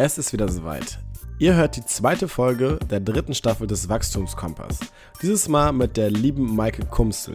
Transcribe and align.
Es 0.00 0.16
ist 0.16 0.32
wieder 0.32 0.48
soweit. 0.48 1.00
Ihr 1.40 1.56
hört 1.56 1.74
die 1.74 1.84
zweite 1.84 2.28
Folge 2.28 2.78
der 2.88 3.00
dritten 3.00 3.34
Staffel 3.34 3.66
des 3.66 3.88
Wachstumskompass. 3.88 4.78
Dieses 5.22 5.48
Mal 5.48 5.72
mit 5.72 5.96
der 5.96 6.08
lieben 6.08 6.54
Maike 6.54 6.86
Kumstel. 6.86 7.34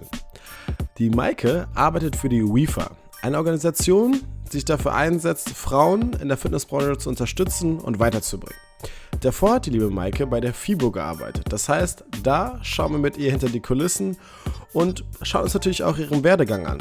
Die 0.97 1.09
Maike 1.09 1.67
arbeitet 1.75 2.15
für 2.15 2.29
die 2.29 2.41
WIFA, 2.41 2.91
eine 3.21 3.35
Organisation, 3.35 4.21
die 4.47 4.51
sich 4.53 4.63
dafür 4.63 4.93
einsetzt, 4.95 5.49
Frauen 5.49 6.13
in 6.13 6.29
der 6.29 6.37
Fitnessbranche 6.37 6.97
zu 6.97 7.09
unterstützen 7.09 7.79
und 7.79 7.99
weiterzubringen. 7.99 8.57
Davor 9.19 9.55
hat 9.55 9.65
die 9.65 9.71
liebe 9.71 9.89
Maike 9.89 10.25
bei 10.25 10.39
der 10.39 10.53
FIBO 10.53 10.89
gearbeitet. 10.89 11.47
Das 11.49 11.67
heißt, 11.67 12.05
da 12.23 12.59
schauen 12.61 12.93
wir 12.93 12.99
mit 12.99 13.17
ihr 13.17 13.31
hinter 13.31 13.49
die 13.49 13.59
Kulissen 13.59 14.15
und 14.71 15.03
schauen 15.21 15.43
uns 15.43 15.53
natürlich 15.53 15.83
auch 15.83 15.97
ihren 15.97 16.23
Werdegang 16.23 16.65
an. 16.65 16.77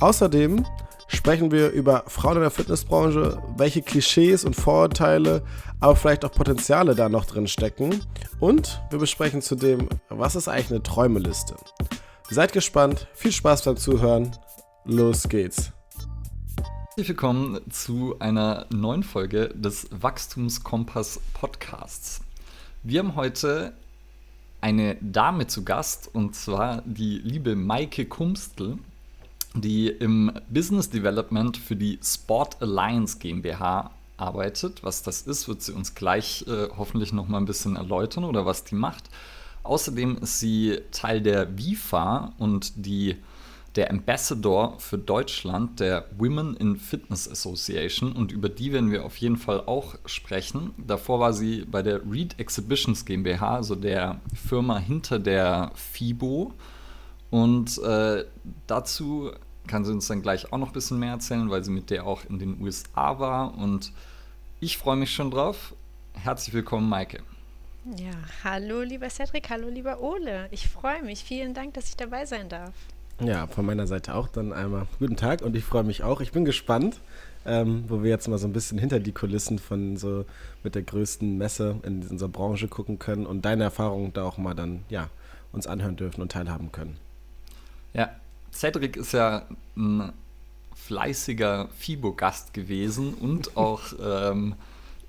Außerdem 0.00 0.66
sprechen 1.08 1.50
wir 1.50 1.70
über 1.70 2.04
Frauen 2.06 2.36
in 2.36 2.42
der 2.42 2.50
Fitnessbranche, 2.50 3.42
welche 3.56 3.82
Klischees 3.82 4.44
und 4.44 4.54
Vorurteile, 4.54 5.42
aber 5.80 5.96
vielleicht 5.96 6.24
auch 6.24 6.32
Potenziale 6.32 6.94
da 6.94 7.08
noch 7.08 7.24
drin 7.24 7.48
stecken. 7.48 8.00
Und 8.38 8.80
wir 8.90 8.98
besprechen 8.98 9.42
zudem, 9.42 9.88
was 10.08 10.36
ist 10.36 10.48
eigentlich 10.48 10.70
eine 10.70 10.82
Träumeliste. 10.82 11.56
Seid 12.30 12.52
gespannt, 12.52 13.08
viel 13.14 13.32
Spaß 13.32 13.64
beim 13.64 13.76
Zuhören. 13.76 14.30
Los 14.84 15.28
geht's. 15.28 15.72
Herzlich 16.88 17.08
willkommen 17.08 17.60
zu 17.70 18.16
einer 18.18 18.66
neuen 18.70 19.02
Folge 19.02 19.48
des 19.54 19.88
Wachstumskompass 19.90 21.20
Podcasts. 21.32 22.20
Wir 22.82 23.00
haben 23.00 23.14
heute 23.16 23.72
eine 24.60 24.96
Dame 25.00 25.46
zu 25.46 25.64
Gast 25.64 26.10
und 26.12 26.34
zwar 26.34 26.82
die 26.84 27.18
liebe 27.18 27.54
Maike 27.54 28.06
Kumstel 28.06 28.78
die 29.54 29.88
im 29.88 30.32
Business 30.50 30.90
Development 30.90 31.56
für 31.56 31.76
die 31.76 31.98
Sport 32.02 32.60
Alliance 32.60 33.18
GmbH 33.18 33.90
arbeitet. 34.16 34.82
Was 34.82 35.02
das 35.02 35.22
ist, 35.22 35.48
wird 35.48 35.62
sie 35.62 35.72
uns 35.72 35.94
gleich 35.94 36.44
äh, 36.48 36.68
hoffentlich 36.76 37.12
noch 37.12 37.28
mal 37.28 37.38
ein 37.38 37.46
bisschen 37.46 37.76
erläutern 37.76 38.24
oder 38.24 38.44
was 38.44 38.64
die 38.64 38.74
macht. 38.74 39.04
Außerdem 39.62 40.18
ist 40.18 40.40
sie 40.40 40.78
Teil 40.92 41.20
der 41.20 41.56
WIFA 41.58 42.32
und 42.38 42.72
die, 42.76 43.16
der 43.76 43.90
Ambassador 43.90 44.78
für 44.78 44.98
Deutschland 44.98 45.80
der 45.80 46.06
Women 46.16 46.56
in 46.56 46.76
Fitness 46.76 47.30
Association 47.30 48.12
und 48.12 48.32
über 48.32 48.48
die 48.48 48.72
werden 48.72 48.90
wir 48.90 49.04
auf 49.04 49.16
jeden 49.18 49.36
Fall 49.36 49.60
auch 49.66 49.96
sprechen. 50.06 50.70
Davor 50.78 51.20
war 51.20 51.32
sie 51.32 51.64
bei 51.64 51.82
der 51.82 52.00
Reed 52.10 52.38
Exhibitions 52.38 53.04
GmbH, 53.04 53.56
also 53.56 53.74
der 53.74 54.20
Firma 54.34 54.78
hinter 54.78 55.18
der 55.18 55.70
FIBO. 55.74 56.54
Und 57.30 57.78
äh, 57.78 58.24
dazu 58.66 59.32
kann 59.66 59.84
sie 59.84 59.92
uns 59.92 60.08
dann 60.08 60.22
gleich 60.22 60.52
auch 60.52 60.58
noch 60.58 60.68
ein 60.68 60.72
bisschen 60.72 60.98
mehr 60.98 61.12
erzählen, 61.12 61.50
weil 61.50 61.62
sie 61.62 61.70
mit 61.70 61.90
der 61.90 62.06
auch 62.06 62.24
in 62.28 62.38
den 62.38 62.60
USA 62.60 63.18
war. 63.18 63.56
Und 63.56 63.92
ich 64.60 64.78
freue 64.78 64.96
mich 64.96 65.12
schon 65.12 65.30
drauf. 65.30 65.74
Herzlich 66.14 66.54
willkommen, 66.54 66.88
Maike. 66.88 67.20
Ja, 67.96 68.10
hallo 68.44 68.82
lieber 68.82 69.08
Cedric, 69.08 69.48
hallo 69.50 69.68
lieber 69.68 70.00
Ole. 70.00 70.48
Ich 70.50 70.68
freue 70.68 71.02
mich. 71.02 71.24
Vielen 71.24 71.54
Dank, 71.54 71.74
dass 71.74 71.88
ich 71.88 71.96
dabei 71.96 72.26
sein 72.26 72.48
darf. 72.48 72.74
Ja, 73.20 73.46
von 73.46 73.66
meiner 73.66 73.86
Seite 73.86 74.14
auch 74.14 74.28
dann 74.28 74.52
einmal 74.52 74.86
guten 74.98 75.16
Tag 75.16 75.42
und 75.42 75.56
ich 75.56 75.64
freue 75.64 75.84
mich 75.84 76.02
auch. 76.04 76.20
Ich 76.20 76.32
bin 76.32 76.44
gespannt, 76.44 77.00
ähm, 77.46 77.84
wo 77.88 78.02
wir 78.02 78.10
jetzt 78.10 78.28
mal 78.28 78.38
so 78.38 78.46
ein 78.46 78.52
bisschen 78.52 78.78
hinter 78.78 79.00
die 79.00 79.12
Kulissen 79.12 79.58
von 79.58 79.96
so 79.96 80.24
mit 80.62 80.74
der 80.74 80.82
größten 80.82 81.36
Messe 81.36 81.76
in 81.82 82.06
unserer 82.06 82.28
Branche 82.28 82.68
gucken 82.68 82.98
können 82.98 83.26
und 83.26 83.44
deine 83.44 83.64
Erfahrungen 83.64 84.12
da 84.12 84.24
auch 84.24 84.38
mal 84.38 84.54
dann, 84.54 84.84
ja, 84.88 85.08
uns 85.52 85.66
anhören 85.66 85.96
dürfen 85.96 86.20
und 86.20 86.30
teilhaben 86.30 86.70
können. 86.72 86.96
Ja, 87.92 88.10
Cedric 88.52 88.96
ist 88.96 89.12
ja 89.12 89.46
ein 89.76 90.12
fleißiger 90.74 91.68
FIBO-Gast 91.76 92.54
gewesen 92.54 93.14
und 93.14 93.56
auch 93.56 93.82
ähm, 94.02 94.54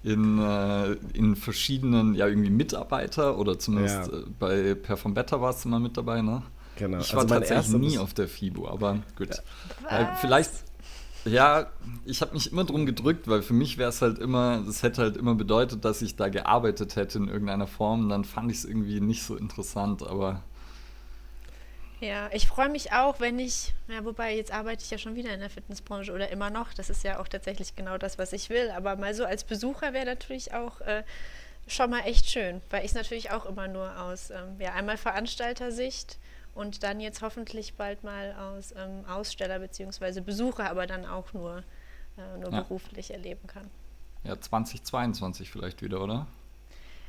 in, 0.04 0.40
äh, 0.40 0.94
in 1.14 1.36
verschiedenen, 1.36 2.14
ja, 2.16 2.28
irgendwie 2.28 2.50
Mitarbeiter 2.50 3.38
oder 3.38 3.60
zumindest 3.60 4.12
ja. 4.12 4.20
äh, 4.20 4.24
bei 4.40 4.76
Perform 4.76 5.14
Better 5.14 5.42
warst 5.42 5.66
du 5.66 5.70
mal 5.70 5.80
mit 5.80 5.98
dabei, 5.98 6.22
ne? 6.22 6.44
Genau. 6.78 7.00
Ich 7.00 7.14
war 7.14 7.24
also 7.24 7.36
tatsächlich 7.36 7.76
nie 7.76 7.98
auf 7.98 8.14
der 8.14 8.28
FIBO, 8.28 8.70
aber 8.70 9.00
gut. 9.18 9.42
Ja. 9.90 10.00
Äh, 10.00 10.16
vielleicht, 10.22 10.52
ja, 11.26 11.68
ich 12.06 12.22
habe 12.22 12.34
mich 12.34 12.52
immer 12.52 12.64
drum 12.64 12.86
gedrückt, 12.86 13.28
weil 13.28 13.42
für 13.42 13.54
mich 13.54 13.78
wäre 13.78 13.90
es 13.90 14.02
halt 14.02 14.18
immer, 14.20 14.64
das 14.66 14.82
hätte 14.82 15.02
halt 15.02 15.18
immer 15.18 15.36
bedeutet, 15.36 15.84
dass 15.84 16.02
ich 16.02 16.16
da 16.16 16.30
gearbeitet 16.30 16.96
hätte 16.96 17.18
in 17.18 17.28
irgendeiner 17.28 17.68
Form. 17.68 18.08
Dann 18.08 18.24
fand 18.24 18.50
ich 18.52 18.60
es 18.60 18.66
irgendwie 18.66 19.02
nicht 19.02 19.24
so 19.24 19.36
interessant, 19.36 20.08
aber 20.08 20.42
ja, 22.00 22.30
ich 22.32 22.48
freue 22.48 22.70
mich 22.70 22.94
auch, 22.94 23.20
wenn 23.20 23.40
ich, 23.40 23.74
ja, 23.88 24.06
wobei 24.06 24.36
jetzt 24.36 24.54
arbeite 24.54 24.84
ich 24.84 24.90
ja 24.90 24.98
schon 24.98 25.16
wieder 25.16 25.34
in 25.34 25.40
der 25.42 25.50
Fitnessbranche 25.50 26.14
oder 26.14 26.30
immer 26.30 26.50
noch. 26.50 26.74
Das 26.74 26.90
ist 26.90 27.04
ja 27.04 27.20
auch 27.20 27.28
tatsächlich 27.28 27.76
genau 27.76 27.98
das, 27.98 28.18
was 28.18 28.32
ich 28.32 28.50
will. 28.50 28.72
Aber 28.72 28.96
mal 28.96 29.14
so 29.14 29.26
als 29.26 29.44
Besucher 29.44 29.94
wäre 29.94 30.06
natürlich 30.06 30.54
auch 30.54 30.80
äh, 30.82 31.04
schon 31.68 31.90
mal 31.90 32.02
echt 32.02 32.30
schön, 32.30 32.62
weil 32.70 32.82
ich 32.86 32.92
es 32.92 32.96
natürlich 32.96 33.32
auch 33.32 33.46
immer 33.46 33.68
nur 33.68 34.00
aus, 34.00 34.32
ähm, 34.32 34.60
ja, 34.60 34.74
einmal 34.74 34.98
Veranstaltersicht 34.98 36.18
und 36.56 36.84
dann 36.84 37.00
jetzt 37.00 37.22
hoffentlich 37.22 37.76
bald 37.76 38.04
mal 38.04 38.34
aus 38.34 38.74
ähm, 38.78 39.06
Aussteller 39.06 39.60
bzw. 39.60 40.22
Besucher, 40.22 40.70
aber 40.70 40.88
dann 40.88 41.06
auch 41.06 41.34
nur, 41.34 41.64
äh, 42.18 42.38
nur 42.40 42.52
ja. 42.52 42.62
beruflich 42.62 43.12
erleben 43.12 43.48
kann. 43.48 43.70
Ja, 44.24 44.40
2022 44.40 45.50
vielleicht 45.50 45.82
wieder, 45.82 46.02
oder? 46.02 46.28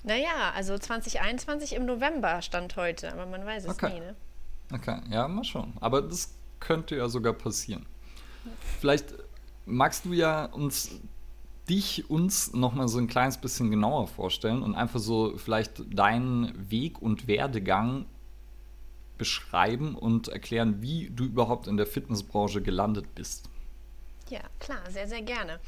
Naja, 0.02 0.52
also 0.54 0.78
2021 0.78 1.74
im 1.74 1.84
November 1.84 2.42
stand 2.42 2.76
heute, 2.76 3.12
aber 3.12 3.26
man 3.26 3.44
weiß 3.44 3.64
es 3.64 3.70
okay. 3.70 3.94
nie, 3.94 4.00
ne? 4.00 4.16
Okay, 4.72 5.00
ja, 5.10 5.26
mal 5.28 5.44
schauen. 5.44 5.72
Aber 5.80 6.02
das 6.02 6.34
könnte 6.60 6.96
ja 6.96 7.08
sogar 7.08 7.32
passieren. 7.32 7.86
Vielleicht 8.80 9.14
magst 9.66 10.04
du 10.04 10.12
ja 10.12 10.46
uns 10.46 11.00
dich 11.68 12.10
uns 12.10 12.52
noch 12.52 12.74
mal 12.74 12.88
so 12.88 12.98
ein 12.98 13.06
kleines 13.06 13.38
bisschen 13.38 13.70
genauer 13.70 14.08
vorstellen 14.08 14.62
und 14.62 14.74
einfach 14.74 14.98
so 14.98 15.36
vielleicht 15.36 15.82
deinen 15.96 16.70
Weg 16.70 17.00
und 17.00 17.28
Werdegang 17.28 18.06
beschreiben 19.18 19.94
und 19.94 20.28
erklären, 20.28 20.82
wie 20.82 21.10
du 21.10 21.24
überhaupt 21.24 21.68
in 21.68 21.76
der 21.76 21.86
Fitnessbranche 21.86 22.60
gelandet 22.62 23.14
bist. 23.14 23.48
Ja, 24.30 24.40
klar, 24.58 24.80
sehr, 24.88 25.06
sehr 25.06 25.22
gerne. 25.22 25.60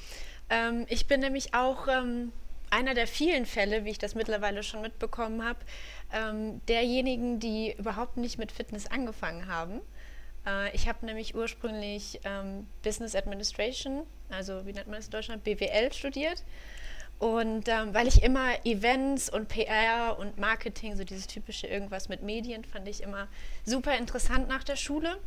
Ähm, 0.49 0.87
ich 0.89 1.07
bin 1.07 1.21
nämlich 1.21 1.55
auch 1.55 1.87
ähm, 1.87 2.33
einer 2.73 2.95
der 2.95 3.07
vielen 3.07 3.45
Fälle, 3.45 3.85
wie 3.85 3.91
ich 3.91 3.99
das 3.99 4.15
mittlerweile 4.15 4.63
schon 4.63 4.81
mitbekommen 4.81 5.45
habe, 5.45 5.59
ähm, 6.13 6.65
derjenigen, 6.67 7.39
die 7.39 7.75
überhaupt 7.77 8.17
nicht 8.17 8.39
mit 8.39 8.51
Fitness 8.51 8.87
angefangen 8.87 9.47
haben. 9.47 9.81
Äh, 10.47 10.75
ich 10.75 10.89
habe 10.89 11.05
nämlich 11.05 11.35
ursprünglich 11.35 12.21
ähm, 12.25 12.67
Business 12.83 13.15
Administration, 13.15 14.07
also 14.31 14.65
wie 14.65 14.73
nennt 14.73 14.87
man 14.87 14.97
das 14.97 15.07
in 15.07 15.11
Deutschland, 15.11 15.45
BWL 15.45 15.93
studiert. 15.93 16.43
Und 17.19 17.69
ähm, 17.69 17.95
weil 17.95 18.09
ich 18.09 18.23
immer 18.23 18.65
Events 18.65 19.31
und 19.31 19.49
PR 19.49 20.17
und 20.19 20.39
Marketing, 20.39 20.97
so 20.97 21.05
dieses 21.05 21.27
typische 21.27 21.67
irgendwas 21.67 22.09
mit 22.09 22.23
Medien, 22.23 22.65
fand 22.65 22.89
ich 22.89 23.03
immer 23.03 23.29
super 23.65 23.97
interessant 23.97 24.49
nach 24.49 24.65
der 24.65 24.77
Schule 24.77 25.19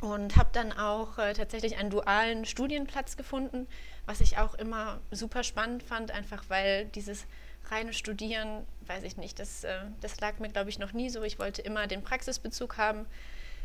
und 0.00 0.36
habe 0.36 0.50
dann 0.52 0.72
auch 0.72 1.18
äh, 1.18 1.32
tatsächlich 1.32 1.76
einen 1.78 1.90
dualen 1.90 2.44
Studienplatz 2.44 3.16
gefunden, 3.16 3.66
was 4.04 4.20
ich 4.20 4.38
auch 4.38 4.54
immer 4.54 5.00
super 5.10 5.42
spannend 5.42 5.82
fand, 5.82 6.10
einfach 6.10 6.44
weil 6.48 6.86
dieses 6.86 7.26
reine 7.70 7.92
Studieren, 7.92 8.64
weiß 8.86 9.02
ich 9.02 9.16
nicht, 9.16 9.38
das, 9.38 9.64
äh, 9.64 9.78
das 10.00 10.20
lag 10.20 10.38
mir, 10.38 10.48
glaube 10.48 10.70
ich, 10.70 10.78
noch 10.78 10.92
nie 10.92 11.10
so. 11.10 11.22
Ich 11.22 11.38
wollte 11.38 11.62
immer 11.62 11.86
den 11.86 12.02
Praxisbezug 12.02 12.78
haben. 12.78 13.06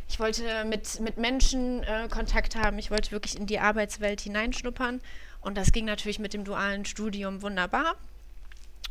Ich 0.07 0.19
wollte 0.19 0.65
mit, 0.65 0.99
mit 0.99 1.17
Menschen 1.17 1.83
äh, 1.83 2.07
Kontakt 2.09 2.55
haben. 2.55 2.79
Ich 2.79 2.91
wollte 2.91 3.11
wirklich 3.11 3.37
in 3.37 3.45
die 3.45 3.59
Arbeitswelt 3.59 4.21
hineinschnuppern. 4.21 5.01
Und 5.41 5.57
das 5.57 5.71
ging 5.71 5.85
natürlich 5.85 6.19
mit 6.19 6.33
dem 6.33 6.43
dualen 6.43 6.85
Studium 6.85 7.41
wunderbar. 7.41 7.95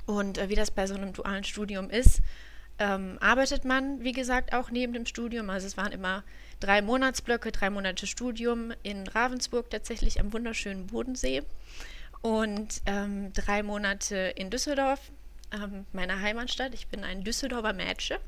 Und 0.06 0.38
äh, 0.38 0.48
wie 0.48 0.54
das 0.54 0.70
bei 0.70 0.86
so 0.86 0.94
einem 0.94 1.12
dualen 1.12 1.44
Studium 1.44 1.90
ist, 1.90 2.22
ähm, 2.78 3.18
arbeitet 3.20 3.64
man, 3.64 4.02
wie 4.02 4.12
gesagt, 4.12 4.54
auch 4.54 4.70
neben 4.70 4.92
dem 4.92 5.06
Studium. 5.06 5.50
Also 5.50 5.66
es 5.66 5.76
waren 5.76 5.92
immer 5.92 6.24
drei 6.60 6.82
Monatsblöcke, 6.82 7.52
drei 7.52 7.70
Monate 7.70 8.06
Studium 8.06 8.72
in 8.82 9.06
Ravensburg, 9.08 9.70
tatsächlich 9.70 10.20
am 10.20 10.32
wunderschönen 10.32 10.86
Bodensee 10.86 11.42
und 12.22 12.82
ähm, 12.86 13.32
drei 13.32 13.62
Monate 13.62 14.16
in 14.36 14.50
Düsseldorf, 14.50 15.00
ähm, 15.52 15.86
meiner 15.92 16.20
Heimatstadt. 16.20 16.74
Ich 16.74 16.86
bin 16.88 17.02
ein 17.04 17.24
Düsseldorfer 17.24 17.72
Mädchen. 17.72 18.18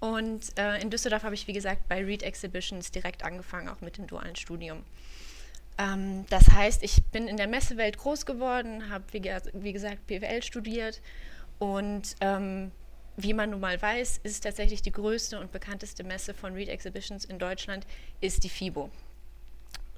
Und 0.00 0.56
äh, 0.56 0.80
in 0.80 0.90
Düsseldorf 0.90 1.24
habe 1.24 1.34
ich, 1.34 1.48
wie 1.48 1.52
gesagt, 1.52 1.88
bei 1.88 2.04
Read 2.04 2.22
Exhibitions 2.22 2.92
direkt 2.92 3.24
angefangen, 3.24 3.68
auch 3.68 3.80
mit 3.80 3.98
dem 3.98 4.06
dualen 4.06 4.36
Studium. 4.36 4.84
Ähm, 5.76 6.24
das 6.30 6.50
heißt, 6.50 6.84
ich 6.84 7.04
bin 7.06 7.26
in 7.26 7.36
der 7.36 7.48
Messewelt 7.48 7.98
groß 7.98 8.24
geworden, 8.24 8.90
habe, 8.90 9.04
wie, 9.10 9.22
wie, 9.54 9.72
gesagt, 9.72 10.06
BWL 10.06 10.42
studiert 10.42 11.00
und 11.58 12.14
ähm, 12.20 12.70
wie 13.18 13.34
man 13.34 13.50
nun 13.50 13.60
mal 13.60 13.80
weiß, 13.80 14.20
ist 14.22 14.44
tatsächlich 14.44 14.80
die 14.80 14.92
größte 14.92 15.38
und 15.38 15.52
bekannteste 15.52 16.04
Messe 16.04 16.32
von 16.32 16.54
Read 16.54 16.68
Exhibitions 16.68 17.24
in 17.24 17.38
Deutschland, 17.38 17.86
ist 18.20 18.44
die 18.44 18.48
FIBO 18.48 18.90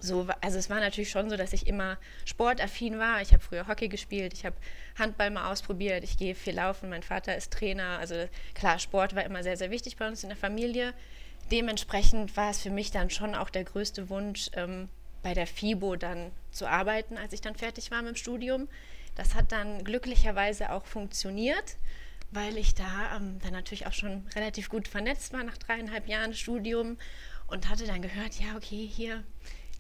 so, 0.01 0.27
also 0.41 0.59
es 0.59 0.71
war 0.71 0.81
natürlich 0.81 1.11
schon 1.11 1.29
so, 1.29 1.37
dass 1.37 1.53
ich 1.53 1.67
immer 1.67 1.99
sportaffin 2.25 2.99
war. 2.99 3.21
Ich 3.21 3.33
habe 3.33 3.43
früher 3.43 3.69
Hockey 3.69 3.89
gespielt, 3.89 4.33
ich 4.33 4.45
habe 4.45 4.57
Handball 4.99 5.31
mal 5.31 5.53
ausprobiert, 5.53 6.05
ich 6.05 6.17
gehe 6.17 6.35
viel 6.35 6.55
laufen, 6.55 6.89
mein 6.89 7.03
Vater 7.03 7.37
ist 7.37 7.53
Trainer. 7.53 7.99
Also 7.99 8.27
klar, 8.55 8.79
Sport 8.79 9.15
war 9.15 9.25
immer 9.25 9.43
sehr, 9.43 9.57
sehr 9.57 9.71
wichtig 9.71 9.97
bei 9.97 10.09
uns 10.09 10.23
in 10.23 10.31
der 10.31 10.39
Familie. 10.39 10.95
Dementsprechend 11.53 12.37
war 12.37 12.51
es 12.51 12.63
für 12.63 12.71
mich 12.71 12.91
dann 12.91 13.11
schon 13.11 13.35
auch 13.35 13.51
der 13.51 13.65
größte 13.65 14.09
Wunsch, 14.09 14.51
ähm, 14.55 14.89
bei 15.23 15.35
der 15.35 15.47
FIBO 15.47 15.97
dann 15.97 16.31
zu 16.51 16.67
arbeiten, 16.67 17.19
als 17.19 17.35
ich 17.35 17.43
dann 17.43 17.55
fertig 17.55 17.91
war 17.91 18.01
mit 18.01 18.15
dem 18.15 18.17
Studium. 18.17 18.69
Das 19.17 19.35
hat 19.35 19.53
dann 19.53 19.85
glücklicherweise 19.85 20.73
auch 20.73 20.87
funktioniert, 20.87 21.77
weil 22.31 22.56
ich 22.56 22.75
da 22.75 23.17
ähm, 23.17 23.38
dann 23.43 23.53
natürlich 23.53 23.87
auch 23.87 23.93
schon 23.93 24.27
relativ 24.35 24.69
gut 24.69 24.88
vernetzt 24.88 25.32
war 25.32 25.43
nach 25.43 25.56
dreieinhalb 25.56 26.09
Jahren 26.09 26.35
Studium 26.35 26.97
und 27.49 27.69
hatte 27.69 27.87
dann 27.87 28.03
gehört, 28.03 28.35
ja, 28.41 28.56
okay, 28.56 28.87
hier 28.87 29.25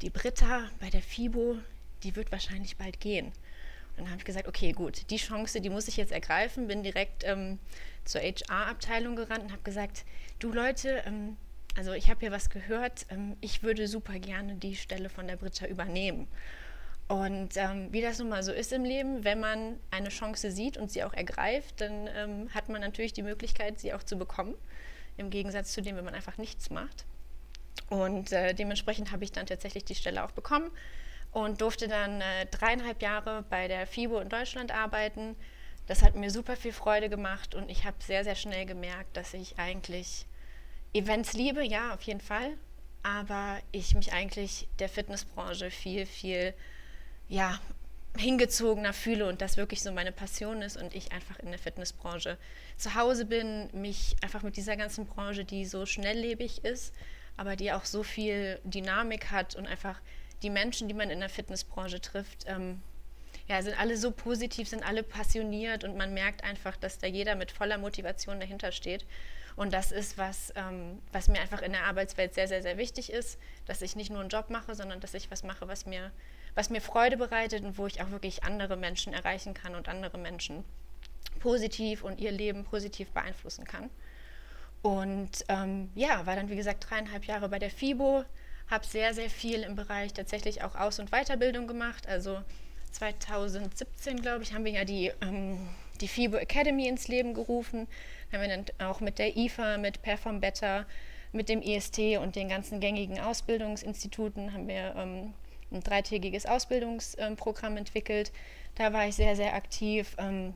die 0.02 0.10
Britta 0.10 0.68
bei 0.80 0.90
der 0.90 1.02
FIBO, 1.02 1.58
die 2.02 2.16
wird 2.16 2.32
wahrscheinlich 2.32 2.76
bald 2.76 3.00
gehen. 3.00 3.26
Und 3.96 4.04
dann 4.04 4.10
habe 4.10 4.18
ich 4.18 4.24
gesagt, 4.24 4.48
okay, 4.48 4.72
gut, 4.72 5.10
die 5.10 5.16
Chance, 5.16 5.60
die 5.60 5.70
muss 5.70 5.88
ich 5.88 5.96
jetzt 5.96 6.12
ergreifen, 6.12 6.66
bin 6.66 6.82
direkt 6.82 7.22
ähm, 7.24 7.58
zur 8.04 8.20
HR-Abteilung 8.20 9.14
gerannt 9.14 9.44
und 9.44 9.52
habe 9.52 9.62
gesagt, 9.62 10.04
du 10.38 10.52
Leute, 10.52 11.02
ähm, 11.06 11.36
also 11.76 11.92
ich 11.92 12.08
habe 12.08 12.20
hier 12.20 12.32
was 12.32 12.50
gehört, 12.50 13.06
ähm, 13.10 13.36
ich 13.40 13.62
würde 13.62 13.86
super 13.88 14.18
gerne 14.18 14.54
die 14.54 14.74
Stelle 14.74 15.08
von 15.08 15.26
der 15.26 15.36
Britta 15.36 15.66
übernehmen. 15.66 16.28
Und 17.10 17.56
ähm, 17.56 17.88
wie 17.90 18.02
das 18.02 18.20
nun 18.20 18.28
mal 18.28 18.44
so 18.44 18.52
ist 18.52 18.72
im 18.72 18.84
Leben, 18.84 19.24
wenn 19.24 19.40
man 19.40 19.80
eine 19.90 20.10
Chance 20.10 20.52
sieht 20.52 20.76
und 20.76 20.92
sie 20.92 21.02
auch 21.02 21.12
ergreift, 21.12 21.80
dann 21.80 22.08
ähm, 22.14 22.54
hat 22.54 22.68
man 22.68 22.80
natürlich 22.80 23.12
die 23.12 23.24
Möglichkeit, 23.24 23.80
sie 23.80 23.92
auch 23.92 24.04
zu 24.04 24.16
bekommen, 24.16 24.54
im 25.16 25.28
Gegensatz 25.28 25.72
zu 25.72 25.82
dem, 25.82 25.96
wenn 25.96 26.04
man 26.04 26.14
einfach 26.14 26.38
nichts 26.38 26.70
macht. 26.70 27.06
Und 27.88 28.30
äh, 28.30 28.54
dementsprechend 28.54 29.10
habe 29.10 29.24
ich 29.24 29.32
dann 29.32 29.46
tatsächlich 29.46 29.84
die 29.84 29.96
Stelle 29.96 30.24
auch 30.24 30.30
bekommen 30.30 30.70
und 31.32 31.60
durfte 31.60 31.88
dann 31.88 32.20
äh, 32.20 32.46
dreieinhalb 32.46 33.02
Jahre 33.02 33.44
bei 33.50 33.66
der 33.66 33.88
FIBO 33.88 34.20
in 34.20 34.28
Deutschland 34.28 34.72
arbeiten. 34.72 35.34
Das 35.88 36.04
hat 36.04 36.14
mir 36.14 36.30
super 36.30 36.54
viel 36.54 36.72
Freude 36.72 37.08
gemacht 37.08 37.56
und 37.56 37.72
ich 37.72 37.86
habe 37.86 37.96
sehr, 37.98 38.22
sehr 38.22 38.36
schnell 38.36 38.66
gemerkt, 38.66 39.16
dass 39.16 39.34
ich 39.34 39.58
eigentlich 39.58 40.26
Events 40.92 41.32
liebe, 41.32 41.64
ja, 41.64 41.92
auf 41.92 42.02
jeden 42.02 42.20
Fall, 42.20 42.56
aber 43.02 43.58
ich 43.72 43.96
mich 43.96 44.12
eigentlich 44.12 44.68
der 44.78 44.88
Fitnessbranche 44.88 45.72
viel, 45.72 46.06
viel 46.06 46.54
ja, 47.30 47.58
hingezogener 48.16 48.92
fühle 48.92 49.26
und 49.26 49.40
das 49.40 49.56
wirklich 49.56 49.82
so 49.82 49.92
meine 49.92 50.12
Passion 50.12 50.62
ist 50.62 50.76
und 50.76 50.94
ich 50.94 51.12
einfach 51.12 51.38
in 51.38 51.50
der 51.50 51.58
Fitnessbranche 51.58 52.36
zu 52.76 52.94
Hause 52.96 53.24
bin, 53.24 53.70
mich 53.72 54.16
einfach 54.20 54.42
mit 54.42 54.56
dieser 54.56 54.76
ganzen 54.76 55.06
Branche, 55.06 55.44
die 55.44 55.64
so 55.64 55.86
schnelllebig 55.86 56.64
ist, 56.64 56.92
aber 57.36 57.54
die 57.54 57.72
auch 57.72 57.84
so 57.84 58.02
viel 58.02 58.60
Dynamik 58.64 59.30
hat 59.30 59.54
und 59.54 59.66
einfach 59.66 60.00
die 60.42 60.50
Menschen, 60.50 60.88
die 60.88 60.94
man 60.94 61.08
in 61.08 61.20
der 61.20 61.28
Fitnessbranche 61.28 62.00
trifft, 62.00 62.46
ähm, 62.48 62.82
ja, 63.46 63.62
sind 63.62 63.78
alle 63.78 63.96
so 63.96 64.10
positiv, 64.10 64.68
sind 64.68 64.84
alle 64.84 65.02
passioniert 65.02 65.84
und 65.84 65.96
man 65.96 66.12
merkt 66.12 66.42
einfach, 66.44 66.76
dass 66.76 66.98
da 66.98 67.06
jeder 67.06 67.36
mit 67.36 67.52
voller 67.52 67.78
Motivation 67.78 68.40
dahinter 68.40 68.72
steht. 68.72 69.04
Und 69.56 69.72
das 69.72 69.92
ist 69.92 70.18
was, 70.18 70.52
ähm, 70.56 71.00
was 71.12 71.28
mir 71.28 71.40
einfach 71.40 71.62
in 71.62 71.72
der 71.72 71.84
Arbeitswelt 71.84 72.34
sehr, 72.34 72.48
sehr, 72.48 72.62
sehr 72.62 72.76
wichtig 72.76 73.12
ist, 73.12 73.38
dass 73.66 73.82
ich 73.82 73.96
nicht 73.96 74.10
nur 74.10 74.20
einen 74.20 74.28
Job 74.30 74.50
mache, 74.50 74.74
sondern 74.74 75.00
dass 75.00 75.14
ich 75.14 75.30
was 75.30 75.42
mache, 75.42 75.68
was 75.68 75.86
mir, 75.86 76.12
was 76.54 76.70
mir 76.70 76.80
Freude 76.80 77.16
bereitet 77.16 77.64
und 77.64 77.78
wo 77.78 77.86
ich 77.86 78.02
auch 78.02 78.10
wirklich 78.10 78.44
andere 78.44 78.76
Menschen 78.76 79.12
erreichen 79.12 79.54
kann 79.54 79.74
und 79.74 79.88
andere 79.88 80.18
Menschen 80.18 80.64
positiv 81.38 82.02
und 82.02 82.20
ihr 82.20 82.32
Leben 82.32 82.64
positiv 82.64 83.10
beeinflussen 83.10 83.64
kann. 83.64 83.90
Und 84.82 85.44
ähm, 85.48 85.90
ja, 85.94 86.26
war 86.26 86.36
dann 86.36 86.48
wie 86.48 86.56
gesagt 86.56 86.86
dreieinhalb 86.88 87.24
Jahre 87.24 87.48
bei 87.48 87.58
der 87.58 87.70
FIBO, 87.70 88.24
habe 88.68 88.86
sehr, 88.86 89.14
sehr 89.14 89.30
viel 89.30 89.62
im 89.62 89.76
Bereich 89.76 90.12
tatsächlich 90.12 90.62
auch 90.62 90.74
Aus- 90.74 90.98
und 90.98 91.10
Weiterbildung 91.10 91.66
gemacht. 91.66 92.06
Also 92.06 92.40
2017, 92.92 94.22
glaube 94.22 94.42
ich, 94.42 94.54
haben 94.54 94.64
wir 94.64 94.72
ja 94.72 94.84
die, 94.84 95.12
ähm, 95.20 95.68
die 96.00 96.08
FIBO 96.08 96.36
Academy 96.36 96.88
ins 96.88 97.08
Leben 97.08 97.34
gerufen 97.34 97.86
haben 98.32 98.42
wir 98.42 98.48
dann 98.48 98.64
auch 98.88 99.00
mit 99.00 99.18
der 99.18 99.36
IFA, 99.36 99.78
mit 99.78 100.02
Perform 100.02 100.40
Better, 100.40 100.86
mit 101.32 101.48
dem 101.48 101.62
IST 101.62 101.98
und 102.20 102.36
den 102.36 102.48
ganzen 102.48 102.80
gängigen 102.80 103.20
Ausbildungsinstituten 103.20 104.52
haben 104.52 104.68
wir 104.68 104.94
ähm, 104.96 105.34
ein 105.70 105.80
dreitägiges 105.80 106.46
Ausbildungsprogramm 106.46 107.76
entwickelt. 107.76 108.32
Da 108.74 108.92
war 108.92 109.06
ich 109.06 109.14
sehr, 109.14 109.36
sehr 109.36 109.54
aktiv, 109.54 110.16
ähm, 110.18 110.54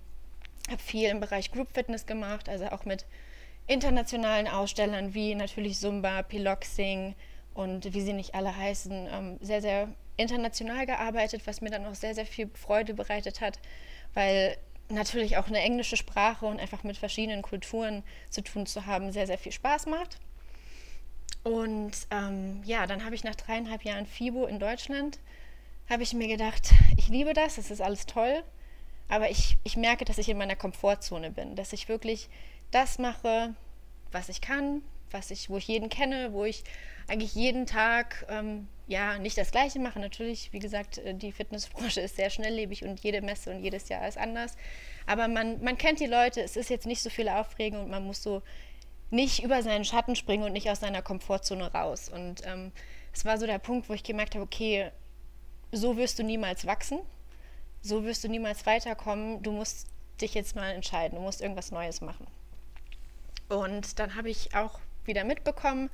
habe 0.69 0.83
viel 0.83 1.09
im 1.09 1.21
Bereich 1.21 1.53
Group 1.53 1.69
Fitness 1.73 2.07
gemacht, 2.07 2.49
also 2.49 2.67
auch 2.67 2.85
mit 2.85 3.07
internationalen 3.67 4.49
Ausstellern 4.49 5.15
wie 5.15 5.35
natürlich 5.35 5.79
Zumba, 5.79 6.23
Piloxing 6.23 7.15
und 7.55 7.95
wie 7.95 8.01
sie 8.01 8.13
nicht 8.13 8.35
alle 8.35 8.57
heißen, 8.57 9.09
ähm, 9.11 9.39
sehr, 9.41 9.63
sehr 9.63 9.89
international 10.17 10.87
gearbeitet, 10.87 11.47
was 11.47 11.61
mir 11.61 11.71
dann 11.71 11.87
auch 11.87 11.95
sehr, 11.95 12.15
sehr 12.15 12.27
viel 12.27 12.51
Freude 12.55 12.95
bereitet 12.95 13.41
hat, 13.41 13.59
weil 14.13 14.57
natürlich 14.89 15.37
auch 15.39 15.49
eine 15.49 15.61
englische 15.61 15.97
Sprache 15.97 16.47
und 16.47 16.61
einfach 16.61 16.83
mit 16.85 16.97
verschiedenen 16.97 17.43
Kulturen 17.43 18.03
zu 18.31 18.43
tun 18.43 18.67
zu 18.67 18.87
haben, 18.87 19.13
sehr, 19.13 19.27
sehr 19.27 19.39
viel 19.39 19.53
Spaß 19.53 19.87
macht. 19.87 20.19
Und 21.45 21.93
ähm, 22.11 22.63
ja, 22.65 22.87
dann 22.87 23.05
habe 23.05 23.15
ich 23.15 23.23
nach 23.23 23.35
dreieinhalb 23.35 23.85
Jahren 23.85 24.07
FIBO 24.07 24.47
in 24.47 24.59
Deutschland, 24.59 25.19
habe 25.89 26.03
ich 26.03 26.15
mir 26.15 26.27
gedacht, 26.27 26.73
ich 26.97 27.09
liebe 27.09 27.35
das, 27.35 27.57
das 27.57 27.71
ist 27.71 27.83
alles 27.83 28.07
toll, 28.07 28.43
aber 29.09 29.31
ich, 29.31 29.59
ich 29.63 29.77
merke, 29.77 30.07
dass 30.07 30.19
ich 30.19 30.31
in 30.31 30.39
meiner 30.39 30.57
Komfortzone 30.57 31.31
bin, 31.31 31.55
dass 31.55 31.75
ich 31.75 31.89
wirklich 31.89 32.31
das 32.71 32.99
mache, 32.99 33.55
was 34.11 34.31
ich 34.31 34.41
kann, 34.41 34.83
was 35.11 35.31
ich, 35.31 35.51
wo 35.51 35.59
ich 35.59 35.69
jeden 35.69 35.91
kenne, 35.91 36.33
wo 36.33 36.45
ich 36.45 36.65
eigentlich 37.09 37.35
jeden 37.35 37.67
Tag 37.67 38.25
ähm, 38.31 38.67
ja 38.87 39.19
nicht 39.19 39.37
das 39.37 39.51
Gleiche 39.51 39.79
mache. 39.79 40.01
Natürlich, 40.01 40.53
wie 40.53 40.59
gesagt, 40.59 40.99
äh, 40.99 41.15
die 41.15 41.33
Fitnessbranche 41.33 42.01
ist 42.01 42.17
sehr 42.17 42.31
schnelllebig 42.31 42.85
und 42.85 43.01
jede 43.01 43.21
Messe 43.21 43.51
und 43.51 43.63
jedes 43.63 43.89
Jahr 43.91 44.09
ist 44.09 44.17
anders. 44.17 44.57
Aber 45.07 45.29
man, 45.29 45.63
man 45.63 45.77
kennt 45.77 46.01
die 46.01 46.07
Leute, 46.07 46.41
es 46.41 46.57
ist 46.57 46.71
jetzt 46.71 46.87
nicht 46.87 47.03
so 47.03 47.11
viel 47.11 47.29
Aufregung 47.29 47.85
und 47.85 47.91
man 47.91 48.05
muss 48.05 48.23
so 48.23 48.43
nicht 49.11 49.43
über 49.43 49.63
seinen 49.63 49.85
Schatten 49.85 50.17
springen 50.17 50.45
und 50.45 50.53
nicht 50.53 50.71
aus 50.71 50.81
seiner 50.81 51.03
Komfortzone 51.03 51.73
raus. 51.73 52.09
Und 52.09 52.47
ähm, 52.47 52.73
es 53.13 53.25
war 53.25 53.39
so 53.39 53.47
der 53.47 53.59
Punkt, 53.59 53.89
wo 53.89 53.95
ich 53.95 54.03
gemerkt 54.03 54.35
habe, 54.35 54.45
okay, 54.45 54.91
so 55.73 55.97
wirst 55.97 56.19
du 56.19 56.23
niemals 56.23 56.67
wachsen, 56.67 57.01
so 57.83 58.05
wirst 58.05 58.25
du 58.25 58.29
niemals 58.29 58.67
weiterkommen, 58.67 59.43
du 59.43 59.53
musst 59.53 59.89
dich 60.21 60.35
jetzt 60.35 60.57
mal 60.57 60.73
entscheiden, 60.73 61.17
du 61.17 61.23
musst 61.23 61.41
irgendwas 61.41 61.71
Neues 61.71 62.01
machen. 62.01 62.27
Und 63.49 63.99
dann 63.99 64.15
habe 64.15 64.31
ich 64.31 64.55
auch 64.55 64.81
wieder 65.05 65.25
mitbekommen, 65.25 65.91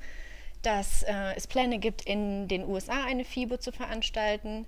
dass 0.61 1.03
äh, 1.03 1.35
es 1.35 1.47
Pläne 1.47 1.79
gibt, 1.79 2.03
in 2.03 2.47
den 2.47 2.63
USA 2.65 3.03
eine 3.03 3.25
FIBO 3.25 3.57
zu 3.57 3.71
veranstalten. 3.71 4.65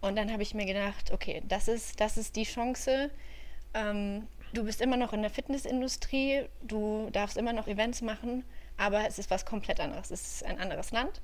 Und 0.00 0.16
dann 0.16 0.32
habe 0.32 0.42
ich 0.42 0.54
mir 0.54 0.66
gedacht, 0.66 1.12
okay, 1.12 1.42
das 1.48 1.68
ist, 1.68 2.00
das 2.00 2.16
ist 2.16 2.36
die 2.36 2.44
Chance. 2.44 3.10
Ähm, 3.74 4.26
du 4.56 4.64
bist 4.64 4.80
immer 4.80 4.96
noch 4.96 5.12
in 5.12 5.22
der 5.22 5.30
Fitnessindustrie, 5.30 6.46
du 6.62 7.10
darfst 7.12 7.36
immer 7.36 7.52
noch 7.52 7.68
Events 7.68 8.00
machen, 8.00 8.44
aber 8.76 9.06
es 9.06 9.18
ist 9.18 9.30
was 9.30 9.44
komplett 9.44 9.80
anderes. 9.80 10.10
Es 10.10 10.26
ist 10.26 10.44
ein 10.44 10.58
anderes 10.58 10.90
Land. 10.90 11.20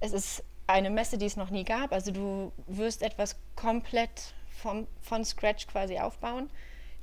Es 0.00 0.12
ist 0.12 0.42
eine 0.66 0.90
Messe, 0.90 1.18
die 1.18 1.26
es 1.26 1.36
noch 1.36 1.50
nie 1.50 1.64
gab. 1.64 1.92
Also 1.92 2.10
du 2.10 2.52
wirst 2.66 3.02
etwas 3.02 3.36
komplett 3.54 4.34
vom, 4.50 4.86
von 5.00 5.24
Scratch 5.24 5.66
quasi 5.66 5.98
aufbauen. 5.98 6.50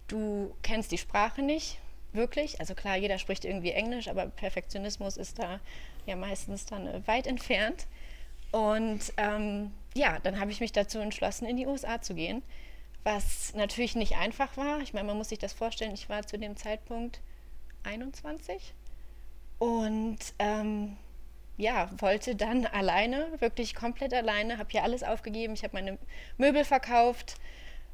Du 0.07 0.53
kennst 0.61 0.91
die 0.91 0.97
Sprache 0.97 1.41
nicht, 1.41 1.79
wirklich. 2.11 2.59
Also 2.59 2.75
klar, 2.75 2.97
jeder 2.97 3.17
spricht 3.17 3.45
irgendwie 3.45 3.71
Englisch, 3.71 4.07
aber 4.07 4.27
Perfektionismus 4.27 5.15
ist 5.15 5.39
da 5.39 5.59
ja 6.05 6.15
meistens 6.15 6.65
dann 6.65 6.87
äh, 6.87 7.07
weit 7.07 7.27
entfernt. 7.27 7.87
Und 8.51 9.13
ähm, 9.15 9.71
ja, 9.93 10.19
dann 10.19 10.39
habe 10.39 10.51
ich 10.51 10.59
mich 10.59 10.73
dazu 10.73 10.99
entschlossen, 10.99 11.45
in 11.45 11.55
die 11.55 11.67
USA 11.67 12.01
zu 12.01 12.13
gehen, 12.13 12.43
was 13.03 13.53
natürlich 13.55 13.95
nicht 13.95 14.17
einfach 14.17 14.57
war. 14.57 14.79
Ich 14.79 14.93
meine, 14.93 15.07
man 15.07 15.17
muss 15.17 15.29
sich 15.29 15.39
das 15.39 15.53
vorstellen, 15.53 15.93
ich 15.93 16.09
war 16.09 16.25
zu 16.25 16.37
dem 16.37 16.55
Zeitpunkt 16.55 17.21
21 17.83 18.73
und 19.59 20.17
ähm, 20.39 20.97
ja, 21.57 21.89
wollte 21.99 22.35
dann 22.35 22.65
alleine, 22.65 23.27
wirklich 23.39 23.75
komplett 23.75 24.13
alleine, 24.13 24.57
habe 24.57 24.69
hier 24.71 24.83
alles 24.83 25.03
aufgegeben. 25.03 25.53
Ich 25.53 25.63
habe 25.63 25.73
meine 25.73 25.97
Möbel 26.37 26.63
verkauft, 26.63 27.35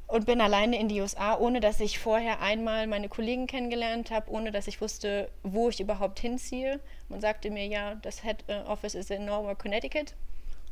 und 0.08 0.24
bin 0.24 0.40
alleine 0.40 0.80
in 0.80 0.88
die 0.88 1.00
USA, 1.00 1.36
ohne 1.36 1.60
dass 1.60 1.80
ich 1.80 1.98
vorher 1.98 2.40
einmal 2.40 2.86
meine 2.86 3.08
Kollegen 3.08 3.46
kennengelernt 3.46 4.10
habe, 4.10 4.30
ohne 4.30 4.50
dass 4.50 4.66
ich 4.66 4.80
wusste, 4.80 5.30
wo 5.42 5.68
ich 5.68 5.80
überhaupt 5.80 6.18
hinziehe. 6.18 6.80
Man 7.10 7.20
sagte 7.20 7.50
mir, 7.50 7.66
ja, 7.66 7.94
das 7.96 8.22
Head 8.22 8.38
äh, 8.48 8.60
Office 8.62 8.94
ist 8.94 9.10
in 9.10 9.26
Norwalk, 9.26 9.58
Connecticut. 9.58 10.14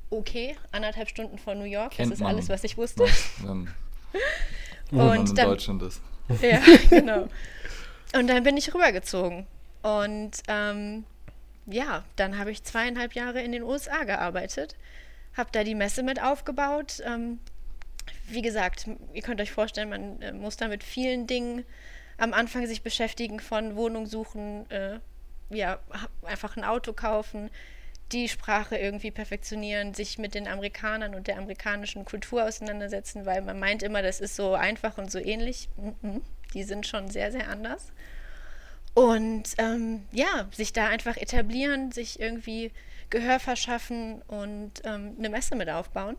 Okay, 0.08 0.56
anderthalb 0.72 1.10
Stunden 1.10 1.36
von 1.38 1.58
New 1.58 1.64
York, 1.64 1.92
Kennt 1.92 2.10
das 2.10 2.20
ist 2.20 2.24
alles, 2.24 2.48
was 2.48 2.64
ich 2.64 2.78
wusste. 2.78 3.06
Wenn, 4.90 4.98
wenn 4.98 5.06
man 5.06 5.26
in 5.26 5.34
dann, 5.34 5.48
Deutschland 5.48 5.82
ist. 5.82 6.00
Ja, 6.40 6.60
genau. 6.90 7.28
Und 8.14 8.26
dann 8.28 8.42
bin 8.42 8.56
ich 8.56 8.72
rübergezogen. 8.74 9.46
Und 9.82 10.32
ähm, 10.48 11.04
ja, 11.66 12.04
dann 12.16 12.38
habe 12.38 12.50
ich 12.50 12.62
zweieinhalb 12.64 13.14
Jahre 13.14 13.42
in 13.42 13.52
den 13.52 13.62
USA 13.62 14.04
gearbeitet, 14.04 14.76
habe 15.36 15.50
da 15.52 15.64
die 15.64 15.74
Messe 15.74 16.02
mit 16.02 16.22
aufgebaut, 16.22 17.02
ähm, 17.04 17.38
wie 18.28 18.42
gesagt, 18.42 18.86
ihr 19.12 19.22
könnt 19.22 19.40
euch 19.40 19.52
vorstellen, 19.52 19.88
man 19.88 20.22
äh, 20.22 20.32
muss 20.32 20.56
da 20.56 20.68
mit 20.68 20.82
vielen 20.84 21.26
Dingen 21.26 21.64
am 22.18 22.32
Anfang 22.32 22.66
sich 22.66 22.82
beschäftigen, 22.82 23.40
von 23.40 23.76
Wohnung 23.76 24.06
suchen, 24.06 24.68
äh, 24.70 24.98
ja, 25.50 25.78
einfach 26.22 26.56
ein 26.56 26.64
Auto 26.64 26.92
kaufen, 26.92 27.50
die 28.12 28.28
Sprache 28.28 28.76
irgendwie 28.76 29.10
perfektionieren, 29.10 29.94
sich 29.94 30.18
mit 30.18 30.34
den 30.34 30.46
Amerikanern 30.46 31.14
und 31.14 31.26
der 31.26 31.38
amerikanischen 31.38 32.04
Kultur 32.04 32.44
auseinandersetzen, 32.44 33.26
weil 33.26 33.42
man 33.42 33.58
meint 33.58 33.82
immer, 33.82 34.02
das 34.02 34.20
ist 34.20 34.36
so 34.36 34.54
einfach 34.54 34.96
und 34.98 35.10
so 35.10 35.18
ähnlich. 35.18 35.68
Mhm. 35.76 36.22
Die 36.54 36.62
sind 36.62 36.86
schon 36.86 37.10
sehr, 37.10 37.32
sehr 37.32 37.48
anders. 37.48 37.92
Und 38.94 39.54
ähm, 39.58 40.04
ja, 40.12 40.48
sich 40.52 40.72
da 40.72 40.86
einfach 40.88 41.16
etablieren, 41.16 41.92
sich 41.92 42.20
irgendwie 42.20 42.72
Gehör 43.10 43.40
verschaffen 43.40 44.22
und 44.22 44.72
ähm, 44.84 45.16
eine 45.18 45.28
Messe 45.28 45.54
mit 45.56 45.68
aufbauen. 45.68 46.16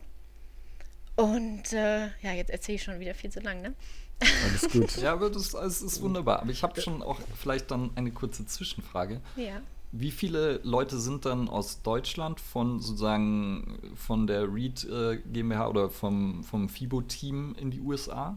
Und 1.16 1.72
äh, 1.72 2.06
ja, 2.22 2.32
jetzt 2.32 2.50
erzähle 2.50 2.76
ich 2.76 2.82
schon 2.84 3.00
wieder 3.00 3.14
viel 3.14 3.30
zu 3.30 3.40
lang, 3.40 3.62
ne? 3.62 3.74
Alles 4.20 4.70
gut. 4.70 4.96
ja, 5.02 5.12
aber 5.12 5.30
das, 5.30 5.50
das 5.50 5.82
ist 5.82 6.00
wunderbar. 6.00 6.40
Aber 6.40 6.50
ich 6.50 6.62
habe 6.62 6.80
schon 6.80 7.02
auch 7.02 7.20
vielleicht 7.36 7.70
dann 7.70 7.90
eine 7.96 8.12
kurze 8.12 8.46
Zwischenfrage. 8.46 9.20
Ja. 9.36 9.60
Wie 9.90 10.10
viele 10.10 10.60
Leute 10.64 10.98
sind 10.98 11.24
dann 11.24 11.48
aus 11.48 11.82
Deutschland 11.82 12.40
von 12.40 12.80
sozusagen 12.80 13.78
von 13.94 14.26
der 14.26 14.52
Reed 14.52 14.84
äh, 14.84 15.16
GmbH 15.16 15.68
oder 15.68 15.88
vom, 15.88 16.44
vom 16.44 16.68
FIBO-Team 16.68 17.56
in 17.58 17.70
die 17.70 17.80
USA? 17.80 18.36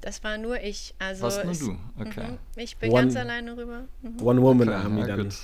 Das 0.00 0.22
war 0.22 0.38
nur 0.38 0.60
ich. 0.60 0.94
Also 1.00 1.24
Was 1.24 1.42
nur 1.42 1.54
du? 1.54 1.78
Okay. 1.98 2.28
Mhm, 2.28 2.38
ich 2.54 2.76
bin 2.76 2.92
one, 2.92 3.02
ganz 3.02 3.16
alleine 3.16 3.56
rüber. 3.56 3.86
Mhm. 4.02 4.22
One 4.22 4.42
Woman 4.42 4.68
okay, 4.68 4.78
Army 4.78 5.00
ja, 5.00 5.06
dann. 5.08 5.34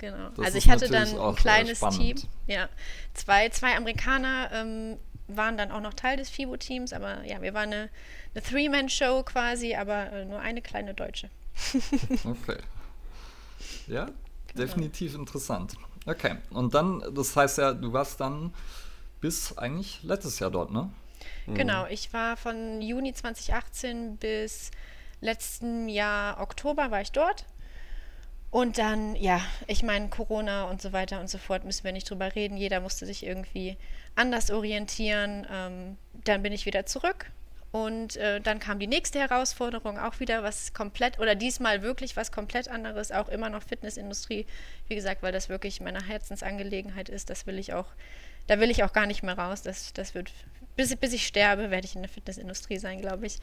Genau. 0.00 0.28
Das 0.36 0.46
also 0.46 0.58
ich 0.58 0.68
hatte 0.68 0.88
dann 0.88 1.16
ein 1.16 1.34
kleines 1.36 1.80
Team. 1.80 2.16
Ja. 2.48 2.68
Zwei, 3.14 3.48
zwei 3.50 3.76
Amerikaner 3.76 4.50
ähm, 4.52 4.96
waren 5.28 5.56
dann 5.56 5.70
auch 5.70 5.80
noch 5.80 5.94
Teil 5.94 6.16
des 6.16 6.30
FIBO-Teams, 6.30 6.92
aber 6.92 7.24
ja, 7.24 7.40
wir 7.42 7.54
waren 7.54 7.72
eine, 7.72 7.90
eine 8.34 8.42
Three-Man-Show 8.42 9.22
quasi, 9.24 9.74
aber 9.74 10.12
äh, 10.12 10.24
nur 10.24 10.40
eine 10.40 10.62
kleine 10.62 10.94
Deutsche. 10.94 11.30
okay. 12.24 12.58
Ja, 13.86 14.08
definitiv 14.58 15.14
interessant. 15.14 15.74
Okay, 16.06 16.36
und 16.50 16.74
dann, 16.74 17.02
das 17.14 17.36
heißt 17.36 17.58
ja, 17.58 17.72
du 17.72 17.92
warst 17.92 18.20
dann 18.20 18.52
bis 19.20 19.56
eigentlich 19.58 20.02
letztes 20.02 20.38
Jahr 20.38 20.50
dort, 20.50 20.70
ne? 20.70 20.90
Mhm. 21.46 21.54
Genau, 21.54 21.86
ich 21.86 22.12
war 22.12 22.36
von 22.36 22.80
Juni 22.80 23.12
2018 23.12 24.16
bis 24.16 24.70
letzten 25.20 25.88
Jahr 25.88 26.40
Oktober 26.40 26.90
war 26.90 27.00
ich 27.00 27.12
dort. 27.12 27.44
Und 28.50 28.78
dann, 28.78 29.14
ja, 29.14 29.42
ich 29.66 29.82
meine, 29.82 30.08
Corona 30.08 30.64
und 30.64 30.80
so 30.80 30.92
weiter 30.92 31.20
und 31.20 31.28
so 31.28 31.36
fort 31.36 31.64
müssen 31.64 31.84
wir 31.84 31.92
nicht 31.92 32.08
drüber 32.08 32.34
reden. 32.34 32.56
Jeder 32.56 32.80
musste 32.80 33.04
sich 33.04 33.26
irgendwie 33.26 33.76
anders 34.14 34.50
orientieren. 34.50 35.46
Ähm, 35.50 35.98
dann 36.24 36.42
bin 36.42 36.52
ich 36.52 36.64
wieder 36.64 36.86
zurück 36.86 37.30
und 37.70 38.16
äh, 38.16 38.40
dann 38.40 38.60
kam 38.60 38.78
die 38.78 38.86
nächste 38.86 39.18
Herausforderung, 39.18 39.98
auch 39.98 40.20
wieder 40.20 40.42
was 40.42 40.72
komplett, 40.72 41.18
oder 41.18 41.34
diesmal 41.34 41.82
wirklich 41.82 42.16
was 42.16 42.32
komplett 42.32 42.68
anderes, 42.68 43.12
auch 43.12 43.28
immer 43.28 43.50
noch 43.50 43.62
Fitnessindustrie. 43.62 44.46
Wie 44.88 44.94
gesagt, 44.94 45.22
weil 45.22 45.32
das 45.32 45.50
wirklich 45.50 45.80
meine 45.80 46.02
Herzensangelegenheit 46.02 47.10
ist, 47.10 47.28
das 47.28 47.46
will 47.46 47.58
ich 47.58 47.74
auch, 47.74 47.86
da 48.46 48.58
will 48.58 48.70
ich 48.70 48.84
auch 48.84 48.94
gar 48.94 49.06
nicht 49.06 49.22
mehr 49.22 49.36
raus. 49.36 49.60
Das, 49.60 49.92
das 49.92 50.14
wird, 50.14 50.32
bis, 50.76 50.96
bis 50.96 51.12
ich 51.12 51.26
sterbe, 51.26 51.70
werde 51.70 51.84
ich 51.84 51.94
in 51.94 52.00
der 52.00 52.08
Fitnessindustrie 52.08 52.78
sein, 52.78 53.02
glaube 53.02 53.26
ich. 53.26 53.36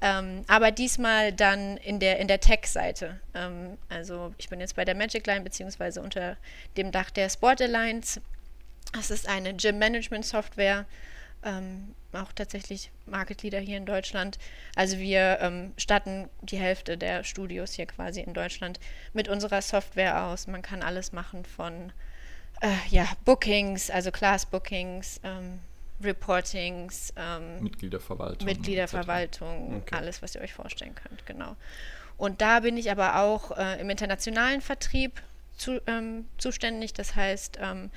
Ähm, 0.00 0.44
aber 0.46 0.70
diesmal 0.70 1.32
dann 1.32 1.76
in 1.78 1.98
der, 1.98 2.20
in 2.20 2.28
der 2.28 2.38
Tech-Seite. 2.38 3.18
Ähm, 3.34 3.76
also 3.88 4.32
ich 4.38 4.48
bin 4.48 4.60
jetzt 4.60 4.76
bei 4.76 4.84
der 4.84 4.94
Magic 4.94 5.26
Line, 5.26 5.40
beziehungsweise 5.40 6.00
unter 6.00 6.36
dem 6.76 6.92
Dach 6.92 7.10
der 7.10 7.28
Sport 7.28 7.60
Alliance. 7.60 8.20
Das 8.92 9.10
ist 9.10 9.28
eine 9.28 9.52
Gym-Management-Software. 9.52 10.86
Ähm, 11.42 11.96
auch 12.16 12.32
tatsächlich 12.32 12.90
Market 13.06 13.42
Leader 13.42 13.58
hier 13.58 13.76
in 13.76 13.86
Deutschland. 13.86 14.38
Also 14.74 14.98
wir 14.98 15.38
ähm, 15.40 15.72
statten 15.76 16.28
die 16.42 16.58
Hälfte 16.58 16.96
der 16.98 17.24
Studios 17.24 17.72
hier 17.72 17.86
quasi 17.86 18.20
in 18.20 18.34
Deutschland 18.34 18.80
mit 19.12 19.28
unserer 19.28 19.62
Software 19.62 20.24
aus. 20.24 20.46
Man 20.46 20.62
kann 20.62 20.82
alles 20.82 21.12
machen 21.12 21.44
von 21.44 21.92
äh, 22.60 22.68
ja, 22.90 23.06
Bookings, 23.24 23.90
also 23.90 24.10
Class-Bookings, 24.10 25.20
ähm, 25.24 25.60
Reportings, 26.02 27.12
ähm, 27.16 27.62
Mitgliederverwaltung. 27.62 28.46
Mitgliederverwaltung, 28.46 29.76
okay. 29.76 29.94
alles, 29.96 30.22
was 30.22 30.34
ihr 30.34 30.40
euch 30.40 30.52
vorstellen 30.52 30.94
könnt, 30.94 31.24
genau. 31.26 31.56
Und 32.16 32.40
da 32.40 32.60
bin 32.60 32.76
ich 32.76 32.90
aber 32.90 33.20
auch 33.20 33.56
äh, 33.56 33.80
im 33.80 33.90
internationalen 33.90 34.60
Vertrieb 34.60 35.22
zu, 35.56 35.80
ähm, 35.86 36.26
zuständig. 36.38 36.92
Das 36.92 37.16
heißt, 37.16 37.58
ähm, 37.60 37.90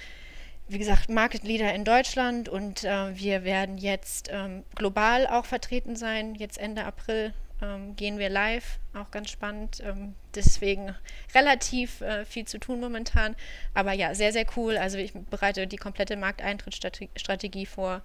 wie 0.67 0.77
gesagt, 0.77 1.09
Market 1.09 1.43
Leader 1.43 1.73
in 1.73 1.83
Deutschland 1.83 2.49
und 2.49 2.83
äh, 2.83 3.17
wir 3.17 3.43
werden 3.43 3.77
jetzt 3.77 4.29
ähm, 4.31 4.63
global 4.75 5.27
auch 5.27 5.45
vertreten 5.45 5.95
sein. 5.95 6.35
Jetzt 6.35 6.57
Ende 6.57 6.83
April 6.85 7.33
ähm, 7.61 7.95
gehen 7.95 8.19
wir 8.19 8.29
live, 8.29 8.79
auch 8.93 9.09
ganz 9.11 9.29
spannend. 9.29 9.81
Ähm, 9.83 10.15
deswegen 10.35 10.93
relativ 11.33 12.01
äh, 12.01 12.25
viel 12.25 12.45
zu 12.45 12.59
tun 12.59 12.79
momentan. 12.79 13.35
Aber 13.73 13.93
ja, 13.93 14.13
sehr, 14.13 14.33
sehr 14.33 14.45
cool. 14.55 14.77
Also 14.77 14.97
ich 14.97 15.13
bereite 15.13 15.67
die 15.67 15.77
komplette 15.77 16.17
Markteintrittsstrategie 16.17 17.65
vor, 17.65 18.01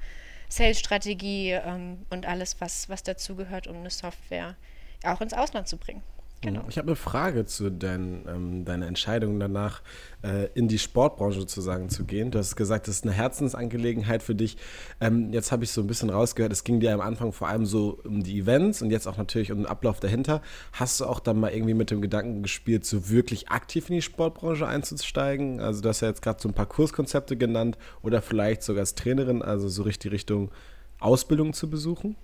Sales-Strategie 0.49 1.53
ähm, 1.53 2.05
und 2.11 2.27
alles, 2.27 2.61
was, 2.61 2.89
was 2.89 3.03
dazugehört, 3.03 3.67
um 3.67 3.77
eine 3.77 3.91
Software 3.91 4.55
auch 5.03 5.21
ins 5.21 5.33
Ausland 5.33 5.67
zu 5.67 5.79
bringen. 5.79 6.03
Genau. 6.43 6.65
Ich 6.69 6.77
habe 6.77 6.89
eine 6.89 6.97
Frage 6.97 7.47
zu 7.47 7.71
dein, 7.71 8.25
ähm, 8.29 8.65
deiner 8.65 8.89
Entscheidung 8.89 9.39
danach, 9.39 9.81
äh, 10.23 10.49
in 10.55 10.67
die 10.67 10.81
Sportbranche 10.81 11.39
sozusagen 11.39 11.89
zu 11.89 12.05
gehen. 12.05 12.33
Du 12.33 12.39
hast 12.41 12.57
gesagt, 12.57 12.89
das 12.89 12.97
ist 12.97 13.05
eine 13.05 13.13
Herzensangelegenheit 13.13 14.25
für 14.25 14.35
dich. 14.35 14.57
Ähm, 15.01 15.33
jetzt 15.33 15.53
habe 15.53 15.63
ich 15.63 15.71
so 15.71 15.81
ein 15.81 15.87
bisschen 15.87 16.11
rausgehört, 16.11 16.53
es 16.53 16.65
ging 16.65 16.81
dir 16.81 16.95
am 16.95 17.01
Anfang 17.01 17.33
vor 17.33 17.47
allem 17.47 17.65
so 17.65 18.01
um 18.05 18.25
die 18.25 18.41
Events 18.41 18.83
und 18.83 18.91
jetzt 18.91 19.07
auch 19.07 19.17
natürlich 19.17 19.53
um 19.53 19.59
den 19.59 19.67
Ablauf 19.67 20.01
dahinter. 20.01 20.43
Hast 20.73 20.99
du 20.99 21.07
auch 21.07 21.21
dann 21.21 21.39
mal 21.39 21.53
irgendwie 21.53 21.75
mit 21.75 21.93
dem 21.93 22.03
Gedanken 22.03 22.43
gespielt, 22.43 22.85
so 22.85 23.09
wirklich 23.09 23.51
aktiv 23.51 23.89
in 23.89 23.95
die 23.95 24.03
Sportbranche 24.03 24.67
einzusteigen? 24.67 25.61
Also 25.61 25.81
du 25.81 25.89
hast 25.91 26.01
ja 26.01 26.09
jetzt 26.09 26.23
gerade 26.23 26.43
so 26.43 26.49
ein 26.49 26.55
paar 26.55 26.67
Kurskonzepte 26.67 27.37
genannt 27.37 27.79
oder 28.03 28.21
vielleicht 28.21 28.65
sogar 28.65 28.81
als 28.81 28.97
Trainerin, 28.97 29.43
also 29.43 29.69
so 29.69 29.85
richtig 29.85 30.11
Richtung 30.11 30.51
Ausbildung 30.99 31.53
zu 31.53 31.71
besuchen? 31.71 32.17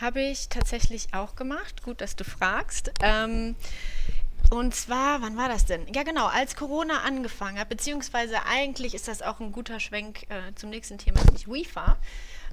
Habe 0.00 0.20
ich 0.20 0.48
tatsächlich 0.48 1.08
auch 1.12 1.36
gemacht. 1.36 1.82
Gut, 1.82 2.00
dass 2.00 2.16
du 2.16 2.24
fragst. 2.24 2.92
Ähm, 3.00 3.56
und 4.50 4.74
zwar, 4.74 5.22
wann 5.22 5.36
war 5.36 5.48
das 5.48 5.64
denn? 5.64 5.86
Ja, 5.92 6.02
genau, 6.02 6.26
als 6.26 6.54
Corona 6.54 7.00
angefangen 7.00 7.58
hat, 7.58 7.68
beziehungsweise 7.68 8.44
eigentlich 8.46 8.94
ist 8.94 9.08
das 9.08 9.22
auch 9.22 9.40
ein 9.40 9.52
guter 9.52 9.80
Schwenk 9.80 10.24
äh, 10.28 10.54
zum 10.54 10.70
nächsten 10.70 10.98
Thema, 10.98 11.24
nämlich 11.24 11.48
WIFA. 11.48 11.96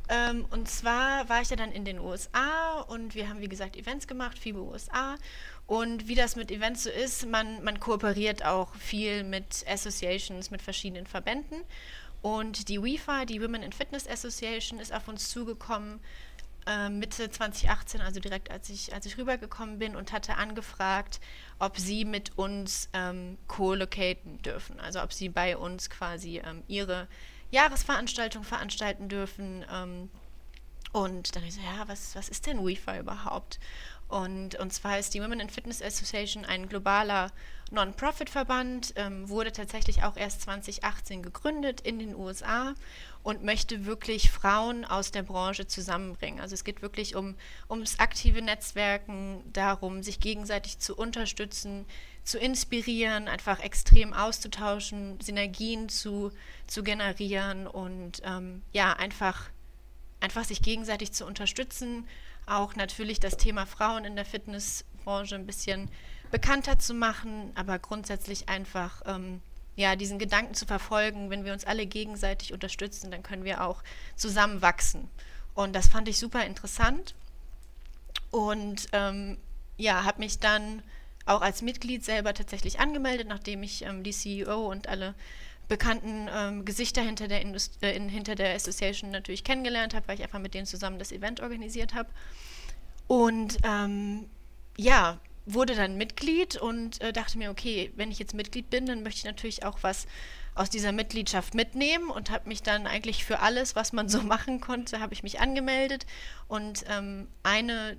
Ähm, 0.09 0.45
und 0.49 0.69
zwar 0.69 1.29
war 1.29 1.41
ich 1.41 1.49
ja 1.49 1.55
dann 1.55 1.71
in 1.71 1.85
den 1.85 1.99
USA 1.99 2.81
und 2.87 3.15
wir 3.15 3.29
haben, 3.29 3.41
wie 3.41 3.47
gesagt, 3.47 3.77
Events 3.77 4.07
gemacht, 4.07 4.39
FIBO 4.39 4.71
USA. 4.71 5.15
Und 5.67 6.07
wie 6.07 6.15
das 6.15 6.35
mit 6.35 6.51
Events 6.51 6.83
so 6.83 6.89
ist, 6.89 7.25
man, 7.27 7.63
man 7.63 7.79
kooperiert 7.79 8.43
auch 8.43 8.73
viel 8.75 9.23
mit 9.23 9.65
Associations, 9.67 10.51
mit 10.51 10.61
verschiedenen 10.61 11.07
Verbänden. 11.07 11.61
Und 12.21 12.69
die 12.69 12.81
WIFA, 12.81 13.25
die 13.25 13.41
Women 13.41 13.63
in 13.63 13.71
Fitness 13.71 14.07
Association, 14.07 14.79
ist 14.79 14.93
auf 14.93 15.07
uns 15.07 15.29
zugekommen 15.29 15.99
äh, 16.67 16.89
Mitte 16.89 17.29
2018, 17.29 18.01
also 18.01 18.19
direkt 18.19 18.51
als 18.51 18.69
ich, 18.69 18.93
als 18.93 19.05
ich 19.05 19.17
rübergekommen 19.17 19.79
bin 19.79 19.95
und 19.95 20.11
hatte 20.11 20.35
angefragt, 20.37 21.19
ob 21.59 21.77
sie 21.77 22.05
mit 22.05 22.37
uns 22.37 22.89
ähm, 22.93 23.37
co-locaten 23.47 24.41
dürfen, 24.41 24.79
also 24.79 25.01
ob 25.01 25.13
sie 25.13 25.29
bei 25.29 25.57
uns 25.57 25.89
quasi 25.89 26.39
ähm, 26.39 26.63
ihre 26.67 27.07
Jahresveranstaltung 27.51 28.43
veranstalten 28.43 29.09
dürfen. 29.09 29.65
Ähm, 29.71 30.09
und 30.91 31.35
dann 31.35 31.43
ich 31.43 31.55
so, 31.55 31.61
ja, 31.61 31.87
was, 31.87 32.15
was 32.15 32.29
ist 32.29 32.45
denn 32.45 32.63
WIFA 32.63 32.99
überhaupt? 32.99 33.59
Und, 34.13 34.59
und 34.59 34.71
zwar 34.71 34.99
ist 34.99 35.15
die 35.15 35.21
Women 35.21 35.39
in 35.39 35.49
Fitness 35.49 35.81
Association 35.81 36.45
ein 36.45 36.69
globaler 36.69 37.31
Non-Profit-Verband, 37.71 38.93
ähm, 38.95 39.27
wurde 39.27 39.51
tatsächlich 39.51 40.03
auch 40.03 40.17
erst 40.17 40.41
2018 40.41 41.23
gegründet 41.23 41.81
in 41.81 41.97
den 41.97 42.15
USA 42.15 42.75
und 43.23 43.43
möchte 43.43 43.85
wirklich 43.85 44.29
Frauen 44.29 44.83
aus 44.83 45.11
der 45.11 45.23
Branche 45.23 45.65
zusammenbringen. 45.65 46.41
Also 46.41 46.53
es 46.53 46.65
geht 46.65 46.81
wirklich 46.81 47.15
um 47.15 47.35
ums 47.69 47.99
aktive 47.99 48.41
Netzwerken, 48.41 49.41
darum, 49.53 50.03
sich 50.03 50.19
gegenseitig 50.19 50.79
zu 50.79 50.95
unterstützen, 50.95 51.85
zu 52.23 52.37
inspirieren, 52.37 53.29
einfach 53.29 53.61
extrem 53.61 54.13
auszutauschen, 54.13 55.19
Synergien 55.21 55.87
zu, 55.89 56.31
zu 56.67 56.83
generieren 56.83 57.65
und 57.65 58.21
ähm, 58.25 58.61
ja, 58.73 58.93
einfach, 58.93 59.49
einfach 60.19 60.43
sich 60.43 60.61
gegenseitig 60.61 61.13
zu 61.13 61.25
unterstützen. 61.25 62.07
Auch 62.45 62.75
natürlich 62.75 63.21
das 63.21 63.37
Thema 63.37 63.65
Frauen 63.65 64.03
in 64.03 64.17
der 64.17 64.25
Fitnessbranche 64.25 65.35
ein 65.35 65.45
bisschen 65.45 65.89
bekannter 66.29 66.77
zu 66.77 66.93
machen, 66.93 67.51
aber 67.55 67.79
grundsätzlich 67.79 68.49
einfach 68.49 69.01
ähm, 69.05 69.41
ja, 69.75 69.95
diesen 69.95 70.19
Gedanken 70.19 70.53
zu 70.53 70.65
verfolgen, 70.65 71.29
wenn 71.29 71.45
wir 71.45 71.53
uns 71.53 71.65
alle 71.65 71.85
gegenseitig 71.85 72.53
unterstützen, 72.53 73.11
dann 73.11 73.23
können 73.23 73.43
wir 73.43 73.63
auch 73.63 73.83
zusammen 74.15 74.61
wachsen. 74.61 75.09
Und 75.55 75.73
das 75.73 75.87
fand 75.87 76.07
ich 76.07 76.19
super 76.19 76.45
interessant. 76.45 77.15
Und 78.31 78.87
ähm, 78.93 79.37
ja, 79.77 80.03
habe 80.03 80.19
mich 80.19 80.39
dann 80.39 80.83
auch 81.25 81.41
als 81.41 81.61
Mitglied 81.61 82.03
selber 82.03 82.33
tatsächlich 82.33 82.79
angemeldet, 82.79 83.27
nachdem 83.27 83.63
ich 83.63 83.83
ähm, 83.83 84.03
die 84.03 84.11
CEO 84.11 84.69
und 84.69 84.87
alle 84.87 85.15
bekannten 85.67 86.29
ähm, 86.33 86.65
Gesichter 86.65 87.01
hinter 87.01 87.27
der, 87.27 87.41
Indust 87.41 87.81
äh, 87.81 87.95
in, 87.95 88.09
hinter 88.09 88.35
der 88.35 88.55
Association 88.55 89.11
natürlich 89.11 89.43
kennengelernt 89.43 89.93
habe, 89.93 90.07
weil 90.07 90.15
ich 90.15 90.23
einfach 90.23 90.39
mit 90.39 90.53
denen 90.53 90.65
zusammen 90.65 90.99
das 90.99 91.11
Event 91.11 91.41
organisiert 91.41 91.93
habe. 91.93 92.09
Und 93.07 93.57
ähm, 93.63 94.29
ja, 94.77 95.19
wurde 95.45 95.75
dann 95.75 95.97
Mitglied 95.97 96.55
und 96.55 97.01
äh, 97.01 97.11
dachte 97.11 97.37
mir, 97.37 97.51
okay, 97.51 97.91
wenn 97.95 98.11
ich 98.11 98.19
jetzt 98.19 98.33
Mitglied 98.33 98.69
bin, 98.69 98.85
dann 98.85 99.03
möchte 99.03 99.19
ich 99.19 99.25
natürlich 99.25 99.65
auch 99.65 99.79
was 99.81 100.07
aus 100.55 100.69
dieser 100.69 100.91
Mitgliedschaft 100.91 101.53
mitnehmen 101.53 102.09
und 102.09 102.29
habe 102.29 102.47
mich 102.47 102.61
dann 102.61 102.87
eigentlich 102.87 103.25
für 103.25 103.39
alles, 103.39 103.75
was 103.75 103.91
man 103.93 104.07
so 104.07 104.21
machen 104.23 104.61
konnte, 104.61 104.99
habe 104.99 105.13
ich 105.13 105.23
mich 105.23 105.39
angemeldet 105.39 106.05
und 106.47 106.85
ähm, 106.89 107.27
eine 107.43 107.97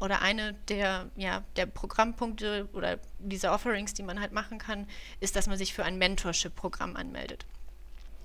oder 0.00 0.20
eine 0.20 0.54
der, 0.68 1.10
ja, 1.16 1.44
der 1.54 1.66
Programmpunkte 1.66 2.68
oder 2.72 2.98
dieser 3.20 3.54
Offerings, 3.54 3.94
die 3.94 4.02
man 4.02 4.20
halt 4.20 4.32
machen 4.32 4.58
kann, 4.58 4.88
ist, 5.20 5.36
dass 5.36 5.46
man 5.46 5.56
sich 5.56 5.74
für 5.74 5.84
ein 5.84 5.96
Mentorship-Programm 5.96 6.96
anmeldet. 6.96 7.46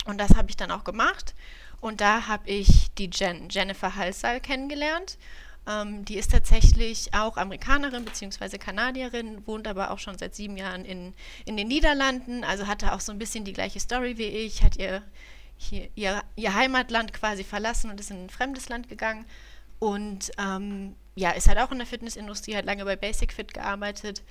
Und 0.06 0.18
das 0.18 0.36
habe 0.36 0.50
ich 0.50 0.58
dann 0.58 0.72
auch 0.72 0.84
gemacht. 0.84 1.36
Und 1.80 2.02
da 2.02 2.28
habe 2.28 2.50
ich 2.50 2.92
die 2.96 3.12
Jen, 3.14 3.50
Jennifer 3.50 3.96
Halsall 3.96 4.42
kennengelernt. 4.42 5.20
Ähm, 5.68 6.06
die 6.06 6.18
ist 6.18 6.32
tatsächlich 6.32 7.14
auch 7.14 7.36
Amerikanerin 7.36 8.06
bzw. 8.06 8.58
Kanadierin, 8.58 9.46
wohnt 9.46 9.68
aber 9.68 9.92
auch 9.92 10.00
schon 10.00 10.18
seit 10.18 10.34
sieben 10.34 10.56
Jahren 10.56 10.86
in, 10.86 11.14
in 11.46 11.58
den 11.58 11.68
Niederlanden, 11.68 12.44
also 12.44 12.68
hatte 12.68 12.94
auch 12.94 13.02
so 13.02 13.12
ein 13.12 13.20
bisschen 13.20 13.44
die 13.44 13.54
gleiche 13.54 13.80
Story 13.80 14.18
wie 14.18 14.28
ich, 14.28 14.64
hat 14.64 14.78
ihr, 14.78 15.04
hier, 15.58 15.90
ihr, 15.96 16.24
ihr 16.36 16.54
Heimatland 16.54 17.14
quasi 17.14 17.44
verlassen 17.44 17.90
und 17.92 18.00
ist 18.00 18.12
in 18.12 18.26
ein 18.26 18.30
fremdes 18.30 18.70
Land 18.70 18.88
gegangen. 18.88 19.26
Und 19.80 20.32
ähm, 20.38 20.96
ja, 21.16 21.32
ist 21.32 21.48
halt 21.48 21.60
auch 21.60 21.72
in 21.72 21.78
der 21.80 21.88
Fitnessindustrie, 21.88 22.56
hat 22.56 22.66
lange 22.66 22.86
bei 22.86 22.96
Basic 22.96 23.34
Fit 23.34 23.54
gearbeitet. 23.54 24.24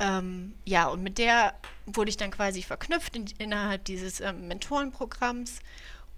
Ähm, 0.00 0.54
ja, 0.64 0.86
und 0.88 1.02
mit 1.02 1.18
der 1.18 1.54
wurde 1.86 2.08
ich 2.08 2.16
dann 2.16 2.30
quasi 2.30 2.62
verknüpft 2.62 3.16
in, 3.16 3.26
innerhalb 3.38 3.84
dieses 3.84 4.20
ähm, 4.20 4.48
Mentorenprogramms. 4.48 5.60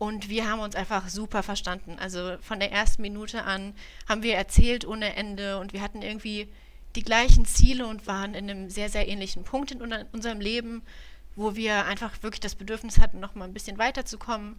Und 0.01 0.31
wir 0.31 0.49
haben 0.49 0.61
uns 0.61 0.77
einfach 0.77 1.11
super 1.11 1.43
verstanden. 1.43 1.99
Also 2.01 2.39
von 2.41 2.59
der 2.59 2.73
ersten 2.73 3.03
Minute 3.03 3.45
an 3.45 3.75
haben 4.09 4.23
wir 4.23 4.35
erzählt 4.35 4.87
ohne 4.87 5.15
Ende 5.15 5.59
und 5.59 5.75
wir 5.75 5.83
hatten 5.83 6.01
irgendwie 6.01 6.49
die 6.97 7.03
gleichen 7.03 7.45
Ziele 7.45 7.87
und 7.87 8.07
waren 8.07 8.33
in 8.33 8.49
einem 8.49 8.71
sehr, 8.71 8.89
sehr 8.89 9.07
ähnlichen 9.07 9.45
Punkt 9.45 9.73
in 9.73 9.83
unserem 9.83 10.41
Leben, 10.41 10.81
wo 11.37 11.55
wir 11.55 11.85
einfach 11.85 12.23
wirklich 12.23 12.41
das 12.41 12.55
Bedürfnis 12.55 12.99
hatten, 12.99 13.21
noch 13.21 13.35
mal 13.35 13.45
ein 13.45 13.53
bisschen 13.53 13.77
weiterzukommen 13.77 14.59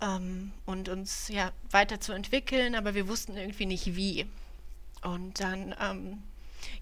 ähm, 0.00 0.50
und 0.66 0.88
uns 0.88 1.28
ja 1.28 1.52
weiterzuentwickeln, 1.70 2.74
aber 2.74 2.92
wir 2.96 3.06
wussten 3.06 3.36
irgendwie 3.36 3.66
nicht 3.66 3.94
wie. 3.94 4.26
Und 5.02 5.38
dann 5.38 5.72
ähm, 5.80 6.20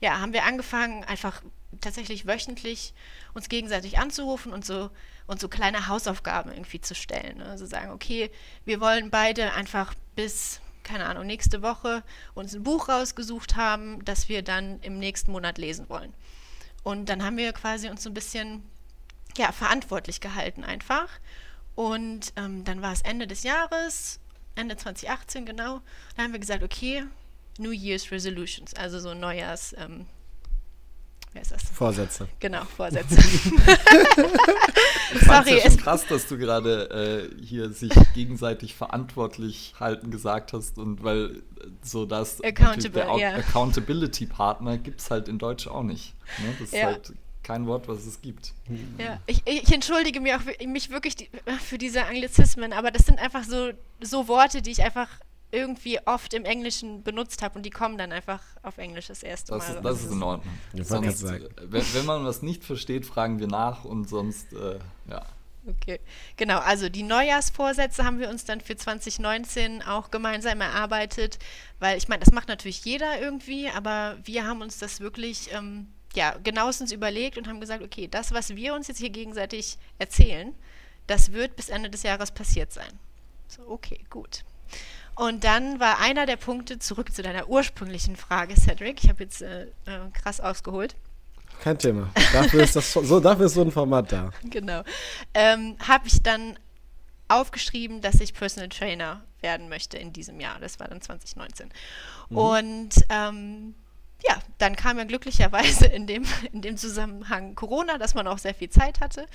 ja, 0.00 0.20
haben 0.20 0.32
wir 0.32 0.44
angefangen, 0.44 1.04
einfach 1.04 1.42
tatsächlich 1.80 2.26
wöchentlich 2.26 2.94
uns 3.34 3.48
gegenseitig 3.48 3.98
anzurufen 3.98 4.52
und 4.52 4.64
so 4.64 4.90
und 5.26 5.40
so 5.40 5.48
kleine 5.48 5.88
Hausaufgaben 5.88 6.50
irgendwie 6.50 6.80
zu 6.80 6.94
stellen. 6.94 7.38
Ne? 7.38 7.46
Also 7.46 7.66
sagen, 7.66 7.90
okay, 7.90 8.30
wir 8.64 8.80
wollen 8.80 9.10
beide 9.10 9.52
einfach 9.52 9.94
bis, 10.16 10.60
keine 10.82 11.06
Ahnung, 11.06 11.26
nächste 11.26 11.62
Woche 11.62 12.02
uns 12.34 12.54
ein 12.54 12.62
Buch 12.62 12.88
rausgesucht 12.88 13.56
haben, 13.56 14.04
das 14.04 14.28
wir 14.28 14.42
dann 14.42 14.80
im 14.80 14.98
nächsten 14.98 15.30
Monat 15.30 15.58
lesen 15.58 15.88
wollen. 15.88 16.14
Und 16.82 17.10
dann 17.10 17.22
haben 17.22 17.36
wir 17.36 17.52
quasi 17.52 17.90
uns 17.90 18.02
so 18.02 18.10
ein 18.10 18.14
bisschen 18.14 18.62
ja, 19.36 19.52
verantwortlich 19.52 20.20
gehalten 20.20 20.64
einfach. 20.64 21.08
Und 21.74 22.32
ähm, 22.36 22.64
dann 22.64 22.80
war 22.80 22.92
es 22.92 23.02
Ende 23.02 23.26
des 23.26 23.42
Jahres, 23.42 24.20
Ende 24.54 24.76
2018 24.76 25.44
genau. 25.44 25.82
Da 26.16 26.22
haben 26.22 26.32
wir 26.32 26.40
gesagt, 26.40 26.62
okay, 26.62 27.04
New 27.58 27.70
Year's 27.72 28.10
Resolutions, 28.10 28.74
also 28.74 28.98
so 28.98 29.14
Neujahrs, 29.14 29.74
ähm, 29.78 30.06
wer 31.32 31.42
ist 31.42 31.52
das? 31.52 31.62
Vorsätze. 31.64 32.28
Genau, 32.40 32.64
Vorsätze. 32.64 33.16
Sorry. 35.24 35.58
Es 35.58 35.74
ist 35.74 35.80
krass, 35.80 36.06
dass 36.06 36.26
du 36.28 36.38
gerade 36.38 37.30
äh, 37.40 37.44
hier 37.44 37.70
sich 37.70 37.92
gegenseitig 38.14 38.74
verantwortlich 38.74 39.74
halten 39.78 40.10
gesagt 40.10 40.52
hast 40.52 40.78
und 40.78 41.02
weil 41.02 41.36
äh, 41.36 41.68
so 41.82 42.06
das 42.06 42.38
der 42.38 42.54
ja. 43.18 43.34
Accountability 43.34 44.26
Partner 44.26 44.78
gibt 44.78 45.00
es 45.00 45.10
halt 45.10 45.28
in 45.28 45.38
Deutsch 45.38 45.66
auch 45.66 45.82
nicht. 45.82 46.14
Ne? 46.38 46.54
Das 46.58 46.68
ist 46.68 46.74
ja. 46.74 46.86
halt 46.86 47.12
kein 47.42 47.66
Wort, 47.66 47.88
was 47.88 48.04
es 48.04 48.20
gibt. 48.20 48.52
Ja, 48.98 49.20
ich, 49.26 49.42
ich 49.46 49.72
entschuldige 49.72 50.20
mich 50.20 50.34
auch 50.34 50.42
mich 50.66 50.90
wirklich 50.90 51.30
für 51.60 51.78
diese 51.78 52.04
Anglizismen, 52.04 52.74
aber 52.74 52.90
das 52.90 53.06
sind 53.06 53.18
einfach 53.18 53.42
so, 53.44 53.70
so 54.02 54.28
Worte, 54.28 54.60
die 54.60 54.70
ich 54.70 54.82
einfach 54.82 55.08
irgendwie 55.50 55.98
oft 56.06 56.34
im 56.34 56.44
Englischen 56.44 57.02
benutzt 57.02 57.42
habe 57.42 57.56
und 57.56 57.64
die 57.64 57.70
kommen 57.70 57.96
dann 57.96 58.12
einfach 58.12 58.42
auf 58.62 58.78
Englisch 58.78 59.06
das 59.06 59.22
erste 59.22 59.52
das 59.52 59.68
Mal. 59.68 59.74
Ist, 59.76 59.84
das 59.84 60.04
ist 60.04 60.12
in 60.12 60.22
Ordnung. 60.22 60.58
Sonst, 60.74 61.24
wenn, 61.24 61.94
wenn, 61.94 62.06
man 62.06 62.24
was 62.24 62.42
nicht 62.42 62.64
versteht, 62.64 63.06
fragen 63.06 63.38
wir 63.38 63.46
nach 63.46 63.84
und 63.84 64.08
sonst, 64.08 64.52
äh, 64.52 64.78
ja. 65.08 65.24
Okay, 65.66 66.00
genau. 66.36 66.58
Also 66.58 66.88
die 66.88 67.02
Neujahrsvorsätze 67.02 68.04
haben 68.04 68.20
wir 68.20 68.30
uns 68.30 68.44
dann 68.44 68.60
für 68.60 68.76
2019 68.76 69.82
auch 69.82 70.10
gemeinsam 70.10 70.60
erarbeitet, 70.60 71.38
weil 71.78 71.98
ich 71.98 72.08
meine, 72.08 72.24
das 72.24 72.32
macht 72.32 72.48
natürlich 72.48 72.84
jeder 72.84 73.20
irgendwie, 73.20 73.68
aber 73.68 74.16
wir 74.24 74.46
haben 74.46 74.62
uns 74.62 74.78
das 74.78 75.00
wirklich 75.00 75.52
ähm, 75.52 75.88
ja, 76.14 76.36
genauestens 76.42 76.92
überlegt 76.92 77.36
und 77.36 77.48
haben 77.48 77.60
gesagt, 77.60 77.82
okay, 77.82 78.08
das, 78.08 78.32
was 78.32 78.54
wir 78.56 78.74
uns 78.74 78.88
jetzt 78.88 78.98
hier 78.98 79.10
gegenseitig 79.10 79.78
erzählen, 79.98 80.54
das 81.06 81.32
wird 81.32 81.56
bis 81.56 81.68
Ende 81.68 81.90
des 81.90 82.02
Jahres 82.02 82.30
passiert 82.30 82.72
sein. 82.72 82.98
So, 83.48 83.62
okay, 83.68 84.00
gut. 84.10 84.44
Und 85.18 85.42
dann 85.42 85.80
war 85.80 85.98
einer 85.98 86.26
der 86.26 86.36
Punkte, 86.36 86.78
zurück 86.78 87.12
zu 87.12 87.22
deiner 87.22 87.48
ursprünglichen 87.48 88.14
Frage, 88.14 88.54
Cedric, 88.54 89.02
ich 89.02 89.10
habe 89.10 89.24
jetzt 89.24 89.42
äh, 89.42 89.64
äh, 89.64 90.10
krass 90.12 90.40
ausgeholt. 90.40 90.94
Kein 91.60 91.76
Thema. 91.76 92.08
Dafür 92.32 92.62
ist, 92.62 92.76
das 92.76 92.92
so, 92.92 93.18
dafür 93.18 93.46
ist 93.46 93.54
so 93.54 93.62
ein 93.62 93.72
Format 93.72 94.12
da. 94.12 94.30
Genau. 94.44 94.84
Ähm, 95.34 95.76
habe 95.88 96.06
ich 96.06 96.22
dann 96.22 96.56
aufgeschrieben, 97.26 98.00
dass 98.00 98.20
ich 98.20 98.32
Personal 98.32 98.68
Trainer 98.68 99.24
werden 99.40 99.68
möchte 99.68 99.98
in 99.98 100.12
diesem 100.12 100.38
Jahr. 100.38 100.60
Das 100.60 100.78
war 100.78 100.86
dann 100.86 101.00
2019. 101.00 101.68
Mhm. 102.28 102.36
Und 102.36 102.90
ähm, 103.08 103.74
ja, 104.26 104.38
dann 104.58 104.74
kam 104.74 104.98
ja 104.98 105.04
glücklicherweise 105.04 105.86
in 105.86 106.06
dem, 106.06 106.24
in 106.52 106.62
dem 106.62 106.76
Zusammenhang 106.76 107.54
Corona, 107.54 107.98
dass 107.98 108.14
man 108.14 108.26
auch 108.26 108.38
sehr 108.38 108.54
viel 108.54 108.70
Zeit 108.70 109.00
hatte. 109.00 109.26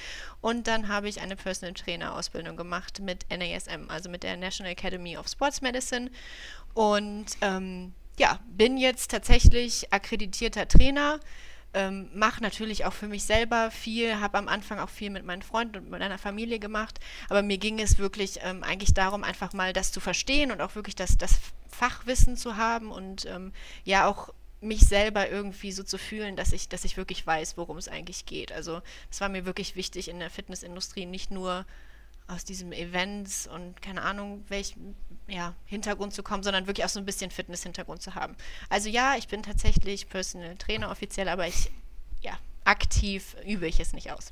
Und 0.42 0.68
dann 0.68 0.88
habe 0.88 1.08
ich 1.08 1.22
eine 1.22 1.36
Personal 1.36 1.74
Trainer 1.74 2.16
Ausbildung 2.16 2.58
gemacht 2.58 3.00
mit 3.00 3.26
NASM, 3.30 3.90
also 3.90 4.10
mit 4.10 4.24
der 4.24 4.38
National 4.38 4.74
Academy 4.74 5.18
of 5.18 5.28
Sports 5.28 5.62
Medicine. 5.62 6.12
Und 6.74 7.26
ähm, 7.42 7.94
ja, 8.20 8.40
bin 8.48 8.78
jetzt 8.78 9.12
tatsächlich 9.12 9.92
akkreditierter 9.94 10.68
Trainer. 10.68 11.20
Ähm, 11.76 12.10
mache 12.14 12.44
natürlich 12.44 12.86
auch 12.86 12.94
für 12.94 13.08
mich 13.08 13.24
selber 13.24 13.72
viel, 13.72 14.20
habe 14.20 14.38
am 14.38 14.48
Anfang 14.48 14.78
auch 14.78 14.90
viel 14.90 15.10
mit 15.10 15.26
meinen 15.26 15.42
Freunden 15.42 15.78
und 15.78 15.90
mit 15.90 16.00
meiner 16.00 16.20
Familie 16.20 16.60
gemacht, 16.60 17.00
aber 17.30 17.42
mir 17.42 17.58
ging 17.58 17.80
es 17.80 17.98
wirklich 17.98 18.42
ähm, 18.44 18.62
eigentlich 18.62 18.94
darum, 18.94 19.24
einfach 19.24 19.54
mal 19.54 19.74
das 19.74 19.92
zu 19.92 20.00
verstehen 20.00 20.52
und 20.52 20.62
auch 20.62 20.76
wirklich 20.76 20.94
das, 20.94 21.18
das 21.18 21.40
Fachwissen 21.70 22.38
zu 22.38 22.58
haben 22.58 22.92
und 22.92 23.26
ähm, 23.26 23.54
ja 23.86 24.06
auch 24.06 24.30
mich 24.64 24.82
selber 24.82 25.30
irgendwie 25.30 25.72
so 25.72 25.84
zu 25.84 25.98
fühlen, 25.98 26.36
dass 26.36 26.54
ich, 26.54 26.70
dass 26.70 26.86
ich 26.86 26.98
wirklich 26.98 27.26
weiß, 27.26 27.58
worum 27.58 27.78
es 27.78 27.88
eigentlich 27.88 28.26
geht. 28.26 28.52
Also 28.52 28.82
es 29.12 29.22
war 29.22 29.30
mir 29.30 29.46
wirklich 29.46 29.76
wichtig 29.76 30.08
in 30.08 30.20
der 30.20 30.30
Fitnessindustrie 30.30 31.06
nicht 31.06 31.32
nur 31.32 31.66
aus 32.28 32.46
diesem 32.46 32.72
Events 32.72 33.48
und 33.48 33.82
keine 33.82 34.02
Ahnung, 34.02 34.46
welchen 34.48 34.96
ja, 35.28 35.56
Hintergrund 35.66 36.14
zu 36.14 36.24
kommen, 36.24 36.44
sondern 36.44 36.68
wirklich 36.68 36.86
auch 36.86 36.90
so 36.90 37.00
ein 37.00 37.06
bisschen 37.06 37.32
Fitness-Hintergrund 37.32 38.02
zu 38.02 38.16
haben. 38.16 38.36
Also 38.70 38.90
ja, 38.90 39.16
ich 39.18 39.28
bin 39.28 39.44
tatsächlich 39.44 40.08
Personal 40.10 40.56
Trainer 40.56 40.90
offiziell, 40.90 41.28
aber 41.28 41.48
ich, 41.48 41.70
ja, 42.22 42.38
aktiv 42.64 43.36
übe 43.46 43.68
ich 43.68 43.80
es 43.80 43.94
nicht 43.94 44.12
aus. 44.12 44.32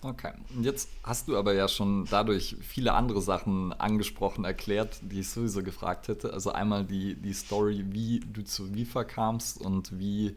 Okay, 0.00 0.32
und 0.54 0.62
jetzt 0.62 0.88
hast 1.02 1.26
du 1.26 1.36
aber 1.36 1.54
ja 1.54 1.66
schon 1.66 2.04
dadurch 2.08 2.56
viele 2.60 2.94
andere 2.94 3.20
Sachen 3.20 3.72
angesprochen, 3.72 4.44
erklärt, 4.44 5.00
die 5.02 5.20
ich 5.20 5.28
sowieso 5.28 5.64
gefragt 5.64 6.06
hätte. 6.06 6.32
Also 6.32 6.52
einmal 6.52 6.84
die, 6.84 7.16
die 7.16 7.32
Story, 7.32 7.84
wie 7.88 8.20
du 8.20 8.44
zu 8.44 8.72
Viva 8.74 9.02
kamst 9.02 9.60
und 9.60 9.98
wie 9.98 10.36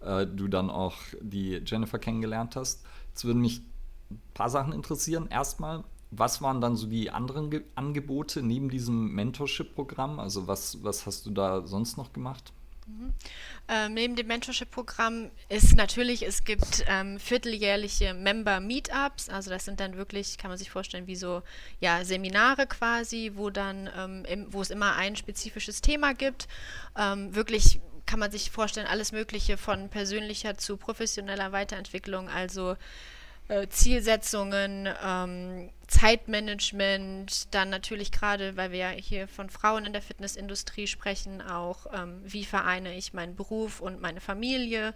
äh, 0.00 0.26
du 0.26 0.48
dann 0.48 0.70
auch 0.70 0.96
die 1.20 1.62
Jennifer 1.64 2.00
kennengelernt 2.00 2.56
hast. 2.56 2.84
Jetzt 3.10 3.24
würden 3.24 3.40
mich 3.40 3.62
ein 4.10 4.20
paar 4.34 4.50
Sachen 4.50 4.72
interessieren. 4.72 5.28
Erstmal, 5.30 5.84
was 6.10 6.42
waren 6.42 6.60
dann 6.60 6.74
so 6.74 6.88
die 6.88 7.10
anderen 7.10 7.50
Ge 7.50 7.62
Angebote 7.76 8.42
neben 8.42 8.70
diesem 8.70 9.12
Mentorship-Programm? 9.14 10.18
Also 10.18 10.48
was, 10.48 10.82
was 10.82 11.06
hast 11.06 11.26
du 11.26 11.30
da 11.30 11.64
sonst 11.64 11.96
noch 11.96 12.12
gemacht? 12.12 12.52
Mhm. 12.90 13.14
Ähm, 13.68 13.94
neben 13.94 14.16
dem 14.16 14.26
Mentorship-Programm 14.26 15.30
ist 15.48 15.76
natürlich, 15.76 16.26
es 16.26 16.44
gibt 16.44 16.84
ähm, 16.88 17.20
vierteljährliche 17.20 18.14
Member-Meetups, 18.14 19.28
also 19.28 19.50
das 19.50 19.64
sind 19.64 19.80
dann 19.80 19.96
wirklich, 19.96 20.38
kann 20.38 20.50
man 20.50 20.58
sich 20.58 20.70
vorstellen, 20.70 21.06
wie 21.06 21.16
so 21.16 21.42
ja, 21.78 22.04
Seminare 22.04 22.66
quasi, 22.66 23.32
wo 23.34 23.50
dann, 23.50 23.88
ähm, 23.96 24.24
im, 24.24 24.52
wo 24.52 24.60
es 24.60 24.70
immer 24.70 24.96
ein 24.96 25.14
spezifisches 25.14 25.80
Thema 25.80 26.14
gibt. 26.14 26.48
Ähm, 26.98 27.34
wirklich 27.34 27.80
kann 28.06 28.18
man 28.18 28.32
sich 28.32 28.50
vorstellen, 28.50 28.88
alles 28.88 29.12
Mögliche 29.12 29.56
von 29.56 29.88
persönlicher 29.88 30.58
zu 30.58 30.76
professioneller 30.76 31.52
Weiterentwicklung, 31.52 32.28
also 32.28 32.76
äh, 33.50 33.68
Zielsetzungen, 33.68 34.88
ähm, 35.04 35.70
Zeitmanagement, 35.88 37.52
dann 37.52 37.68
natürlich 37.68 38.12
gerade, 38.12 38.56
weil 38.56 38.70
wir 38.70 38.78
ja 38.78 38.88
hier 38.90 39.26
von 39.26 39.50
Frauen 39.50 39.86
in 39.86 39.92
der 39.92 40.02
Fitnessindustrie 40.02 40.86
sprechen, 40.86 41.42
auch 41.42 41.86
ähm, 41.92 42.20
wie 42.24 42.44
vereine 42.44 42.96
ich 42.96 43.12
meinen 43.12 43.34
Beruf 43.34 43.80
und 43.80 44.00
meine 44.00 44.20
Familie. 44.20 44.94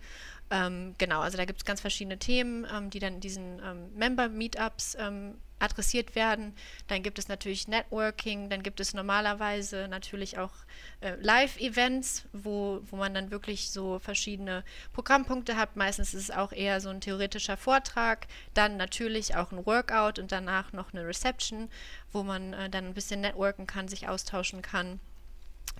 Ähm, 0.51 0.95
genau, 0.99 1.21
also 1.21 1.37
da 1.37 1.45
gibt 1.45 1.61
es 1.61 1.65
ganz 1.65 1.81
verschiedene 1.81 2.19
Themen, 2.19 2.67
ähm, 2.73 2.91
die 2.91 2.99
dann 2.99 3.15
in 3.15 3.21
diesen 3.21 3.61
ähm, 3.65 3.95
Member-Meetups 3.95 4.97
ähm, 5.01 5.37
adressiert 5.59 6.15
werden. 6.15 6.55
Dann 6.89 7.03
gibt 7.03 7.19
es 7.19 7.29
natürlich 7.29 7.69
Networking, 7.69 8.51
dann 8.51 8.63
gibt 8.63 8.81
es 8.81 8.93
normalerweise 8.93 9.89
natürlich 9.89 10.39
auch 10.39 10.53
äh, 11.01 11.15
Live-Events, 11.21 12.27
wo, 12.33 12.81
wo 12.91 12.97
man 12.97 13.15
dann 13.15 13.31
wirklich 13.31 13.71
so 13.71 13.99
verschiedene 13.99 14.65
Programmpunkte 14.93 15.57
hat. 15.57 15.77
Meistens 15.77 16.13
ist 16.13 16.25
es 16.25 16.31
auch 16.31 16.53
eher 16.53 16.81
so 16.81 16.91
ein 16.91 17.01
theoretischer 17.01 17.57
Vortrag, 17.57 18.27
dann 18.53 18.77
natürlich 18.77 19.37
auch 19.37 19.53
ein 19.53 19.65
Workout 19.65 20.19
und 20.19 20.33
danach 20.33 20.73
noch 20.73 20.93
eine 20.93 21.07
Reception, 21.07 21.71
wo 22.13 22.23
man 22.23 22.53
äh, 22.53 22.69
dann 22.69 22.87
ein 22.87 22.95
bisschen 22.95 23.23
networken 23.23 23.67
kann, 23.67 23.89
sich 23.89 24.09
austauschen 24.09 24.61
kann. 24.61 25.01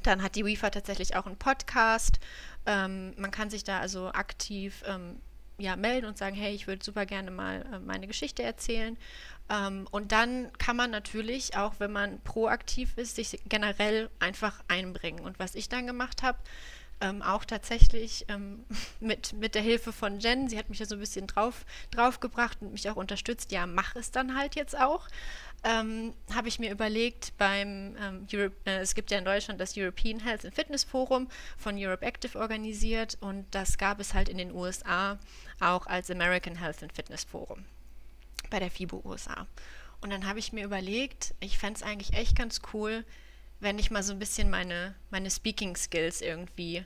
Dann 0.07 0.23
hat 0.23 0.37
die 0.37 0.45
WIFA 0.45 0.71
tatsächlich 0.71 1.17
auch 1.17 1.27
einen 1.27 1.37
Podcast. 1.37 2.21
Ähm, 2.67 3.15
man 3.17 3.31
kann 3.31 3.51
sich 3.51 3.65
da 3.65 3.81
also 3.81 4.09
aktiv 4.09 4.83
ähm, 4.87 5.21
ja, 5.59 5.77
melden 5.77 6.07
und 6.07 6.19
sagen, 6.19 6.35
hey, 6.35 6.55
ich 6.55 6.67
würde 6.67 6.85
super 6.85 7.07
gerne 7.07 7.31
mal 7.31 7.65
äh, 7.73 7.79
meine 7.79 8.07
Geschichte 8.07 8.43
erzählen. 8.43 8.97
Ähm, 9.49 9.87
und 9.91 10.13
dann 10.13 10.53
kann 10.59 10.77
man 10.77 10.91
natürlich, 10.91 11.57
auch 11.57 11.75
wenn 11.79 11.93
man 11.93 12.21
proaktiv 12.21 12.97
ist, 12.97 13.17
sich 13.17 13.41
generell 13.49 14.11
einfach 14.19 14.63
einbringen. 14.69 15.25
Und 15.25 15.39
was 15.39 15.55
ich 15.55 15.69
dann 15.69 15.87
gemacht 15.87 16.23
habe, 16.23 16.39
ähm, 17.01 17.23
auch 17.23 17.45
tatsächlich 17.45 18.25
ähm, 18.29 18.65
mit, 19.01 19.33
mit 19.35 19.55
der 19.55 19.63
Hilfe 19.63 19.93
von 19.93 20.21
Jen, 20.21 20.49
sie 20.49 20.59
hat 20.59 20.71
mich 20.71 20.79
ja 20.79 20.87
so 20.87 20.97
ein 20.97 21.01
bisschen 21.01 21.27
drauf, 21.27 21.65
draufgebracht 21.91 22.59
und 22.61 22.73
mich 22.73 22.89
auch 22.91 22.97
unterstützt, 22.97 23.53
ja, 23.53 23.67
mach 23.67 23.95
es 23.97 24.11
dann 24.11 24.37
halt 24.37 24.55
jetzt 24.55 24.79
auch. 24.79 25.09
Ähm, 25.67 26.13
habe 26.35 26.49
ich 26.49 26.59
mir 26.59 26.71
überlegt, 26.71 27.33
beim 27.39 27.97
ähm, 27.99 28.27
Europe, 28.31 28.55
äh, 28.67 28.81
es 28.81 28.95
gibt 28.95 29.11
ja 29.11 29.17
in 29.17 29.25
Deutschland 29.25 29.59
das 29.59 29.75
European 29.79 30.21
Health 30.21 30.45
and 30.45 30.55
Fitness 30.55 30.85
Forum 30.85 31.27
von 31.57 31.77
Europe 31.79 32.05
Active 32.05 32.39
organisiert 32.39 33.17
und 33.21 33.47
das 33.51 33.79
gab 33.79 33.99
es 33.99 34.13
halt 34.13 34.29
in 34.29 34.37
den 34.37 34.53
USA 34.53 35.19
auch 35.61 35.87
als 35.87 36.11
American 36.11 36.57
Health 36.57 36.83
and 36.83 36.93
Fitness 36.93 37.25
Forum 37.25 37.65
bei 38.51 38.59
der 38.59 38.71
FIBO 38.71 39.01
USA. 39.07 39.47
Und 40.03 40.11
dann 40.11 40.27
habe 40.27 40.39
ich 40.39 40.53
mir 40.53 40.65
überlegt, 40.65 41.35
ich 41.41 41.57
fände 41.57 41.79
es 41.79 41.83
eigentlich 41.83 42.13
echt 42.13 42.37
ganz 42.37 42.61
cool, 42.75 43.03
wenn 43.61 43.79
ich 43.79 43.91
mal 43.91 44.03
so 44.03 44.13
ein 44.13 44.19
bisschen 44.19 44.51
meine, 44.51 44.95
meine 45.11 45.31
Speaking-Skills 45.31 46.21
irgendwie 46.21 46.85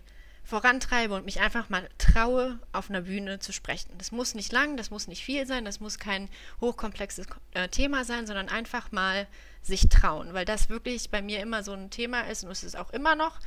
vorantreibe 0.49 1.15
und 1.15 1.27
mich 1.27 1.41
einfach 1.43 1.69
mal 1.69 1.87
traue, 1.99 2.59
auf 2.73 2.89
einer 2.89 3.03
Bühne 3.03 3.39
zu 3.39 3.53
sprechen. 3.53 3.93
Das 3.99 4.13
muss 4.13 4.35
nicht 4.35 4.51
lang, 4.51 4.79
das 4.79 4.91
muss 4.91 5.07
nicht 5.07 5.23
viel 5.23 5.47
sein, 5.47 5.67
das 5.67 5.79
muss 5.79 5.99
kein 5.99 6.31
hochkomplexes 6.63 7.27
äh, 7.53 7.69
Thema 7.69 8.03
sein, 8.07 8.27
sondern 8.27 8.49
einfach 8.49 8.91
mal 8.91 9.27
sich 9.61 9.91
trauen, 9.91 10.33
weil 10.33 10.47
das 10.47 10.71
wirklich 10.71 11.11
bei 11.11 11.21
mir 11.21 11.41
immer 11.41 11.63
so 11.63 11.73
ein 11.73 11.91
Thema 11.91 12.23
ist 12.23 12.45
und 12.45 12.51
es 12.51 12.65
ist 12.65 12.79
auch 12.79 12.89
immer 12.91 13.15
noch. 13.15 13.39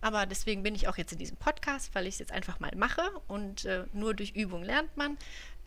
Aber 0.00 0.26
deswegen 0.26 0.62
bin 0.62 0.74
ich 0.74 0.88
auch 0.88 0.96
jetzt 0.96 1.12
in 1.12 1.18
diesem 1.18 1.36
Podcast, 1.36 1.94
weil 1.94 2.06
ich 2.06 2.14
es 2.14 2.18
jetzt 2.20 2.32
einfach 2.32 2.60
mal 2.60 2.70
mache 2.76 3.02
und 3.26 3.64
äh, 3.64 3.84
nur 3.92 4.14
durch 4.14 4.30
Übung 4.30 4.62
lernt 4.62 4.96
man 4.96 5.16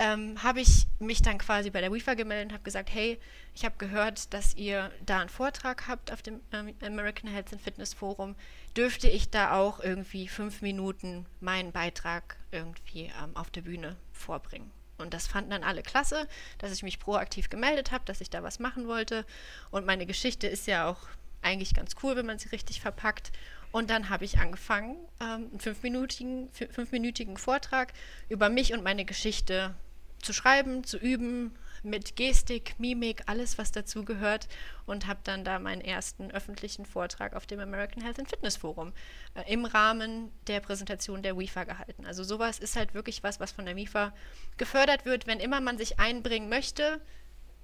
ähm, 0.01 0.41
habe 0.41 0.61
ich 0.61 0.87
mich 0.97 1.21
dann 1.21 1.37
quasi 1.37 1.69
bei 1.69 1.79
der 1.79 1.91
WIFA 1.91 2.15
gemeldet 2.15 2.47
und 2.47 2.53
habe 2.53 2.63
gesagt, 2.63 2.89
hey, 2.91 3.19
ich 3.53 3.65
habe 3.65 3.75
gehört, 3.77 4.33
dass 4.33 4.55
ihr 4.55 4.91
da 5.05 5.19
einen 5.19 5.29
Vortrag 5.29 5.87
habt 5.87 6.11
auf 6.11 6.23
dem 6.23 6.39
ähm, 6.51 6.73
American 6.81 7.29
Health 7.29 7.53
and 7.53 7.61
Fitness 7.61 7.93
Forum. 7.93 8.35
Dürfte 8.75 9.07
ich 9.07 9.29
da 9.29 9.53
auch 9.53 9.79
irgendwie 9.79 10.27
fünf 10.27 10.63
Minuten 10.63 11.27
meinen 11.39 11.71
Beitrag 11.71 12.37
irgendwie 12.51 13.11
ähm, 13.23 13.35
auf 13.35 13.51
der 13.51 13.61
Bühne 13.61 13.95
vorbringen? 14.11 14.71
Und 14.97 15.13
das 15.13 15.27
fanden 15.27 15.51
dann 15.51 15.63
alle 15.63 15.83
klasse, 15.83 16.27
dass 16.57 16.71
ich 16.71 16.81
mich 16.81 16.97
proaktiv 16.97 17.51
gemeldet 17.51 17.91
habe, 17.91 18.03
dass 18.05 18.21
ich 18.21 18.31
da 18.31 18.41
was 18.41 18.57
machen 18.57 18.87
wollte. 18.87 19.23
Und 19.69 19.85
meine 19.85 20.07
Geschichte 20.07 20.47
ist 20.47 20.65
ja 20.65 20.89
auch 20.89 20.97
eigentlich 21.43 21.75
ganz 21.75 21.95
cool, 22.01 22.15
wenn 22.15 22.25
man 22.25 22.39
sie 22.39 22.49
richtig 22.49 22.81
verpackt. 22.81 23.31
Und 23.71 23.89
dann 23.89 24.09
habe 24.09 24.25
ich 24.25 24.39
angefangen, 24.39 24.97
ähm, 25.19 25.49
einen 25.51 25.59
fünfminütigen, 25.59 26.49
fünfminütigen 26.51 27.37
Vortrag 27.37 27.93
über 28.29 28.49
mich 28.49 28.73
und 28.73 28.83
meine 28.83 29.05
Geschichte 29.05 29.75
zu 30.21 30.33
schreiben, 30.33 30.83
zu 30.83 30.97
üben, 30.97 31.55
mit 31.83 32.15
Gestik, 32.15 32.75
Mimik, 32.77 33.23
alles, 33.25 33.57
was 33.57 33.71
dazu 33.71 34.05
gehört 34.05 34.47
und 34.85 35.07
habe 35.07 35.19
dann 35.23 35.43
da 35.43 35.59
meinen 35.59 35.81
ersten 35.81 36.31
öffentlichen 36.31 36.85
Vortrag 36.85 37.35
auf 37.35 37.47
dem 37.47 37.59
American 37.59 38.03
Health 38.03 38.19
and 38.19 38.29
Fitness 38.29 38.57
Forum 38.57 38.93
äh, 39.33 39.51
im 39.51 39.65
Rahmen 39.65 40.31
der 40.47 40.59
Präsentation 40.59 41.23
der 41.23 41.37
WIFA 41.37 41.63
gehalten. 41.63 42.05
Also 42.05 42.23
sowas 42.23 42.59
ist 42.59 42.75
halt 42.75 42.93
wirklich 42.93 43.23
was, 43.23 43.39
was 43.39 43.51
von 43.51 43.65
der 43.65 43.75
WIFA 43.75 44.13
gefördert 44.57 45.05
wird. 45.05 45.27
Wenn 45.27 45.39
immer 45.39 45.59
man 45.59 45.77
sich 45.77 45.99
einbringen 45.99 46.49
möchte, 46.49 47.01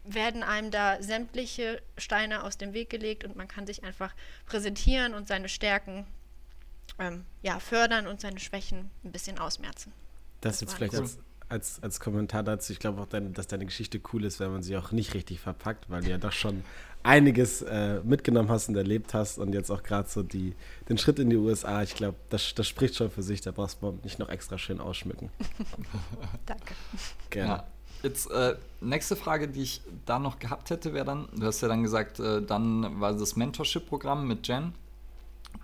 werden 0.07 0.43
einem 0.43 0.71
da 0.71 1.01
sämtliche 1.01 1.81
Steine 1.97 2.43
aus 2.43 2.57
dem 2.57 2.73
Weg 2.73 2.89
gelegt 2.89 3.23
und 3.23 3.35
man 3.35 3.47
kann 3.47 3.67
sich 3.67 3.83
einfach 3.83 4.13
präsentieren 4.45 5.13
und 5.13 5.27
seine 5.27 5.49
Stärken 5.49 6.05
ähm, 6.99 7.25
ja, 7.41 7.59
fördern 7.59 8.07
und 8.07 8.21
seine 8.21 8.39
Schwächen 8.39 8.89
ein 9.03 9.11
bisschen 9.11 9.39
ausmerzen. 9.39 9.91
Das, 10.41 10.53
das 10.53 10.61
jetzt 10.61 10.73
vielleicht 10.75 10.93
cool. 10.93 11.01
als, 11.01 11.19
als, 11.49 11.83
als 11.83 11.99
Kommentar 11.99 12.43
dazu. 12.43 12.73
Ich 12.73 12.79
glaube 12.79 13.01
auch, 13.01 13.07
dein, 13.07 13.33
dass 13.33 13.47
deine 13.47 13.65
Geschichte 13.65 13.99
cool 14.13 14.23
ist, 14.23 14.39
wenn 14.39 14.51
man 14.51 14.63
sie 14.63 14.77
auch 14.77 14.91
nicht 14.91 15.13
richtig 15.13 15.39
verpackt, 15.39 15.89
weil 15.89 16.03
du 16.03 16.09
ja 16.09 16.17
doch 16.17 16.31
schon 16.31 16.63
einiges 17.03 17.61
äh, 17.61 18.01
mitgenommen 18.03 18.49
hast 18.49 18.69
und 18.69 18.75
erlebt 18.75 19.13
hast 19.13 19.37
und 19.37 19.53
jetzt 19.53 19.71
auch 19.71 19.83
gerade 19.83 20.09
so 20.09 20.23
die, 20.23 20.53
den 20.89 20.97
Schritt 20.97 21.19
in 21.19 21.29
die 21.29 21.37
USA. 21.37 21.83
Ich 21.83 21.95
glaube, 21.95 22.17
das, 22.29 22.53
das 22.55 22.67
spricht 22.67 22.95
schon 22.95 23.11
für 23.11 23.23
sich. 23.23 23.41
Da 23.41 23.51
brauchst 23.51 23.81
du 23.81 23.99
nicht 24.03 24.19
noch 24.19 24.29
extra 24.29 24.57
schön 24.57 24.79
ausschmücken. 24.79 25.29
Danke. 26.45 26.73
Gerne. 27.29 27.49
Ja. 27.49 27.67
Jetzt 28.03 28.29
äh, 28.31 28.55
nächste 28.81 29.15
Frage, 29.15 29.47
die 29.47 29.63
ich 29.63 29.81
da 30.05 30.19
noch 30.19 30.39
gehabt 30.39 30.69
hätte, 30.69 30.93
wäre 30.93 31.05
dann, 31.05 31.27
du 31.35 31.45
hast 31.45 31.61
ja 31.61 31.67
dann 31.67 31.83
gesagt, 31.83 32.19
äh, 32.19 32.41
dann 32.41 32.99
war 32.99 33.13
das 33.13 33.35
Mentorship-Programm 33.35 34.27
mit 34.27 34.47
Jen. 34.47 34.73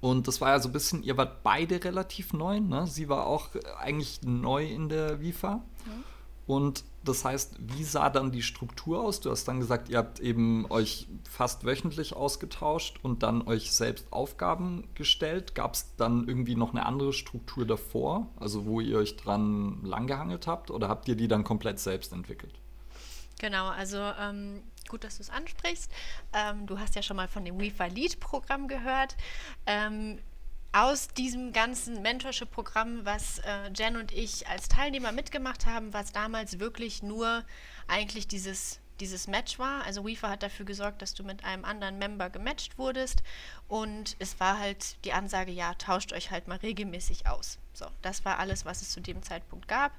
Und 0.02 0.28
das 0.28 0.42
war 0.42 0.50
ja 0.50 0.60
so 0.60 0.70
ein 0.70 0.74
bisschen, 0.74 1.04
ihr 1.04 1.18
wart 1.18 1.44
beide 1.44 1.84
relativ 1.84 2.34
neu, 2.34 2.60
ne? 2.60 2.88
Sie 2.88 3.10
war 3.10 3.28
auch 3.28 3.50
eigentlich 3.80 4.22
neu 4.24 4.66
in 4.66 4.90
der 4.90 5.22
WIFA. 5.22 5.56
Mhm. 5.56 6.04
Und 6.46 6.84
das 7.04 7.24
heißt, 7.24 7.56
wie 7.60 7.84
sah 7.84 8.10
dann 8.10 8.32
die 8.32 8.42
Struktur 8.42 9.02
aus? 9.02 9.22
Du 9.22 9.32
hast 9.32 9.46
dann 9.46 9.60
gesagt, 9.60 9.90
ihr 9.90 9.98
habt 9.98 10.20
eben 10.20 10.66
euch 10.70 11.08
fast 11.30 11.66
wöchentlich 11.66 12.16
ausgetauscht 12.16 13.00
und 13.02 13.24
dann 13.24 13.48
euch 13.48 13.72
selbst 13.72 14.12
Aufgaben 14.12 14.88
gestellt. 14.94 15.56
Gab 15.56 15.74
es 15.74 15.96
dann 15.96 16.28
irgendwie 16.28 16.56
noch 16.56 16.72
eine 16.72 16.86
andere 16.86 17.14
Struktur 17.14 17.66
davor, 17.66 18.28
also 18.40 18.66
wo 18.66 18.82
ihr 18.82 18.98
euch 18.98 19.16
dran 19.16 19.84
langgehangelt 19.84 20.48
habt, 20.48 20.72
oder 20.72 20.90
habt 20.90 21.08
ihr 21.08 21.16
die 21.16 21.28
dann 21.28 21.44
komplett 21.44 21.80
selbst 21.80 22.12
entwickelt? 22.14 22.54
Genau, 23.40 23.68
also 23.68 23.98
ähm, 23.98 24.62
gut, 24.88 25.04
dass 25.04 25.18
du 25.18 25.24
es 25.24 25.30
ansprichst. 25.30 25.92
Ähm, 26.34 26.68
du 26.68 26.80
hast 26.80 26.96
ja 26.96 27.02
schon 27.02 27.18
mal 27.18 27.28
von 27.28 27.44
dem 27.44 27.60
WIFA 27.60 27.86
Lead-Programm 27.88 28.68
gehört. 28.68 29.18
Ähm, 29.66 30.20
aus 30.74 31.08
diesem 31.08 31.54
ganzen 31.54 32.02
Mentorship-Programm, 32.02 33.06
was 33.06 33.40
äh, 33.40 33.70
Jen 33.76 33.96
und 33.96 34.12
ich 34.12 34.48
als 34.48 34.68
Teilnehmer 34.68 35.12
mitgemacht 35.12 35.68
haben, 35.68 35.94
was 35.94 36.12
damals 36.12 36.60
wirklich 36.60 37.04
nur 37.04 37.44
eigentlich 37.88 38.28
dieses, 38.28 38.80
dieses 39.00 39.28
Match 39.28 39.60
war. 39.60 39.84
Also 39.86 40.04
WIFA 40.04 40.32
hat 40.32 40.42
dafür 40.42 40.66
gesorgt, 40.66 41.04
dass 41.04 41.14
du 41.14 41.24
mit 41.24 41.44
einem 41.44 41.64
anderen 41.64 42.00
Member 42.00 42.32
gematcht 42.32 42.80
wurdest 42.80 43.22
und 43.68 44.16
es 44.18 44.40
war 44.40 44.58
halt 44.58 44.98
die 45.06 45.14
Ansage, 45.14 45.52
ja, 45.52 45.76
tauscht 45.76 46.12
euch 46.12 46.32
halt 46.32 46.48
mal 46.48 46.58
regelmäßig 46.58 47.28
aus. 47.28 47.60
So, 47.74 47.86
das 48.02 48.26
war 48.26 48.40
alles, 48.40 48.66
was 48.66 48.82
es 48.82 48.90
zu 48.92 49.00
dem 49.00 49.22
Zeitpunkt 49.22 49.68
gab. 49.68 49.92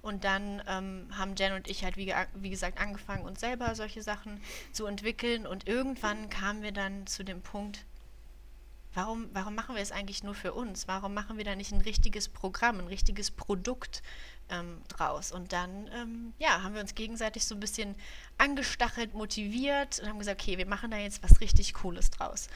Und 0.00 0.24
dann 0.24 0.62
ähm, 0.66 1.08
haben 1.16 1.34
Jen 1.36 1.52
und 1.52 1.68
ich 1.68 1.84
halt, 1.84 1.96
wie, 1.98 2.14
wie 2.34 2.50
gesagt, 2.50 2.78
angefangen, 2.80 3.24
uns 3.24 3.40
selber 3.40 3.74
solche 3.74 4.02
Sachen 4.02 4.40
zu 4.72 4.86
entwickeln. 4.86 5.46
Und 5.46 5.66
irgendwann 5.66 6.30
kamen 6.30 6.62
wir 6.62 6.72
dann 6.72 7.06
zu 7.06 7.22
dem 7.22 7.40
Punkt, 7.40 7.84
warum, 8.94 9.28
warum 9.32 9.54
machen 9.54 9.74
wir 9.74 9.82
es 9.82 9.92
eigentlich 9.92 10.22
nur 10.22 10.34
für 10.34 10.52
uns? 10.52 10.88
Warum 10.88 11.14
machen 11.14 11.38
wir 11.38 11.44
da 11.44 11.54
nicht 11.54 11.72
ein 11.72 11.80
richtiges 11.80 12.28
Programm, 12.28 12.78
ein 12.78 12.86
richtiges 12.86 13.30
Produkt 13.30 14.02
ähm, 14.48 14.82
draus? 14.88 15.32
Und 15.32 15.52
dann, 15.52 15.88
ähm, 15.94 16.32
ja, 16.38 16.62
haben 16.62 16.74
wir 16.74 16.80
uns 16.80 16.94
gegenseitig 16.94 17.44
so 17.44 17.54
ein 17.54 17.60
bisschen 17.60 17.94
angestachelt, 18.38 19.14
motiviert 19.14 20.00
und 20.00 20.08
haben 20.08 20.18
gesagt, 20.18 20.42
okay, 20.42 20.58
wir 20.58 20.66
machen 20.66 20.90
da 20.90 20.98
jetzt 20.98 21.22
was 21.22 21.40
richtig 21.40 21.74
Cooles 21.74 22.10
draus. 22.10 22.48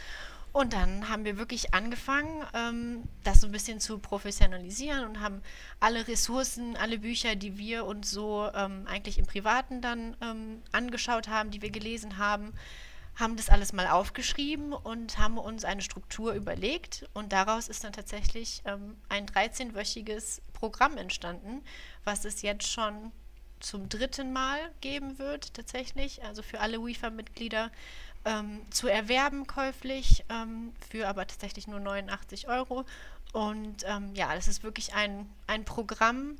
Und 0.56 0.72
dann 0.72 1.10
haben 1.10 1.26
wir 1.26 1.36
wirklich 1.36 1.74
angefangen, 1.74 2.42
ähm, 2.54 3.02
das 3.24 3.42
so 3.42 3.46
ein 3.46 3.52
bisschen 3.52 3.78
zu 3.78 3.98
professionalisieren 3.98 5.04
und 5.04 5.20
haben 5.20 5.42
alle 5.80 6.08
Ressourcen, 6.08 6.78
alle 6.78 6.98
Bücher, 6.98 7.36
die 7.36 7.58
wir 7.58 7.84
uns 7.84 8.10
so 8.10 8.50
ähm, 8.54 8.86
eigentlich 8.86 9.18
im 9.18 9.26
Privaten 9.26 9.82
dann 9.82 10.16
ähm, 10.22 10.62
angeschaut 10.72 11.28
haben, 11.28 11.50
die 11.50 11.60
wir 11.60 11.68
gelesen 11.68 12.16
haben, 12.16 12.54
haben 13.16 13.36
das 13.36 13.48
alles 13.48 13.72
mal 13.72 13.86
aufgeschrieben 13.86 14.72
und 14.72 15.18
haben 15.18 15.38
uns 15.38 15.64
eine 15.64 15.82
Struktur 15.82 16.34
überlegt. 16.34 17.08
Und 17.14 17.32
daraus 17.32 17.68
ist 17.68 17.82
dann 17.82 17.92
tatsächlich 17.92 18.62
ähm, 18.66 18.96
ein 19.08 19.26
13-wöchiges 19.26 20.42
Programm 20.52 20.98
entstanden, 20.98 21.62
was 22.04 22.24
es 22.24 22.42
jetzt 22.42 22.70
schon 22.70 23.12
zum 23.58 23.88
dritten 23.88 24.32
Mal 24.32 24.58
geben 24.82 25.18
wird, 25.18 25.54
tatsächlich. 25.54 26.22
Also 26.24 26.42
für 26.42 26.60
alle 26.60 26.82
WIFA-Mitglieder 26.82 27.70
ähm, 28.26 28.60
zu 28.70 28.88
erwerben 28.88 29.46
käuflich, 29.46 30.24
ähm, 30.28 30.74
für 30.90 31.08
aber 31.08 31.26
tatsächlich 31.26 31.66
nur 31.66 31.80
89 31.80 32.48
Euro. 32.48 32.84
Und 33.32 33.84
ähm, 33.86 34.14
ja, 34.14 34.34
das 34.34 34.46
ist 34.46 34.62
wirklich 34.62 34.94
ein, 34.94 35.28
ein 35.46 35.64
Programm, 35.64 36.36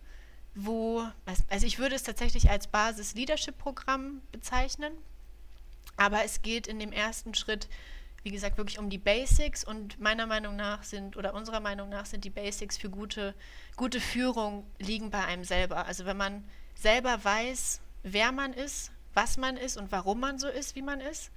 wo, 0.55 1.07
also 1.49 1.67
ich 1.67 1.79
würde 1.79 1.95
es 1.95 2.03
tatsächlich 2.03 2.51
als 2.51 2.67
Basis-Leadership-Programm 2.67 4.21
bezeichnen. 4.31 4.93
Aber 5.97 6.25
es 6.25 6.43
geht 6.43 6.67
in 6.67 6.79
dem 6.79 6.93
ersten 6.93 7.35
Schritt, 7.35 7.69
wie 8.23 8.31
gesagt, 8.31 8.59
wirklich 8.59 8.79
um 8.79 8.91
die 8.91 8.99
Basics 8.99 9.65
und 9.65 10.01
meiner 10.01 10.27
Meinung 10.27 10.57
nach 10.57 10.83
sind 10.83 11.17
oder 11.17 11.33
unserer 11.35 11.61
Meinung 11.61 11.89
nach 11.89 12.07
sind 12.07 12.25
die 12.25 12.31
Basics 12.31 12.77
für 12.77 12.91
gute, 12.91 13.35
gute 13.77 14.01
Führung 14.01 14.67
liegen 14.79 15.11
bei 15.11 15.25
einem 15.25 15.45
selber. 15.45 15.87
Also 15.87 16.07
wenn 16.07 16.17
man 16.17 16.45
selber 16.75 17.23
weiß, 17.23 17.81
wer 18.03 18.33
man 18.33 18.53
ist, 18.53 18.91
was 19.15 19.37
man 19.37 19.57
ist 19.57 19.77
und 19.77 19.93
warum 19.93 20.21
man 20.21 20.39
so 20.39 20.49
ist, 20.49 20.75
wie 20.75 20.83
man 20.83 21.01
ist, 21.01 21.31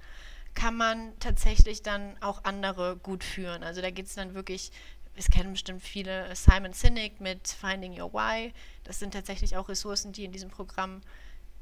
kann 0.54 0.76
man 0.76 1.18
tatsächlich 1.20 1.82
dann 1.82 2.16
auch 2.20 2.44
andere 2.44 2.96
gut 2.96 3.24
führen. 3.24 3.62
Also 3.62 3.80
da 3.80 3.90
geht 3.90 4.06
es 4.06 4.14
dann 4.14 4.34
wirklich, 4.34 4.72
es 5.14 5.30
kennen 5.30 5.52
bestimmt 5.52 5.82
viele 5.82 6.34
Simon 6.34 6.72
Sinek 6.72 7.20
mit 7.20 7.48
Finding 7.48 8.00
Your 8.00 8.12
Why. 8.12 8.52
Das 8.84 8.98
sind 8.98 9.12
tatsächlich 9.12 9.56
auch 9.56 9.68
Ressourcen, 9.68 10.12
die 10.12 10.24
in 10.24 10.32
diesem 10.32 10.50
Programm 10.50 11.02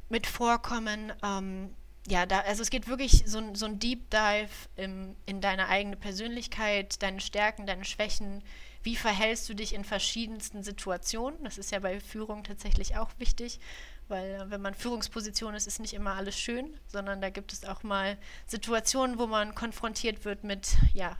mit 0.09 0.27
vorkommen. 0.27 1.12
Ähm, 1.22 1.74
ja, 2.09 2.27
da, 2.27 2.40
also 2.40 2.62
es 2.62 2.71
geht 2.71 2.88
wirklich 2.88 3.25
so, 3.27 3.42
so 3.55 3.66
ein 3.66 3.79
Deep 3.79 4.11
Dive 4.11 4.49
im, 4.77 5.14
in 5.27 5.40
deine 5.40 5.68
eigene 5.68 5.97
Persönlichkeit, 5.97 7.03
deine 7.03 7.21
Stärken, 7.21 7.66
deine 7.66 7.85
Schwächen. 7.85 8.42
Wie 8.83 8.97
verhältst 8.97 9.49
du 9.49 9.55
dich 9.55 9.75
in 9.75 9.85
verschiedensten 9.85 10.62
Situationen? 10.62 11.42
Das 11.44 11.59
ist 11.59 11.71
ja 11.71 11.81
bei 11.81 12.01
Führung 12.01 12.44
tatsächlich 12.44 12.97
auch 12.97 13.11
wichtig. 13.18 13.61
weil 14.09 14.31
äh, 14.31 14.51
wenn 14.51 14.62
man 14.62 14.75
Führungsposition 14.75 15.55
ist, 15.55 15.66
ist 15.66 15.81
nicht 15.81 15.94
immer 15.94 16.14
alles 16.14 16.38
schön, 16.38 16.79
sondern 16.87 17.21
da 17.21 17.31
gibt 17.31 17.53
es 17.53 17.64
auch 17.64 17.83
mal 17.83 18.16
Situationen, 18.47 19.18
wo 19.18 19.27
man 19.27 19.55
konfrontiert 19.55 20.25
wird 20.25 20.44
mit, 20.44 20.77
ja, 20.94 21.16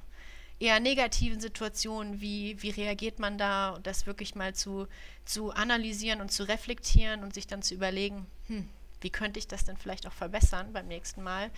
eher 0.61 0.81
negativen 0.81 1.41
Situationen, 1.41 2.21
wie, 2.21 2.61
wie 2.63 2.71
reagiert 2.71 3.19
man 3.19 3.39
da 3.39 3.71
und 3.71 3.87
das 3.87 4.07
wirklich 4.07 4.35
mal 4.35 4.55
zu, 4.55 4.89
zu 5.25 5.53
analysieren 5.53 6.21
und 6.21 6.33
zu 6.33 6.45
reflektieren 6.45 7.23
und 7.23 7.35
sich 7.35 7.47
dann 7.47 7.63
zu 7.63 7.75
überlegen, 7.75 8.27
hm, 8.47 8.69
wie 9.01 9.11
könnte 9.11 9.39
ich 9.39 9.49
das 9.49 9.65
denn 9.65 9.77
vielleicht 9.77 10.07
auch 10.07 10.13
verbessern 10.13 10.73
beim 10.73 10.89
nächsten 10.89 11.23
Mal. 11.23 11.51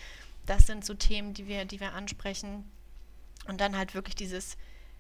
Das 0.47 0.67
sind 0.67 0.85
so 0.85 0.95
Themen, 0.95 1.35
die 1.35 1.47
wir, 1.47 1.65
die 1.65 1.81
wir 1.81 1.95
ansprechen. 1.95 2.65
Und 3.47 3.61
dann 3.61 3.77
halt 3.77 3.95
wirklich 3.95 4.15
dieses, 4.15 4.57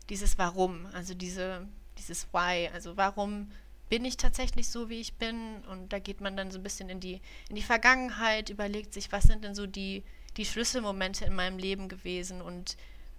dieses 0.09 0.38
Warum, 0.38 0.87
also 0.92 1.14
diese, 1.14 1.66
dieses 1.98 2.33
Why, 2.33 2.68
also 2.72 2.96
warum 2.96 3.50
bin 3.88 4.05
ich 4.05 4.16
tatsächlich 4.16 4.68
so, 4.68 4.88
wie 4.88 5.00
ich 5.00 5.14
bin? 5.14 5.62
Und 5.70 5.92
da 5.92 5.98
geht 5.98 6.20
man 6.20 6.37
dann 6.37 6.50
so 6.50 6.59
ein 6.59 6.62
bisschen 6.62 6.88
in 6.88 7.00
die, 7.00 7.20
in 7.48 7.57
die 7.57 7.62
Vergangenheit, 7.62 8.48
überlegt 8.48 8.94
sich, 8.94 9.12
was 9.12 9.24
sind 9.24 9.44
denn 9.44 9.55
so 9.55 9.66
die, 9.66 10.05
die 10.37 10.44
Schlüsselmomente 10.44 11.24
in 11.24 11.35
meinem 11.35 11.59
Leben 11.59 11.88
gewesen 11.88 12.40
und 12.40 12.76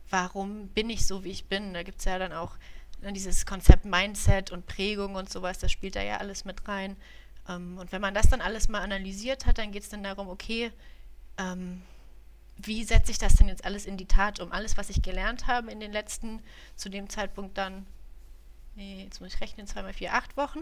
warum 0.10 0.67
bin 0.69 0.89
ich 0.89 1.05
so, 1.05 1.23
wie 1.23 1.31
ich 1.31 1.45
bin? 1.45 1.73
Da 1.73 1.84
gibt 1.84 1.99
es 1.99 2.05
ja 2.05 2.17
dann 2.17 2.34
auch 2.34 2.57
ne, 3.01 3.13
dieses 3.13 3.45
Konzept 3.45 3.86
Mindset 3.86 4.51
und 4.51 4.65
Prägung 4.65 5.15
und 5.15 5.29
sowas, 5.29 5.60
das 5.60 5.71
spielt 5.71 5.95
da 5.95 6.01
ja 6.01 6.17
alles 6.17 6.45
mit 6.45 6.67
rein. 6.67 6.95
Ähm, 7.51 7.77
und 7.77 7.91
wenn 7.91 8.01
man 8.01 8.13
das 8.13 8.29
dann 8.29 8.41
alles 8.41 8.67
mal 8.69 8.81
analysiert 8.81 9.45
hat, 9.45 9.57
dann 9.57 9.71
geht 9.71 9.83
es 9.83 9.89
dann 9.89 10.03
darum, 10.03 10.29
okay, 10.29 10.71
ähm, 11.37 11.81
wie 12.57 12.83
setze 12.83 13.11
ich 13.11 13.17
das 13.17 13.35
denn 13.35 13.47
jetzt 13.47 13.65
alles 13.65 13.85
in 13.85 13.97
die 13.97 14.05
Tat, 14.05 14.39
um 14.39 14.51
alles, 14.51 14.77
was 14.77 14.89
ich 14.89 15.01
gelernt 15.01 15.47
habe 15.47 15.71
in 15.71 15.79
den 15.79 15.91
letzten, 15.91 16.41
zu 16.75 16.89
dem 16.89 17.09
Zeitpunkt 17.09 17.57
dann 17.57 17.85
nee, 18.75 19.03
jetzt 19.03 19.19
muss 19.21 19.33
ich 19.33 19.41
rechnen, 19.41 19.67
zweimal 19.67 19.93
vier, 19.93 20.13
acht 20.13 20.35
Wochen. 20.37 20.59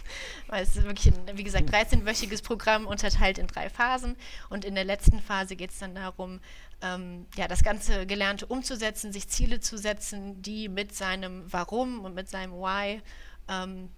Weil 0.48 0.62
es 0.62 0.76
ist 0.76 0.84
wirklich, 0.84 1.14
ein, 1.14 1.38
wie 1.38 1.44
gesagt, 1.44 1.70
13-wöchiges 1.70 2.42
Programm 2.42 2.86
unterteilt 2.86 3.38
in 3.38 3.46
drei 3.46 3.70
Phasen. 3.70 4.16
Und 4.50 4.64
in 4.64 4.74
der 4.74 4.84
letzten 4.84 5.20
Phase 5.20 5.56
geht 5.56 5.70
es 5.70 5.78
dann 5.78 5.94
darum, 5.94 6.40
ähm, 6.80 7.26
ja, 7.36 7.48
das 7.48 7.62
ganze 7.62 8.06
Gelernte 8.06 8.46
umzusetzen, 8.46 9.12
sich 9.12 9.28
Ziele 9.28 9.60
zu 9.60 9.78
setzen, 9.78 10.42
die 10.42 10.68
mit 10.68 10.94
seinem 10.94 11.50
Warum 11.52 12.04
und 12.04 12.14
mit 12.14 12.28
seinem 12.28 12.52
Why 12.52 13.00
ähm, 13.48 13.90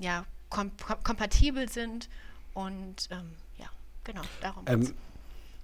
ja, 0.00 0.24
kom 0.50 0.70
kom 0.84 1.02
kompatibel 1.02 1.68
sind. 1.68 2.08
Und 2.54 3.08
ähm, 3.10 3.32
ja, 3.58 3.66
genau, 4.04 4.22
darum 4.40 4.64
ähm, 4.66 4.94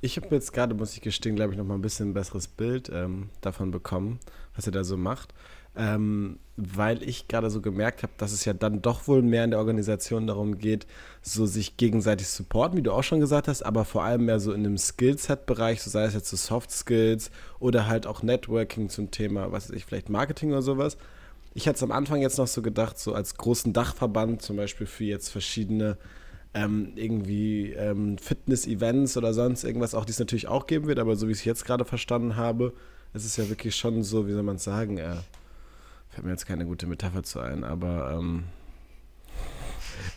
Ich 0.01 0.17
habe 0.17 0.35
jetzt 0.35 0.53
gerade, 0.53 0.75
muss 0.75 0.95
ich 0.95 1.01
gestehen, 1.01 1.37
glaube 1.37 1.53
ich, 1.53 1.59
noch 1.59 1.65
mal 1.65 1.75
ein 1.75 1.83
bisschen 1.83 2.11
ein 2.11 2.15
besseres 2.15 2.49
Bild 2.49 2.91
ähm, 2.93 3.31
davon 3.41 3.71
bekommen, 3.71 4.21
was 4.55 4.67
er 4.67 4.73
da 4.73 4.85
so 4.85 4.97
macht 4.97 5.35
ähm, 5.77 6.39
weil 6.57 7.03
ich 7.03 7.27
gerade 7.27 7.51
so 7.51 7.61
gemerkt 7.61 8.05
habe, 8.05 8.13
dass 8.17 8.33
es 8.33 8.45
ja 8.45 8.53
dann 8.53 8.81
doch 8.81 9.09
wohl 9.09 9.23
mehr 9.23 9.45
in 9.45 9.51
der 9.51 9.59
Organisation 9.59 10.27
darum 10.27 10.59
geht, 10.59 10.87
so 11.21 11.47
sich 11.47 11.77
gegenseitig 11.77 12.29
supporten, 12.29 12.79
wie 12.79 12.83
du 12.83 12.93
auch 12.93 13.03
schon 13.03 13.19
gesagt 13.21 13.49
hast, 13.49 13.63
aber 13.63 13.85
vor 13.85 14.05
allem 14.05 14.27
mehr 14.27 14.39
so 14.39 14.53
in 14.53 14.65
einem 14.65 14.79
Skillset-Bereich, 14.79 15.83
so 15.83 15.91
sei 15.91 16.05
es 16.05 16.15
jetzt 16.15 16.31
so 16.31 16.37
Soft 16.37 16.71
Skills 16.71 17.31
oder 17.59 17.89
halt 17.89 18.07
auch 18.07 18.23
Networking 18.23 18.89
zum 18.89 19.11
Thema, 19.11 19.51
was 19.51 19.69
weiß 19.69 19.77
ich, 19.77 19.85
vielleicht 19.85 20.11
Marketing 20.11 20.51
oder 20.51 20.63
sowas. 20.63 20.97
Ich 21.55 21.69
hatte 21.69 21.77
es 21.77 21.83
am 21.83 21.93
Anfang 21.93 22.21
jetzt 22.21 22.39
noch 22.39 22.49
so 22.49 22.63
gedacht, 22.63 22.99
so 22.99 23.15
als 23.15 23.37
großen 23.37 23.73
Dachverband, 23.73 24.43
zum 24.43 24.57
Beispiel 24.57 24.87
für 24.87 25.05
jetzt 25.05 25.29
verschiedene 25.29 25.97
ähm, 26.53 26.93
irgendwie 26.97 27.73
ähm, 27.73 28.19
Fitness-Events 28.19 29.17
oder 29.17 29.33
sonst 29.33 29.65
irgendwas, 29.65 29.95
auch 29.95 30.05
die 30.05 30.11
es 30.13 30.19
natürlich 30.19 30.49
auch 30.49 30.67
geben 30.67 30.87
wird, 30.87 30.99
aber 30.99 31.17
so 31.17 31.29
wie 31.29 31.33
ich 31.33 31.39
es 31.39 31.45
jetzt 31.45 31.65
gerade 31.65 31.85
verstanden 31.85 32.37
habe, 32.37 32.73
ist 33.13 33.25
es 33.25 33.37
ja 33.37 33.49
wirklich 33.49 33.77
schon 33.77 34.03
so, 34.03 34.27
wie 34.27 34.33
soll 34.33 34.43
man 34.43 34.57
es 34.57 34.65
sagen, 34.65 34.99
äh, 34.99 35.17
fällt 36.11 36.25
mir 36.25 36.31
jetzt 36.31 36.47
keine 36.47 36.67
gute 36.67 36.87
Metapher 36.87 37.23
zu 37.23 37.41
ein, 37.41 37.65
aber 37.65 38.17
ähm, 38.19 38.45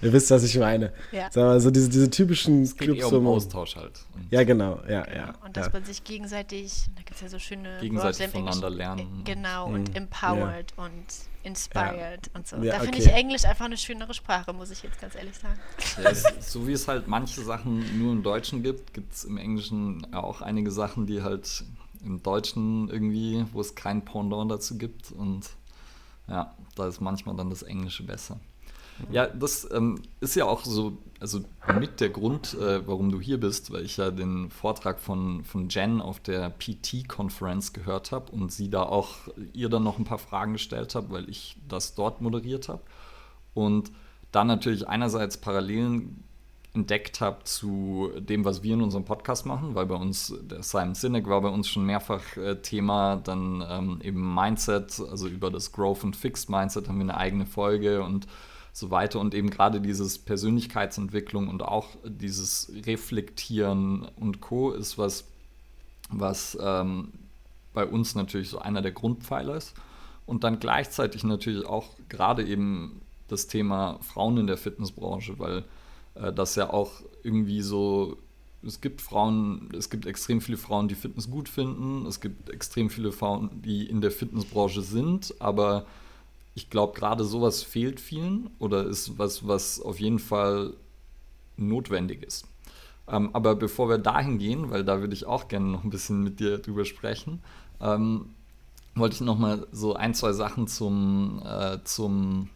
ihr 0.02 0.14
wisst, 0.14 0.32
was 0.32 0.44
ich 0.44 0.58
meine. 0.58 0.94
Ja. 1.12 1.30
So 1.60 1.72
diese, 1.72 1.90
diese 1.90 2.10
typischen 2.10 2.64
es 2.64 2.76
geht 2.76 2.98
Clubs. 2.98 3.12
Um 3.12 3.28
Austausch 3.28 3.76
halt. 3.76 4.06
Und 4.16 4.32
ja, 4.32 4.44
genau, 4.44 4.80
ja, 4.88 5.04
genau. 5.04 5.16
ja. 5.16 5.34
Und 5.44 5.58
dass 5.58 5.68
ja. 5.68 5.74
man 5.74 5.86
sich 5.86 6.04
gegenseitig, 6.04 6.86
da 6.96 7.02
gibt 7.02 7.16
es 7.16 7.22
ja 7.22 7.30
so 7.30 7.40
schöne 7.40 7.78
gegenseitig 7.82 8.28
voneinander 8.28 8.70
lernen. 8.70 9.22
Genau, 9.24 9.68
und 9.68 9.90
mhm. 9.90 9.96
empowered 9.96 10.74
ja. 10.78 10.84
und 10.84 11.06
inspired 11.44 12.30
und 12.34 12.46
so. 12.46 12.58
da 12.58 12.80
finde 12.80 12.98
ich 12.98 13.08
Englisch 13.08 13.46
einfach 13.46 13.66
eine 13.66 13.78
schönere 13.78 14.14
Sprache, 14.14 14.52
muss 14.52 14.70
ich 14.70 14.84
jetzt 14.84 15.00
ganz 15.00 15.16
ehrlich 15.16 15.36
sagen. 15.38 15.58
So 16.40 16.68
wie 16.68 16.74
es 16.74 16.88
halt 16.88 17.08
manche 17.08 17.42
Sachen 17.42 18.00
nur 18.00 18.12
im 18.12 18.24
Deutschen 18.24 18.64
gibt, 18.64 18.94
gibt 18.94 19.14
es 19.14 19.24
im 19.24 19.38
Englischen 19.38 20.14
auch 20.14 20.42
einige 20.42 20.72
Sachen, 20.72 21.06
die 21.08 21.24
halt 21.24 21.64
im 22.04 22.22
Deutschen 22.22 22.90
irgendwie, 22.90 23.46
wo 23.54 23.62
es 23.62 23.76
kein 23.76 24.04
Pendant 24.04 24.52
dazu 24.52 24.78
gibt 24.78 25.12
und 25.12 25.50
ja, 26.28 26.54
da 26.76 26.88
ist 26.88 27.00
manchmal 27.00 27.36
dann 27.36 27.50
das 27.50 27.64
Englische 27.64 28.04
besser. 28.04 28.40
Ja, 29.12 29.28
das 29.28 29.68
ähm, 29.72 30.02
ist 30.20 30.36
ja 30.36 30.46
auch 30.46 30.66
so, 30.66 30.98
also 31.20 31.42
mit 31.80 32.00
der 32.00 32.10
Grund, 32.10 32.56
äh, 32.56 32.86
warum 32.88 33.12
du 33.12 33.20
hier 33.20 33.40
bist, 33.40 33.72
weil 33.72 33.84
ich 33.84 33.98
ja 33.98 34.12
den 34.12 34.50
Vortrag 34.50 35.00
von, 35.00 35.44
von 35.44 35.70
Jen 35.70 36.02
auf 36.02 36.20
der 36.20 36.50
PT-Conference 36.50 37.74
gehört 37.74 38.12
habe 38.12 38.32
und 38.32 38.52
sie 38.52 38.70
da 38.70 38.84
auch 38.84 39.16
ihr 39.54 39.70
dann 39.70 39.84
noch 39.84 39.98
ein 39.98 40.06
paar 40.06 40.18
Fragen 40.18 40.54
gestellt 40.54 40.96
habe, 40.96 41.12
weil 41.12 41.30
ich 41.30 41.58
das 41.68 41.96
dort 41.96 42.22
moderiert 42.22 42.70
habe. 42.70 42.82
Und 43.54 43.92
da 44.32 44.44
natürlich 44.44 44.88
einerseits 44.88 45.38
Parallelen 45.38 46.24
entdeckt 46.74 47.22
habe 47.22 47.44
zu 47.44 48.12
dem, 48.20 48.46
was 48.46 48.62
wir 48.62 48.76
in 48.76 48.82
unserem 48.82 49.04
Podcast 49.04 49.46
machen, 49.46 49.74
weil 49.74 49.88
bei 49.88 49.96
uns, 49.96 50.34
der 50.44 50.62
Simon 50.62 50.94
Sinek 50.94 51.28
war 51.28 51.42
bei 51.42 51.50
uns 51.50 51.68
schon 51.68 51.86
mehrfach 51.86 52.38
äh, 52.38 52.62
Thema, 52.62 53.16
dann 53.16 53.64
ähm, 53.68 54.00
eben 54.04 54.36
Mindset, 54.36 55.02
also 55.10 55.28
über 55.28 55.50
das 55.50 55.72
Growth 55.72 56.04
und 56.04 56.16
Fixed 56.16 56.50
Mindset 56.50 56.88
haben 56.88 56.98
wir 56.98 57.04
eine 57.04 57.18
eigene 57.18 57.46
Folge 57.48 58.04
und 58.04 58.28
so 58.78 58.92
weiter 58.92 59.20
und 59.20 59.34
eben 59.34 59.50
gerade 59.50 59.82
dieses 59.82 60.20
Persönlichkeitsentwicklung 60.20 61.48
und 61.48 61.64
auch 61.64 61.88
dieses 62.06 62.72
Reflektieren 62.86 64.08
und 64.18 64.40
Co. 64.40 64.72
ist 64.72 65.00
was, 65.00 65.24
was 66.12 66.56
ähm, 66.62 67.12
bei 67.74 67.88
uns 67.88 68.14
natürlich 68.14 68.50
so 68.50 68.60
einer 68.60 68.84
der 68.84 68.92
Grundpfeiler 68.92 69.56
ist. 69.56 69.74
Und 70.28 70.44
dann 70.44 70.60
gleichzeitig 70.60 71.24
natürlich 71.24 71.66
auch 71.66 71.90
gerade 72.08 72.46
eben 72.46 73.02
das 73.30 73.48
Thema 73.48 73.98
Frauen 74.04 74.38
in 74.38 74.46
der 74.46 74.58
Fitnessbranche, 74.58 75.40
weil 75.40 75.64
äh, 76.14 76.32
dass 76.32 76.54
ja 76.54 76.72
auch 76.72 76.92
irgendwie 77.24 77.64
so, 77.64 78.16
es 78.62 78.80
gibt 78.80 79.02
Frauen, 79.02 79.72
es 79.76 79.90
gibt 79.90 80.06
extrem 80.06 80.40
viele 80.40 80.58
Frauen, 80.60 80.88
die 80.88 80.94
Fitness 80.94 81.32
gut 81.32 81.50
finden, 81.50 82.06
es 82.06 82.22
gibt 82.22 82.52
extrem 82.52 82.92
viele 82.92 83.12
Frauen, 83.12 83.50
die 83.64 83.90
in 83.90 84.02
der 84.02 84.12
Fitnessbranche 84.12 84.84
sind, 84.84 85.34
aber 85.40 85.88
ich 86.58 86.72
glaube, 86.72 87.00
gerade 87.00 87.24
sowas 87.24 87.62
fehlt 87.62 88.00
vielen 88.00 88.50
oder 88.58 88.84
ist 88.84 89.20
was, 89.20 89.48
was 89.48 89.80
auf 89.80 90.00
jeden 90.00 90.18
Fall 90.18 90.74
notwendig 91.56 92.24
ist. 92.24 92.48
Ähm, 93.08 93.30
aber 93.34 93.54
bevor 93.54 93.90
wir 93.90 94.00
dahin 94.00 94.40
gehen, 94.40 94.72
weil 94.72 94.84
da 94.84 95.00
würde 95.00 95.14
ich 95.14 95.28
auch 95.28 95.50
gerne 95.50 95.68
noch 95.68 95.84
ein 95.84 95.92
bisschen 95.92 96.24
mit 96.24 96.40
dir 96.40 96.58
drüber 96.58 96.84
sprechen, 96.84 97.44
ähm, 97.80 98.34
wollte 98.96 99.14
ich 99.14 99.22
noch 99.22 99.38
mal 99.38 99.68
so 99.72 99.94
ein, 99.94 100.16
zwei 100.16 100.34
Sachen 100.34 100.66
zum, 100.66 101.44
äh, 101.46 101.78
zum 101.84 102.50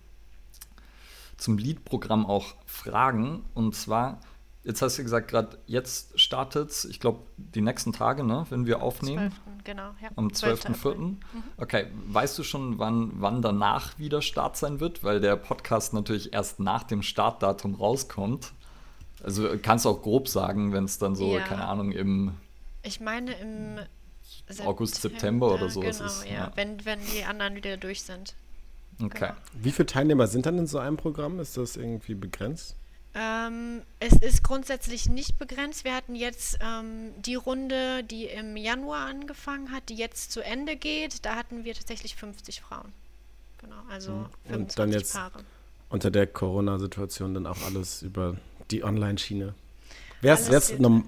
zum 1.38 1.60
Lead-Programm 1.60 2.26
auch 2.26 2.56
fragen. 2.66 3.44
Und 3.54 3.76
zwar, 3.76 4.20
jetzt 4.64 4.82
hast 4.82 4.98
du 4.98 5.04
gesagt, 5.04 5.28
gerade 5.28 5.60
jetzt 5.68 6.20
startet 6.20 6.72
es, 6.72 6.86
ich 6.86 7.00
glaube, 7.00 7.20
die 7.38 7.62
nächsten 7.62 7.94
Tage, 7.94 8.24
ne, 8.24 8.48
wenn 8.50 8.66
wir 8.66 8.82
aufnehmen. 8.82 9.30
12. 9.32 9.51
Genau, 9.64 9.92
ja. 10.02 10.10
Am 10.16 10.28
12.04. 10.28 10.96
Mhm. 10.96 11.18
Okay, 11.58 11.88
weißt 12.08 12.38
du 12.38 12.44
schon, 12.44 12.80
wann, 12.80 13.12
wann 13.16 13.42
danach 13.42 13.98
wieder 14.00 14.22
Start 14.22 14.58
sein 14.58 14.80
wird? 14.80 15.04
Weil 15.04 15.20
der 15.20 15.36
Podcast 15.36 15.94
natürlich 15.94 16.34
erst 16.34 16.60
nach 16.60 16.84
dem 16.84 17.02
Startdatum 17.02 17.76
rauskommt. 17.76 18.54
Also 19.24 19.50
kannst 19.62 19.86
du 19.86 19.90
auch 19.90 20.02
grob 20.02 20.28
sagen, 20.28 20.74
wenn 20.74 20.86
es 20.86 20.98
dann 20.98 21.16
so, 21.16 21.36
ja. 21.36 21.42
keine 21.42 21.66
Ahnung, 21.68 21.92
im. 21.92 22.34
Ich 22.84 23.00
meine 23.00 23.34
im 23.34 23.80
August, 24.66 25.02
September 25.02 25.54
oder 25.54 25.70
so 25.70 25.82
genau, 25.82 26.06
ist. 26.06 26.26
Ja, 26.26 26.34
ja. 26.34 26.52
Wenn, 26.56 26.84
wenn 26.86 27.00
die 27.14 27.24
anderen 27.24 27.56
wieder 27.56 27.78
durch 27.78 28.02
sind. 28.02 28.36
Okay. 29.02 29.28
Genau. 29.28 29.34
Wie 29.54 29.72
viele 29.72 29.86
Teilnehmer 29.86 30.28
sind 30.28 30.46
dann 30.46 30.58
in 30.58 30.68
so 30.68 30.80
einem 30.80 30.98
Programm? 30.98 31.40
Ist 31.40 31.58
das 31.58 31.78
irgendwie 31.78 32.16
begrenzt? 32.16 32.76
Ähm, 33.14 33.82
es 34.00 34.14
ist 34.14 34.44
grundsätzlich 34.44 35.10
nicht 35.10 35.38
begrenzt. 35.38 35.84
Wir 35.84 35.96
hatten 35.96 36.16
jetzt 36.16 36.60
ähm, 36.62 37.12
die 37.18 37.36
Runde, 37.36 38.04
die 38.04 38.26
im 38.26 38.56
Januar 38.56 39.08
angefangen 39.08 39.72
hat, 39.72 39.90
die 39.90 39.96
jetzt 39.96 40.32
zu 40.32 40.42
Ende 40.42 40.78
geht. 40.78 41.26
Da 41.26 41.36
hatten 41.36 41.66
wir 41.66 41.74
tatsächlich 41.74 42.16
50 42.16 42.62
Frauen. 42.62 42.94
Genau, 43.60 43.76
also 43.90 44.12
mhm. 44.12 44.26
25 44.48 44.60
Und 44.60 44.80
dann 44.80 44.92
jetzt 44.92 45.14
Paare. 45.14 45.40
Unter 45.90 46.10
der 46.10 46.28
Corona-Situation 46.28 47.34
dann 47.34 47.46
auch 47.46 47.62
alles 47.66 48.02
über 48.02 48.38
die 48.72 48.84
Online-Schiene. 48.84 49.54
Wäre 50.22 50.38
es 50.38 50.80
nom 50.80 51.08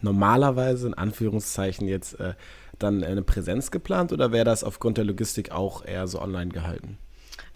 normalerweise 0.00 0.86
in 0.86 0.94
Anführungszeichen 0.94 1.86
jetzt 1.88 2.18
äh, 2.20 2.34
dann 2.78 3.04
eine 3.04 3.22
Präsenz 3.22 3.70
geplant 3.70 4.12
oder 4.12 4.32
wäre 4.32 4.44
das 4.44 4.64
aufgrund 4.64 4.96
der 4.96 5.04
Logistik 5.04 5.50
auch 5.50 5.84
eher 5.84 6.06
so 6.06 6.20
online 6.20 6.50
gehalten? 6.50 6.98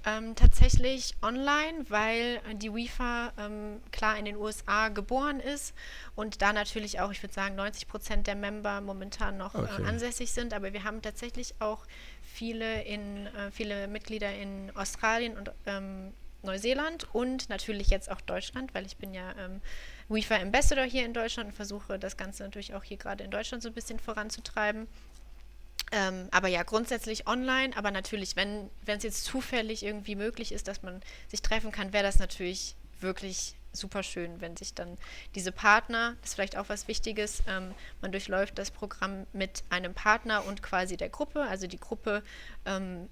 Ähm, 0.07 0.35
tatsächlich 0.35 1.15
online, 1.23 1.87
weil 1.89 2.41
die 2.57 2.73
WIFA 2.73 3.33
ähm, 3.39 3.81
klar 3.91 4.19
in 4.19 4.27
den 4.27 4.37
USA 4.37 4.91
geboren 4.91 5.41
ist 5.41 5.75
und 6.15 6.43
da 6.43 6.53
natürlich 6.53 7.01
auch, 7.01 7.11
ich 7.11 7.23
würde 7.23 7.33
sagen, 7.33 7.55
90 7.55 7.89
Prozent 7.89 8.27
der 8.27 8.35
Member 8.35 8.83
momentan 8.83 9.39
noch 9.39 9.55
äh, 9.55 9.59
okay. 9.59 9.83
äh, 9.83 9.87
ansässig 9.87 10.31
sind. 10.33 10.53
Aber 10.53 10.75
wir 10.75 10.85
haben 10.85 11.01
tatsächlich 11.01 11.55
auch 11.59 11.87
viele, 12.23 12.83
in, 12.83 13.29
äh, 13.29 13.51
viele 13.51 13.89
Mitglieder 13.89 14.35
in 14.35 14.71
Australien 14.77 15.39
und 15.39 15.51
ähm, 15.65 16.13
Neuseeland 16.45 17.09
und 17.15 17.49
natürlich 17.49 17.89
jetzt 17.89 18.11
auch 18.11 18.21
Deutschland, 18.21 18.75
weil 18.75 18.85
ich 18.85 18.99
bin 18.99 19.15
ja 19.15 19.35
ähm, 19.39 19.63
WIFA 20.09 20.37
Ambassador 20.37 20.85
hier 20.85 21.07
in 21.07 21.15
Deutschland 21.15 21.49
und 21.49 21.55
versuche 21.55 21.99
das 21.99 22.19
Ganze 22.19 22.43
natürlich 22.43 22.75
auch 22.75 22.85
hier 22.85 22.99
gerade 22.99 23.25
in 23.25 23.31
Deutschland 23.31 23.63
so 23.63 23.71
ein 23.71 23.75
bisschen 23.75 23.99
voranzutreiben. 23.99 24.87
Ähm, 25.93 26.29
aber 26.31 26.49
ja, 26.49 26.63
grundsätzlich 26.63 27.27
online, 27.27 27.77
aber 27.77 27.91
natürlich, 27.91 28.37
wenn 28.37 28.71
es 28.87 29.03
jetzt 29.03 29.25
zufällig 29.25 29.85
irgendwie 29.85 30.17
möglich 30.17 30.53
ist, 30.53 30.69
dass 30.69 30.83
man 30.83 31.03
sich 31.29 31.43
treffen 31.43 31.73
kann, 31.73 31.93
wäre 31.93 32.05
das 32.05 32.19
natürlich 32.19 32.75
wirklich 33.01 33.55
super 33.73 34.03
schön, 34.03 34.41
wenn 34.41 34.57
sich 34.57 34.75
dann 34.75 34.97
diese 35.35 35.53
Partner, 35.53 36.17
das 36.21 36.31
ist 36.31 36.35
vielleicht 36.35 36.57
auch 36.57 36.69
was 36.69 36.89
Wichtiges, 36.89 37.43
ähm, 37.49 37.75
man 38.01 38.13
durchläuft 38.13 38.57
das 38.57 38.71
Programm 38.71 39.27
mit 39.33 39.65
einem 39.69 39.95
Partner 39.95 40.45
und 40.47 40.63
quasi 40.63 40.97
der 40.97 41.09
Gruppe. 41.09 41.43
Also 41.43 41.67
die 41.67 41.81
Gruppe 41.81 42.23
ähm, 42.65 43.09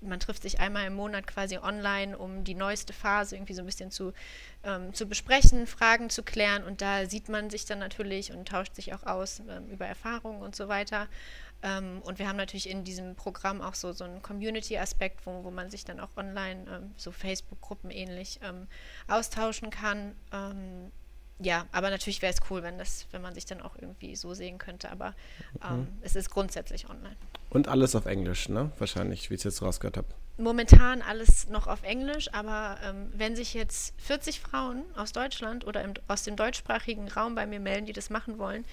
man 0.00 0.20
trifft 0.20 0.42
sich 0.42 0.60
einmal 0.60 0.86
im 0.86 0.94
Monat 0.94 1.26
quasi 1.26 1.58
online, 1.58 2.16
um 2.16 2.44
die 2.44 2.54
neueste 2.54 2.92
Phase 2.92 3.36
irgendwie 3.36 3.54
so 3.54 3.62
ein 3.62 3.66
bisschen 3.66 3.90
zu, 3.90 4.12
ähm, 4.64 4.94
zu 4.94 5.06
besprechen, 5.06 5.66
Fragen 5.66 6.10
zu 6.10 6.22
klären. 6.22 6.64
Und 6.64 6.80
da 6.82 7.06
sieht 7.06 7.28
man 7.28 7.50
sich 7.50 7.64
dann 7.64 7.78
natürlich 7.78 8.32
und 8.32 8.48
tauscht 8.48 8.74
sich 8.74 8.94
auch 8.94 9.04
aus 9.04 9.40
ähm, 9.48 9.68
über 9.70 9.86
Erfahrungen 9.86 10.42
und 10.42 10.54
so 10.54 10.68
weiter. 10.68 11.08
Ähm, 11.62 12.00
und 12.04 12.18
wir 12.18 12.28
haben 12.28 12.36
natürlich 12.36 12.68
in 12.68 12.84
diesem 12.84 13.14
Programm 13.14 13.62
auch 13.62 13.74
so, 13.74 13.92
so 13.92 14.04
einen 14.04 14.22
Community-Aspekt, 14.22 15.26
wo, 15.26 15.44
wo 15.44 15.50
man 15.50 15.70
sich 15.70 15.84
dann 15.84 16.00
auch 16.00 16.10
online, 16.16 16.64
ähm, 16.70 16.94
so 16.96 17.12
Facebook-Gruppen 17.12 17.90
ähnlich, 17.90 18.40
ähm, 18.42 18.66
austauschen 19.08 19.70
kann. 19.70 20.14
Ähm, 20.32 20.92
ja, 21.38 21.66
aber 21.72 21.90
natürlich 21.90 22.22
wäre 22.22 22.32
es 22.32 22.40
cool, 22.50 22.62
wenn 22.62 22.78
das, 22.78 23.06
wenn 23.10 23.20
man 23.20 23.34
sich 23.34 23.44
dann 23.44 23.60
auch 23.60 23.76
irgendwie 23.76 24.16
so 24.16 24.32
sehen 24.32 24.56
könnte. 24.58 24.90
Aber 24.90 25.14
mhm. 25.70 25.88
es 26.00 26.16
ist 26.16 26.30
grundsätzlich 26.30 26.88
online. 26.88 27.16
Und 27.50 27.68
alles 27.68 27.94
auf 27.94 28.06
Englisch, 28.06 28.48
ne? 28.48 28.70
Wahrscheinlich, 28.78 29.28
wie 29.28 29.34
ich 29.34 29.40
es 29.40 29.44
jetzt 29.44 29.62
rausgehört 29.62 29.98
habe. 29.98 30.08
Momentan 30.38 31.00
alles 31.00 31.48
noch 31.48 31.66
auf 31.66 31.82
Englisch, 31.82 32.32
aber 32.34 32.78
ähm, 32.84 33.10
wenn 33.14 33.36
sich 33.36 33.54
jetzt 33.54 33.94
40 34.00 34.40
Frauen 34.40 34.84
aus 34.94 35.12
Deutschland 35.12 35.66
oder 35.66 35.82
im, 35.82 35.94
aus 36.08 36.24
dem 36.24 36.36
deutschsprachigen 36.36 37.08
Raum 37.08 37.34
bei 37.34 37.46
mir 37.46 37.60
melden, 37.60 37.86
die 37.86 37.94
das 37.94 38.10
machen 38.10 38.38
wollen, 38.38 38.66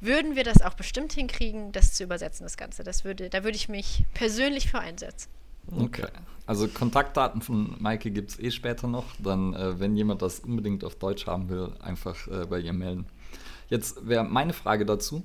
würden 0.00 0.36
wir 0.36 0.44
das 0.44 0.62
auch 0.62 0.74
bestimmt 0.74 1.12
hinkriegen, 1.12 1.72
das 1.72 1.94
zu 1.94 2.04
übersetzen, 2.04 2.44
das 2.44 2.56
Ganze. 2.56 2.84
Das 2.84 3.04
würde, 3.04 3.30
da 3.30 3.44
würde 3.44 3.56
ich 3.56 3.68
mich 3.68 4.04
persönlich 4.14 4.70
für 4.70 4.78
einsetzen. 4.78 5.28
Okay. 5.78 6.06
Also 6.46 6.66
Kontaktdaten 6.68 7.42
von 7.42 7.76
Maike 7.78 8.10
gibt 8.10 8.30
es 8.30 8.38
eh 8.40 8.50
später 8.50 8.88
noch. 8.88 9.04
Dann, 9.18 9.54
äh, 9.54 9.78
wenn 9.78 9.96
jemand 9.96 10.22
das 10.22 10.40
unbedingt 10.40 10.84
auf 10.84 10.96
Deutsch 10.96 11.26
haben 11.26 11.48
will, 11.48 11.72
einfach 11.80 12.26
äh, 12.26 12.46
bei 12.46 12.58
ihr 12.58 12.72
melden. 12.72 13.06
Jetzt 13.68 14.08
wäre 14.08 14.24
meine 14.24 14.52
Frage 14.52 14.84
dazu 14.84 15.22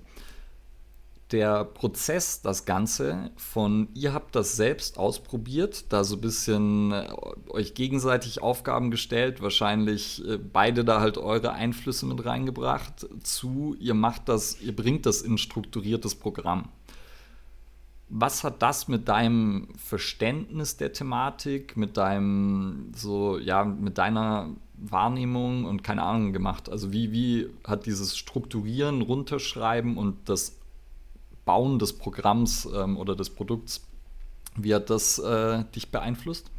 der 1.32 1.66
Prozess, 1.66 2.42
das 2.42 2.66
Ganze, 2.66 3.32
von 3.36 3.88
ihr 3.96 4.14
habt 4.14 4.36
das 4.36 4.56
selbst 4.56 5.00
ausprobiert, 5.00 5.92
da 5.92 6.04
so 6.04 6.16
ein 6.16 6.22
bisschen 6.22 6.92
äh, 6.92 7.08
euch 7.50 7.74
gegenseitig 7.74 8.44
Aufgaben 8.44 8.92
gestellt, 8.92 9.42
wahrscheinlich 9.42 10.24
äh, 10.28 10.38
beide 10.38 10.86
da 10.86 11.02
halt 11.02 11.18
eure 11.18 11.54
Einflüsse 11.54 12.06
mit 12.06 12.24
reingebracht, 12.26 13.08
zu 13.24 13.76
ihr 13.80 13.96
macht 13.96 14.30
das, 14.30 14.62
ihr 14.62 14.76
bringt 14.76 15.08
das 15.08 15.22
in 15.22 15.34
ein 15.34 15.38
strukturiertes 15.40 16.14
Programm. 16.16 16.70
Was 18.08 18.44
hat 18.44 18.62
das 18.62 18.88
mit 18.88 19.08
deinem 19.08 19.70
Verständnis 19.78 20.78
der 20.78 20.94
Thematik, 20.94 21.76
mit 21.76 21.98
deinem, 21.98 22.92
so, 22.96 23.40
ja, 23.40 23.66
mit 23.66 23.98
deiner 23.98 24.52
Wahrnehmung 24.78 25.66
und 25.66 25.84
keine 25.84 26.04
Ahnung 26.04 26.32
gemacht? 26.32 26.70
Also 26.70 26.94
wie, 26.94 27.12
wie 27.12 27.50
hat 27.66 27.88
dieses 27.88 28.16
Strukturieren, 28.16 29.02
Runterschreiben 29.02 29.98
und 29.98 30.30
das 30.30 30.60
Bauen 31.46 31.80
des 31.80 31.98
Programms 31.98 32.66
ähm, 32.66 32.98
oder 32.98 33.16
des 33.16 33.30
Produkts, 33.30 33.82
wie 34.56 34.74
hat 34.74 34.90
das 34.90 35.20
äh, 35.20 35.64
dich 35.76 35.92
beeinflusst? 35.92 36.50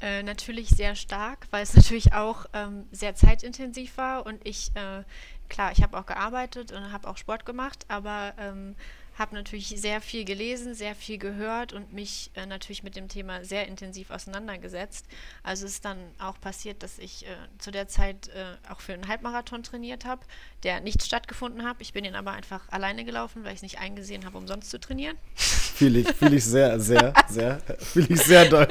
Äh, 0.00 0.22
natürlich 0.22 0.68
sehr 0.68 0.96
stark, 0.96 1.46
weil 1.50 1.62
es 1.62 1.74
natürlich 1.76 2.12
auch 2.12 2.46
ähm, 2.52 2.84
sehr 2.92 3.14
zeitintensiv 3.14 3.96
war 3.96 4.26
und 4.26 4.44
ich, 4.46 4.70
äh, 4.74 5.04
klar, 5.48 5.72
ich 5.72 5.82
habe 5.82 5.98
auch 5.98 6.06
gearbeitet 6.06 6.72
und 6.72 6.92
habe 6.92 7.08
auch 7.08 7.16
Sport 7.16 7.46
gemacht, 7.46 7.86
aber 7.88 8.34
ähm, 8.38 8.74
habe 9.18 9.34
natürlich 9.34 9.68
sehr 9.68 10.00
viel 10.00 10.24
gelesen, 10.24 10.74
sehr 10.74 10.94
viel 10.94 11.18
gehört 11.18 11.72
und 11.72 11.92
mich 11.92 12.30
äh, 12.34 12.46
natürlich 12.46 12.82
mit 12.82 12.96
dem 12.96 13.08
Thema 13.08 13.44
sehr 13.44 13.68
intensiv 13.68 14.10
auseinandergesetzt. 14.10 15.06
Also 15.42 15.66
es 15.66 15.74
ist 15.74 15.84
dann 15.84 15.98
auch 16.18 16.40
passiert, 16.40 16.82
dass 16.82 16.98
ich 16.98 17.26
äh, 17.26 17.28
zu 17.58 17.70
der 17.70 17.88
Zeit 17.88 18.28
äh, 18.28 18.56
auch 18.70 18.80
für 18.80 18.94
einen 18.94 19.08
Halbmarathon 19.08 19.62
trainiert 19.62 20.04
habe, 20.04 20.22
der 20.62 20.80
nicht 20.80 21.04
stattgefunden 21.04 21.64
hat. 21.64 21.76
Ich 21.80 21.92
bin 21.92 22.04
ihn 22.04 22.16
aber 22.16 22.32
einfach 22.32 22.68
alleine 22.70 23.04
gelaufen, 23.04 23.44
weil 23.44 23.52
ich 23.52 23.58
es 23.58 23.62
nicht 23.62 23.78
eingesehen 23.78 24.24
habe, 24.24 24.38
umsonst 24.38 24.70
zu 24.70 24.80
trainieren. 24.80 25.16
Fühle 25.74 26.00
ich, 26.00 26.08
fühl 26.08 26.34
ich 26.34 26.44
sehr, 26.44 26.78
sehr, 26.78 27.12
sehr, 27.28 27.60
fühle 27.78 28.06
ich 28.10 28.20
sehr 28.22 28.44
doll. 28.48 28.68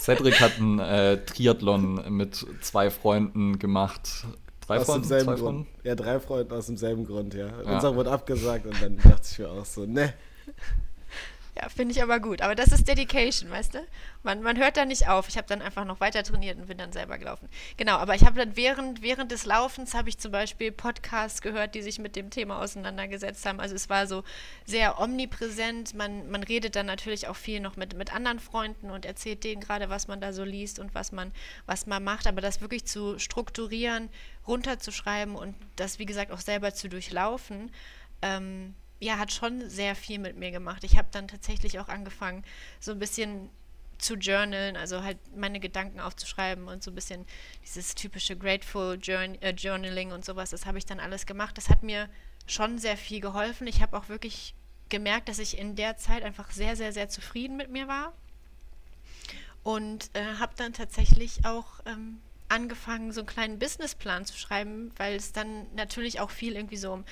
Cedric 0.00 0.40
hat 0.40 0.58
einen 0.58 0.80
äh, 0.80 1.24
Triathlon 1.24 2.12
mit 2.12 2.44
zwei 2.60 2.90
Freunden 2.90 3.60
gemacht 3.60 4.26
Drei 4.70 4.78
aus 4.78 4.86
Freunden, 4.86 5.08
demselben 5.08 5.26
Grund. 5.26 5.40
Freunden? 5.40 5.66
Ja, 5.82 5.94
drei 5.96 6.20
Freunde 6.20 6.54
aus 6.54 6.66
demselben 6.66 7.04
Grund, 7.04 7.34
ja. 7.34 7.46
ja. 7.46 7.74
Unser 7.74 7.96
wurde 7.96 8.10
abgesagt 8.12 8.66
und 8.66 8.80
dann 8.80 8.96
dachte 9.02 9.28
ich 9.28 9.38
mir 9.38 9.50
auch 9.50 9.64
so, 9.64 9.84
ne. 9.84 10.14
Ja, 11.60 11.68
finde 11.68 11.92
ich 11.92 12.02
aber 12.02 12.20
gut. 12.20 12.40
Aber 12.40 12.54
das 12.54 12.72
ist 12.72 12.88
Dedication, 12.88 13.50
weißt 13.50 13.74
du? 13.74 13.86
Man, 14.22 14.42
man 14.42 14.56
hört 14.56 14.76
da 14.78 14.84
nicht 14.86 15.08
auf. 15.08 15.28
Ich 15.28 15.36
habe 15.36 15.46
dann 15.46 15.60
einfach 15.60 15.84
noch 15.84 16.00
weiter 16.00 16.22
trainiert 16.22 16.58
und 16.58 16.68
bin 16.68 16.78
dann 16.78 16.92
selber 16.92 17.18
gelaufen. 17.18 17.48
Genau, 17.76 17.96
aber 17.96 18.14
ich 18.14 18.24
habe 18.24 18.38
dann 18.38 18.56
während, 18.56 19.02
während 19.02 19.30
des 19.30 19.44
Laufens 19.44 19.92
habe 19.92 20.08
ich 20.08 20.18
zum 20.18 20.32
Beispiel 20.32 20.72
Podcasts 20.72 21.42
gehört, 21.42 21.74
die 21.74 21.82
sich 21.82 21.98
mit 21.98 22.16
dem 22.16 22.30
Thema 22.30 22.62
auseinandergesetzt 22.62 23.44
haben. 23.44 23.60
Also 23.60 23.74
es 23.74 23.90
war 23.90 24.06
so 24.06 24.24
sehr 24.64 24.98
omnipräsent. 25.00 25.94
Man, 25.94 26.30
man 26.30 26.42
redet 26.42 26.76
dann 26.76 26.86
natürlich 26.86 27.28
auch 27.28 27.36
viel 27.36 27.60
noch 27.60 27.76
mit, 27.76 27.94
mit 27.94 28.14
anderen 28.14 28.38
Freunden 28.38 28.90
und 28.90 29.04
erzählt 29.04 29.44
denen 29.44 29.60
gerade, 29.60 29.90
was 29.90 30.08
man 30.08 30.20
da 30.20 30.32
so 30.32 30.44
liest 30.44 30.78
und 30.78 30.94
was 30.94 31.12
man, 31.12 31.30
was 31.66 31.86
man 31.86 32.02
macht. 32.02 32.26
Aber 32.26 32.40
das 32.40 32.62
wirklich 32.62 32.86
zu 32.86 33.18
strukturieren, 33.18 34.08
runterzuschreiben 34.46 35.36
und 35.36 35.56
das, 35.76 35.98
wie 35.98 36.06
gesagt, 36.06 36.32
auch 36.32 36.40
selber 36.40 36.72
zu 36.72 36.88
durchlaufen, 36.88 37.70
ähm, 38.22 38.74
ja, 39.00 39.18
hat 39.18 39.32
schon 39.32 39.68
sehr 39.68 39.96
viel 39.96 40.18
mit 40.18 40.36
mir 40.36 40.50
gemacht. 40.50 40.84
Ich 40.84 40.96
habe 40.96 41.08
dann 41.10 41.26
tatsächlich 41.26 41.80
auch 41.80 41.88
angefangen, 41.88 42.44
so 42.78 42.92
ein 42.92 42.98
bisschen 42.98 43.50
zu 43.98 44.14
journalen, 44.14 44.76
also 44.76 45.02
halt 45.02 45.18
meine 45.36 45.60
Gedanken 45.60 46.00
aufzuschreiben 46.00 46.68
und 46.68 46.82
so 46.82 46.90
ein 46.90 46.94
bisschen 46.94 47.26
dieses 47.62 47.94
typische 47.94 48.36
Grateful 48.36 48.98
Journ 49.00 49.40
äh, 49.42 49.50
Journaling 49.50 50.12
und 50.12 50.24
sowas, 50.24 50.50
das 50.50 50.66
habe 50.66 50.78
ich 50.78 50.86
dann 50.86 51.00
alles 51.00 51.26
gemacht. 51.26 51.56
Das 51.56 51.68
hat 51.68 51.82
mir 51.82 52.08
schon 52.46 52.78
sehr 52.78 52.96
viel 52.96 53.20
geholfen. 53.20 53.66
Ich 53.66 53.82
habe 53.82 53.96
auch 53.96 54.08
wirklich 54.08 54.54
gemerkt, 54.88 55.28
dass 55.28 55.38
ich 55.38 55.56
in 55.56 55.76
der 55.76 55.96
Zeit 55.96 56.22
einfach 56.22 56.50
sehr, 56.50 56.76
sehr, 56.76 56.92
sehr 56.92 57.08
zufrieden 57.08 57.56
mit 57.56 57.70
mir 57.70 57.88
war. 57.88 58.12
Und 59.62 60.10
äh, 60.14 60.24
habe 60.38 60.54
dann 60.56 60.72
tatsächlich 60.72 61.44
auch 61.44 61.66
ähm, 61.84 62.20
angefangen, 62.48 63.12
so 63.12 63.20
einen 63.20 63.28
kleinen 63.28 63.58
Businessplan 63.58 64.24
zu 64.24 64.36
schreiben, 64.36 64.90
weil 64.96 65.14
es 65.14 65.32
dann 65.32 65.66
natürlich 65.74 66.20
auch 66.20 66.30
viel 66.30 66.56
irgendwie 66.56 66.78
so 66.78 66.92
um 66.92 67.04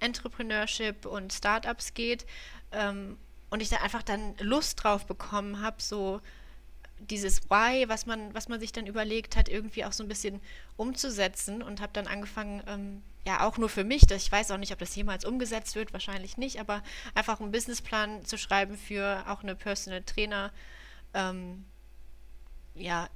Entrepreneurship 0.00 1.06
und 1.06 1.32
Startups 1.32 1.94
geht. 1.94 2.26
Ähm, 2.72 3.16
und 3.50 3.62
ich 3.62 3.68
da 3.68 3.76
einfach 3.76 4.02
dann 4.02 4.34
Lust 4.38 4.82
drauf 4.82 5.06
bekommen 5.06 5.62
habe, 5.62 5.80
so 5.80 6.20
dieses 6.98 7.48
Why, 7.50 7.88
was 7.88 8.06
man, 8.06 8.34
was 8.34 8.48
man 8.48 8.58
sich 8.58 8.72
dann 8.72 8.86
überlegt 8.86 9.36
hat, 9.36 9.48
irgendwie 9.48 9.84
auch 9.84 9.92
so 9.92 10.02
ein 10.02 10.08
bisschen 10.08 10.40
umzusetzen 10.76 11.62
und 11.62 11.80
habe 11.80 11.92
dann 11.92 12.06
angefangen, 12.06 12.62
ähm, 12.66 13.02
ja 13.26 13.46
auch 13.46 13.58
nur 13.58 13.68
für 13.68 13.84
mich, 13.84 14.10
ich 14.10 14.32
weiß 14.32 14.50
auch 14.50 14.56
nicht, 14.56 14.72
ob 14.72 14.78
das 14.78 14.94
jemals 14.94 15.24
umgesetzt 15.24 15.74
wird, 15.74 15.92
wahrscheinlich 15.92 16.36
nicht, 16.36 16.60
aber 16.60 16.82
einfach 17.14 17.40
einen 17.40 17.50
Businessplan 17.52 18.24
zu 18.24 18.38
schreiben 18.38 18.76
für 18.78 19.24
auch 19.26 19.42
eine 19.42 19.56
Personal 19.56 20.02
Trainer, 20.02 20.52
ähm, 21.12 21.64
ja, 22.74 23.08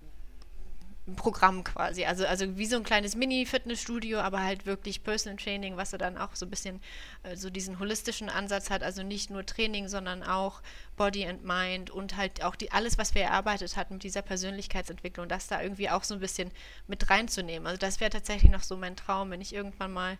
Programm 1.16 1.64
quasi. 1.64 2.04
Also, 2.04 2.26
also 2.26 2.56
wie 2.56 2.66
so 2.66 2.76
ein 2.76 2.82
kleines 2.82 3.16
Mini-Fitnessstudio, 3.16 4.18
aber 4.18 4.42
halt 4.42 4.66
wirklich 4.66 5.02
Personal 5.02 5.36
Training, 5.36 5.76
was 5.76 5.92
er 5.92 5.98
dann 5.98 6.18
auch 6.18 6.34
so 6.34 6.46
ein 6.46 6.50
bisschen 6.50 6.80
äh, 7.22 7.36
so 7.36 7.50
diesen 7.50 7.78
holistischen 7.78 8.28
Ansatz 8.28 8.70
hat. 8.70 8.82
Also 8.82 9.02
nicht 9.02 9.30
nur 9.30 9.44
Training, 9.46 9.88
sondern 9.88 10.22
auch 10.22 10.62
Body 10.96 11.26
and 11.26 11.44
Mind 11.44 11.90
und 11.90 12.16
halt 12.16 12.42
auch 12.42 12.56
die, 12.56 12.72
alles, 12.72 12.98
was 12.98 13.14
wir 13.14 13.22
erarbeitet 13.22 13.76
hatten 13.76 13.94
mit 13.94 14.04
dieser 14.04 14.22
Persönlichkeitsentwicklung, 14.22 15.28
das 15.28 15.46
da 15.46 15.62
irgendwie 15.62 15.90
auch 15.90 16.04
so 16.04 16.14
ein 16.14 16.20
bisschen 16.20 16.50
mit 16.86 17.10
reinzunehmen. 17.10 17.66
Also 17.66 17.78
das 17.78 18.00
wäre 18.00 18.10
tatsächlich 18.10 18.50
noch 18.50 18.62
so 18.62 18.76
mein 18.76 18.96
Traum, 18.96 19.30
wenn 19.30 19.40
ich 19.40 19.54
irgendwann 19.54 19.92
mal 19.92 20.18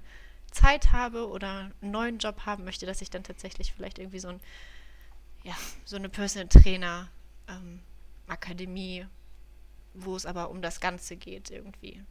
Zeit 0.50 0.92
habe 0.92 1.28
oder 1.28 1.70
einen 1.80 1.90
neuen 1.90 2.18
Job 2.18 2.46
haben 2.46 2.64
möchte, 2.64 2.86
dass 2.86 3.02
ich 3.02 3.10
dann 3.10 3.22
tatsächlich 3.22 3.72
vielleicht 3.72 3.98
irgendwie 3.98 4.18
so 4.18 4.28
ein, 4.28 4.40
ja, 5.44 5.54
so 5.84 5.96
eine 5.96 6.08
Personal 6.08 6.48
Trainer 6.48 7.08
ähm, 7.48 7.80
Akademie 8.26 9.06
wo 9.94 10.16
es 10.16 10.26
aber 10.26 10.50
um 10.50 10.62
das 10.62 10.80
Ganze 10.80 11.16
geht 11.16 11.50
irgendwie. 11.50 12.02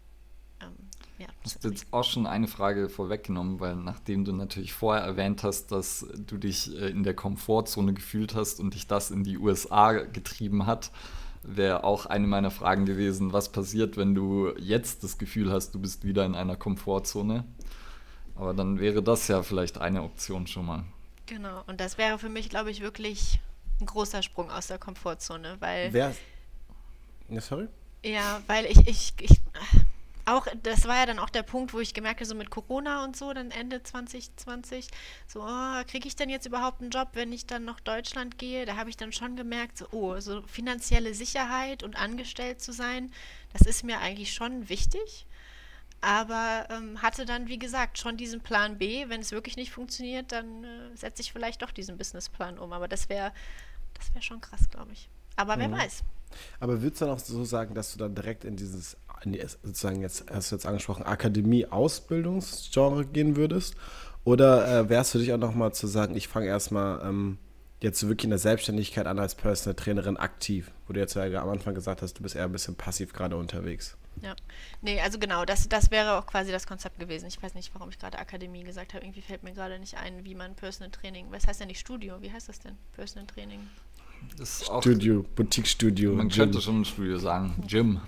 Ähm, 0.62 0.74
ja, 1.18 1.28
du 1.28 1.34
hast 1.44 1.64
jetzt 1.64 1.88
auch 1.92 2.04
schon 2.04 2.28
eine 2.28 2.48
Frage 2.48 2.90
vorweggenommen, 2.90 3.60
weil 3.60 3.76
nachdem 3.76 4.26
du 4.26 4.32
natürlich 4.32 4.74
vorher 4.74 5.04
erwähnt 5.04 5.44
hast, 5.44 5.72
dass 5.72 6.06
du 6.16 6.38
dich 6.38 6.74
äh, 6.76 6.90
in 6.90 7.04
der 7.04 7.14
Komfortzone 7.14 7.94
gefühlt 7.94 8.36
hast 8.36 8.60
und 8.60 8.74
dich 8.74 8.88
das 8.88 9.12
in 9.12 9.24
die 9.24 9.38
USA 9.38 9.94
getrieben 9.94 10.66
hat, 10.66 10.92
wäre 11.44 11.84
auch 11.84 12.06
eine 12.06 12.28
meiner 12.28 12.52
Fragen 12.52 12.86
gewesen, 12.86 13.34
was 13.34 13.52
passiert, 13.52 13.98
wenn 13.98 14.16
du 14.16 14.54
jetzt 14.58 15.04
das 15.04 15.18
Gefühl 15.18 15.52
hast, 15.52 15.72
du 15.72 15.80
bist 15.80 16.04
wieder 16.04 16.26
in 16.26 16.36
einer 16.36 16.56
Komfortzone. 16.56 17.46
Aber 18.36 18.54
dann 18.54 18.80
wäre 18.80 19.04
das 19.04 19.28
ja 19.28 19.44
vielleicht 19.44 19.78
eine 19.78 20.04
Option 20.04 20.48
schon 20.48 20.66
mal. 20.66 20.86
Genau, 21.26 21.64
und 21.68 21.80
das 21.80 21.98
wäre 21.98 22.18
für 22.18 22.30
mich, 22.30 22.50
glaube 22.50 22.72
ich, 22.72 22.82
wirklich 22.82 23.40
ein 23.80 23.86
großer 23.86 24.24
Sprung 24.24 24.50
aus 24.50 24.68
der 24.68 24.80
Komfortzone, 24.80 25.58
weil... 25.60 25.94
Wer, 25.94 26.16
ja, 27.30 27.42
sorry? 27.42 27.68
Ja, 28.04 28.42
weil 28.48 28.66
ich, 28.66 28.88
ich, 28.88 29.14
ich 29.20 29.42
auch, 30.30 30.48
das 30.64 30.88
war 30.88 30.98
ja 30.98 31.06
dann 31.06 31.20
auch 31.20 31.30
der 31.30 31.44
Punkt, 31.44 31.74
wo 31.74 31.80
ich 31.80 31.94
gemerkt 31.94 32.20
habe, 32.20 32.28
so 32.28 32.36
mit 32.36 32.50
Corona 32.50 33.04
und 33.04 33.18
so, 33.18 33.34
dann 33.34 33.52
Ende 33.52 33.82
2020, 33.82 34.88
so, 35.28 35.42
oh, 35.42 35.84
kriege 35.88 36.08
ich 36.08 36.16
denn 36.16 36.30
jetzt 36.30 36.46
überhaupt 36.46 36.82
einen 36.82 36.92
Job, 36.92 37.10
wenn 37.14 37.34
ich 37.34 37.46
dann 37.46 37.66
nach 37.66 37.80
Deutschland 37.80 38.38
gehe? 38.38 38.66
Da 38.66 38.76
habe 38.76 38.90
ich 38.90 38.98
dann 38.98 39.12
schon 39.12 39.36
gemerkt, 39.36 39.78
so, 39.78 39.88
oh, 39.92 40.20
so 40.20 40.42
finanzielle 40.44 41.14
Sicherheit 41.14 41.84
und 41.84 41.96
angestellt 41.96 42.62
zu 42.62 42.72
sein, 42.72 43.12
das 43.54 43.64
ist 43.64 43.84
mir 43.84 44.00
eigentlich 44.00 44.34
schon 44.34 44.70
wichtig. 44.70 45.26
Aber 46.02 46.68
ähm, 46.70 47.02
hatte 47.02 47.26
dann, 47.26 47.50
wie 47.50 47.60
gesagt, 47.60 47.98
schon 47.98 48.16
diesen 48.16 48.40
Plan 48.40 48.78
B. 48.78 49.10
Wenn 49.10 49.20
es 49.20 49.34
wirklich 49.34 49.58
nicht 49.58 49.72
funktioniert, 49.72 50.32
dann 50.32 50.64
äh, 50.64 50.96
setze 50.96 51.22
ich 51.22 51.34
vielleicht 51.34 51.62
doch 51.62 51.72
diesen 51.72 51.98
Businessplan 51.98 52.58
um. 52.58 52.72
Aber 52.72 52.88
das 52.88 53.10
wäre 53.10 53.34
das 53.96 54.14
wär 54.14 54.22
schon 54.22 54.40
krass, 54.40 54.70
glaube 54.70 54.94
ich. 54.94 55.10
Aber 55.36 55.58
mhm. 55.58 55.62
wer 55.62 55.72
weiß. 55.72 56.04
Aber 56.60 56.82
würdest 56.82 57.02
du 57.02 57.06
dann 57.06 57.16
auch 57.16 57.20
so 57.20 57.46
sagen, 57.46 57.76
dass 57.76 57.94
du 57.94 58.00
dann 58.00 58.16
direkt 58.16 58.46
in 58.46 58.56
dieses, 58.56 58.98
in 59.24 59.34
die, 59.34 59.40
sozusagen 59.40 60.02
jetzt, 60.02 60.26
hast 60.32 60.52
du 60.52 60.56
jetzt 60.56 60.66
angesprochen, 60.66 61.04
Akademie-Ausbildungsgenre 61.04 63.06
gehen 63.06 63.36
würdest? 63.36 63.76
Oder 64.24 64.82
äh, 64.82 64.90
wärst 64.90 65.14
du 65.14 65.20
dich 65.20 65.34
auch 65.34 65.38
nochmal 65.38 65.74
zu 65.74 65.88
sagen, 65.88 66.16
ich 66.16 66.28
fange 66.28 66.48
erstmal 66.48 67.08
ähm, 67.08 67.38
jetzt 67.82 68.08
wirklich 68.08 68.26
in 68.26 68.32
der 68.32 68.40
Selbstständigkeit 68.40 69.08
an 69.08 69.20
als 69.20 69.36
Personal 69.36 69.76
Trainerin 69.76 70.18
aktiv? 70.18 70.72
Wo 70.88 70.94
du 70.94 71.00
jetzt 71.00 71.16
ja 71.16 71.24
am 71.42 71.50
Anfang 71.50 71.74
gesagt 71.74 72.02
hast, 72.02 72.20
du 72.20 72.24
bist 72.24 72.36
eher 72.36 72.46
ein 72.46 72.52
bisschen 72.52 72.76
passiv 72.76 73.14
gerade 73.14 73.38
unterwegs. 73.38 73.98
Ja, 74.22 74.36
nee, 74.82 75.00
also 75.00 75.18
genau, 75.18 75.46
das, 75.46 75.70
das 75.70 75.92
wäre 75.92 76.18
auch 76.18 76.26
quasi 76.26 76.52
das 76.52 76.68
Konzept 76.68 77.00
gewesen. 77.00 77.28
Ich 77.28 77.42
weiß 77.42 77.54
nicht, 77.54 77.74
warum 77.74 77.90
ich 77.90 78.00
gerade 78.00 78.20
Akademie 78.20 78.64
gesagt 78.64 78.94
habe. 78.94 79.06
Irgendwie 79.06 79.22
fällt 79.22 79.44
mir 79.44 79.54
gerade 79.54 79.80
nicht 79.80 79.98
ein, 79.98 80.26
wie 80.26 80.36
man 80.36 80.56
Personal 80.56 80.92
Training, 80.92 81.28
was 81.32 81.48
heißt 81.48 81.62
denn 81.62 81.68
nicht 81.68 81.80
Studio? 81.80 82.22
Wie 82.22 82.32
heißt 82.32 82.50
das 82.50 82.60
denn? 82.60 82.78
Personal 82.94 83.28
Training? 83.28 83.62
Studio, 84.44 85.26
Boutique-Studio. 85.36 86.14
Man 86.14 86.30
Gym. 86.30 86.38
könnte 86.38 86.62
schon 86.62 86.82
ein 86.82 86.86
Studio 86.86 87.18
sagen. 87.18 87.56
Gym. 87.68 88.00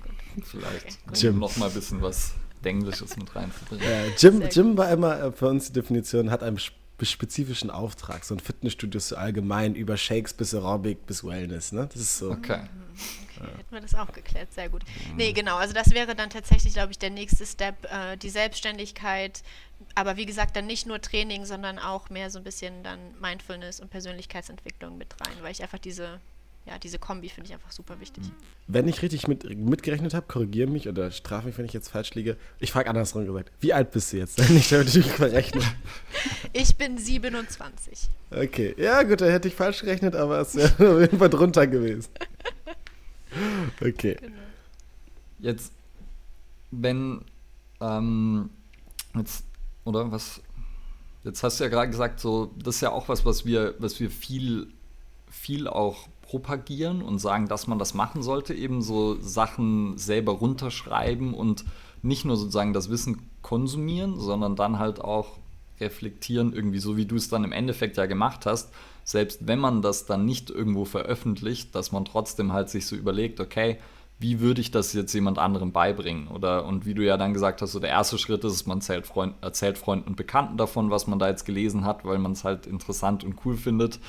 Vielleicht. 0.44 1.00
Gym. 1.14 1.40
Noch 1.40 1.58
mal 1.58 1.68
ein 1.68 1.74
bisschen 1.74 2.02
was 2.02 2.34
Englisches 2.64 3.18
mit 3.18 3.36
reinzubringen. 3.36 3.86
Ja, 3.86 4.04
Gym, 4.20 4.48
Gym 4.50 4.78
war 4.78 4.90
immer 4.92 5.22
äh, 5.22 5.32
für 5.32 5.48
uns 5.48 5.68
die 5.68 5.74
Definition, 5.74 6.32
hat 6.32 6.44
einen 6.44 6.60
spezifischen 7.02 7.70
Auftrag. 7.70 8.24
So 8.24 8.36
ein 8.36 8.40
Fitnessstudio 8.40 8.98
ist 8.98 9.10
so 9.10 9.16
allgemein 9.16 9.76
über 9.76 9.98
Shakes 9.98 10.34
bis 10.34 10.54
Aerobic 10.54 11.06
bis 11.06 11.24
Wellness. 11.24 11.72
Ne? 11.72 11.88
Das 11.92 12.02
ist 12.02 12.18
so. 12.18 12.32
Okay. 12.32 12.62
Okay. 13.42 13.52
Hätten 13.58 13.74
wir 13.74 13.82
das 13.82 13.96
auch 13.96 14.12
geklärt, 14.12 14.54
sehr 14.54 14.70
gut. 14.70 14.84
Nee, 15.16 15.34
genau, 15.34 15.58
also 15.58 15.74
das 15.74 15.92
wäre 15.92 16.16
dann 16.16 16.30
tatsächlich, 16.30 16.74
glaube 16.74 16.92
ich, 16.92 17.00
der 17.00 17.10
nächste 17.10 17.46
Step, 17.46 17.86
äh, 17.86 18.16
die 18.18 18.30
Selbstständigkeit, 18.30 19.42
aber 19.96 20.18
wie 20.18 20.26
gesagt, 20.26 20.56
dann 20.56 20.68
nicht 20.68 20.88
nur 20.88 21.02
Training, 21.02 21.46
sondern 21.46 21.80
auch 21.80 22.10
mehr 22.10 22.30
so 22.30 22.40
ein 22.40 22.44
bisschen 22.44 22.84
dann 22.84 23.00
Mindfulness 23.20 23.80
und 23.80 23.90
Persönlichkeitsentwicklung 23.90 24.98
mit 24.98 25.14
rein, 25.22 25.36
weil 25.42 25.52
ich 25.52 25.62
einfach 25.62 25.80
diese, 25.80 26.20
ja, 26.66 26.78
diese 26.78 27.00
Kombi 27.00 27.30
finde 27.30 27.50
ich 27.50 27.54
einfach 27.54 27.72
super 27.72 28.00
wichtig. 28.00 28.24
Wenn 28.68 28.88
ich 28.88 29.02
richtig 29.02 29.28
mit, 29.28 29.44
mitgerechnet 29.58 30.14
habe, 30.14 30.28
korrigiere 30.28 30.70
mich 30.70 30.88
oder 30.88 31.12
strafe 31.12 31.48
mich, 31.48 31.58
wenn 31.58 31.66
ich 31.66 31.74
jetzt 31.74 31.90
falsch 31.90 32.14
liege. 32.14 32.38
Ich 32.60 32.72
frage 32.72 32.90
andersrum 32.90 33.26
gesagt, 33.26 33.52
wie 33.60 33.74
alt 33.74 33.92
bist 33.92 34.14
du 34.14 34.18
jetzt? 34.18 34.38
nicht, 34.50 34.72
damit 34.72 34.94
ich 34.96 35.06
verrechne. 35.06 35.62
Ich 36.54 36.76
bin 36.76 36.98
27. 36.98 38.10
Okay, 38.30 38.76
ja 38.78 39.04
gut, 39.04 39.22
da 39.22 39.26
hätte 39.26 39.48
ich 39.48 39.56
falsch 39.56 39.82
gerechnet, 39.82 40.16
aber 40.16 40.40
es 40.42 40.56
wäre 40.56 40.70
auf 40.96 41.02
jeden 41.02 41.18
Fall 41.18 41.30
drunter 41.30 41.66
gewesen. 41.66 42.10
Okay. 43.80 44.18
Genau. 44.20 44.36
Jetzt, 45.40 45.72
wenn 46.72 47.24
ähm, 47.80 48.50
jetzt 49.16 49.46
oder 49.86 50.12
was? 50.12 50.42
Jetzt 51.24 51.44
hast 51.44 51.60
du 51.60 51.64
ja 51.64 51.70
gerade 51.70 51.90
gesagt, 51.90 52.20
so, 52.20 52.52
das 52.58 52.76
ist 52.76 52.82
ja 52.82 52.92
auch 52.92 53.08
was, 53.10 53.26
was 53.26 53.46
wir, 53.46 53.76
was 53.80 54.00
wir 54.00 54.10
viel, 54.10 54.68
viel 55.30 55.68
auch 55.68 56.08
propagieren 56.24 57.02
und 57.02 57.20
sagen, 57.20 57.48
dass 57.48 57.68
man 57.68 57.78
das 57.78 57.94
machen 57.94 58.24
sollte, 58.24 58.54
eben 58.54 58.82
so 58.82 59.22
Sachen 59.22 59.98
selber 59.98 60.32
runterschreiben 60.34 61.34
und 61.34 61.66
nicht 62.02 62.26
nur 62.26 62.38
sozusagen 62.38 62.74
das 62.74 62.90
Wissen 62.90 63.30
konsumieren, 63.42 64.20
sondern 64.20 64.56
dann 64.56 64.80
halt 64.80 65.02
auch 65.02 65.38
reflektieren, 65.80 66.54
irgendwie 66.54 66.80
so 66.80 66.96
wie 66.96 67.06
du 67.06 67.16
es 67.16 67.30
dann 67.30 67.44
im 67.44 67.52
Endeffekt 67.52 67.98
ja 67.98 68.06
gemacht 68.06 68.46
hast, 68.46 68.72
selbst 69.04 69.48
wenn 69.48 69.60
man 69.60 69.82
das 69.82 70.06
dann 70.06 70.26
nicht 70.26 70.50
irgendwo 70.50 70.86
veröffentlicht, 70.86 71.76
dass 71.76 71.92
man 71.92 72.06
trotzdem 72.06 72.54
halt 72.54 72.70
sich 72.70 72.86
so 72.86 72.96
überlegt, 72.96 73.40
okay, 73.40 73.78
wie 74.22 74.40
würde 74.40 74.62
ich 74.62 74.72
das 74.72 74.94
jetzt 74.94 75.14
jemand 75.14 75.40
anderem 75.40 75.72
beibringen? 75.72 76.28
Oder 76.28 76.66
und 76.66 76.86
wie 76.86 76.94
du 76.94 77.04
ja 77.04 77.18
dann 77.18 77.34
gesagt 77.34 77.62
hast, 77.62 77.72
so 77.72 77.80
der 77.80 77.90
erste 77.90 78.18
Schritt 78.18 78.44
ist, 78.44 78.68
man 78.68 78.78
erzählt, 78.78 79.08
Freund, 79.08 79.34
erzählt 79.42 79.78
Freunden 79.78 80.10
und 80.10 80.16
Bekannten 80.16 80.58
davon, 80.58 80.92
was 80.92 81.08
man 81.08 81.20
da 81.20 81.28
jetzt 81.28 81.46
gelesen 81.46 81.86
hat, 81.86 82.06
weil 82.06 82.20
man 82.20 82.34
es 82.34 82.44
halt 82.44 82.68
interessant 82.68 83.24
und 83.24 83.36
cool 83.46 83.58
findet. 83.58 84.00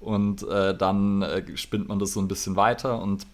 Und 0.00 0.42
äh, 0.48 0.76
dann 0.76 1.22
äh, 1.22 1.56
spinnt 1.56 1.88
man 1.88 1.98
das 1.98 2.12
so 2.12 2.20
ein 2.20 2.28
bisschen 2.28 2.56
weiter. 2.56 3.00
Und 3.02 3.26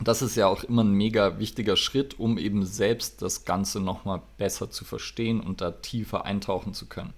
das 0.00 0.20
ist 0.20 0.36
ja 0.36 0.46
auch 0.46 0.64
immer 0.64 0.84
ein 0.84 0.92
mega 0.92 1.38
wichtiger 1.38 1.76
Schritt, 1.76 2.18
um 2.18 2.38
eben 2.38 2.66
selbst 2.66 3.22
das 3.22 3.44
Ganze 3.44 3.80
nochmal 3.80 4.20
besser 4.36 4.70
zu 4.70 4.84
verstehen 4.84 5.40
und 5.40 5.60
da 5.60 5.70
tiefer 5.70 6.24
eintauchen 6.24 6.74
zu 6.74 6.86
können. 6.86 7.12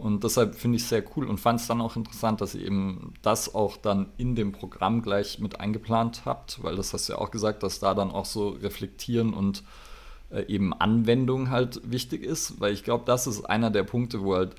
Und 0.00 0.24
deshalb 0.24 0.54
finde 0.54 0.76
ich 0.76 0.82
es 0.82 0.88
sehr 0.88 1.04
cool 1.14 1.28
und 1.28 1.38
fand 1.38 1.60
es 1.60 1.66
dann 1.66 1.82
auch 1.82 1.94
interessant, 1.94 2.40
dass 2.40 2.54
ihr 2.54 2.64
eben 2.64 3.12
das 3.20 3.54
auch 3.54 3.76
dann 3.76 4.06
in 4.16 4.34
dem 4.34 4.52
Programm 4.52 5.02
gleich 5.02 5.38
mit 5.38 5.60
eingeplant 5.60 6.22
habt, 6.24 6.62
weil 6.62 6.74
das 6.74 6.94
hast 6.94 7.08
du 7.08 7.12
ja 7.12 7.18
auch 7.18 7.30
gesagt, 7.30 7.62
dass 7.62 7.80
da 7.80 7.92
dann 7.92 8.10
auch 8.10 8.24
so 8.24 8.48
reflektieren 8.48 9.34
und 9.34 9.62
äh, 10.30 10.42
eben 10.46 10.72
Anwendung 10.72 11.50
halt 11.50 11.80
wichtig 11.84 12.24
ist, 12.24 12.60
weil 12.60 12.72
ich 12.72 12.82
glaube, 12.82 13.04
das 13.04 13.26
ist 13.26 13.44
einer 13.44 13.70
der 13.70 13.82
Punkte, 13.82 14.22
wo 14.22 14.34
halt 14.34 14.56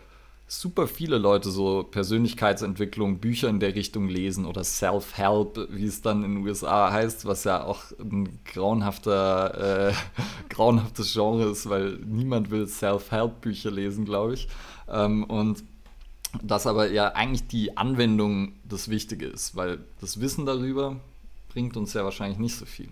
super 0.48 0.86
viele 0.86 1.18
Leute 1.18 1.50
so 1.50 1.84
Persönlichkeitsentwicklung, 1.84 3.20
Bücher 3.20 3.48
in 3.48 3.62
der 3.62 3.74
Richtung 3.74 4.10
lesen 4.10 4.46
oder 4.46 4.66
Self-Help, 4.66 5.70
wie 5.72 5.86
es 5.86 6.02
dann 6.02 6.24
in 6.26 6.36
den 6.36 6.46
USA 6.46 6.92
heißt, 6.92 7.26
was 7.26 7.46
ja 7.46 7.64
auch 7.64 7.80
ein 8.00 8.38
grauenhafter, 8.44 9.90
äh, 9.90 9.94
grauenhaftes 10.50 11.14
Genre 11.14 11.50
ist, 11.50 11.70
weil 11.70 12.00
niemand 12.06 12.52
will 12.52 12.68
Self-Help-Bücher 12.68 13.72
lesen, 13.72 14.04
glaube 14.04 14.34
ich. 14.34 14.50
Ähm, 14.92 15.24
und 15.24 15.64
dass 16.42 16.68
aber 16.68 16.90
ja 16.92 17.10
eigentlich 17.10 17.48
die 17.48 17.78
Anwendung 17.78 18.54
das 18.64 18.90
Wichtige 18.90 19.28
ist, 19.28 19.56
weil 19.56 19.80
das 20.00 20.20
Wissen 20.20 20.46
darüber 20.46 21.00
bringt 21.50 21.76
uns 21.76 21.94
ja 21.94 22.04
wahrscheinlich 22.04 22.40
nicht 22.40 22.56
so 22.56 22.66
viel. 22.66 22.90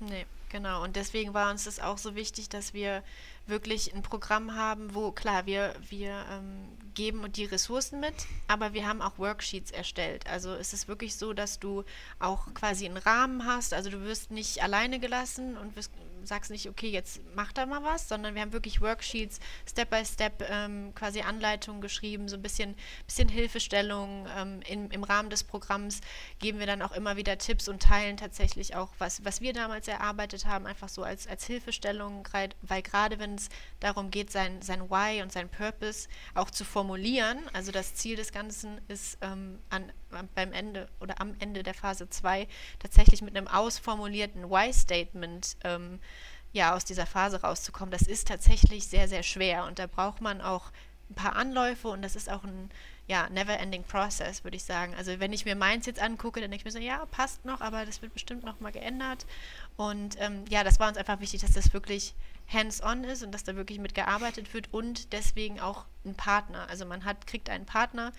Nee, 0.00 0.26
genau. 0.48 0.82
Und 0.82 0.96
deswegen 0.96 1.34
war 1.34 1.50
uns 1.50 1.64
das 1.64 1.78
auch 1.78 1.98
so 1.98 2.14
wichtig, 2.14 2.48
dass 2.48 2.74
wir 2.74 3.02
wirklich 3.46 3.94
ein 3.94 4.02
Programm 4.02 4.54
haben, 4.56 4.94
wo, 4.94 5.12
klar, 5.12 5.46
wir, 5.46 5.74
wir 5.88 6.24
ähm, 6.30 6.68
geben 6.94 7.30
die 7.32 7.44
Ressourcen 7.44 8.00
mit, 8.00 8.14
aber 8.48 8.72
wir 8.72 8.86
haben 8.86 9.02
auch 9.02 9.18
Worksheets 9.18 9.70
erstellt. 9.70 10.26
Also 10.28 10.50
es 10.50 10.72
ist 10.72 10.88
wirklich 10.88 11.16
so, 11.16 11.32
dass 11.32 11.58
du 11.58 11.84
auch 12.18 12.52
quasi 12.54 12.86
einen 12.86 12.96
Rahmen 12.96 13.46
hast. 13.46 13.74
Also 13.74 13.90
du 13.90 14.00
wirst 14.02 14.30
nicht 14.30 14.62
alleine 14.62 14.98
gelassen 14.98 15.56
und 15.56 15.76
wirst 15.76 15.92
sagst 16.26 16.50
nicht, 16.50 16.68
okay, 16.68 16.88
jetzt 16.88 17.20
mach 17.34 17.52
da 17.52 17.66
mal 17.66 17.82
was, 17.82 18.08
sondern 18.08 18.34
wir 18.34 18.42
haben 18.42 18.52
wirklich 18.52 18.80
Worksheets, 18.80 19.40
Step 19.68 19.90
by 19.90 20.04
Step 20.04 20.44
ähm, 20.48 20.92
quasi 20.94 21.20
Anleitungen 21.22 21.80
geschrieben, 21.80 22.28
so 22.28 22.36
ein 22.36 22.42
bisschen, 22.42 22.74
bisschen 23.06 23.28
Hilfestellung. 23.28 24.26
Ähm, 24.36 24.60
in, 24.68 24.90
Im 24.90 25.04
Rahmen 25.04 25.30
des 25.30 25.44
Programms 25.44 26.00
geben 26.38 26.58
wir 26.58 26.66
dann 26.66 26.82
auch 26.82 26.92
immer 26.92 27.16
wieder 27.16 27.38
Tipps 27.38 27.68
und 27.68 27.82
teilen 27.82 28.16
tatsächlich 28.16 28.74
auch, 28.76 28.90
was, 28.98 29.24
was 29.24 29.40
wir 29.40 29.52
damals 29.52 29.88
erarbeitet 29.88 30.46
haben, 30.46 30.66
einfach 30.66 30.88
so 30.88 31.02
als, 31.02 31.26
als 31.26 31.44
Hilfestellung, 31.46 32.26
weil 32.62 32.82
gerade 32.82 33.18
wenn 33.18 33.34
es 33.34 33.48
darum 33.80 34.10
geht, 34.10 34.30
sein, 34.30 34.62
sein 34.62 34.90
Why 34.90 35.22
und 35.22 35.32
sein 35.32 35.48
Purpose 35.48 36.08
auch 36.34 36.50
zu 36.50 36.64
formulieren, 36.64 37.38
also 37.52 37.72
das 37.72 37.94
Ziel 37.94 38.16
des 38.16 38.32
Ganzen 38.32 38.80
ist 38.88 39.18
ähm, 39.20 39.58
an, 39.70 39.92
beim 40.34 40.52
Ende 40.52 40.88
oder 41.00 41.20
am 41.20 41.34
Ende 41.38 41.62
der 41.62 41.74
Phase 41.74 42.08
2 42.08 42.46
tatsächlich 42.78 43.22
mit 43.22 43.36
einem 43.36 43.48
ausformulierten 43.48 44.50
Why-Statement 44.50 45.56
ähm, 45.64 46.00
ja, 46.52 46.74
aus 46.74 46.84
dieser 46.84 47.06
Phase 47.06 47.42
rauszukommen, 47.42 47.92
das 47.92 48.02
ist 48.02 48.28
tatsächlich 48.28 48.86
sehr, 48.86 49.08
sehr 49.08 49.22
schwer. 49.22 49.64
Und 49.64 49.78
da 49.78 49.86
braucht 49.86 50.20
man 50.20 50.40
auch 50.40 50.72
ein 51.10 51.14
paar 51.14 51.36
Anläufe 51.36 51.88
und 51.88 52.02
das 52.02 52.16
ist 52.16 52.30
auch 52.30 52.44
ein 52.44 52.70
ja, 53.06 53.28
never-ending 53.28 53.82
process, 53.82 54.44
würde 54.44 54.56
ich 54.56 54.62
sagen. 54.62 54.94
Also 54.94 55.18
wenn 55.18 55.32
ich 55.32 55.44
mir 55.44 55.56
meins 55.56 55.86
jetzt 55.86 56.00
angucke, 56.00 56.40
dann 56.40 56.50
denke 56.50 56.62
ich 56.62 56.64
mir 56.64 56.78
so, 56.80 56.84
ja, 56.84 57.04
passt 57.06 57.44
noch, 57.44 57.60
aber 57.60 57.84
das 57.84 58.02
wird 58.02 58.12
bestimmt 58.14 58.44
noch 58.44 58.60
mal 58.60 58.70
geändert. 58.70 59.26
Und 59.76 60.16
ähm, 60.20 60.44
ja, 60.48 60.62
das 60.62 60.78
war 60.78 60.88
uns 60.88 60.96
einfach 60.96 61.18
wichtig, 61.20 61.40
dass 61.40 61.52
das 61.52 61.72
wirklich 61.72 62.14
hands-on 62.52 63.04
ist 63.04 63.24
und 63.24 63.32
dass 63.32 63.42
da 63.42 63.56
wirklich 63.56 63.80
mitgearbeitet 63.80 64.54
wird 64.54 64.72
und 64.72 65.12
deswegen 65.12 65.60
auch 65.60 65.86
ein 66.04 66.14
Partner. 66.14 66.68
Also 66.68 66.86
man 66.86 67.04
hat, 67.04 67.26
kriegt 67.26 67.50
einen 67.50 67.66
Partner, 67.66 68.12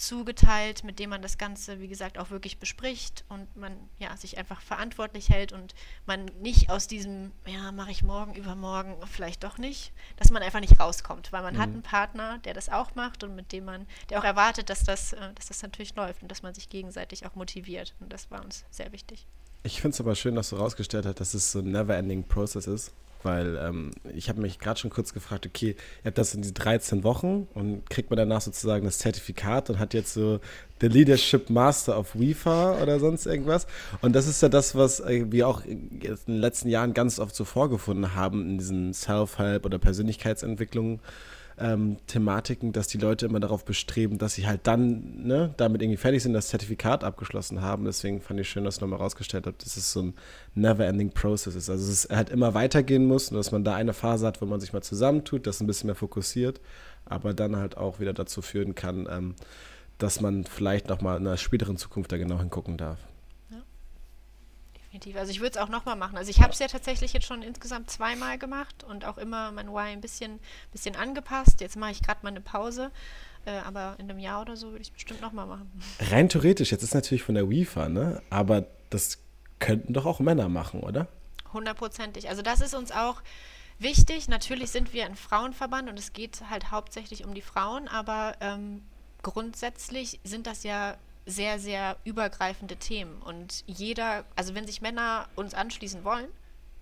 zugeteilt, 0.00 0.82
mit 0.82 0.98
dem 0.98 1.10
man 1.10 1.20
das 1.20 1.36
Ganze, 1.36 1.78
wie 1.80 1.88
gesagt, 1.88 2.18
auch 2.18 2.30
wirklich 2.30 2.58
bespricht 2.58 3.24
und 3.28 3.54
man 3.56 3.76
ja, 3.98 4.16
sich 4.16 4.38
einfach 4.38 4.60
verantwortlich 4.60 5.28
hält 5.28 5.52
und 5.52 5.74
man 6.06 6.24
nicht 6.40 6.70
aus 6.70 6.86
diesem, 6.86 7.32
ja, 7.46 7.70
mache 7.70 7.90
ich 7.90 8.02
morgen, 8.02 8.34
übermorgen, 8.34 8.96
vielleicht 9.10 9.44
doch 9.44 9.58
nicht, 9.58 9.92
dass 10.16 10.30
man 10.30 10.42
einfach 10.42 10.60
nicht 10.60 10.80
rauskommt, 10.80 11.32
weil 11.32 11.42
man 11.42 11.54
mhm. 11.54 11.58
hat 11.58 11.68
einen 11.68 11.82
Partner, 11.82 12.38
der 12.38 12.54
das 12.54 12.70
auch 12.70 12.94
macht 12.94 13.22
und 13.24 13.36
mit 13.36 13.52
dem 13.52 13.66
man, 13.66 13.86
der 14.08 14.18
auch 14.18 14.24
erwartet, 14.24 14.70
dass 14.70 14.84
das, 14.84 15.12
äh, 15.12 15.32
dass 15.34 15.46
das 15.46 15.62
natürlich 15.62 15.94
läuft 15.94 16.22
und 16.22 16.30
dass 16.30 16.42
man 16.42 16.54
sich 16.54 16.70
gegenseitig 16.70 17.26
auch 17.26 17.34
motiviert. 17.34 17.94
Und 18.00 18.12
das 18.12 18.30
war 18.30 18.42
uns 18.42 18.64
sehr 18.70 18.92
wichtig. 18.92 19.26
Ich 19.62 19.82
finde 19.82 19.94
es 19.94 20.00
aber 20.00 20.14
schön, 20.14 20.34
dass 20.34 20.48
du 20.48 20.56
rausgestellt 20.56 21.04
hast, 21.04 21.20
dass 21.20 21.34
es 21.34 21.52
so 21.52 21.58
ein 21.58 21.70
never-ending 21.70 22.24
Process 22.24 22.66
ist, 22.66 22.92
Weil 23.22 23.56
ähm, 23.56 23.90
ich 24.14 24.28
habe 24.28 24.40
mich 24.40 24.58
gerade 24.58 24.80
schon 24.80 24.90
kurz 24.90 25.12
gefragt, 25.12 25.46
okay, 25.46 25.76
ihr 26.02 26.06
habt 26.06 26.18
das 26.18 26.34
in 26.34 26.42
diese 26.42 26.54
13 26.54 27.04
Wochen 27.04 27.48
und 27.54 27.88
kriegt 27.90 28.10
man 28.10 28.16
danach 28.16 28.40
sozusagen 28.40 28.84
das 28.84 28.98
Zertifikat 28.98 29.70
und 29.70 29.78
hat 29.78 29.94
jetzt 29.94 30.14
so 30.14 30.40
The 30.80 30.88
Leadership 30.88 31.50
Master 31.50 31.98
of 31.98 32.18
WIFA 32.18 32.82
oder 32.82 32.98
sonst 32.98 33.26
irgendwas. 33.26 33.66
Und 34.00 34.14
das 34.14 34.26
ist 34.26 34.40
ja 34.42 34.48
das, 34.48 34.74
was 34.74 35.02
wir 35.06 35.46
auch 35.46 35.64
in 35.64 36.00
den 36.00 36.38
letzten 36.38 36.68
Jahren 36.68 36.94
ganz 36.94 37.18
oft 37.18 37.34
so 37.34 37.44
vorgefunden 37.44 38.14
haben 38.14 38.42
in 38.42 38.58
diesen 38.58 38.94
Self-Help 38.94 39.66
oder 39.66 39.78
Persönlichkeitsentwicklungen 39.78 41.00
ähm, 41.60 41.98
Thematiken, 42.06 42.72
dass 42.72 42.88
die 42.88 42.98
Leute 42.98 43.26
immer 43.26 43.40
darauf 43.40 43.64
bestreben, 43.64 44.18
dass 44.18 44.34
sie 44.34 44.46
halt 44.46 44.66
dann 44.66 45.22
ne, 45.26 45.54
damit 45.56 45.82
irgendwie 45.82 45.96
fertig 45.96 46.22
sind, 46.22 46.32
das 46.32 46.48
Zertifikat 46.48 47.04
abgeschlossen 47.04 47.60
haben. 47.60 47.84
Deswegen 47.84 48.20
fand 48.20 48.40
ich 48.40 48.48
schön, 48.48 48.64
dass 48.64 48.78
du 48.78 48.84
nochmal 48.84 48.98
rausgestellt 48.98 49.46
habt, 49.46 49.64
dass 49.64 49.76
es 49.76 49.92
so 49.92 50.02
ein 50.02 50.14
never-ending 50.54 51.10
Process 51.10 51.54
ist. 51.54 51.70
Also 51.70 51.90
es 51.90 52.08
halt 52.10 52.30
immer 52.30 52.54
weitergehen 52.54 53.06
muss 53.06 53.30
und 53.30 53.36
dass 53.36 53.52
man 53.52 53.64
da 53.64 53.74
eine 53.74 53.92
Phase 53.92 54.26
hat, 54.26 54.40
wo 54.40 54.46
man 54.46 54.60
sich 54.60 54.72
mal 54.72 54.82
zusammentut, 54.82 55.46
das 55.46 55.60
ein 55.60 55.66
bisschen 55.66 55.88
mehr 55.88 55.96
fokussiert, 55.96 56.60
aber 57.04 57.34
dann 57.34 57.56
halt 57.56 57.76
auch 57.76 58.00
wieder 58.00 58.12
dazu 58.12 58.42
führen 58.42 58.74
kann, 58.74 59.06
ähm, 59.10 59.34
dass 59.98 60.20
man 60.20 60.44
vielleicht 60.44 60.88
nochmal 60.88 61.18
in 61.18 61.26
einer 61.26 61.36
späteren 61.36 61.76
Zukunft 61.76 62.10
da 62.10 62.16
genau 62.16 62.38
hingucken 62.38 62.76
darf 62.76 62.98
definitiv. 64.90 65.16
Also 65.16 65.30
ich 65.30 65.40
würde 65.40 65.50
es 65.50 65.56
auch 65.56 65.68
nochmal 65.68 65.96
machen. 65.96 66.16
Also 66.16 66.30
ich 66.30 66.40
habe 66.40 66.52
es 66.52 66.58
ja 66.58 66.66
tatsächlich 66.66 67.12
jetzt 67.12 67.26
schon 67.26 67.42
insgesamt 67.42 67.90
zweimal 67.90 68.38
gemacht 68.38 68.84
und 68.84 69.04
auch 69.04 69.18
immer 69.18 69.52
mein 69.52 69.68
Why 69.68 69.92
ein 69.92 70.00
bisschen, 70.00 70.40
bisschen 70.72 70.96
angepasst. 70.96 71.60
Jetzt 71.60 71.76
mache 71.76 71.92
ich 71.92 72.02
gerade 72.02 72.20
mal 72.22 72.30
eine 72.30 72.40
Pause. 72.40 72.90
Äh, 73.46 73.52
aber 73.60 73.94
in 73.98 74.10
einem 74.10 74.18
Jahr 74.18 74.42
oder 74.42 74.56
so 74.56 74.68
würde 74.70 74.82
ich 74.82 74.88
es 74.88 74.94
bestimmt 74.94 75.20
nochmal 75.20 75.46
machen. 75.46 75.70
Rein 76.10 76.28
theoretisch, 76.28 76.72
jetzt 76.72 76.82
ist 76.82 76.94
natürlich 76.94 77.22
von 77.22 77.34
der 77.34 77.48
WIFA, 77.48 77.88
ne? 77.88 78.22
Aber 78.30 78.66
das 78.90 79.18
könnten 79.60 79.94
doch 79.94 80.06
auch 80.06 80.20
Männer 80.20 80.48
machen, 80.48 80.80
oder? 80.80 81.08
Hundertprozentig. 81.52 82.28
Also 82.28 82.42
das 82.42 82.60
ist 82.60 82.74
uns 82.74 82.92
auch 82.92 83.22
wichtig. 83.78 84.28
Natürlich 84.28 84.70
sind 84.70 84.92
wir 84.92 85.06
ein 85.06 85.14
Frauenverband 85.14 85.88
und 85.88 85.98
es 85.98 86.12
geht 86.12 86.42
halt 86.50 86.70
hauptsächlich 86.70 87.24
um 87.24 87.32
die 87.32 87.40
Frauen, 87.40 87.88
aber 87.88 88.34
ähm, 88.40 88.82
grundsätzlich 89.22 90.20
sind 90.24 90.46
das 90.46 90.62
ja 90.64 90.96
sehr, 91.30 91.58
sehr 91.58 91.96
übergreifende 92.04 92.76
Themen. 92.76 93.20
Und 93.22 93.64
jeder, 93.66 94.24
also 94.36 94.54
wenn 94.54 94.66
sich 94.66 94.80
Männer 94.80 95.28
uns 95.36 95.54
anschließen 95.54 96.04
wollen, 96.04 96.28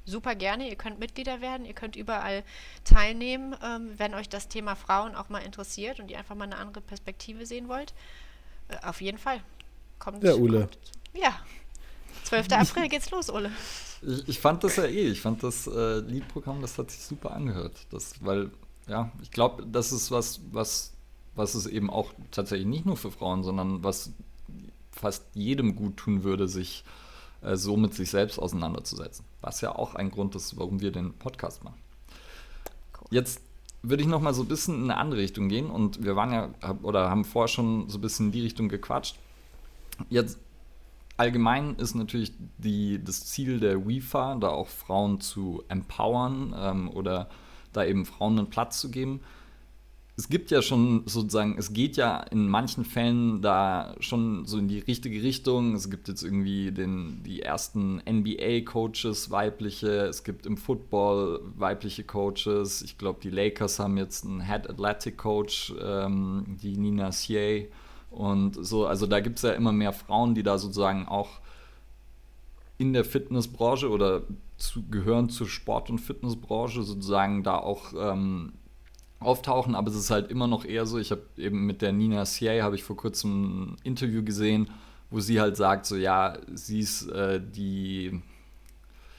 super 0.08 0.34
gerne. 0.34 0.68
Ihr 0.68 0.76
könnt 0.76 0.98
Mitglieder 0.98 1.40
werden, 1.40 1.64
ihr 1.64 1.74
könnt 1.74 1.96
überall 1.96 2.42
teilnehmen, 2.84 3.54
ähm, 3.62 3.90
wenn 3.96 4.14
euch 4.14 4.28
das 4.28 4.48
Thema 4.48 4.74
Frauen 4.74 5.14
auch 5.14 5.28
mal 5.28 5.40
interessiert 5.40 6.00
und 6.00 6.10
ihr 6.10 6.18
einfach 6.18 6.34
mal 6.34 6.44
eine 6.44 6.56
andere 6.56 6.80
Perspektive 6.80 7.46
sehen 7.46 7.68
wollt. 7.68 7.94
Äh, 8.68 8.86
auf 8.86 9.00
jeden 9.00 9.18
Fall. 9.18 9.40
Kommt, 9.98 10.22
ja, 10.24 10.34
Ule. 10.34 10.60
Kommt, 10.60 10.78
ja. 11.14 11.38
12. 12.24 12.46
April 12.52 12.88
geht's 12.88 13.10
los, 13.10 13.30
Ole. 13.30 13.50
Ich, 14.02 14.28
ich, 14.28 14.40
fand 14.40 14.64
das 14.64 14.76
ja 14.76 14.84
eh, 14.84 15.08
ich 15.08 15.20
fand 15.20 15.42
das 15.42 15.66
äh, 15.66 15.98
Liedprogramm, 16.00 16.60
das 16.60 16.78
hat 16.78 16.90
sich 16.90 17.00
super 17.00 17.32
angehört. 17.32 17.86
Das, 17.90 18.14
weil, 18.24 18.50
ja, 18.86 19.12
ich 19.22 19.30
glaube, 19.30 19.66
das 19.66 19.92
ist 19.92 20.10
was, 20.10 20.40
was, 20.52 20.92
was 21.34 21.54
es 21.54 21.66
eben 21.66 21.90
auch 21.90 22.12
tatsächlich 22.30 22.66
nicht 22.66 22.86
nur 22.86 22.96
für 22.96 23.10
Frauen, 23.10 23.42
sondern 23.42 23.82
was 23.82 24.12
fast 24.98 25.24
jedem 25.34 25.76
gut 25.76 25.96
tun 25.96 26.24
würde, 26.24 26.48
sich 26.48 26.84
äh, 27.42 27.56
so 27.56 27.76
mit 27.76 27.94
sich 27.94 28.10
selbst 28.10 28.38
auseinanderzusetzen. 28.38 29.24
Was 29.40 29.60
ja 29.60 29.74
auch 29.74 29.94
ein 29.94 30.10
Grund 30.10 30.34
ist, 30.34 30.56
warum 30.56 30.80
wir 30.80 30.92
den 30.92 31.14
Podcast 31.14 31.64
machen. 31.64 31.80
Cool. 33.00 33.08
Jetzt 33.10 33.40
würde 33.82 34.02
ich 34.02 34.08
noch 34.08 34.20
mal 34.20 34.34
so 34.34 34.42
ein 34.42 34.48
bisschen 34.48 34.74
in 34.74 34.90
eine 34.90 34.96
andere 34.96 35.20
Richtung 35.20 35.48
gehen 35.48 35.70
und 35.70 36.04
wir 36.04 36.16
waren 36.16 36.32
ja 36.32 36.50
oder 36.82 37.08
haben 37.08 37.24
vorher 37.24 37.48
schon 37.48 37.88
so 37.88 37.98
ein 37.98 38.00
bisschen 38.00 38.26
in 38.26 38.32
die 38.32 38.42
Richtung 38.42 38.68
gequatscht. 38.68 39.16
Jetzt 40.10 40.38
allgemein 41.16 41.76
ist 41.76 41.94
natürlich 41.94 42.32
die, 42.58 43.02
das 43.02 43.26
Ziel 43.26 43.60
der 43.60 43.86
WIFA, 43.86 44.36
da 44.36 44.48
auch 44.48 44.68
Frauen 44.68 45.20
zu 45.20 45.62
empowern 45.68 46.54
ähm, 46.56 46.90
oder 46.90 47.28
da 47.72 47.84
eben 47.84 48.04
Frauen 48.04 48.38
einen 48.38 48.50
Platz 48.50 48.80
zu 48.80 48.90
geben 48.90 49.20
es 50.18 50.28
gibt 50.28 50.50
ja 50.50 50.62
schon 50.62 51.04
sozusagen, 51.06 51.54
es 51.58 51.72
geht 51.72 51.96
ja 51.96 52.18
in 52.18 52.48
manchen 52.48 52.84
Fällen 52.84 53.40
da 53.40 53.94
schon 54.00 54.46
so 54.46 54.58
in 54.58 54.66
die 54.66 54.80
richtige 54.80 55.22
Richtung. 55.22 55.76
Es 55.76 55.90
gibt 55.90 56.08
jetzt 56.08 56.24
irgendwie 56.24 56.72
den, 56.72 57.22
die 57.22 57.42
ersten 57.42 58.02
NBA-Coaches, 58.04 59.30
weibliche, 59.30 60.06
es 60.06 60.24
gibt 60.24 60.44
im 60.44 60.56
Football 60.56 61.40
weibliche 61.56 62.02
Coaches. 62.02 62.82
Ich 62.82 62.98
glaube, 62.98 63.20
die 63.22 63.30
Lakers 63.30 63.78
haben 63.78 63.96
jetzt 63.96 64.24
einen 64.24 64.40
Head 64.40 64.68
Athletic 64.68 65.18
Coach, 65.18 65.72
ähm, 65.80 66.58
die 66.60 66.76
Nina 66.76 67.12
Sieh. 67.12 67.68
Und 68.10 68.56
so, 68.60 68.86
also 68.86 69.06
da 69.06 69.20
gibt 69.20 69.36
es 69.36 69.42
ja 69.42 69.52
immer 69.52 69.72
mehr 69.72 69.92
Frauen, 69.92 70.34
die 70.34 70.42
da 70.42 70.58
sozusagen 70.58 71.06
auch 71.06 71.38
in 72.76 72.92
der 72.92 73.04
Fitnessbranche 73.04 73.88
oder 73.88 74.22
zu, 74.56 74.82
gehören 74.88 75.28
zur 75.28 75.46
Sport- 75.46 75.90
und 75.90 76.00
Fitnessbranche 76.00 76.82
sozusagen 76.82 77.44
da 77.44 77.58
auch 77.58 77.92
ähm, 77.96 78.54
auftauchen, 79.20 79.74
aber 79.74 79.90
es 79.90 79.96
ist 79.96 80.10
halt 80.10 80.30
immer 80.30 80.46
noch 80.46 80.64
eher 80.64 80.86
so, 80.86 80.98
ich 80.98 81.10
habe 81.10 81.22
eben 81.36 81.66
mit 81.66 81.82
der 81.82 81.92
Nina 81.92 82.24
Sieh, 82.24 82.62
habe 82.62 82.76
ich 82.76 82.84
vor 82.84 82.96
kurzem 82.96 83.72
ein 83.72 83.76
Interview 83.82 84.22
gesehen, 84.22 84.70
wo 85.10 85.20
sie 85.20 85.40
halt 85.40 85.56
sagt, 85.56 85.86
so 85.86 85.96
ja, 85.96 86.38
sie 86.52 86.80
ist 86.80 87.08
äh, 87.08 87.40
die, 87.40 88.20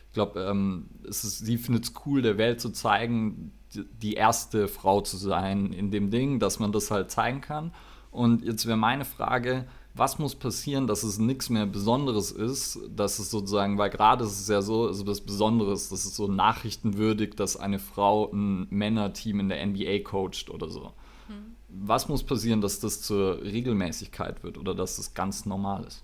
ich 0.07 0.13
glaube, 0.13 0.41
ähm, 0.41 0.85
sie 1.07 1.57
findet 1.57 1.85
es 1.85 1.93
cool, 2.05 2.21
der 2.21 2.37
Welt 2.37 2.61
zu 2.61 2.69
zeigen, 2.69 3.51
die 3.73 4.13
erste 4.13 4.67
Frau 4.67 5.01
zu 5.01 5.17
sein 5.17 5.73
in 5.73 5.91
dem 5.91 6.11
Ding, 6.11 6.39
dass 6.39 6.59
man 6.59 6.71
das 6.71 6.91
halt 6.91 7.11
zeigen 7.11 7.41
kann. 7.41 7.71
Und 8.11 8.43
jetzt 8.43 8.65
wäre 8.65 8.77
meine 8.77 9.05
Frage, 9.05 9.67
was 9.99 10.17
muss 10.17 10.35
passieren, 10.35 10.87
dass 10.87 11.03
es 11.03 11.19
nichts 11.19 11.49
mehr 11.49 11.65
Besonderes 11.65 12.31
ist, 12.31 12.79
dass 12.95 13.19
es 13.19 13.29
sozusagen, 13.29 13.77
weil 13.77 13.89
gerade 13.89 14.23
ist 14.23 14.39
es 14.39 14.47
ja 14.47 14.61
so, 14.61 14.87
also 14.87 15.03
das 15.03 15.21
Besonderes, 15.21 15.89
das 15.89 16.05
ist 16.05 16.15
so 16.15 16.27
nachrichtenwürdig, 16.27 17.35
dass 17.35 17.57
eine 17.57 17.79
Frau 17.79 18.31
ein 18.31 18.67
Männerteam 18.69 19.39
in 19.41 19.49
der 19.49 19.65
NBA 19.65 19.99
coacht 19.99 20.49
oder 20.49 20.69
so. 20.69 20.93
Hm. 21.27 21.55
Was 21.67 22.07
muss 22.07 22.23
passieren, 22.23 22.61
dass 22.61 22.79
das 22.79 23.01
zur 23.01 23.41
Regelmäßigkeit 23.43 24.43
wird 24.43 24.57
oder 24.57 24.73
dass 24.73 24.95
das 24.95 25.13
ganz 25.13 25.45
normal 25.45 25.83
ist? 25.83 26.03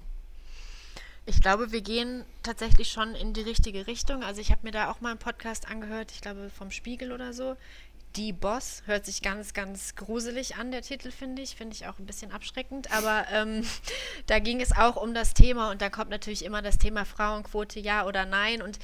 Ich 1.28 1.42
glaube, 1.42 1.72
wir 1.72 1.82
gehen 1.82 2.24
tatsächlich 2.44 2.90
schon 2.90 3.16
in 3.16 3.34
die 3.34 3.42
richtige 3.42 3.88
Richtung. 3.88 4.22
Also 4.22 4.42
ich 4.42 4.52
habe 4.52 4.62
mir 4.62 4.72
da 4.72 4.92
auch 4.92 5.02
mal 5.02 5.10
einen 5.10 5.18
Podcast 5.18 5.68
angehört, 5.68 6.12
ich 6.12 6.22
glaube 6.22 6.52
vom 6.52 6.70
Spiegel 6.70 7.12
oder 7.12 7.34
so. 7.34 7.56
Die 8.16 8.32
Boss 8.32 8.84
hört 8.86 9.06
sich 9.06 9.22
ganz, 9.22 9.54
ganz 9.54 9.96
gruselig 9.96 10.56
an, 10.56 10.72
der 10.72 10.82
Titel, 10.82 11.12
finde 11.12 11.42
ich. 11.42 11.56
Finde 11.56 11.76
ich 11.76 11.86
auch 11.88 12.00
ein 12.00 12.06
bisschen 12.06 12.32
abschreckend. 12.32 12.92
Aber 12.92 13.26
ähm, 13.32 13.66
da 14.28 14.40
ging 14.40 14.62
es 14.62 14.72
auch 14.72 14.96
um 14.96 15.14
das 15.14 15.34
Thema 15.34 15.72
und 15.72 15.82
da 15.82 15.90
kommt 15.90 16.10
natürlich 16.10 16.46
immer 16.46 16.62
das 16.62 16.78
Thema 16.78 17.04
Frauenquote, 17.04 17.80
ja 17.80 18.06
oder 18.06 18.26
nein. 18.26 18.62
Und 18.62 18.80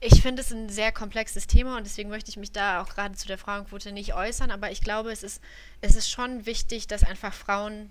ich 0.00 0.20
finde 0.20 0.42
es 0.42 0.50
ein 0.52 0.68
sehr 0.68 0.92
komplexes 0.92 1.46
Thema 1.46 1.76
und 1.76 1.84
deswegen 1.84 2.10
möchte 2.10 2.30
ich 2.30 2.36
mich 2.36 2.52
da 2.52 2.82
auch 2.82 2.88
gerade 2.88 3.14
zu 3.14 3.28
der 3.28 3.38
Frauenquote 3.38 3.92
nicht 3.92 4.14
äußern. 4.14 4.50
Aber 4.50 4.70
ich 4.70 4.80
glaube, 4.80 5.12
es 5.12 5.22
ist, 5.22 5.40
es 5.80 5.94
ist 5.94 6.10
schon 6.10 6.44
wichtig, 6.46 6.88
dass 6.88 7.04
einfach 7.04 7.32
Frauen 7.32 7.90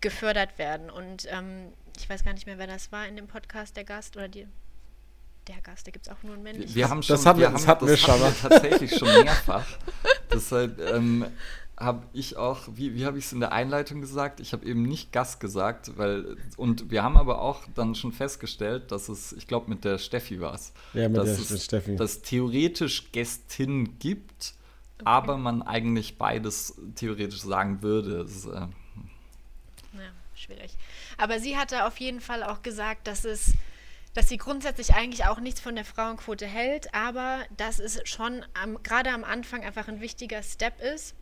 gefördert 0.00 0.58
werden. 0.58 0.90
Und 0.90 1.26
ähm, 1.30 1.72
ich 1.96 2.08
weiß 2.08 2.24
gar 2.24 2.32
nicht 2.32 2.46
mehr, 2.46 2.58
wer 2.58 2.66
das 2.66 2.92
war 2.92 3.06
in 3.06 3.16
dem 3.16 3.28
Podcast, 3.28 3.76
der 3.76 3.84
Gast 3.84 4.16
oder 4.16 4.28
die, 4.28 4.46
der 5.48 5.60
Gast, 5.62 5.86
da 5.86 5.90
gibt 5.90 6.06
es 6.06 6.12
auch 6.12 6.22
nur 6.22 6.34
einen 6.34 6.42
männlichen. 6.42 6.74
Wir 6.74 6.88
haben 6.88 7.02
schon, 7.02 7.16
das 7.16 7.26
hatten 7.26 7.40
wir, 7.40 7.50
das 7.50 7.66
hatten 7.66 7.86
wir 7.86 7.96
schon 7.96 8.20
wir 8.20 8.34
tatsächlich 8.40 8.96
schon 8.96 9.08
mehrfach. 9.08 9.66
Deshalb 10.32 10.78
ähm, 10.80 11.24
habe 11.78 12.06
ich 12.12 12.36
auch, 12.36 12.68
wie, 12.72 12.94
wie 12.94 13.06
habe 13.06 13.18
ich 13.18 13.26
es 13.26 13.32
in 13.32 13.40
der 13.40 13.52
Einleitung 13.52 14.00
gesagt? 14.00 14.40
Ich 14.40 14.52
habe 14.52 14.66
eben 14.66 14.82
nicht 14.82 15.12
Gast 15.12 15.40
gesagt, 15.40 15.96
weil, 15.96 16.36
und 16.56 16.90
wir 16.90 17.02
haben 17.02 17.16
aber 17.16 17.40
auch 17.40 17.62
dann 17.74 17.94
schon 17.94 18.12
festgestellt, 18.12 18.90
dass 18.90 19.08
es, 19.08 19.32
ich 19.32 19.46
glaube, 19.46 19.70
mit 19.70 19.84
der 19.84 19.98
Steffi 19.98 20.40
war 20.40 20.54
es, 20.54 20.72
ja, 20.92 21.08
dass 21.08 21.48
der, 21.48 21.56
es 21.56 21.64
Steffi. 21.64 21.96
dass 21.96 22.22
theoretisch 22.22 23.12
Gästin 23.12 23.98
gibt, 23.98 24.54
okay. 24.96 25.04
aber 25.04 25.36
man 25.36 25.62
eigentlich 25.62 26.18
beides 26.18 26.74
theoretisch 26.96 27.42
sagen 27.42 27.80
würde. 27.82 28.24
Das, 28.24 28.44
äh, 28.44 28.50
ja, 28.50 28.68
schwierig. 30.34 30.72
Aber 31.16 31.38
sie 31.38 31.56
hatte 31.56 31.86
auf 31.86 31.98
jeden 31.98 32.20
Fall 32.20 32.42
auch 32.42 32.62
gesagt, 32.62 33.06
dass 33.06 33.24
es 33.24 33.52
dass 34.18 34.28
sie 34.28 34.36
grundsätzlich 34.36 34.94
eigentlich 34.94 35.26
auch 35.26 35.38
nichts 35.38 35.60
von 35.60 35.76
der 35.76 35.84
Frauenquote 35.84 36.44
hält, 36.44 36.92
aber 36.92 37.46
dass 37.56 37.78
es 37.78 38.00
schon 38.02 38.44
am, 38.52 38.82
gerade 38.82 39.10
am 39.10 39.22
Anfang 39.22 39.62
einfach 39.62 39.86
ein 39.86 40.00
wichtiger 40.00 40.42
Step 40.42 40.80
ist, 40.80 41.14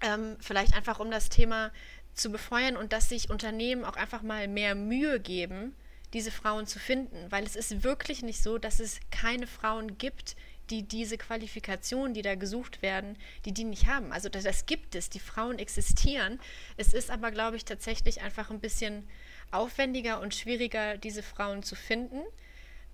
ähm, 0.00 0.36
vielleicht 0.40 0.74
einfach 0.74 0.98
um 0.98 1.12
das 1.12 1.28
Thema 1.28 1.70
zu 2.14 2.32
befeuern 2.32 2.76
und 2.76 2.92
dass 2.92 3.08
sich 3.08 3.30
Unternehmen 3.30 3.84
auch 3.84 3.94
einfach 3.94 4.22
mal 4.22 4.48
mehr 4.48 4.74
Mühe 4.74 5.20
geben, 5.20 5.76
diese 6.12 6.32
Frauen 6.32 6.66
zu 6.66 6.80
finden, 6.80 7.30
weil 7.30 7.44
es 7.44 7.54
ist 7.54 7.84
wirklich 7.84 8.24
nicht 8.24 8.42
so, 8.42 8.58
dass 8.58 8.80
es 8.80 8.98
keine 9.12 9.46
Frauen 9.46 9.96
gibt, 9.96 10.34
die 10.70 10.82
diese 10.82 11.18
Qualifikationen, 11.18 12.14
die 12.14 12.22
da 12.22 12.34
gesucht 12.34 12.82
werden, 12.82 13.16
die 13.44 13.52
die 13.52 13.62
nicht 13.62 13.86
haben. 13.86 14.12
Also 14.12 14.28
das, 14.28 14.42
das 14.42 14.66
gibt 14.66 14.96
es, 14.96 15.08
die 15.08 15.20
Frauen 15.20 15.60
existieren. 15.60 16.40
Es 16.76 16.94
ist 16.94 17.12
aber, 17.12 17.30
glaube 17.30 17.56
ich, 17.56 17.64
tatsächlich 17.64 18.22
einfach 18.22 18.50
ein 18.50 18.58
bisschen 18.58 19.08
aufwendiger 19.50 20.20
und 20.20 20.34
schwieriger, 20.34 20.96
diese 20.96 21.22
Frauen 21.22 21.62
zu 21.62 21.74
finden, 21.74 22.20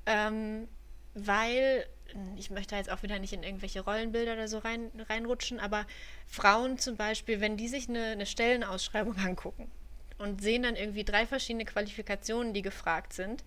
ähm, 0.07 0.69
weil 1.15 1.87
ich 2.37 2.51
möchte 2.51 2.77
jetzt 2.77 2.91
auch 2.91 3.03
wieder 3.03 3.19
nicht 3.19 3.33
in 3.33 3.43
irgendwelche 3.43 3.81
Rollenbilder 3.81 4.35
oder 4.35 4.49
so 4.49 4.59
rein, 4.59 4.91
reinrutschen, 5.09 5.59
aber 5.59 5.87
Frauen 6.27 6.79
zum 6.79 6.97
Beispiel, 6.97 7.41
wenn 7.41 7.57
die 7.57 7.69
sich 7.69 7.89
eine, 7.89 8.05
eine 8.05 8.27
Stellenausschreibung 8.27 9.17
angucken 9.25 9.71
und 10.19 10.43
sehen 10.43 10.63
dann 10.63 10.77
irgendwie 10.77 11.05
drei 11.05 11.27
verschiedene 11.27 11.65
Qualifikationen, 11.65 12.55
die 12.55 12.63
gefragt 12.63 13.13
sind, 13.13 13.43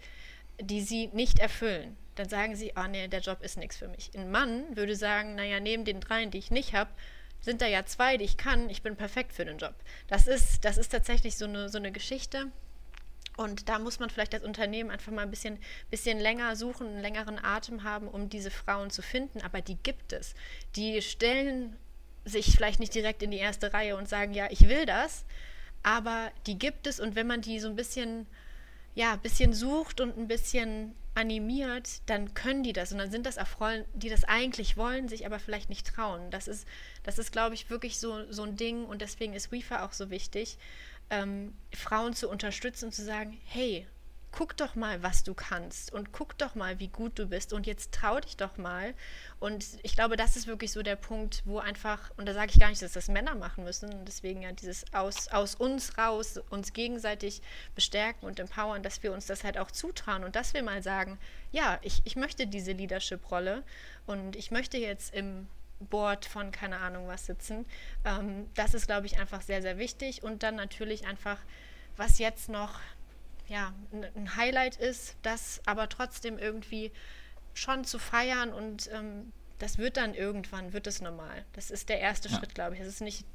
die 0.60 0.82
sie 0.82 1.08
nicht 1.08 1.40
erfüllen, 1.40 1.96
dann 2.16 2.30
sagen 2.30 2.56
sie, 2.56 2.74
oh 2.76 2.88
nee, 2.90 3.08
der 3.08 3.22
Job 3.22 3.44
ist 3.44 3.58
nichts 3.58 3.78
für 3.78 3.88
mich. 3.88 4.12
Ein 4.16 4.32
Mann 4.32 4.76
würde 4.76 4.96
sagen, 4.96 5.36
naja, 5.36 5.60
neben 5.60 5.86
den 5.86 6.00
dreien, 6.00 6.32
die 6.32 6.40
ich 6.40 6.52
nicht 6.52 6.74
habe, 6.74 6.90
sind 7.40 7.62
da 7.62 7.68
ja 7.68 7.86
zwei, 7.86 8.18
die 8.18 8.26
ich 8.26 8.38
kann, 8.38 8.70
ich 8.70 8.82
bin 8.82 8.96
perfekt 8.96 9.34
für 9.34 9.46
den 9.46 9.60
Job. 9.60 9.76
Das 10.08 10.28
ist, 10.28 10.66
das 10.66 10.78
ist 10.78 10.90
tatsächlich 10.90 11.38
so 11.38 11.46
eine, 11.46 11.70
so 11.70 11.78
eine 11.78 11.92
Geschichte. 11.92 12.52
Und 13.38 13.70
da 13.70 13.80
muss 13.80 14.00
man 14.00 14.10
vielleicht 14.10 14.34
als 14.34 14.44
Unternehmen 14.44 14.90
einfach 14.90 15.12
mal 15.12 15.22
ein 15.22 15.30
bisschen, 15.30 15.58
bisschen 15.90 16.20
länger 16.20 16.56
suchen, 16.56 16.88
einen 16.88 17.02
längeren 17.02 17.38
Atem 17.44 17.84
haben, 17.84 18.08
um 18.08 18.30
diese 18.30 18.52
Frauen 18.52 18.90
zu 18.90 19.02
finden. 19.02 19.42
Aber 19.42 19.62
die 19.62 19.78
gibt 19.78 20.12
es. 20.12 20.34
Die 20.76 21.02
stellen 21.02 21.78
sich 22.28 22.52
vielleicht 22.52 22.80
nicht 22.80 22.94
direkt 22.94 23.24
in 23.24 23.32
die 23.32 23.38
erste 23.38 23.74
Reihe 23.74 23.96
und 23.96 24.10
sagen, 24.10 24.34
ja, 24.34 24.48
ich 24.50 24.68
will 24.68 24.86
das, 24.86 25.26
aber 25.84 26.32
die 26.46 26.60
gibt 26.60 26.88
es 26.88 27.00
und 27.00 27.16
wenn 27.16 27.28
man 27.28 27.42
die 27.42 27.60
so 27.60 27.70
ein 27.70 27.76
bisschen, 27.76 28.28
ja, 28.96 29.14
ein 29.14 29.22
bisschen 29.22 29.54
sucht 29.54 30.02
und 30.02 30.18
ein 30.18 30.28
bisschen 30.28 30.94
animiert, 31.16 32.02
dann 32.06 32.34
können 32.34 32.64
die 32.64 32.74
das 32.74 32.92
und 32.92 33.00
dann 33.00 33.10
sind 33.10 33.26
das 33.26 33.38
auch 33.38 33.48
Frauen, 33.48 33.86
die 33.94 34.10
das 34.10 34.24
eigentlich 34.24 34.78
wollen, 34.78 35.08
sich 35.08 35.26
aber 35.26 35.40
vielleicht 35.40 35.70
nicht 35.70 35.88
trauen. 35.88 36.30
Das 36.30 36.48
ist, 36.48 36.68
das 37.04 37.18
ist, 37.18 37.32
glaube 37.32 37.56
ich, 37.56 37.70
wirklich 37.70 37.98
so, 37.98 38.32
so 38.32 38.44
ein 38.44 38.56
Ding 38.56 38.86
und 38.86 39.02
deswegen 39.02 39.34
ist 39.34 39.52
WIFA 39.52 39.86
auch 39.86 39.94
so 39.94 40.10
wichtig, 40.10 40.58
ähm, 41.10 41.54
Frauen 41.74 42.14
zu 42.14 42.30
unterstützen 42.30 42.86
und 42.86 42.94
zu 42.94 43.04
sagen, 43.04 43.40
hey, 43.46 43.88
guck 44.38 44.56
doch 44.56 44.76
mal, 44.76 45.02
was 45.02 45.24
du 45.24 45.34
kannst 45.34 45.92
und 45.92 46.12
guck 46.12 46.38
doch 46.38 46.54
mal, 46.54 46.80
wie 46.80 46.90
gut 46.90 47.18
du 47.18 47.26
bist 47.26 47.54
und 47.54 47.66
jetzt 47.66 47.92
trau 47.92 48.20
dich 48.20 48.38
doch 48.38 48.58
mal. 48.58 48.94
Und 49.40 49.66
ich 49.82 49.96
glaube, 49.96 50.16
das 50.16 50.36
ist 50.36 50.46
wirklich 50.46 50.72
so 50.72 50.84
der 50.84 50.96
Punkt, 50.96 51.42
wo 51.46 51.58
einfach, 51.58 52.12
und 52.18 52.28
da 52.28 52.36
sage 52.36 52.52
ich 52.54 52.60
gar 52.60 52.70
nicht, 52.70 52.82
dass 52.84 52.92
das 52.92 53.08
Männer 53.08 53.34
machen 53.34 53.64
müssen, 53.64 53.92
und 53.92 54.06
deswegen 54.06 54.44
ja 54.44 54.52
dieses 54.52 54.86
aus, 54.94 55.30
aus 55.30 55.56
uns 55.56 55.98
raus, 55.98 56.40
uns 56.52 56.74
gegenseitig 56.74 57.42
bestärken 57.74 58.28
und 58.28 58.40
empowern, 58.40 58.84
dass 58.84 59.02
wir 59.02 59.12
uns 59.12 59.26
das 59.26 59.44
halt 59.44 59.58
auch 59.58 59.72
zutrauen 59.72 60.24
und 60.24 60.36
dass 60.36 60.54
wir 60.54 60.62
mal 60.62 60.84
sagen, 60.84 61.18
ja, 61.52 61.80
ich, 61.82 62.02
ich 62.04 62.16
möchte 62.16 62.46
diese 62.46 62.74
Leadership-Rolle 62.74 63.64
und 64.06 64.36
ich 64.36 64.52
möchte 64.52 64.78
jetzt 64.78 65.16
im 65.16 65.48
Board 65.80 66.26
von 66.26 66.52
keine 66.52 66.78
Ahnung 66.80 67.08
was 67.08 67.26
sitzen. 67.26 67.66
Ähm, 68.06 68.50
das 68.56 68.74
ist, 68.74 68.88
glaube 68.88 69.06
ich, 69.06 69.20
einfach 69.20 69.42
sehr, 69.42 69.62
sehr 69.62 69.78
wichtig. 69.78 70.24
Und 70.24 70.44
dann 70.44 70.56
natürlich 70.56 71.06
einfach, 71.06 71.40
was 71.96 72.20
jetzt 72.20 72.50
noch 72.50 72.80
ja, 73.48 73.74
ein 73.92 74.36
Highlight 74.36 74.76
ist, 74.76 75.16
das 75.22 75.62
aber 75.66 75.88
trotzdem 75.90 76.38
irgendwie 76.38 76.92
schon 77.54 77.86
zu 77.86 77.98
feiern 77.98 78.54
und 78.54 78.90
ähm, 78.92 79.32
das 79.60 79.78
wird 79.78 79.98
dann 79.98 80.14
irgendwann, 80.14 80.74
wird 80.74 80.86
es 80.86 81.02
normal. 81.02 81.46
Das 81.54 81.72
ist 81.72 81.90
der 81.90 82.00
erste 82.00 82.30
ja. 82.30 82.38
Schritt, 82.38 82.54
glaube 82.54 82.76
ich. 82.76 82.80
Das 82.80 82.90
ist 82.90 83.02
nicht, 83.02 83.26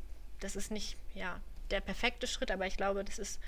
das 0.41 0.55
ist 0.55 0.71
nicht, 0.71 0.97
ja, 1.15 1.41
der 1.71 1.81
perfekte 1.81 2.27
Schritt, 2.27 2.51
aber 2.51 2.67
ich 2.67 2.77
glaube, 2.77 3.05
das 3.05 3.19
ist 3.19 3.41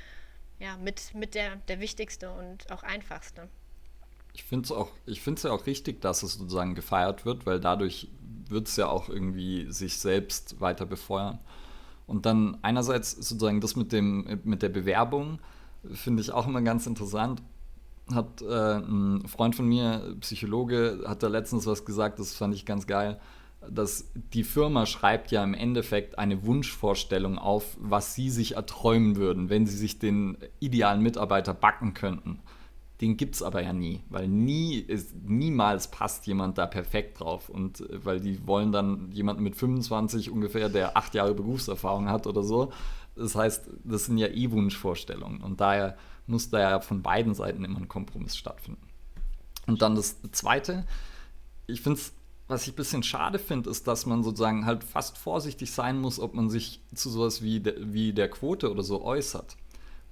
ja 0.59 0.77
mit, 0.77 1.15
mit 1.15 1.35
der, 1.35 1.57
der 1.69 1.81
wichtigste 1.81 2.31
und 2.31 2.71
auch 2.73 2.83
einfachste. 2.83 3.49
Ich 4.35 4.45
finde 4.45 4.65
es 4.65 4.73
auch, 4.73 4.91
ja 5.45 5.53
auch 5.53 5.67
richtig, 5.67 6.03
dass 6.03 6.23
es 6.23 6.35
sozusagen 6.35 6.75
gefeiert 6.75 7.25
wird, 7.25 7.47
weil 7.47 7.61
dadurch 7.61 8.09
wird 8.49 8.69
es 8.69 8.77
ja 8.77 8.89
auch 8.89 9.09
irgendwie 9.09 9.71
sich 9.73 9.99
selbst 9.99 10.61
weiter 10.61 10.85
befeuern. 10.85 11.39
Und 12.07 12.27
dann 12.27 12.59
einerseits 12.63 13.13
sozusagen 13.13 13.61
das 13.61 13.77
mit, 13.77 13.93
dem, 13.93 14.41
mit 14.45 14.63
der 14.63 14.69
Bewerbung, 14.69 15.39
finde 15.93 16.21
ich 16.21 16.33
auch 16.33 16.47
immer 16.47 16.63
ganz 16.63 16.87
interessant. 16.87 17.43
Hat 18.13 18.43
äh, 18.43 18.77
ein 18.77 19.27
Freund 19.27 19.57
von 19.57 19.67
mir, 19.67 20.15
Psychologe, 20.21 21.05
hat 21.07 21.23
da 21.23 21.29
letztens 21.29 21.67
was 21.67 21.85
gesagt, 21.87 22.19
das 22.19 22.35
fand 22.35 22.55
ich 22.55 22.67
ganz 22.67 22.87
geil, 22.87 23.19
dass 23.71 24.11
die 24.35 24.45
Firma 24.45 24.85
schreibt 24.85 25.31
ja 25.31 25.43
im 25.43 25.55
Endeffekt 25.55 26.19
eine 26.19 26.45
Wunschvorstellung 26.45 27.39
auf, 27.39 27.77
was 27.79 28.15
sie 28.15 28.29
sich 28.29 28.57
erträumen 28.57 29.17
würden, 29.17 29.49
wenn 29.49 29.67
sie 29.67 29.77
sich 29.77 29.99
den 29.99 30.37
idealen 30.61 31.03
Mitarbeiter 31.03 31.55
backen 31.55 31.95
könnten. 31.95 32.41
Den 33.05 33.19
gibt 33.19 33.35
es 33.35 33.43
aber 33.43 33.63
ja 33.63 33.75
nie, 33.75 34.01
weil 34.09 34.27
nie 34.29 34.77
ist, 34.77 35.15
niemals 35.27 35.91
passt 35.91 36.27
jemand 36.27 36.57
da 36.57 36.65
perfekt 36.65 37.21
drauf. 37.21 37.51
Und 37.51 37.81
äh, 37.83 38.03
weil 38.03 38.19
die 38.19 38.47
wollen 38.47 38.73
dann 38.73 39.13
jemanden 39.13 39.43
mit 39.43 39.57
25 39.57 40.31
ungefähr, 40.31 40.71
der 40.71 40.97
acht 40.97 41.13
Jahre 41.13 41.35
Berufserfahrung 41.35 42.09
hat 42.09 42.27
oder 42.27 42.43
so. 42.43 42.73
Das 43.15 43.35
heißt, 43.35 43.69
das 43.85 44.07
sind 44.07 44.17
ja 44.17 44.29
eh 44.29 44.51
Wunschvorstellungen. 44.51 45.43
Und 45.43 45.61
daher 45.61 45.99
muss 46.27 46.49
da 46.49 46.61
ja 46.61 46.81
von 46.81 47.03
beiden 47.03 47.35
Seiten 47.35 47.63
immer 47.63 47.77
ein 47.77 47.89
Kompromiss 47.89 48.39
stattfinden. 48.39 48.89
Und 49.67 49.83
dann 49.83 49.97
das 49.97 50.23
Zweite, 50.33 50.87
ich 51.67 51.83
finde 51.83 51.99
es, 51.99 52.15
was 52.49 52.63
ich 52.63 52.73
ein 52.73 52.77
bisschen 52.77 53.03
schade 53.03 53.39
finde, 53.39 53.69
ist, 53.69 53.87
dass 53.87 54.07
man 54.07 54.23
sozusagen 54.23 54.65
halt 54.65 54.83
fast 54.83 55.19
vorsichtig 55.19 55.73
sein 55.73 56.01
muss, 56.01 56.19
ob 56.19 56.33
man 56.33 56.49
sich 56.49 56.81
zu 56.95 57.11
sowas 57.11 57.43
wie, 57.43 57.61
de, 57.61 57.75
wie 57.79 58.15
der 58.15 58.31
Quote 58.31 58.71
oder 58.71 58.83
so 58.83 59.05
äußert. 59.05 59.59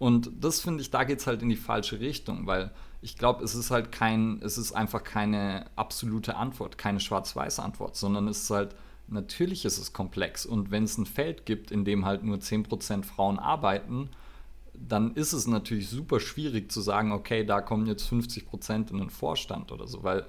Und 0.02 0.32
das 0.40 0.58
finde 0.58 0.82
ich, 0.82 0.90
da 0.90 1.04
geht 1.04 1.20
es 1.20 1.28
halt 1.28 1.42
in 1.42 1.48
die 1.48 1.54
falsche 1.54 2.00
Richtung, 2.00 2.48
weil 2.48 2.72
ich 3.02 3.16
glaube, 3.16 3.44
es 3.44 3.54
ist 3.54 3.70
halt 3.70 3.92
kein, 3.92 4.42
es 4.42 4.58
ist 4.58 4.72
einfach 4.72 5.04
keine 5.04 5.66
absolute 5.76 6.34
Antwort, 6.34 6.76
keine 6.76 6.98
schwarz-weiße 6.98 7.62
Antwort, 7.62 7.94
sondern 7.94 8.26
es 8.26 8.42
ist 8.42 8.50
halt 8.50 8.74
natürlich 9.06 9.64
ist 9.64 9.78
es 9.78 9.92
komplex. 9.92 10.44
Und 10.44 10.72
wenn 10.72 10.82
es 10.82 10.98
ein 10.98 11.06
Feld 11.06 11.46
gibt, 11.46 11.70
in 11.70 11.84
dem 11.84 12.04
halt 12.04 12.24
nur 12.24 12.38
10% 12.38 13.04
Frauen 13.04 13.38
arbeiten, 13.38 14.10
dann 14.74 15.14
ist 15.14 15.34
es 15.34 15.46
natürlich 15.46 15.88
super 15.88 16.18
schwierig 16.18 16.72
zu 16.72 16.80
sagen, 16.80 17.12
okay, 17.12 17.44
da 17.44 17.60
kommen 17.60 17.86
jetzt 17.86 18.10
50% 18.10 18.90
in 18.90 18.98
den 18.98 19.10
Vorstand 19.10 19.70
oder 19.70 19.86
so, 19.86 20.02
weil 20.02 20.26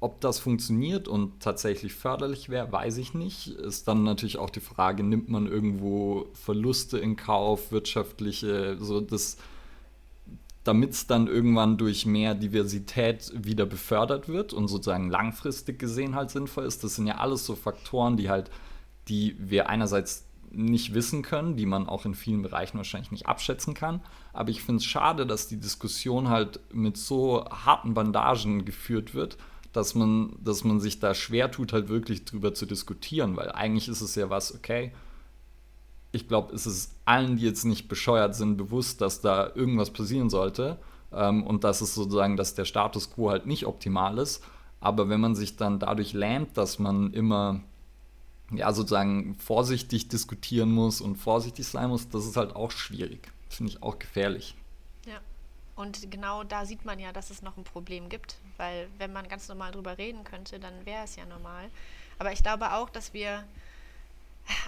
ob 0.00 0.20
das 0.20 0.38
funktioniert 0.38 1.08
und 1.08 1.40
tatsächlich 1.40 1.94
förderlich 1.94 2.48
wäre, 2.48 2.70
weiß 2.70 2.98
ich 2.98 3.14
nicht. 3.14 3.48
Ist 3.48 3.88
dann 3.88 4.04
natürlich 4.04 4.38
auch 4.38 4.50
die 4.50 4.60
Frage, 4.60 5.02
nimmt 5.02 5.28
man 5.28 5.46
irgendwo 5.46 6.26
Verluste 6.34 6.98
in 6.98 7.16
Kauf, 7.16 7.72
wirtschaftliche, 7.72 8.76
so 8.78 9.00
das 9.00 9.38
damit 10.68 10.92
es 10.92 11.06
dann 11.06 11.28
irgendwann 11.28 11.78
durch 11.78 12.04
mehr 12.04 12.34
Diversität 12.34 13.32
wieder 13.34 13.64
befördert 13.64 14.28
wird 14.28 14.52
und 14.52 14.68
sozusagen 14.68 15.08
langfristig 15.08 15.78
gesehen 15.78 16.14
halt 16.14 16.28
sinnvoll 16.28 16.66
ist. 16.66 16.84
Das 16.84 16.94
sind 16.94 17.06
ja 17.06 17.16
alles 17.16 17.46
so 17.46 17.56
Faktoren, 17.56 18.18
die 18.18 18.28
halt, 18.28 18.50
die 19.08 19.34
wir 19.38 19.70
einerseits 19.70 20.26
nicht 20.50 20.92
wissen 20.92 21.22
können, 21.22 21.56
die 21.56 21.64
man 21.64 21.88
auch 21.88 22.04
in 22.04 22.14
vielen 22.14 22.42
Bereichen 22.42 22.76
wahrscheinlich 22.76 23.10
nicht 23.10 23.26
abschätzen 23.26 23.72
kann. 23.72 24.02
Aber 24.34 24.50
ich 24.50 24.62
finde 24.62 24.80
es 24.80 24.84
schade, 24.84 25.26
dass 25.26 25.48
die 25.48 25.58
Diskussion 25.58 26.28
halt 26.28 26.60
mit 26.70 26.98
so 26.98 27.46
harten 27.46 27.94
Bandagen 27.94 28.66
geführt 28.66 29.14
wird, 29.14 29.38
dass 29.72 29.94
man, 29.94 30.36
dass 30.42 30.64
man 30.64 30.80
sich 30.80 31.00
da 31.00 31.14
schwer 31.14 31.50
tut, 31.50 31.72
halt 31.72 31.88
wirklich 31.88 32.24
drüber 32.24 32.54
zu 32.54 32.66
diskutieren, 32.66 33.36
weil 33.36 33.50
eigentlich 33.52 33.88
ist 33.88 34.00
es 34.00 34.14
ja 34.14 34.30
was, 34.30 34.54
okay, 34.54 34.92
ich 36.12 36.26
glaube, 36.26 36.54
es 36.54 36.66
ist 36.66 36.94
allen, 37.04 37.36
die 37.36 37.44
jetzt 37.44 37.64
nicht 37.64 37.88
bescheuert 37.88 38.34
sind, 38.34 38.56
bewusst, 38.56 39.00
dass 39.00 39.20
da 39.20 39.52
irgendwas 39.54 39.92
passieren 39.92 40.30
sollte 40.30 40.78
ähm, 41.12 41.42
und 41.46 41.64
dass 41.64 41.80
es 41.80 41.94
sozusagen, 41.94 42.36
dass 42.36 42.54
der 42.54 42.64
Status 42.64 43.10
quo 43.10 43.30
halt 43.30 43.46
nicht 43.46 43.66
optimal 43.66 44.18
ist. 44.18 44.42
Aber 44.80 45.08
wenn 45.08 45.20
man 45.20 45.34
sich 45.34 45.56
dann 45.56 45.78
dadurch 45.78 46.12
lähmt, 46.12 46.56
dass 46.56 46.78
man 46.78 47.12
immer 47.12 47.60
ja 48.50 48.72
sozusagen 48.72 49.34
vorsichtig 49.34 50.08
diskutieren 50.08 50.72
muss 50.72 51.00
und 51.00 51.16
vorsichtig 51.16 51.66
sein 51.66 51.90
muss, 51.90 52.08
das 52.08 52.26
ist 52.26 52.36
halt 52.36 52.56
auch 52.56 52.70
schwierig. 52.70 53.30
Finde 53.50 53.72
ich 53.72 53.82
auch 53.82 53.98
gefährlich. 53.98 54.54
Und 55.78 56.10
genau 56.10 56.42
da 56.42 56.66
sieht 56.66 56.84
man 56.84 56.98
ja, 56.98 57.12
dass 57.12 57.30
es 57.30 57.40
noch 57.40 57.56
ein 57.56 57.62
Problem 57.62 58.08
gibt, 58.08 58.38
weil 58.56 58.88
wenn 58.98 59.12
man 59.12 59.28
ganz 59.28 59.46
normal 59.46 59.70
drüber 59.70 59.96
reden 59.96 60.24
könnte, 60.24 60.58
dann 60.58 60.84
wäre 60.84 61.04
es 61.04 61.14
ja 61.14 61.24
normal. 61.24 61.70
Aber 62.18 62.32
ich 62.32 62.42
glaube 62.42 62.72
auch, 62.72 62.90
dass 62.90 63.14
wir, 63.14 63.44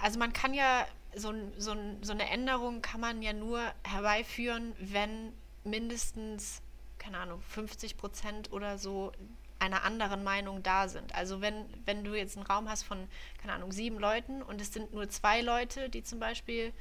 also 0.02 0.20
man 0.20 0.32
kann 0.32 0.54
ja 0.54 0.86
so, 1.16 1.34
so, 1.58 1.74
so 2.00 2.12
eine 2.12 2.30
Änderung 2.30 2.80
kann 2.80 3.00
man 3.00 3.22
ja 3.22 3.32
nur 3.32 3.60
herbeiführen, 3.82 4.72
wenn 4.78 5.32
mindestens, 5.64 6.62
keine 7.00 7.18
Ahnung, 7.18 7.42
50 7.42 7.96
Prozent 7.96 8.52
oder 8.52 8.78
so 8.78 9.10
einer 9.58 9.82
anderen 9.82 10.22
Meinung 10.22 10.62
da 10.62 10.86
sind. 10.86 11.12
Also 11.16 11.40
wenn, 11.40 11.64
wenn 11.86 12.04
du 12.04 12.14
jetzt 12.14 12.36
einen 12.36 12.46
Raum 12.46 12.68
hast 12.68 12.84
von, 12.84 13.08
keine 13.42 13.54
Ahnung, 13.54 13.72
sieben 13.72 13.98
Leuten 13.98 14.42
und 14.42 14.60
es 14.60 14.72
sind 14.72 14.94
nur 14.94 15.08
zwei 15.08 15.40
Leute, 15.40 15.90
die 15.90 16.04
zum 16.04 16.20
Beispiel 16.20 16.72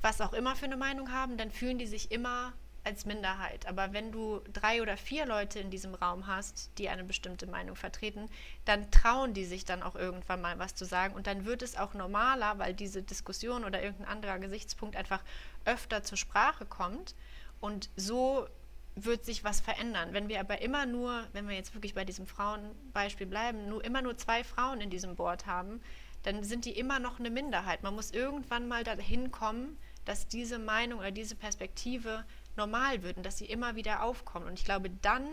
was 0.00 0.22
auch 0.22 0.32
immer 0.32 0.56
für 0.56 0.64
eine 0.64 0.78
Meinung 0.78 1.12
haben, 1.12 1.36
dann 1.36 1.50
fühlen 1.50 1.76
die 1.76 1.86
sich 1.86 2.10
immer 2.10 2.54
als 2.88 3.04
Minderheit. 3.04 3.66
Aber 3.66 3.92
wenn 3.92 4.10
du 4.12 4.40
drei 4.52 4.80
oder 4.80 4.96
vier 4.96 5.26
Leute 5.26 5.58
in 5.58 5.70
diesem 5.70 5.94
Raum 5.94 6.26
hast, 6.26 6.70
die 6.78 6.88
eine 6.88 7.04
bestimmte 7.04 7.46
Meinung 7.46 7.76
vertreten, 7.76 8.30
dann 8.64 8.90
trauen 8.90 9.34
die 9.34 9.44
sich 9.44 9.66
dann 9.66 9.82
auch 9.82 9.94
irgendwann 9.94 10.40
mal 10.40 10.58
was 10.58 10.74
zu 10.74 10.86
sagen. 10.86 11.14
Und 11.14 11.26
dann 11.26 11.44
wird 11.44 11.62
es 11.62 11.76
auch 11.76 11.92
normaler, 11.92 12.58
weil 12.58 12.72
diese 12.72 13.02
Diskussion 13.02 13.64
oder 13.64 13.82
irgendein 13.82 14.08
anderer 14.08 14.38
Gesichtspunkt 14.38 14.96
einfach 14.96 15.22
öfter 15.66 16.02
zur 16.02 16.16
Sprache 16.16 16.64
kommt. 16.64 17.14
Und 17.60 17.90
so 17.94 18.48
wird 18.96 19.26
sich 19.26 19.44
was 19.44 19.60
verändern. 19.60 20.12
Wenn 20.12 20.28
wir 20.28 20.40
aber 20.40 20.62
immer 20.62 20.86
nur, 20.86 21.26
wenn 21.34 21.46
wir 21.46 21.54
jetzt 21.54 21.74
wirklich 21.74 21.94
bei 21.94 22.06
diesem 22.06 22.26
Frauenbeispiel 22.26 23.26
bleiben, 23.26 23.68
nur 23.68 23.84
immer 23.84 24.00
nur 24.00 24.16
zwei 24.16 24.42
Frauen 24.42 24.80
in 24.80 24.88
diesem 24.88 25.14
Board 25.14 25.46
haben, 25.46 25.82
dann 26.22 26.42
sind 26.42 26.64
die 26.64 26.76
immer 26.76 26.98
noch 26.98 27.20
eine 27.20 27.30
Minderheit. 27.30 27.82
Man 27.82 27.94
muss 27.94 28.10
irgendwann 28.10 28.66
mal 28.66 28.82
dahin 28.82 29.30
kommen, 29.30 29.78
dass 30.08 30.26
diese 30.26 30.58
Meinung 30.58 31.00
oder 31.00 31.10
diese 31.10 31.34
Perspektive 31.34 32.24
normal 32.58 33.02
wird 33.02 33.16
und 33.16 33.24
dass 33.24 33.38
sie 33.38 33.46
immer 33.46 33.74
wieder 33.76 34.02
aufkommen. 34.02 34.46
Und 34.46 34.58
ich 34.58 34.64
glaube, 34.64 34.90
dann 35.02 35.24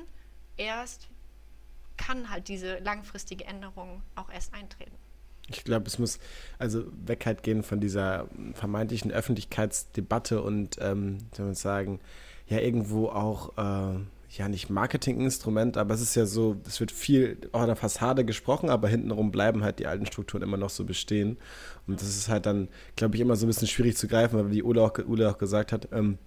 erst 0.55 1.09
kann 1.97 2.29
halt 2.29 2.47
diese 2.47 2.79
langfristige 2.79 3.45
Änderung 3.45 4.01
auch 4.15 4.29
erst 4.29 4.53
eintreten. 4.53 4.95
Ich 5.49 5.63
glaube, 5.63 5.85
es 5.87 5.99
muss 5.99 6.19
also 6.57 6.85
weg 7.05 7.25
halt 7.25 7.43
gehen 7.43 7.61
von 7.63 7.79
dieser 7.79 8.27
vermeintlichen 8.53 9.11
Öffentlichkeitsdebatte 9.11 10.41
und, 10.41 10.77
ähm, 10.79 11.19
soll 11.35 11.53
sagen, 11.55 11.99
ja, 12.47 12.59
irgendwo 12.59 13.09
auch, 13.09 13.57
äh, 13.57 13.99
ja 14.37 14.49
nicht 14.49 14.69
Marketinginstrument, 14.69 15.77
aber 15.77 15.93
es 15.93 16.01
ist 16.01 16.15
ja 16.15 16.25
so, 16.25 16.57
es 16.65 16.79
wird 16.79 16.91
viel 16.91 17.37
auch 17.51 17.61
an 17.61 17.67
der 17.67 17.75
Fassade 17.75 18.25
gesprochen, 18.25 18.69
aber 18.69 18.87
hintenrum 18.87 19.31
bleiben 19.31 19.63
halt 19.63 19.79
die 19.79 19.87
alten 19.87 20.05
Strukturen 20.05 20.43
immer 20.43 20.57
noch 20.57 20.69
so 20.69 20.83
bestehen. 20.83 21.37
Und 21.87 22.01
das 22.01 22.09
ist 22.09 22.27
halt 22.27 22.45
dann, 22.45 22.67
glaube 22.95 23.15
ich, 23.15 23.21
immer 23.21 23.35
so 23.35 23.45
ein 23.45 23.47
bisschen 23.47 23.67
schwierig 23.67 23.97
zu 23.97 24.07
greifen, 24.07 24.37
weil 24.37 24.51
wie 24.51 24.63
Ule 24.63 24.81
auch, 24.81 24.97
Ule 25.07 25.29
auch 25.29 25.37
gesagt 25.37 25.71
hat, 25.71 25.89
ähm, 25.91 26.17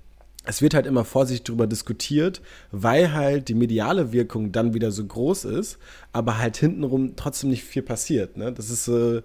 es 0.48 0.62
wird 0.62 0.72
halt 0.72 0.86
immer 0.86 1.04
vorsichtig 1.04 1.44
darüber 1.44 1.66
diskutiert, 1.66 2.40
weil 2.72 3.12
halt 3.12 3.48
die 3.48 3.54
mediale 3.54 4.12
Wirkung 4.12 4.50
dann 4.50 4.72
wieder 4.72 4.90
so 4.90 5.04
groß 5.04 5.44
ist, 5.44 5.76
aber 6.14 6.38
halt 6.38 6.56
hintenrum 6.56 7.16
trotzdem 7.16 7.50
nicht 7.50 7.64
viel 7.64 7.82
passiert. 7.82 8.38
Ne? 8.38 8.50
Das 8.50 8.70
ist 8.70 8.88
äh, 8.88 9.20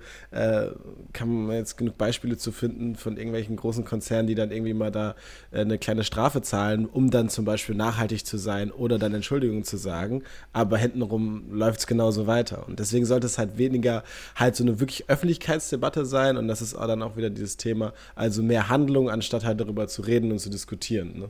kann 1.14 1.46
man 1.48 1.56
jetzt 1.56 1.78
genug 1.78 1.98
Beispiele 1.98 2.36
zu 2.36 2.52
finden 2.52 2.98
von 2.98 3.16
irgendwelchen 3.16 3.56
großen 3.56 3.86
Konzernen, 3.86 4.28
die 4.28 4.36
dann 4.36 4.52
irgendwie 4.52 4.74
mal 4.74 4.92
da 4.92 5.16
äh, 5.52 5.62
eine 5.62 5.78
kleine 5.78 6.04
Strafe 6.04 6.42
zahlen, 6.42 6.86
um 6.86 7.10
dann 7.10 7.30
zum 7.30 7.46
Beispiel 7.46 7.74
nachhaltig 7.76 8.26
zu 8.26 8.38
sein 8.38 8.70
oder 8.70 9.00
dann 9.00 9.14
Entschuldigungen 9.14 9.64
zu 9.64 9.78
sagen, 9.78 10.24
aber 10.52 10.78
hintenrum 10.78 11.54
läuft 11.54 11.80
es 11.80 11.88
genauso 11.88 12.28
weiter. 12.28 12.68
Und 12.68 12.80
deswegen 12.80 13.06
sollte 13.06 13.28
es 13.28 13.38
halt 13.38 13.58
weniger 13.58 14.04
halt 14.36 14.58
so 14.58 14.66
eine 14.66 14.82
wirklich 14.82 15.10
Öffentlichkeitsdebatte 15.10 16.06
sein 16.06 16.36
und 16.36 16.50
das 16.50 16.62
ist 16.62 16.76
auch 16.76 16.88
dann 16.88 17.02
auch 17.02 17.16
wieder 17.16 17.30
dieses 17.30 17.56
Thema, 17.56 17.94
also 18.14 18.44
mehr 18.44 18.68
Handlung, 18.68 19.10
anstatt 19.10 19.46
halt 19.46 19.62
darüber 19.62 19.88
zu 19.88 20.02
reden 20.02 20.30
und 20.30 20.40
zu 20.40 20.50
diskutieren. 20.50 21.13
Ne? 21.20 21.30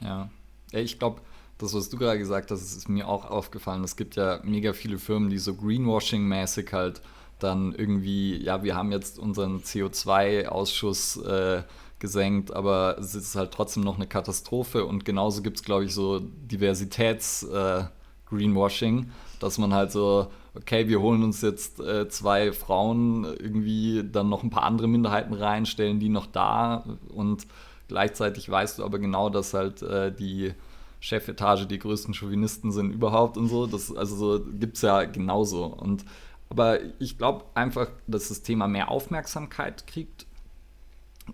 Ja. 0.00 0.30
ja, 0.72 0.80
ich 0.80 0.98
glaube, 0.98 1.20
das, 1.58 1.74
was 1.74 1.88
du 1.88 1.96
gerade 1.96 2.18
gesagt 2.18 2.50
hast, 2.50 2.62
ist 2.62 2.88
mir 2.88 3.06
auch 3.08 3.24
aufgefallen. 3.24 3.84
Es 3.84 3.94
gibt 3.96 4.16
ja 4.16 4.40
mega 4.42 4.72
viele 4.72 4.98
Firmen, 4.98 5.30
die 5.30 5.38
so 5.38 5.52
Greenwashing-mäßig 5.52 6.72
halt 6.72 7.00
dann 7.38 7.72
irgendwie, 7.74 8.36
ja, 8.36 8.62
wir 8.62 8.76
haben 8.76 8.92
jetzt 8.92 9.18
unseren 9.18 9.60
CO2-Ausschuss 9.60 11.16
äh, 11.18 11.62
gesenkt, 11.98 12.52
aber 12.52 12.98
es 12.98 13.14
ist 13.14 13.36
halt 13.36 13.52
trotzdem 13.52 13.84
noch 13.84 13.96
eine 13.96 14.06
Katastrophe. 14.06 14.84
Und 14.84 15.04
genauso 15.04 15.42
gibt 15.42 15.58
es, 15.58 15.62
glaube 15.62 15.84
ich, 15.84 15.94
so 15.94 16.20
Diversitäts-Greenwashing, 16.20 19.00
äh, 19.00 19.06
dass 19.38 19.58
man 19.58 19.72
halt 19.72 19.92
so, 19.92 20.30
okay, 20.54 20.88
wir 20.88 21.00
holen 21.00 21.22
uns 21.22 21.42
jetzt 21.42 21.78
äh, 21.80 22.08
zwei 22.08 22.52
Frauen, 22.52 23.24
irgendwie 23.24 24.02
dann 24.04 24.28
noch 24.28 24.42
ein 24.42 24.50
paar 24.50 24.64
andere 24.64 24.88
Minderheiten 24.88 25.34
rein, 25.34 25.64
stellen 25.66 26.00
die 26.00 26.08
noch 26.08 26.26
da 26.26 26.84
und 27.08 27.46
gleichzeitig 27.92 28.48
weißt 28.48 28.78
du 28.78 28.84
aber 28.84 28.98
genau, 28.98 29.28
dass 29.28 29.52
halt 29.52 29.82
äh, 29.82 30.10
die 30.10 30.54
Chefetage 30.98 31.66
die 31.66 31.78
größten 31.78 32.14
Chauvinisten 32.14 32.72
sind 32.72 32.90
überhaupt 32.90 33.36
und 33.36 33.48
so. 33.48 33.66
Das 33.66 33.94
also 33.94 34.16
so 34.16 34.44
gibt 34.58 34.76
es 34.76 34.82
ja 34.82 35.04
genauso. 35.04 35.66
Und 35.66 36.06
aber 36.48 36.78
ich 36.98 37.18
glaube 37.18 37.44
einfach, 37.54 37.88
dass 38.06 38.28
das 38.28 38.42
Thema 38.42 38.66
mehr 38.66 38.90
Aufmerksamkeit 38.90 39.86
kriegt, 39.86 40.26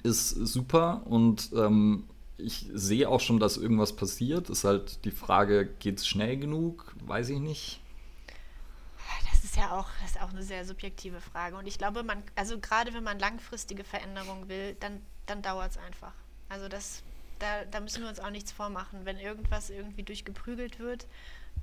ist 0.03 0.31
super 0.31 1.03
und 1.07 1.51
ähm, 1.55 2.05
ich 2.39 2.67
sehe 2.73 3.09
auch 3.09 3.21
schon, 3.21 3.39
dass 3.39 3.57
irgendwas 3.57 3.95
passiert. 3.95 4.51
Ist 4.51 4.65
halt 4.65 5.05
die 5.05 5.11
Frage, 5.11 5.67
geht 5.79 5.99
es 5.99 6.09
schnell 6.09 6.37
genug? 6.37 6.93
Weiß 7.07 7.29
ich 7.31 7.39
nicht. 7.39 7.81
Das 9.31 9.45
ist 9.45 9.57
ja 9.57 9.79
auch, 9.79 9.89
das 10.03 10.13
ist 10.13 10.21
auch 10.21 10.31
eine 10.31 10.43
sehr 10.43 10.65
subjektive 10.65 11.21
Frage. 11.21 11.57
Und 11.57 11.67
ich 11.67 11.79
glaube, 11.79 12.03
man, 12.03 12.23
also 12.35 12.59
gerade 12.59 12.93
wenn 12.95 13.05
man 13.05 13.19
langfristige 13.19 13.85
Veränderungen 13.85 14.49
will, 14.49 14.77
dann, 14.81 15.01
dann 15.27 15.43
dauert 15.43 15.73
es 15.73 15.79
einfach. 15.79 16.13
Also 16.49 16.69
das, 16.69 17.03
da, 17.39 17.65
da 17.71 17.81
müssen 17.81 18.03
wir 18.03 18.09
uns 18.09 18.21
auch 18.21 18.31
nichts 18.31 18.53
vormachen. 18.53 19.01
Wenn 19.05 19.19
irgendwas 19.19 19.71
irgendwie 19.71 20.03
durchgeprügelt 20.03 20.79
wird, 20.79 21.07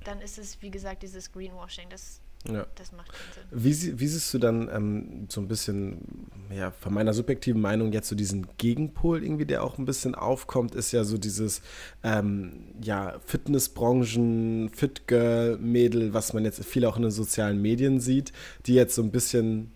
dann 0.04 0.20
ist 0.20 0.38
es, 0.38 0.60
wie 0.62 0.70
gesagt, 0.70 1.02
dieses 1.02 1.32
Greenwashing. 1.32 1.88
Das, 1.90 2.20
ja. 2.48 2.66
das 2.76 2.92
macht 2.92 3.12
keinen 3.12 3.32
Sinn. 3.34 3.42
Wie, 3.50 4.00
wie 4.00 4.06
siehst 4.06 4.32
du 4.32 4.38
dann 4.38 4.68
ähm, 4.72 5.26
so 5.28 5.40
ein 5.40 5.48
bisschen, 5.48 6.28
ja, 6.54 6.70
von 6.70 6.94
meiner 6.94 7.12
subjektiven 7.12 7.60
Meinung 7.60 7.92
jetzt 7.92 8.08
so 8.08 8.14
diesen 8.14 8.46
Gegenpol 8.58 9.24
irgendwie, 9.24 9.46
der 9.46 9.64
auch 9.64 9.78
ein 9.78 9.84
bisschen 9.84 10.14
aufkommt, 10.14 10.74
ist 10.74 10.92
ja 10.92 11.04
so 11.04 11.18
dieses, 11.18 11.62
ähm, 12.04 12.74
ja, 12.80 13.18
Fitnessbranchen, 13.24 14.70
Fit-Girl-Mädel, 14.70 16.14
was 16.14 16.32
man 16.32 16.44
jetzt 16.44 16.64
viel 16.64 16.84
auch 16.84 16.96
in 16.96 17.02
den 17.02 17.10
sozialen 17.10 17.60
Medien 17.60 18.00
sieht, 18.00 18.32
die 18.66 18.74
jetzt 18.74 18.94
so 18.94 19.02
ein 19.02 19.10
bisschen 19.10 19.72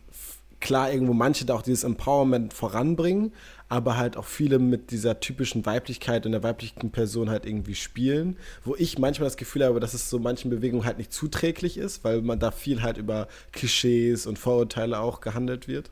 klar 0.61 0.92
irgendwo 0.92 1.14
manche 1.14 1.46
da 1.46 1.54
auch 1.54 1.62
dieses 1.62 1.84
Empowerment 1.84 2.52
voranbringen, 2.52 3.32
aber 3.71 3.97
halt 3.97 4.16
auch 4.16 4.27
viele 4.27 4.59
mit 4.59 4.91
dieser 4.91 5.21
typischen 5.21 5.64
Weiblichkeit 5.64 6.27
und 6.27 6.33
der 6.33 6.43
weiblichen 6.43 6.91
Person 6.91 7.31
halt 7.31 7.47
irgendwie 7.47 7.77
spielen, 7.77 8.37
wo 8.64 8.75
ich 8.75 8.99
manchmal 8.99 9.29
das 9.29 9.37
Gefühl 9.37 9.64
habe, 9.64 9.79
dass 9.79 9.95
es 9.95 10.11
so 10.11 10.18
manchen 10.18 10.51
Bewegungen 10.51 10.85
halt 10.85 10.99
nicht 10.99 11.12
zuträglich 11.12 11.79
ist, 11.79 12.03
weil 12.03 12.21
man 12.21 12.41
da 12.41 12.51
viel 12.51 12.83
halt 12.83 12.99
über 12.99 13.29
Klischees 13.53 14.27
und 14.27 14.41
Vorurteile 14.41 14.99
auch 14.99 15.21
gehandelt 15.21 15.68
wird. 15.68 15.91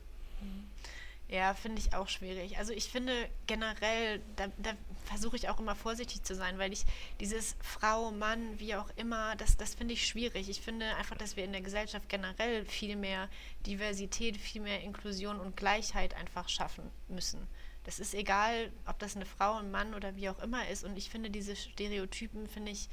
Ja, 1.29 1.53
finde 1.53 1.79
ich 1.79 1.93
auch 1.93 2.09
schwierig. 2.09 2.57
Also 2.57 2.73
ich 2.73 2.89
finde 2.89 3.13
generell, 3.47 4.19
da, 4.35 4.47
da 4.57 4.71
versuche 5.05 5.37
ich 5.37 5.47
auch 5.47 5.59
immer 5.59 5.75
vorsichtig 5.75 6.23
zu 6.23 6.35
sein, 6.35 6.57
weil 6.57 6.73
ich 6.73 6.83
dieses 7.21 7.55
Frau, 7.61 8.11
Mann, 8.11 8.59
wie 8.59 8.75
auch 8.75 8.89
immer, 8.97 9.35
das, 9.37 9.55
das 9.55 9.75
finde 9.75 9.93
ich 9.93 10.05
schwierig. 10.05 10.49
Ich 10.49 10.59
finde 10.59 10.85
einfach, 10.97 11.15
dass 11.15 11.37
wir 11.37 11.45
in 11.45 11.53
der 11.53 11.61
Gesellschaft 11.61 12.09
generell 12.09 12.65
viel 12.65 12.97
mehr 12.97 13.29
Diversität, 13.65 14.35
viel 14.35 14.63
mehr 14.63 14.81
Inklusion 14.81 15.39
und 15.39 15.55
Gleichheit 15.55 16.13
einfach 16.15 16.49
schaffen 16.49 16.83
müssen. 17.07 17.47
Das 17.89 17.97
ist 17.97 18.13
egal, 18.13 18.71
ob 18.85 18.99
das 18.99 19.15
eine 19.15 19.25
Frau, 19.25 19.57
ein 19.57 19.71
Mann 19.71 19.95
oder 19.95 20.15
wie 20.15 20.29
auch 20.29 20.37
immer 20.43 20.67
ist. 20.67 20.83
Und 20.83 20.95
ich 20.95 21.09
finde 21.09 21.31
diese 21.31 21.55
Stereotypen, 21.55 22.45
finde 22.45 22.71
ich, 22.71 22.87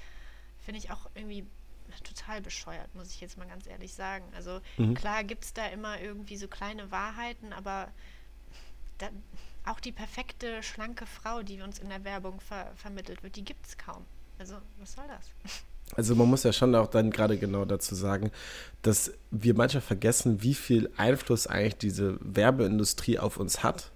finde 0.58 0.78
ich 0.78 0.90
auch 0.90 1.10
irgendwie 1.14 1.44
total 2.02 2.40
bescheuert, 2.40 2.94
muss 2.94 3.10
ich 3.10 3.20
jetzt 3.20 3.36
mal 3.36 3.46
ganz 3.46 3.66
ehrlich 3.66 3.92
sagen. 3.92 4.24
Also 4.34 4.62
mhm. 4.78 4.94
klar 4.94 5.22
gibt 5.22 5.44
es 5.44 5.52
da 5.52 5.66
immer 5.66 6.00
irgendwie 6.00 6.38
so 6.38 6.48
kleine 6.48 6.90
Wahrheiten, 6.90 7.52
aber 7.52 7.88
da, 8.96 9.10
auch 9.66 9.80
die 9.80 9.92
perfekte, 9.92 10.62
schlanke 10.62 11.04
Frau, 11.04 11.42
die 11.42 11.60
uns 11.60 11.78
in 11.78 11.90
der 11.90 12.02
Werbung 12.04 12.40
ver 12.40 12.72
vermittelt 12.76 13.22
wird, 13.22 13.36
die 13.36 13.44
gibt 13.44 13.66
es 13.66 13.76
kaum. 13.76 14.06
Also, 14.38 14.56
was 14.78 14.94
soll 14.94 15.04
das? 15.08 15.30
Also 15.94 16.16
man 16.16 16.28
muss 16.28 16.42
ja 16.42 16.52
schon 16.52 16.74
auch 16.74 16.88
dann 16.88 17.10
gerade 17.10 17.38
genau 17.38 17.64
dazu 17.64 17.94
sagen, 17.94 18.32
dass 18.80 19.12
wir 19.30 19.54
manchmal 19.54 19.82
vergessen, 19.82 20.42
wie 20.42 20.54
viel 20.54 20.90
Einfluss 20.96 21.46
eigentlich 21.46 21.76
diese 21.76 22.18
Werbeindustrie 22.20 23.18
auf 23.18 23.36
uns 23.36 23.62
hat. 23.62 23.92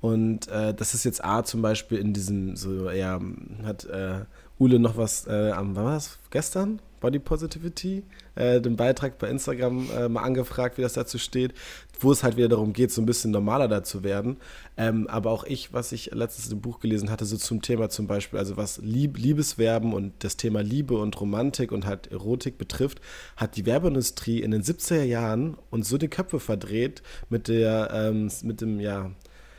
Und 0.00 0.48
äh, 0.48 0.74
das 0.74 0.94
ist 0.94 1.04
jetzt 1.04 1.24
A 1.24 1.44
zum 1.44 1.62
Beispiel 1.62 1.98
in 1.98 2.12
diesem, 2.12 2.56
so, 2.56 2.90
ja, 2.90 3.20
hat 3.64 3.84
äh, 3.86 4.24
Ule 4.58 4.78
noch 4.78 4.96
was 4.96 5.26
äh, 5.26 5.50
am, 5.50 5.76
wann 5.76 5.84
war 5.84 5.94
das, 5.94 6.18
gestern? 6.30 6.80
Body 7.00 7.18
Positivity, 7.18 8.02
äh, 8.34 8.60
den 8.60 8.76
Beitrag 8.76 9.18
bei 9.18 9.28
Instagram 9.28 9.88
äh, 9.90 10.08
mal 10.08 10.22
angefragt, 10.22 10.78
wie 10.78 10.82
das 10.82 10.94
dazu 10.94 11.18
steht, 11.18 11.52
wo 12.00 12.10
es 12.10 12.22
halt 12.22 12.36
wieder 12.36 12.48
darum 12.48 12.72
geht, 12.72 12.90
so 12.90 13.02
ein 13.02 13.06
bisschen 13.06 13.30
normaler 13.30 13.68
da 13.68 13.84
zu 13.84 14.02
werden. 14.02 14.38
Ähm, 14.76 15.06
aber 15.08 15.30
auch 15.30 15.44
ich, 15.44 15.72
was 15.72 15.92
ich 15.92 16.10
letztens 16.12 16.50
im 16.50 16.60
Buch 16.60 16.80
gelesen 16.80 17.10
hatte, 17.10 17.24
so 17.24 17.36
zum 17.36 17.62
Thema 17.62 17.90
zum 17.90 18.06
Beispiel, 18.06 18.38
also 18.38 18.56
was 18.56 18.78
Lieb 18.78 19.18
Liebeswerben 19.18 19.92
und 19.92 20.12
das 20.20 20.36
Thema 20.36 20.62
Liebe 20.62 20.98
und 20.98 21.20
Romantik 21.20 21.70
und 21.70 21.86
halt 21.86 22.10
Erotik 22.10 22.58
betrifft, 22.58 23.00
hat 23.36 23.56
die 23.56 23.66
Werbeindustrie 23.66 24.40
in 24.40 24.50
den 24.50 24.62
70er 24.62 25.04
Jahren 25.04 25.56
uns 25.70 25.88
so 25.88 25.98
die 25.98 26.08
Köpfe 26.08 26.40
verdreht 26.40 27.02
mit 27.28 27.48
der, 27.48 27.90
ähm, 27.92 28.30
mit 28.42 28.60
dem, 28.60 28.80
ja, 28.80 29.10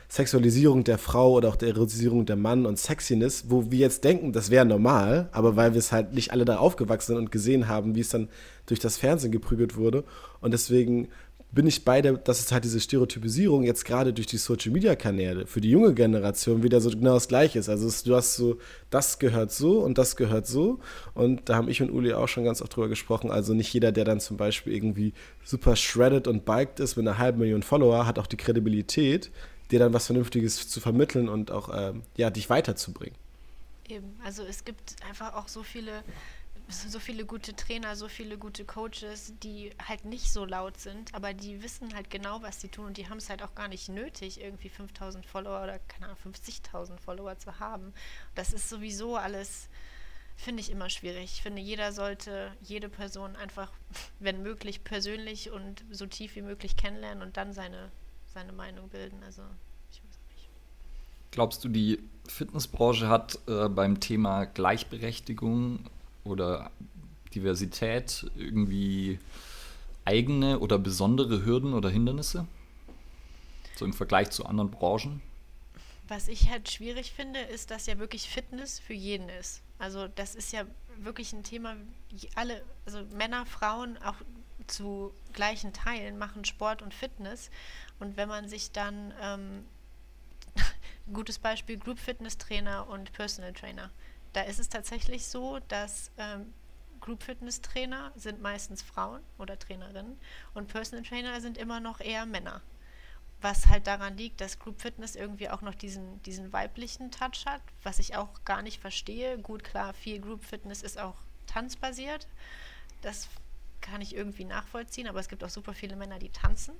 Sexualisierung 0.08 0.84
der 0.84 0.96
Frau 0.96 1.32
oder 1.32 1.48
auch 1.48 1.56
der 1.56 1.68
Erotisierung 1.68 2.24
der 2.24 2.36
Mann 2.36 2.64
und 2.64 2.78
Sexiness, 2.78 3.44
wo 3.48 3.70
wir 3.70 3.80
jetzt 3.80 4.04
denken, 4.04 4.32
das 4.32 4.50
wäre 4.50 4.64
normal, 4.64 5.28
aber 5.32 5.54
weil 5.56 5.74
wir 5.74 5.78
es 5.78 5.92
halt 5.92 6.14
nicht 6.14 6.32
alle 6.32 6.46
da 6.46 6.56
aufgewachsen 6.56 7.08
sind 7.08 7.18
und 7.18 7.32
gesehen 7.32 7.68
haben, 7.68 7.94
wie 7.94 8.00
es 8.00 8.08
dann 8.08 8.28
durch 8.66 8.80
das 8.80 8.96
Fernsehen 8.96 9.32
geprügelt 9.32 9.76
wurde. 9.76 10.04
Und 10.40 10.52
deswegen 10.52 11.08
bin 11.50 11.66
ich 11.66 11.84
bei 11.84 12.02
der, 12.02 12.14
dass 12.14 12.40
es 12.40 12.52
halt 12.52 12.64
diese 12.64 12.80
Stereotypisierung 12.80 13.64
jetzt 13.64 13.84
gerade 13.84 14.12
durch 14.12 14.26
die 14.26 14.36
Social 14.36 14.70
Media 14.70 14.94
Kanäle 14.96 15.46
für 15.46 15.60
die 15.60 15.70
junge 15.70 15.94
Generation 15.94 16.62
wieder 16.62 16.80
so 16.80 16.90
genau 16.90 17.14
das 17.14 17.28
gleiche 17.28 17.58
ist. 17.58 17.68
Also 17.68 17.86
es, 17.86 18.02
du 18.02 18.14
hast 18.14 18.36
so, 18.36 18.58
das 18.90 19.18
gehört 19.18 19.50
so 19.50 19.80
und 19.80 19.96
das 19.96 20.16
gehört 20.16 20.46
so. 20.46 20.78
Und 21.14 21.48
da 21.48 21.56
haben 21.56 21.68
ich 21.68 21.80
und 21.80 21.90
Uli 21.90 22.12
auch 22.12 22.28
schon 22.28 22.44
ganz 22.44 22.60
oft 22.60 22.76
drüber 22.76 22.88
gesprochen. 22.88 23.30
Also 23.30 23.54
nicht 23.54 23.72
jeder, 23.72 23.92
der 23.92 24.04
dann 24.04 24.20
zum 24.20 24.36
Beispiel 24.36 24.74
irgendwie 24.74 25.14
super 25.42 25.74
shredded 25.74 26.28
und 26.28 26.44
biked 26.44 26.80
ist 26.80 26.96
mit 26.96 27.08
einer 27.08 27.18
halben 27.18 27.38
Million 27.38 27.62
Follower, 27.62 28.06
hat 28.06 28.18
auch 28.18 28.26
die 28.26 28.36
Kredibilität, 28.36 29.30
dir 29.70 29.78
dann 29.78 29.92
was 29.92 30.06
Vernünftiges 30.06 30.68
zu 30.68 30.80
vermitteln 30.80 31.28
und 31.28 31.50
auch 31.50 31.70
ähm, 31.72 32.02
ja, 32.16 32.30
dich 32.30 32.48
weiterzubringen. 32.50 33.16
Eben, 33.88 34.18
also 34.24 34.42
es 34.42 34.64
gibt 34.64 34.96
einfach 35.08 35.34
auch 35.34 35.48
so 35.48 35.62
viele, 35.62 36.02
so 36.68 37.00
viele 37.00 37.24
gute 37.24 37.56
Trainer, 37.56 37.96
so 37.96 38.08
viele 38.08 38.36
gute 38.36 38.64
Coaches, 38.64 39.32
die 39.42 39.70
halt 39.86 40.04
nicht 40.04 40.30
so 40.30 40.44
laut 40.44 40.78
sind, 40.78 41.14
aber 41.14 41.32
die 41.32 41.62
wissen 41.62 41.94
halt 41.94 42.10
genau, 42.10 42.42
was 42.42 42.60
sie 42.60 42.68
tun 42.68 42.86
und 42.86 42.96
die 42.98 43.08
haben 43.08 43.18
es 43.18 43.30
halt 43.30 43.42
auch 43.42 43.54
gar 43.54 43.68
nicht 43.68 43.88
nötig, 43.88 44.40
irgendwie 44.40 44.68
5000 44.68 45.24
Follower 45.24 45.62
oder 45.62 45.78
keine 45.78 46.06
Ahnung, 46.06 46.18
50.000 46.26 46.98
Follower 46.98 47.38
zu 47.38 47.58
haben. 47.60 47.94
Das 48.34 48.52
ist 48.52 48.68
sowieso 48.68 49.16
alles, 49.16 49.68
finde 50.36 50.60
ich 50.60 50.70
immer 50.70 50.90
schwierig. 50.90 51.24
Ich 51.24 51.42
finde, 51.42 51.62
jeder 51.62 51.92
sollte 51.92 52.52
jede 52.60 52.90
Person 52.90 53.36
einfach, 53.36 53.72
wenn 54.20 54.42
möglich, 54.42 54.84
persönlich 54.84 55.50
und 55.50 55.82
so 55.90 56.06
tief 56.06 56.36
wie 56.36 56.42
möglich 56.42 56.76
kennenlernen 56.76 57.22
und 57.22 57.38
dann 57.38 57.54
seine 57.54 57.90
seine 58.38 58.52
Meinung 58.52 58.88
bilden. 58.88 59.20
Also 59.24 59.42
ich 59.90 59.98
weiß 59.98 60.18
nicht. 60.34 60.48
Glaubst 61.32 61.64
du, 61.64 61.68
die 61.68 61.98
Fitnessbranche 62.28 63.08
hat 63.08 63.38
äh, 63.48 63.68
beim 63.68 63.98
Thema 63.98 64.44
Gleichberechtigung 64.44 65.80
oder 66.24 66.70
Diversität 67.34 68.30
irgendwie 68.36 69.18
eigene 70.04 70.60
oder 70.60 70.78
besondere 70.78 71.44
Hürden 71.44 71.74
oder 71.74 71.90
Hindernisse? 71.90 72.46
So 73.74 73.84
im 73.84 73.92
Vergleich 73.92 74.30
zu 74.30 74.46
anderen 74.46 74.70
Branchen? 74.70 75.20
Was 76.06 76.28
ich 76.28 76.48
halt 76.48 76.70
schwierig 76.70 77.12
finde, 77.12 77.40
ist, 77.40 77.70
dass 77.70 77.86
ja 77.86 77.98
wirklich 77.98 78.30
Fitness 78.30 78.78
für 78.78 78.94
jeden 78.94 79.28
ist. 79.28 79.62
Also 79.78 80.08
das 80.08 80.34
ist 80.34 80.52
ja 80.52 80.64
wirklich 80.96 81.32
ein 81.32 81.42
Thema, 81.42 81.76
alle, 82.34 82.62
also 82.86 83.02
Männer, 83.16 83.44
Frauen 83.46 83.98
auch 83.98 84.16
zu 84.68 85.12
gleichen 85.32 85.72
Teilen 85.72 86.18
machen 86.18 86.44
Sport 86.44 86.82
und 86.82 86.94
Fitness. 86.94 87.50
Und 87.98 88.16
wenn 88.16 88.28
man 88.28 88.48
sich 88.48 88.72
dann, 88.72 89.12
ähm, 89.20 89.66
gutes 91.12 91.38
Beispiel, 91.38 91.78
Group 91.78 91.98
Fitness 91.98 92.38
Trainer 92.38 92.88
und 92.88 93.12
Personal 93.12 93.52
Trainer. 93.52 93.90
Da 94.32 94.42
ist 94.42 94.58
es 94.58 94.68
tatsächlich 94.68 95.26
so, 95.26 95.58
dass 95.68 96.10
ähm, 96.18 96.52
Group 97.00 97.22
Fitness 97.22 97.60
Trainer 97.60 98.12
sind 98.16 98.40
meistens 98.40 98.82
Frauen 98.82 99.22
oder 99.38 99.58
Trainerinnen 99.58 100.18
und 100.54 100.68
Personal 100.68 101.04
Trainer 101.04 101.40
sind 101.40 101.56
immer 101.56 101.80
noch 101.80 102.00
eher 102.00 102.26
Männer. 102.26 102.60
Was 103.40 103.68
halt 103.68 103.86
daran 103.86 104.16
liegt, 104.16 104.40
dass 104.40 104.58
Group 104.58 104.80
Fitness 104.80 105.14
irgendwie 105.14 105.48
auch 105.48 105.60
noch 105.60 105.74
diesen, 105.74 106.20
diesen 106.22 106.52
weiblichen 106.52 107.12
Touch 107.12 107.46
hat, 107.46 107.62
was 107.84 108.00
ich 108.00 108.16
auch 108.16 108.44
gar 108.44 108.62
nicht 108.62 108.80
verstehe. 108.80 109.38
Gut, 109.38 109.62
klar, 109.62 109.94
viel 109.94 110.20
Group 110.20 110.44
Fitness 110.44 110.82
ist 110.82 110.98
auch 110.98 111.14
tanzbasiert. 111.46 112.26
Das 113.00 113.28
kann 113.80 114.00
ich 114.00 114.14
irgendwie 114.14 114.44
nachvollziehen, 114.44 115.06
aber 115.06 115.20
es 115.20 115.28
gibt 115.28 115.44
auch 115.44 115.50
super 115.50 115.72
viele 115.72 115.94
Männer, 115.94 116.18
die 116.18 116.30
tanzen. 116.30 116.74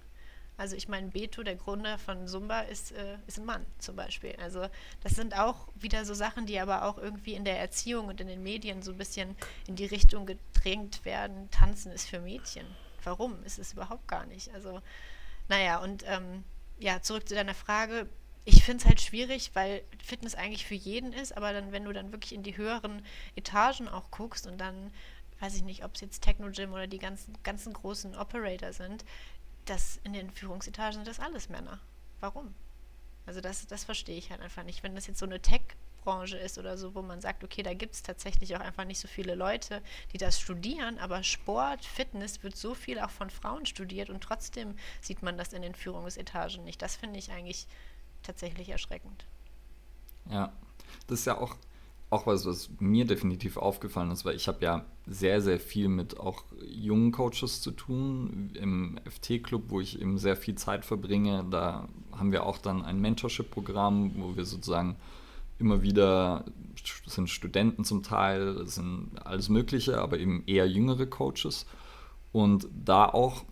Also 0.59 0.75
ich 0.75 0.89
meine, 0.89 1.09
Beto, 1.09 1.45
der 1.45 1.55
Gründer 1.55 1.99
von 1.99 2.27
Zumba, 2.27 2.61
ist, 2.63 2.91
äh, 2.91 3.17
ist 3.29 3.39
ein 3.39 3.47
Mann 3.47 3.65
zum 3.79 3.95
Beispiel. 3.95 4.35
Also 4.43 4.67
das 5.03 5.13
sind 5.13 5.39
auch 5.39 5.69
wieder 5.77 6.05
so 6.05 6.15
Sachen, 6.15 6.47
die 6.47 6.59
aber 6.59 6.85
auch 6.85 6.99
irgendwie 6.99 7.35
in 7.35 7.45
der 7.45 7.61
Erziehung 7.61 8.09
und 8.09 8.21
in 8.21 8.27
den 8.27 8.43
Medien 8.43 8.83
so 8.83 8.91
ein 8.91 8.99
bisschen 8.99 9.37
in 9.69 9.77
die 9.77 9.87
Richtung 9.87 10.27
gedrängt 10.27 11.05
werden. 11.05 11.49
Tanzen 11.53 11.93
ist 11.93 12.09
für 12.09 12.19
Mädchen. 12.19 12.67
Warum? 13.05 13.41
Ist 13.45 13.61
es 13.61 13.73
überhaupt 13.73 14.09
gar 14.09 14.27
nicht. 14.27 14.53
Also 14.53 14.83
naja, 15.49 15.79
und 15.79 16.05
ähm, 16.09 16.43
ja, 16.81 17.01
zurück 17.03 17.29
zu 17.29 17.37
deiner 17.37 17.55
Frage. 17.55 18.09
Ich 18.45 18.65
finde 18.65 18.83
es 18.83 18.89
halt 18.89 19.01
schwierig, 19.01 19.53
weil 19.55 19.83
Fitness 20.03 20.35
eigentlich 20.35 20.67
für 20.67 20.75
jeden 20.75 21.13
ist, 21.13 21.37
aber 21.37 21.53
dann, 21.53 21.71
wenn 21.71 21.85
du 21.85 21.93
dann 21.93 22.11
wirklich 22.11 22.35
in 22.35 22.43
die 22.43 22.57
höheren 22.57 23.03
Etagen 23.37 23.89
auch 23.89 24.11
guckst 24.11 24.47
und 24.47 24.59
dann 24.59 24.91
weiß 25.41 25.55
ich 25.55 25.63
nicht, 25.63 25.85
ob 25.85 25.95
es 25.95 26.01
jetzt 26.01 26.23
Techno-Gym 26.23 26.73
oder 26.73 26.87
die 26.87 26.99
ganzen, 26.99 27.35
ganzen 27.43 27.73
großen 27.73 28.17
Operator 28.17 28.73
sind, 28.73 29.05
das 29.71 30.01
in 30.05 30.13
den 30.13 30.31
Führungsetagen 30.31 30.95
sind 30.95 31.09
das 31.09 31.21
alles 31.21 31.49
Männer. 31.49 31.81
Warum? 32.21 32.55
Also 33.27 33.41
das, 33.41 33.67
das 33.67 33.85
verstehe 33.85 34.17
ich 34.17 34.31
halt 34.31 34.41
einfach 34.41 34.65
nicht. 34.65 34.83
Wenn 34.83 34.95
das 34.95 35.07
jetzt 35.07 35.19
so 35.19 35.27
eine 35.27 35.41
Tech-Branche 35.41 36.39
ist 36.39 36.59
oder 36.59 36.79
so, 36.79 36.95
wo 36.95 37.03
man 37.03 37.21
sagt, 37.21 37.45
okay, 37.45 37.63
da 37.63 37.75
gibt 37.75 37.95
es 37.95 38.03
tatsächlich 38.03 38.57
auch 38.57 38.61
einfach 38.61 38.85
nicht 38.85 38.99
so 38.99 39.09
viele 39.09 39.35
Leute, 39.35 39.83
die 40.13 40.19
das 40.19 40.41
studieren, 40.41 40.99
aber 40.99 41.23
Sport, 41.23 41.85
Fitness 41.85 42.43
wird 42.43 42.57
so 42.57 42.75
viel 42.75 42.99
auch 42.99 43.11
von 43.11 43.31
Frauen 43.31 43.67
studiert 43.67 44.09
und 44.09 44.23
trotzdem 44.23 44.77
sieht 45.01 45.23
man 45.23 45.37
das 45.37 45.53
in 45.53 45.63
den 45.63 45.75
Führungsetagen 45.75 46.65
nicht. 46.65 46.81
Das 46.81 46.97
finde 46.97 47.19
ich 47.19 47.31
eigentlich 47.31 47.67
tatsächlich 48.23 48.71
erschreckend. 48.71 49.27
Ja, 50.31 50.53
das 51.07 51.21
ist 51.21 51.27
ja 51.27 51.39
auch 51.39 51.57
auch 52.11 52.27
was, 52.27 52.47
was 52.47 52.71
mir 52.79 53.05
definitiv 53.05 53.59
aufgefallen 53.59 54.11
ist, 54.11 54.25
weil 54.25 54.35
ich 54.35 54.49
habe 54.49 54.65
ja 54.65 54.85
sehr, 55.07 55.43
sehr 55.43 55.61
viel 55.61 55.89
mit 55.89 56.19
auch 56.19 56.45
jungen 56.67 57.13
Coaches 57.13 57.61
zu 57.61 57.71
tun. 57.71 58.51
Im 58.55 58.99
FT-Club, 59.05 59.65
wo 59.69 59.81
ich 59.81 60.01
eben 60.01 60.17
sehr 60.17 60.37
viel 60.37 60.55
Zeit 60.55 60.87
verbringe, 60.87 61.45
da 61.51 61.89
haben 62.13 62.33
wir 62.33 62.47
auch 62.47 62.59
dann 62.59 62.83
ein 62.83 63.01
Mentorship-Programm, 63.01 64.13
wo 64.17 64.37
wir 64.37 64.47
sozusagen 64.47 64.97
immer 65.59 65.83
wieder, 65.83 66.45
sind 67.07 67.29
Studenten 67.29 67.85
zum 67.85 68.03
Teil, 68.03 68.67
sind 68.67 69.11
alles 69.25 69.49
Mögliche, 69.49 70.01
aber 70.01 70.19
eben 70.19 70.45
eher 70.47 70.67
jüngere 70.67 71.07
Coaches. 71.07 71.67
Und 72.33 72.69
da 72.73 73.07
auch 73.07 73.45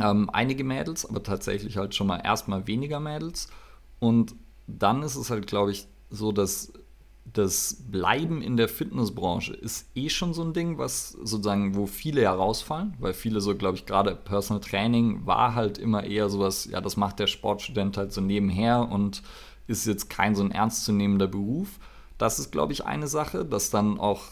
ähm, 0.00 0.30
einige 0.30 0.62
Mädels, 0.62 1.06
aber 1.06 1.22
tatsächlich 1.22 1.76
halt 1.76 1.94
schon 1.94 2.06
mal 2.06 2.18
erstmal 2.18 2.66
weniger 2.68 3.00
Mädels. 3.00 3.48
Und 3.98 4.36
dann 4.66 5.02
ist 5.02 5.16
es 5.16 5.30
halt, 5.30 5.46
glaube 5.46 5.72
ich, 5.72 5.86
so, 6.10 6.30
dass 6.30 6.72
das 7.34 7.82
Bleiben 7.90 8.42
in 8.42 8.56
der 8.56 8.68
Fitnessbranche 8.68 9.52
ist 9.52 9.88
eh 9.96 10.08
schon 10.08 10.32
so 10.32 10.42
ein 10.42 10.52
Ding, 10.52 10.78
was 10.78 11.10
sozusagen, 11.10 11.74
wo 11.74 11.86
viele 11.86 12.22
herausfallen, 12.22 12.94
weil 13.00 13.12
viele 13.12 13.40
so, 13.40 13.56
glaube 13.56 13.76
ich, 13.76 13.86
gerade 13.86 14.14
Personal 14.14 14.62
Training 14.62 15.26
war 15.26 15.56
halt 15.56 15.76
immer 15.76 16.04
eher 16.04 16.28
sowas, 16.28 16.66
ja, 16.70 16.80
das 16.80 16.96
macht 16.96 17.18
der 17.18 17.26
Sportstudent 17.26 17.96
halt 17.96 18.12
so 18.12 18.20
nebenher 18.20 18.88
und 18.88 19.22
ist 19.66 19.84
jetzt 19.84 20.08
kein 20.08 20.36
so 20.36 20.44
ein 20.44 20.52
ernstzunehmender 20.52 21.26
Beruf. 21.26 21.80
Das 22.18 22.38
ist, 22.38 22.52
glaube 22.52 22.72
ich, 22.72 22.84
eine 22.84 23.08
Sache, 23.08 23.44
dass 23.44 23.70
dann 23.70 23.98
auch 23.98 24.22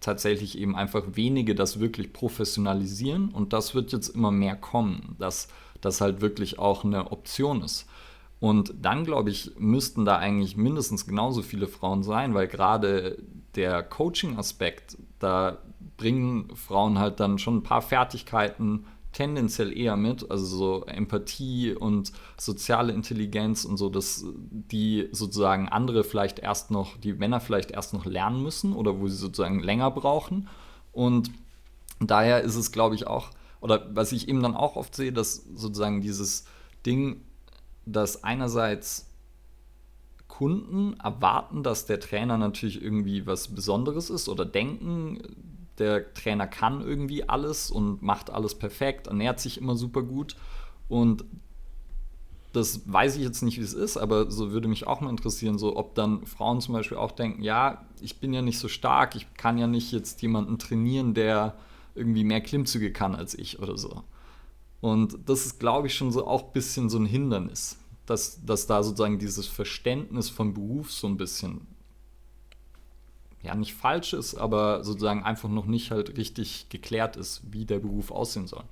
tatsächlich 0.00 0.58
eben 0.58 0.74
einfach 0.74 1.04
wenige 1.12 1.54
das 1.54 1.78
wirklich 1.78 2.12
professionalisieren 2.12 3.28
und 3.28 3.52
das 3.52 3.76
wird 3.76 3.92
jetzt 3.92 4.08
immer 4.08 4.32
mehr 4.32 4.56
kommen, 4.56 5.14
dass 5.20 5.46
das 5.80 6.00
halt 6.00 6.20
wirklich 6.20 6.58
auch 6.58 6.84
eine 6.84 7.12
Option 7.12 7.62
ist. 7.62 7.86
Und 8.42 8.74
dann, 8.82 9.04
glaube 9.04 9.30
ich, 9.30 9.52
müssten 9.56 10.04
da 10.04 10.16
eigentlich 10.18 10.56
mindestens 10.56 11.06
genauso 11.06 11.42
viele 11.42 11.68
Frauen 11.68 12.02
sein, 12.02 12.34
weil 12.34 12.48
gerade 12.48 13.22
der 13.54 13.84
Coaching-Aspekt, 13.84 14.98
da 15.20 15.58
bringen 15.96 16.50
Frauen 16.56 16.98
halt 16.98 17.20
dann 17.20 17.38
schon 17.38 17.58
ein 17.58 17.62
paar 17.62 17.82
Fertigkeiten 17.82 18.84
tendenziell 19.12 19.78
eher 19.78 19.96
mit, 19.96 20.28
also 20.28 20.44
so 20.44 20.84
Empathie 20.86 21.72
und 21.72 22.10
soziale 22.36 22.92
Intelligenz 22.92 23.64
und 23.64 23.76
so, 23.76 23.88
dass 23.88 24.24
die 24.34 25.08
sozusagen 25.12 25.68
andere 25.68 26.02
vielleicht 26.02 26.40
erst 26.40 26.72
noch, 26.72 26.96
die 26.96 27.12
Männer 27.12 27.38
vielleicht 27.38 27.70
erst 27.70 27.94
noch 27.94 28.06
lernen 28.06 28.42
müssen 28.42 28.72
oder 28.72 28.98
wo 28.98 29.06
sie 29.06 29.18
sozusagen 29.18 29.60
länger 29.60 29.92
brauchen. 29.92 30.48
Und 30.90 31.30
daher 32.00 32.40
ist 32.40 32.56
es, 32.56 32.72
glaube 32.72 32.96
ich, 32.96 33.06
auch, 33.06 33.30
oder 33.60 33.88
was 33.94 34.10
ich 34.10 34.28
eben 34.28 34.42
dann 34.42 34.56
auch 34.56 34.74
oft 34.74 34.96
sehe, 34.96 35.12
dass 35.12 35.44
sozusagen 35.54 36.00
dieses 36.00 36.44
Ding, 36.84 37.20
dass 37.86 38.24
einerseits 38.24 39.08
Kunden 40.28 40.94
erwarten, 41.00 41.62
dass 41.62 41.86
der 41.86 42.00
Trainer 42.00 42.38
natürlich 42.38 42.82
irgendwie 42.82 43.26
was 43.26 43.48
Besonderes 43.48 44.08
ist 44.10 44.28
oder 44.28 44.44
denken, 44.44 45.20
der 45.78 46.14
Trainer 46.14 46.46
kann 46.46 46.80
irgendwie 46.80 47.28
alles 47.28 47.70
und 47.70 48.02
macht 48.02 48.30
alles 48.30 48.54
perfekt, 48.54 49.08
ernährt 49.08 49.40
sich 49.40 49.58
immer 49.58 49.76
super 49.76 50.02
gut. 50.02 50.36
Und 50.88 51.24
das 52.52 52.82
weiß 52.84 53.16
ich 53.16 53.22
jetzt 53.22 53.42
nicht, 53.42 53.58
wie 53.58 53.64
es 53.64 53.72
ist, 53.72 53.96
aber 53.96 54.30
so 54.30 54.52
würde 54.52 54.68
mich 54.68 54.86
auch 54.86 55.00
mal 55.00 55.10
interessieren, 55.10 55.58
so 55.58 55.76
ob 55.76 55.94
dann 55.94 56.26
Frauen 56.26 56.60
zum 56.60 56.74
Beispiel 56.74 56.98
auch 56.98 57.12
denken, 57.12 57.42
ja, 57.42 57.86
ich 58.00 58.20
bin 58.20 58.34
ja 58.34 58.42
nicht 58.42 58.58
so 58.58 58.68
stark, 58.68 59.16
ich 59.16 59.32
kann 59.34 59.58
ja 59.58 59.66
nicht 59.66 59.90
jetzt 59.92 60.20
jemanden 60.22 60.58
trainieren, 60.58 61.14
der 61.14 61.56
irgendwie 61.94 62.24
mehr 62.24 62.40
Klimmzüge 62.40 62.92
kann 62.92 63.14
als 63.14 63.34
ich 63.34 63.58
oder 63.58 63.78
so. 63.78 64.02
Und 64.82 65.16
das 65.26 65.46
ist, 65.46 65.60
glaube 65.60 65.86
ich, 65.86 65.94
schon 65.94 66.10
so 66.10 66.26
auch 66.26 66.48
ein 66.48 66.52
bisschen 66.52 66.90
so 66.90 66.98
ein 66.98 67.06
Hindernis, 67.06 67.78
dass, 68.04 68.44
dass 68.44 68.66
da 68.66 68.82
sozusagen 68.82 69.20
dieses 69.20 69.46
Verständnis 69.46 70.28
vom 70.28 70.54
Beruf 70.54 70.90
so 70.90 71.06
ein 71.06 71.16
bisschen, 71.16 71.68
ja, 73.42 73.54
nicht 73.54 73.74
falsch 73.74 74.12
ist, 74.12 74.34
aber 74.34 74.82
sozusagen 74.82 75.22
einfach 75.22 75.48
noch 75.48 75.66
nicht 75.66 75.92
halt 75.92 76.16
richtig 76.16 76.68
geklärt 76.68 77.16
ist, 77.16 77.42
wie 77.52 77.64
der 77.64 77.78
Beruf 77.78 78.10
aussehen 78.10 78.48
soll. 78.48 78.64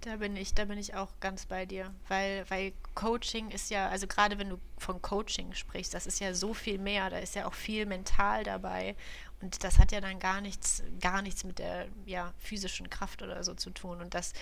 Da 0.00 0.16
bin 0.16 0.36
ich, 0.36 0.52
da 0.52 0.64
bin 0.64 0.78
ich 0.78 0.94
auch 0.94 1.10
ganz 1.20 1.46
bei 1.46 1.64
dir, 1.64 1.94
weil, 2.08 2.44
weil 2.48 2.72
Coaching 2.96 3.50
ist 3.50 3.70
ja, 3.70 3.88
also 3.88 4.08
gerade 4.08 4.38
wenn 4.38 4.50
du 4.50 4.58
von 4.78 5.00
Coaching 5.00 5.52
sprichst, 5.52 5.94
das 5.94 6.06
ist 6.08 6.18
ja 6.18 6.34
so 6.34 6.54
viel 6.54 6.78
mehr, 6.78 7.08
da 7.08 7.18
ist 7.18 7.36
ja 7.36 7.46
auch 7.46 7.54
viel 7.54 7.86
mental 7.86 8.42
dabei 8.42 8.96
und 9.42 9.62
das 9.64 9.78
hat 9.78 9.92
ja 9.92 10.00
dann 10.00 10.18
gar 10.18 10.40
nichts, 10.40 10.82
gar 11.00 11.20
nichts 11.20 11.44
mit 11.44 11.58
der 11.58 11.88
ja, 12.06 12.32
physischen 12.38 12.88
Kraft 12.88 13.22
oder 13.22 13.42
so 13.44 13.54
zu 13.54 13.70
tun. 13.70 14.00
Und 14.00 14.14
das, 14.14 14.32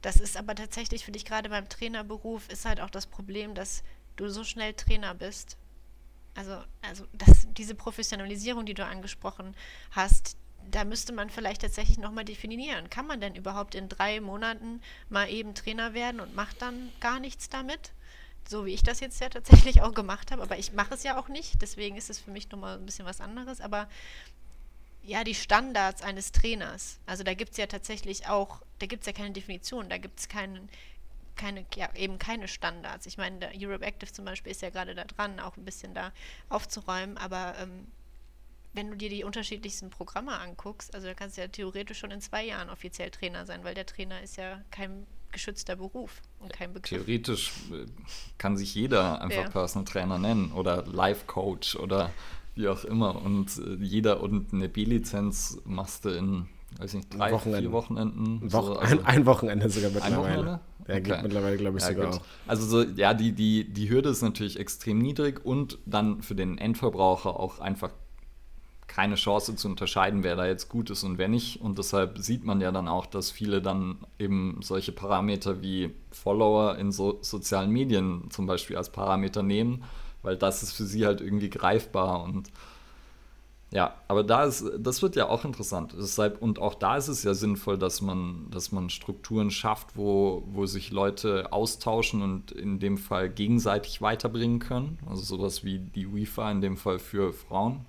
das 0.00 0.16
ist 0.16 0.36
aber 0.36 0.54
tatsächlich 0.54 1.04
für 1.04 1.12
dich 1.12 1.24
gerade 1.24 1.48
beim 1.48 1.68
Trainerberuf 1.68 2.48
ist 2.48 2.64
halt 2.64 2.80
auch 2.80 2.90
das 2.90 3.06
Problem, 3.06 3.54
dass 3.54 3.82
du 4.16 4.28
so 4.28 4.44
schnell 4.44 4.74
Trainer 4.74 5.14
bist. 5.14 5.56
Also, 6.36 6.62
also 6.82 7.04
das, 7.12 7.46
diese 7.56 7.74
Professionalisierung, 7.74 8.64
die 8.64 8.74
du 8.74 8.84
angesprochen 8.84 9.56
hast, 9.90 10.36
da 10.70 10.84
müsste 10.84 11.12
man 11.12 11.30
vielleicht 11.30 11.62
tatsächlich 11.62 11.98
nochmal 11.98 12.24
definieren. 12.24 12.90
Kann 12.90 13.06
man 13.06 13.20
denn 13.20 13.34
überhaupt 13.34 13.74
in 13.74 13.88
drei 13.88 14.20
Monaten 14.20 14.80
mal 15.08 15.28
eben 15.28 15.54
Trainer 15.54 15.94
werden 15.94 16.20
und 16.20 16.34
macht 16.34 16.62
dann 16.62 16.92
gar 17.00 17.20
nichts 17.20 17.48
damit? 17.48 17.92
So 18.48 18.66
wie 18.66 18.74
ich 18.74 18.82
das 18.82 19.00
jetzt 19.00 19.20
ja 19.20 19.28
tatsächlich 19.28 19.82
auch 19.82 19.94
gemacht 19.94 20.30
habe, 20.30 20.42
aber 20.42 20.58
ich 20.58 20.72
mache 20.72 20.94
es 20.94 21.02
ja 21.02 21.18
auch 21.18 21.28
nicht, 21.28 21.62
deswegen 21.62 21.96
ist 21.96 22.10
es 22.10 22.18
für 22.18 22.30
mich 22.30 22.50
nochmal 22.50 22.76
ein 22.76 22.84
bisschen 22.84 23.06
was 23.06 23.20
anderes. 23.20 23.60
Aber 23.60 23.88
ja, 25.04 25.22
die 25.22 25.34
Standards 25.34 26.02
eines 26.02 26.32
Trainers. 26.32 26.98
Also 27.06 27.24
da 27.24 27.34
gibt 27.34 27.52
es 27.52 27.56
ja 27.58 27.66
tatsächlich 27.66 28.26
auch, 28.26 28.62
da 28.78 28.86
gibt 28.86 29.02
es 29.02 29.06
ja 29.06 29.12
keine 29.12 29.32
Definition, 29.32 29.88
da 29.88 29.98
gibt 29.98 30.18
es 30.18 30.28
keinen, 30.28 30.68
keine, 31.36 31.66
ja, 31.76 31.90
eben 31.94 32.18
keine 32.18 32.48
Standards. 32.48 33.06
Ich 33.06 33.18
meine, 33.18 33.38
der 33.38 33.52
Europe 33.54 33.84
Active 33.84 34.12
zum 34.12 34.24
Beispiel 34.24 34.52
ist 34.52 34.62
ja 34.62 34.70
gerade 34.70 34.94
da 34.94 35.04
dran, 35.04 35.40
auch 35.40 35.56
ein 35.56 35.64
bisschen 35.64 35.94
da 35.94 36.12
aufzuräumen, 36.48 37.18
aber 37.18 37.54
ähm, 37.58 37.86
wenn 38.72 38.90
du 38.90 38.96
dir 38.96 39.08
die 39.08 39.24
unterschiedlichsten 39.24 39.90
Programme 39.90 40.38
anguckst, 40.38 40.94
also 40.94 41.06
da 41.06 41.14
kannst 41.14 41.36
du 41.36 41.42
ja 41.42 41.48
theoretisch 41.48 41.98
schon 41.98 42.10
in 42.10 42.20
zwei 42.20 42.44
Jahren 42.44 42.70
offiziell 42.70 43.10
Trainer 43.10 43.46
sein, 43.46 43.62
weil 43.62 43.74
der 43.74 43.86
Trainer 43.86 44.20
ist 44.22 44.36
ja 44.36 44.60
kein 44.70 45.06
geschützter 45.30 45.76
Beruf 45.76 46.22
und 46.40 46.52
kein 46.52 46.72
Begriff. 46.72 47.04
Theoretisch 47.04 47.52
äh, 47.72 47.86
kann 48.38 48.56
sich 48.56 48.74
jeder 48.74 49.20
einfach 49.20 49.44
ja. 49.44 49.50
Personal 49.50 49.84
Trainer 49.84 50.18
nennen 50.18 50.52
oder 50.52 50.86
Life 50.86 51.26
Coach 51.26 51.76
oder 51.76 52.10
wie 52.54 52.68
auch 52.68 52.84
immer. 52.84 53.22
Und 53.22 53.58
äh, 53.58 53.82
jeder 53.82 54.22
und 54.22 54.52
eine 54.52 54.68
B-Lizenz 54.68 55.60
machst 55.64 56.04
du 56.04 56.10
in, 56.10 56.46
weiß 56.78 56.94
nicht, 56.94 57.16
drei, 57.16 57.32
Wochenende. 57.32 57.62
vier 57.62 57.72
Wochenenden. 57.72 58.40
Wochen, 58.52 58.66
so, 58.66 58.78
also 58.78 58.98
ein, 59.00 59.06
ein, 59.06 59.26
Wochenende 59.26 59.68
sogar 59.70 59.90
mittlerweile. 59.90 60.16
Ein 60.16 60.22
Wochenende? 60.22 60.60
Ja, 60.86 60.96
okay. 60.96 61.22
mittlerweile, 61.22 61.56
glaube 61.56 61.78
ich, 61.78 61.84
ja, 61.84 61.90
sogar 61.90 62.10
gut. 62.10 62.20
auch. 62.20 62.24
Also 62.46 62.66
so, 62.66 62.82
ja, 62.82 63.14
die, 63.14 63.32
die, 63.32 63.72
die 63.72 63.90
Hürde 63.90 64.10
ist 64.10 64.22
natürlich 64.22 64.58
extrem 64.58 64.98
niedrig 64.98 65.44
und 65.44 65.78
dann 65.86 66.22
für 66.22 66.34
den 66.34 66.58
Endverbraucher 66.58 67.38
auch 67.38 67.58
einfach 67.58 67.90
keine 68.86 69.16
Chance 69.16 69.56
zu 69.56 69.66
unterscheiden, 69.66 70.22
wer 70.22 70.36
da 70.36 70.46
jetzt 70.46 70.68
gut 70.68 70.90
ist 70.90 71.02
und 71.04 71.18
wer 71.18 71.28
nicht. 71.28 71.60
Und 71.60 71.78
deshalb 71.78 72.18
sieht 72.18 72.44
man 72.44 72.60
ja 72.60 72.70
dann 72.70 72.86
auch, 72.86 73.06
dass 73.06 73.30
viele 73.30 73.60
dann 73.60 73.96
eben 74.18 74.58
solche 74.62 74.92
Parameter 74.92 75.62
wie 75.62 75.90
Follower 76.12 76.76
in 76.76 76.92
so 76.92 77.18
sozialen 77.22 77.70
Medien 77.70 78.30
zum 78.30 78.46
Beispiel 78.46 78.76
als 78.76 78.92
Parameter 78.92 79.42
nehmen, 79.42 79.82
weil 80.24 80.36
das 80.36 80.62
ist 80.62 80.72
für 80.72 80.84
sie 80.84 81.06
halt 81.06 81.20
irgendwie 81.20 81.50
greifbar 81.50 82.24
und 82.24 82.50
ja, 83.74 83.96
aber 84.06 84.22
da 84.22 84.44
ist, 84.44 84.64
das 84.78 85.02
wird 85.02 85.16
ja 85.16 85.28
auch 85.28 85.44
interessant. 85.44 85.96
Deshalb, 85.98 86.40
und 86.40 86.60
auch 86.60 86.74
da 86.74 86.96
ist 86.96 87.08
es 87.08 87.24
ja 87.24 87.34
sinnvoll, 87.34 87.76
dass 87.76 88.00
man, 88.02 88.46
dass 88.52 88.70
man 88.70 88.88
Strukturen 88.88 89.50
schafft, 89.50 89.96
wo, 89.96 90.44
wo 90.46 90.64
sich 90.64 90.92
Leute 90.92 91.52
austauschen 91.52 92.22
und 92.22 92.52
in 92.52 92.78
dem 92.78 92.98
Fall 92.98 93.28
gegenseitig 93.28 94.00
weiterbringen 94.00 94.60
können. 94.60 95.00
Also 95.10 95.22
sowas 95.22 95.64
wie 95.64 95.80
die 95.80 96.06
UEFA 96.06 96.52
in 96.52 96.60
dem 96.60 96.76
Fall 96.76 97.00
für 97.00 97.32
Frauen. 97.32 97.80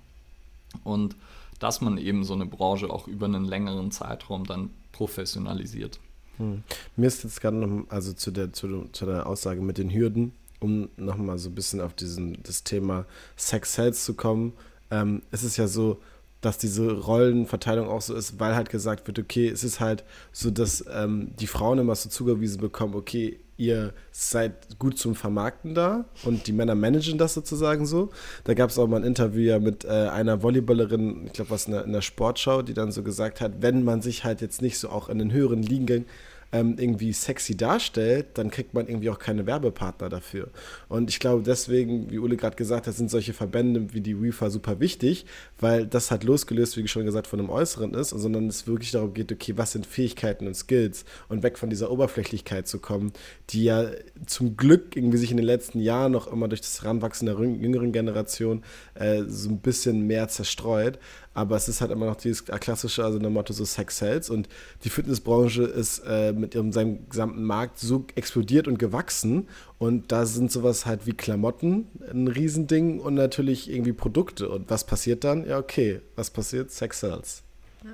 Und 0.82 1.14
dass 1.60 1.80
man 1.80 1.98
eben 1.98 2.24
so 2.24 2.34
eine 2.34 2.46
Branche 2.46 2.90
auch 2.90 3.06
über 3.06 3.26
einen 3.26 3.44
längeren 3.44 3.92
Zeitraum 3.92 4.42
dann 4.42 4.70
professionalisiert. 4.90 6.00
Hm. 6.38 6.64
Mir 6.96 7.06
ist 7.06 7.22
jetzt 7.22 7.40
gerade 7.40 7.58
noch, 7.58 7.88
also 7.90 8.12
zu 8.12 8.32
der, 8.32 8.52
zu, 8.52 8.88
zu 8.90 9.06
der 9.06 9.28
Aussage 9.28 9.60
mit 9.60 9.78
den 9.78 9.92
Hürden, 9.92 10.32
um 10.66 10.88
nochmal 10.96 11.38
so 11.38 11.48
ein 11.48 11.54
bisschen 11.54 11.80
auf 11.80 11.94
diesen, 11.94 12.38
das 12.42 12.64
Thema 12.64 13.06
Sex 13.36 13.74
Sales 13.74 14.04
zu 14.04 14.14
kommen 14.14 14.52
ähm, 14.90 15.22
es 15.30 15.42
ist 15.42 15.56
ja 15.56 15.66
so, 15.66 15.98
dass 16.40 16.58
diese 16.58 16.92
Rollenverteilung 16.92 17.88
auch 17.88 18.02
so 18.02 18.14
ist, 18.14 18.38
weil 18.38 18.54
halt 18.54 18.70
gesagt 18.70 19.06
wird, 19.06 19.18
okay, 19.18 19.48
es 19.48 19.64
ist 19.64 19.80
halt 19.80 20.04
so, 20.32 20.50
dass 20.50 20.84
ähm, 20.92 21.32
die 21.40 21.46
Frauen 21.46 21.78
immer 21.78 21.94
so 21.94 22.08
zugewiesen 22.08 22.60
bekommen, 22.60 22.94
okay, 22.94 23.40
ihr 23.56 23.94
seid 24.12 24.78
gut 24.78 24.98
zum 24.98 25.14
Vermarkten 25.14 25.74
da 25.74 26.04
und 26.24 26.46
die 26.46 26.52
Männer 26.52 26.74
managen 26.74 27.16
das 27.16 27.32
sozusagen 27.32 27.86
so. 27.86 28.10
Da 28.44 28.52
gab 28.52 28.68
es 28.68 28.78
auch 28.78 28.86
mal 28.86 28.98
ein 28.98 29.04
Interview 29.04 29.44
ja 29.44 29.58
mit 29.58 29.86
äh, 29.86 29.88
einer 29.88 30.42
Volleyballerin, 30.42 31.26
ich 31.26 31.32
glaube, 31.32 31.50
was 31.50 31.66
in 31.66 31.72
der, 31.72 31.84
in 31.84 31.92
der 31.92 32.02
Sportschau, 32.02 32.60
die 32.60 32.74
dann 32.74 32.92
so 32.92 33.02
gesagt 33.02 33.40
hat, 33.40 33.62
wenn 33.62 33.82
man 33.82 34.02
sich 34.02 34.24
halt 34.24 34.42
jetzt 34.42 34.60
nicht 34.60 34.78
so 34.78 34.90
auch 34.90 35.08
in 35.08 35.18
den 35.18 35.32
höheren 35.32 35.62
Ligen 35.62 36.04
ähm, 36.52 36.76
irgendwie 36.78 37.12
sexy 37.12 37.56
darstellt, 37.56 38.26
dann 38.34 38.50
kriegt 38.50 38.74
man 38.74 38.86
irgendwie 38.86 39.10
auch 39.10 39.18
keine 39.18 39.46
Werbepartner 39.46 40.08
dafür. 40.08 40.48
Und 40.88 41.10
ich 41.10 41.20
glaube 41.20 41.42
deswegen, 41.42 42.10
wie 42.10 42.18
Ule 42.18 42.36
gerade 42.36 42.56
gesagt 42.56 42.86
hat, 42.86 42.94
sind 42.94 43.10
solche 43.10 43.32
Verbände 43.32 43.92
wie 43.92 44.00
die 44.00 44.14
UEFA 44.14 44.50
super 44.50 44.80
wichtig, 44.80 45.26
weil 45.58 45.86
das 45.86 46.10
halt 46.10 46.24
losgelöst, 46.24 46.76
wie 46.76 46.86
schon 46.88 47.04
gesagt, 47.04 47.26
von 47.26 47.38
dem 47.38 47.50
Äußeren 47.50 47.94
ist, 47.94 48.10
sondern 48.10 48.48
es 48.48 48.66
wirklich 48.66 48.92
darum 48.92 49.14
geht, 49.14 49.32
okay, 49.32 49.54
was 49.56 49.72
sind 49.72 49.86
Fähigkeiten 49.86 50.46
und 50.46 50.54
Skills 50.54 51.04
und 51.28 51.42
weg 51.42 51.58
von 51.58 51.70
dieser 51.70 51.90
Oberflächlichkeit 51.90 52.68
zu 52.68 52.78
kommen, 52.78 53.12
die 53.50 53.64
ja 53.64 53.90
zum 54.26 54.56
Glück 54.56 54.96
irgendwie 54.96 55.18
sich 55.18 55.30
in 55.30 55.36
den 55.36 55.46
letzten 55.46 55.80
Jahren 55.80 56.12
noch 56.12 56.30
immer 56.32 56.48
durch 56.48 56.60
das 56.60 56.84
Ranwachsen 56.84 57.26
der 57.26 57.38
jüngeren 57.38 57.92
Generation 57.92 58.62
äh, 58.94 59.24
so 59.26 59.50
ein 59.50 59.58
bisschen 59.58 60.06
mehr 60.06 60.28
zerstreut. 60.28 60.98
Aber 61.36 61.56
es 61.56 61.68
ist 61.68 61.82
halt 61.82 61.90
immer 61.90 62.06
noch 62.06 62.16
dieses 62.16 62.46
klassische, 62.46 63.04
also 63.04 63.18
der 63.18 63.28
Motto 63.28 63.52
so 63.52 63.64
Sex 63.64 63.98
Sells 63.98 64.30
und 64.30 64.48
die 64.84 64.90
Fitnessbranche 64.90 65.64
ist 65.64 65.98
äh, 66.06 66.32
mit 66.32 66.54
ihrem, 66.54 66.72
seinem 66.72 67.08
gesamten 67.10 67.44
Markt 67.44 67.78
so 67.78 68.06
explodiert 68.14 68.66
und 68.66 68.78
gewachsen 68.78 69.46
und 69.78 70.10
da 70.12 70.24
sind 70.24 70.50
sowas 70.50 70.86
halt 70.86 71.06
wie 71.06 71.12
Klamotten 71.12 71.88
ein 72.10 72.28
Riesending 72.28 73.00
und 73.00 73.14
natürlich 73.14 73.70
irgendwie 73.70 73.92
Produkte. 73.92 74.48
Und 74.48 74.70
was 74.70 74.84
passiert 74.84 75.24
dann? 75.24 75.46
Ja, 75.46 75.58
okay, 75.58 76.00
was 76.14 76.30
passiert? 76.30 76.70
Sex 76.70 77.00
Sells. 77.00 77.42
Ja. 77.84 77.90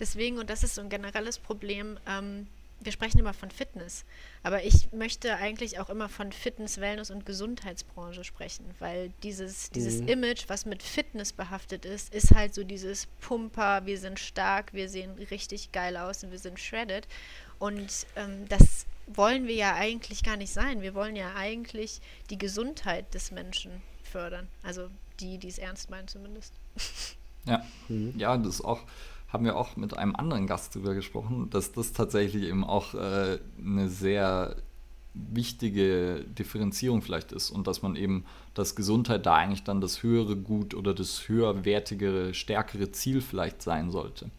Deswegen, 0.00 0.38
und 0.38 0.50
das 0.50 0.64
ist 0.64 0.74
so 0.74 0.80
ein 0.80 0.88
generelles 0.88 1.38
Problem, 1.38 1.96
ähm, 2.08 2.48
wir 2.80 2.92
sprechen 2.92 3.18
immer 3.18 3.34
von 3.34 3.50
Fitness, 3.50 4.04
aber 4.42 4.64
ich 4.64 4.90
möchte 4.92 5.36
eigentlich 5.36 5.78
auch 5.78 5.90
immer 5.90 6.08
von 6.08 6.32
Fitness, 6.32 6.80
Wellness 6.80 7.10
und 7.10 7.26
Gesundheitsbranche 7.26 8.24
sprechen, 8.24 8.64
weil 8.78 9.12
dieses, 9.22 9.70
dieses 9.70 10.00
mhm. 10.00 10.08
Image, 10.08 10.44
was 10.48 10.64
mit 10.64 10.82
Fitness 10.82 11.32
behaftet 11.32 11.84
ist, 11.84 12.12
ist 12.14 12.34
halt 12.34 12.54
so 12.54 12.64
dieses 12.64 13.06
Pumper, 13.20 13.84
wir 13.84 13.98
sind 13.98 14.18
stark, 14.18 14.72
wir 14.72 14.88
sehen 14.88 15.12
richtig 15.30 15.72
geil 15.72 15.96
aus 15.96 16.24
und 16.24 16.30
wir 16.30 16.38
sind 16.38 16.58
shredded. 16.58 17.06
Und 17.58 18.06
ähm, 18.16 18.48
das 18.48 18.86
wollen 19.06 19.46
wir 19.46 19.54
ja 19.54 19.74
eigentlich 19.74 20.22
gar 20.22 20.36
nicht 20.36 20.52
sein. 20.52 20.80
Wir 20.80 20.94
wollen 20.94 21.16
ja 21.16 21.34
eigentlich 21.34 22.00
die 22.30 22.38
Gesundheit 22.38 23.12
des 23.12 23.30
Menschen 23.30 23.82
fördern. 24.02 24.48
Also 24.62 24.88
die, 25.20 25.36
die 25.36 25.48
es 25.48 25.58
ernst 25.58 25.90
meinen 25.90 26.08
zumindest. 26.08 26.54
Ja, 27.46 27.64
mhm. 27.88 28.12
ja, 28.18 28.36
das 28.36 28.60
auch 28.62 28.82
haben 29.32 29.44
wir 29.44 29.56
auch 29.56 29.76
mit 29.76 29.96
einem 29.96 30.16
anderen 30.16 30.46
Gast 30.46 30.74
darüber 30.74 30.94
gesprochen, 30.94 31.48
dass 31.50 31.72
das 31.72 31.92
tatsächlich 31.92 32.44
eben 32.44 32.64
auch 32.64 32.94
äh, 32.94 33.38
eine 33.58 33.88
sehr 33.88 34.56
wichtige 35.14 36.24
Differenzierung 36.38 37.02
vielleicht 37.02 37.32
ist 37.32 37.50
und 37.50 37.66
dass 37.66 37.82
man 37.82 37.96
eben, 37.96 38.24
dass 38.54 38.76
Gesundheit 38.76 39.26
da 39.26 39.34
eigentlich 39.36 39.64
dann 39.64 39.80
das 39.80 40.02
höhere 40.02 40.36
Gut 40.36 40.74
oder 40.74 40.94
das 40.94 41.28
höherwertigere, 41.28 42.34
stärkere 42.34 42.92
Ziel 42.92 43.20
vielleicht 43.20 43.62
sein 43.62 43.90
sollte. 43.90 44.30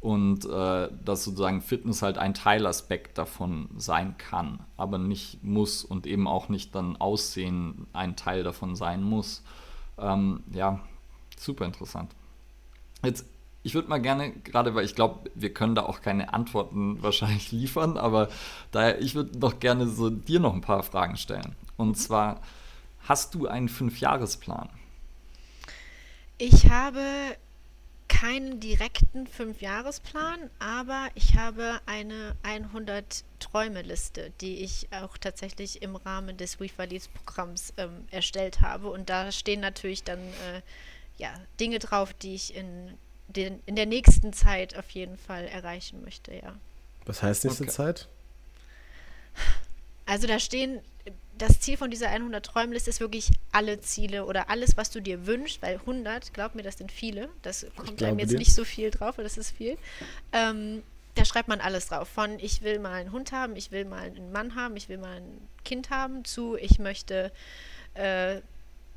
Und 0.00 0.44
äh, 0.44 0.88
dass 1.04 1.22
sozusagen 1.22 1.60
Fitness 1.60 2.02
halt 2.02 2.18
ein 2.18 2.34
Teilaspekt 2.34 3.18
davon 3.18 3.68
sein 3.76 4.16
kann, 4.18 4.58
aber 4.76 4.98
nicht 4.98 5.44
muss 5.44 5.84
und 5.84 6.08
eben 6.08 6.26
auch 6.26 6.48
nicht 6.48 6.74
dann 6.74 6.96
Aussehen 6.96 7.86
ein 7.92 8.16
Teil 8.16 8.42
davon 8.42 8.74
sein 8.74 9.04
muss. 9.04 9.44
Ähm, 9.98 10.42
ja, 10.52 10.80
super 11.38 11.66
interessant. 11.66 12.10
Jetzt 13.04 13.26
ich 13.62 13.74
würde 13.74 13.88
mal 13.88 14.00
gerne, 14.00 14.32
gerade 14.32 14.74
weil 14.74 14.84
ich 14.84 14.94
glaube, 14.94 15.30
wir 15.34 15.54
können 15.54 15.74
da 15.74 15.82
auch 15.82 16.00
keine 16.00 16.34
Antworten 16.34 17.02
wahrscheinlich 17.02 17.52
liefern, 17.52 17.96
aber 17.96 18.28
daher, 18.70 19.00
ich 19.00 19.14
würde 19.14 19.38
doch 19.38 19.60
gerne 19.60 19.86
so 19.86 20.10
dir 20.10 20.40
noch 20.40 20.54
ein 20.54 20.60
paar 20.60 20.82
Fragen 20.82 21.16
stellen. 21.16 21.54
Und 21.76 21.90
mhm. 21.90 21.94
zwar, 21.94 22.40
hast 23.04 23.34
du 23.34 23.46
einen 23.46 23.68
Fünfjahresplan? 23.68 24.68
Ich 26.38 26.70
habe 26.70 27.02
keinen 28.08 28.60
direkten 28.60 29.26
Fünfjahresplan, 29.26 30.50
aber 30.58 31.08
ich 31.14 31.36
habe 31.36 31.80
eine 31.86 32.36
100 32.42 33.24
Träume-Liste, 33.38 34.32
die 34.40 34.58
ich 34.58 34.88
auch 34.92 35.16
tatsächlich 35.16 35.82
im 35.82 35.96
Rahmen 35.96 36.36
des 36.36 36.60
WIFA 36.60 36.84
Leads 36.84 37.08
Programms 37.08 37.72
ähm, 37.78 38.04
erstellt 38.10 38.60
habe. 38.60 38.90
Und 38.90 39.08
da 39.08 39.32
stehen 39.32 39.60
natürlich 39.60 40.04
dann 40.04 40.18
äh, 40.18 40.62
ja, 41.16 41.32
Dinge 41.58 41.78
drauf, 41.78 42.12
die 42.12 42.34
ich 42.34 42.54
in 42.54 42.96
den, 43.28 43.60
in 43.66 43.76
der 43.76 43.86
nächsten 43.86 44.32
Zeit 44.32 44.76
auf 44.76 44.90
jeden 44.90 45.16
Fall 45.16 45.46
erreichen 45.46 46.02
möchte, 46.02 46.34
ja. 46.34 46.54
Was 47.06 47.22
heißt 47.22 47.44
nächste 47.44 47.64
okay. 47.64 47.72
Zeit? 47.72 48.08
Also 50.06 50.26
da 50.26 50.38
stehen, 50.38 50.80
das 51.38 51.60
Ziel 51.60 51.76
von 51.76 51.90
dieser 51.90 52.08
100 52.08 52.44
Träumliste 52.44 52.90
ist 52.90 53.00
wirklich 53.00 53.30
alle 53.50 53.80
Ziele 53.80 54.26
oder 54.26 54.50
alles, 54.50 54.76
was 54.76 54.90
du 54.90 55.00
dir 55.00 55.26
wünschst, 55.26 55.62
weil 55.62 55.76
100, 55.76 56.34
glaub 56.34 56.54
mir, 56.54 56.62
das 56.62 56.78
sind 56.78 56.92
viele, 56.92 57.28
das 57.42 57.66
kommt 57.76 58.02
einem 58.02 58.18
jetzt 58.18 58.32
dir. 58.32 58.38
nicht 58.38 58.54
so 58.54 58.64
viel 58.64 58.90
drauf, 58.90 59.14
aber 59.14 59.22
das 59.22 59.38
ist 59.38 59.50
viel. 59.50 59.78
Ähm, 60.32 60.82
da 61.14 61.24
schreibt 61.24 61.48
man 61.48 61.60
alles 61.60 61.88
drauf. 61.88 62.08
Von 62.08 62.38
ich 62.38 62.62
will 62.62 62.78
mal 62.78 62.94
einen 62.94 63.12
Hund 63.12 63.32
haben, 63.32 63.56
ich 63.56 63.70
will 63.70 63.84
mal 63.84 64.02
einen 64.02 64.32
Mann 64.32 64.54
haben, 64.54 64.76
ich 64.76 64.88
will 64.88 64.98
mal 64.98 65.16
ein 65.16 65.48
Kind 65.64 65.90
haben, 65.90 66.24
zu 66.24 66.56
ich 66.56 66.78
möchte 66.78 67.32
äh, 67.94 68.40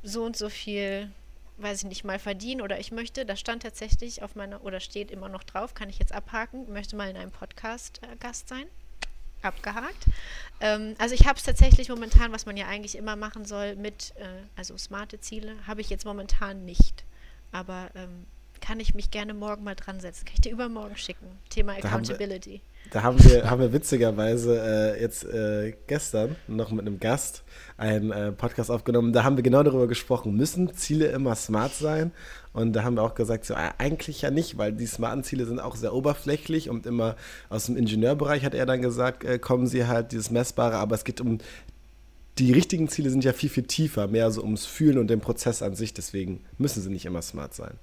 so 0.04 0.24
und 0.24 0.38
so 0.38 0.50
viel 0.50 1.10
weiß 1.58 1.84
ich 1.84 1.90
nicht, 1.90 2.04
mal 2.04 2.20
verdienen 2.20 2.62
oder 2.62 2.80
ich 2.80 2.92
möchte, 2.92 3.26
das 3.26 3.40
stand 3.40 3.64
tatsächlich 3.64 4.22
auf 4.22 4.36
meiner, 4.36 4.64
oder 4.64 4.80
steht 4.80 5.12
immer 5.12 5.30
noch 5.30 5.44
drauf, 5.44 5.74
kann 5.74 5.90
ich 5.90 6.00
jetzt 6.00 6.12
abhaken, 6.14 6.72
möchte 6.72 6.96
mal 6.96 7.10
in 7.10 7.18
einem 7.18 7.32
Podcast 7.32 8.02
äh, 8.04 8.16
Gast 8.18 8.50
sein. 8.50 8.66
Abgehakt. 9.42 10.06
Ähm, 10.60 10.96
also 10.98 11.14
ich 11.14 11.28
habe 11.28 11.38
es 11.38 11.44
tatsächlich 11.44 11.90
momentan, 11.90 12.32
was 12.32 12.46
man 12.46 12.58
ja 12.58 12.68
eigentlich 12.68 12.98
immer 12.98 13.16
machen 13.16 13.46
soll, 13.46 13.76
mit, 13.76 14.14
äh, 14.18 14.28
also 14.56 14.78
smarte 14.78 15.20
Ziele, 15.20 15.56
habe 15.68 15.82
ich 15.82 15.90
jetzt 15.90 16.06
momentan 16.06 16.66
nicht. 16.66 17.04
Aber 17.52 17.90
ähm, 17.96 18.26
kann 18.60 18.80
ich 18.80 18.96
mich 18.96 19.12
gerne 19.12 19.34
morgen 19.34 19.64
mal 19.64 19.76
dran 19.76 20.00
setzen. 20.00 20.26
Kann 20.26 20.36
ich 20.36 20.42
dir 20.42 20.52
übermorgen 20.52 20.98
schicken. 20.98 21.40
Thema 21.50 21.74
Accountability. 21.74 22.62
Da 22.92 23.04
haben 23.04 23.22
wir, 23.24 23.50
haben 23.50 23.60
wir 23.62 23.74
witzigerweise 23.74 24.60
äh, 24.96 25.02
jetzt 25.02 25.26
äh, 25.26 25.74
gestern 25.88 26.36
noch 26.48 26.72
mit 26.72 26.82
einem 26.82 27.00
Gast 27.00 27.44
einen 27.78 28.12
äh, 28.12 28.32
Podcast 28.32 28.72
aufgenommen. 28.72 29.12
Da 29.12 29.24
haben 29.24 29.36
wir 29.36 29.44
genau 29.44 29.64
darüber 29.64 29.88
gesprochen. 29.88 30.36
Müssen 30.36 30.74
Ziele 30.76 31.08
immer 31.08 31.36
smart 31.36 31.74
sein? 31.74 32.12
Und 32.54 32.74
da 32.74 32.84
haben 32.84 32.96
wir 32.96 33.04
auch 33.04 33.16
gesagt, 33.16 33.46
so, 33.46 33.54
äh, 33.54 33.72
eigentlich 33.78 34.22
ja 34.22 34.32
nicht, 34.32 34.58
weil 34.58 34.72
die 34.72 34.86
smarten 34.86 35.24
Ziele 35.24 35.46
sind 35.46 35.60
auch 35.60 35.76
sehr 35.76 35.94
oberflächlich 35.94 36.70
und 36.70 36.86
immer 36.86 37.16
aus 37.50 37.66
dem 37.66 37.76
Ingenieurbereich, 37.76 38.46
hat 38.46 38.54
er 38.54 38.66
dann 38.66 38.82
gesagt, 38.82 39.24
äh, 39.24 39.40
kommen 39.40 39.68
sie 39.68 39.88
halt, 39.88 40.12
dieses 40.12 40.32
Messbare. 40.32 40.78
Aber 40.78 40.96
es 40.96 41.04
geht 41.04 41.20
um, 41.20 41.40
die 42.38 42.54
richtigen 42.54 42.88
Ziele 42.88 43.10
sind 43.10 43.24
ja 43.24 43.34
viel, 43.34 43.50
viel 43.50 43.64
tiefer, 43.64 44.08
mehr 44.08 44.32
so 44.32 44.42
ums 44.42 44.66
Fühlen 44.66 45.00
und 45.00 45.08
den 45.08 45.20
Prozess 45.20 45.62
an 45.62 45.76
sich. 45.76 45.94
Deswegen 45.94 46.46
müssen 46.58 46.82
sie 46.82 46.90
nicht 46.90 47.06
immer 47.06 47.22
smart 47.22 47.54
sein. 47.54 47.74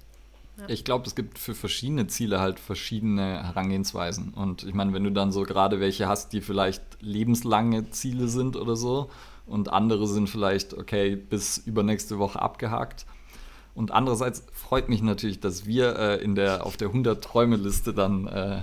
Ja. 0.57 0.65
Ich 0.67 0.83
glaube, 0.85 1.07
es 1.07 1.15
gibt 1.15 1.39
für 1.39 1.55
verschiedene 1.55 2.07
Ziele 2.07 2.39
halt 2.39 2.59
verschiedene 2.59 3.43
Herangehensweisen. 3.43 4.33
Und 4.33 4.63
ich 4.63 4.73
meine, 4.73 4.93
wenn 4.93 5.03
du 5.03 5.11
dann 5.11 5.31
so 5.31 5.43
gerade 5.43 5.79
welche 5.79 6.07
hast, 6.07 6.31
die 6.33 6.41
vielleicht 6.41 6.83
lebenslange 7.01 7.89
Ziele 7.89 8.27
sind 8.27 8.55
oder 8.55 8.75
so, 8.75 9.09
und 9.45 9.71
andere 9.71 10.07
sind 10.07 10.29
vielleicht, 10.29 10.73
okay, 10.73 11.15
bis 11.15 11.57
übernächste 11.57 12.17
Woche 12.17 12.41
abgehakt. 12.41 13.05
Und 13.75 13.91
andererseits 13.91 14.43
freut 14.53 14.87
mich 14.87 15.01
natürlich, 15.01 15.39
dass 15.39 15.65
wir 15.65 15.97
äh, 15.97 16.23
in 16.23 16.35
der, 16.35 16.65
auf 16.65 16.77
der 16.77 16.89
100-Träume-Liste 16.89 17.93
dann 17.93 18.27
äh, 18.27 18.61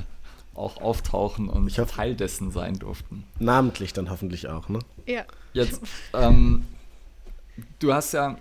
auch 0.54 0.80
auftauchen 0.80 1.48
und 1.48 1.66
ich 1.66 1.76
Teil 1.76 2.14
dessen 2.14 2.50
sein 2.50 2.78
durften. 2.78 3.24
Namentlich 3.38 3.92
dann 3.92 4.10
hoffentlich 4.10 4.48
auch, 4.48 4.68
ne? 4.68 4.78
Ja. 5.06 5.24
Jetzt, 5.52 5.82
ähm, 6.12 6.64
du 7.78 7.92
hast 7.92 8.12
ja 8.12 8.36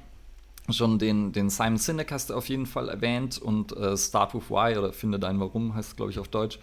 schon 0.74 1.00
den, 1.00 1.32
den 1.32 1.50
Simon 1.50 1.78
Sinek 1.78 2.12
hast 2.12 2.30
du 2.30 2.36
auf 2.36 2.50
jeden 2.50 2.66
Fall 2.66 2.90
erwähnt 2.90 3.38
und 3.38 3.76
äh, 3.76 3.98
Start 3.98 4.34
with 4.34 4.50
Why 4.50 4.78
oder 4.78 4.94
Finde 4.94 5.20
dein 5.20 5.40
Warum 5.40 5.76
heißt 5.76 5.98
glaube 5.98 6.12
ich 6.12 6.20
auf 6.20 6.28
Deutsch. 6.28 6.60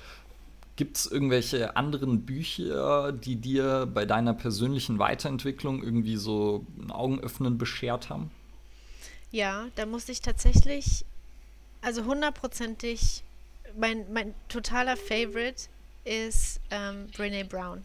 Gibt 0.76 0.98
es 0.98 1.06
irgendwelche 1.06 1.74
anderen 1.74 2.26
Bücher, 2.26 3.10
die 3.10 3.36
dir 3.36 3.86
bei 3.92 4.04
deiner 4.04 4.34
persönlichen 4.34 4.98
Weiterentwicklung 4.98 5.82
irgendwie 5.82 6.16
so 6.16 6.66
ein 6.78 6.90
Augenöffnen 6.90 7.56
beschert 7.56 8.10
haben? 8.10 8.30
Ja, 9.30 9.68
da 9.74 9.86
musste 9.86 10.12
ich 10.12 10.20
tatsächlich, 10.20 11.06
also 11.80 12.04
hundertprozentig, 12.04 13.22
mein, 13.78 14.12
mein 14.12 14.34
totaler 14.48 14.98
Favorite 14.98 15.68
ist 16.04 16.60
ähm, 16.70 17.06
Brene 17.16 17.46
Brown. 17.46 17.84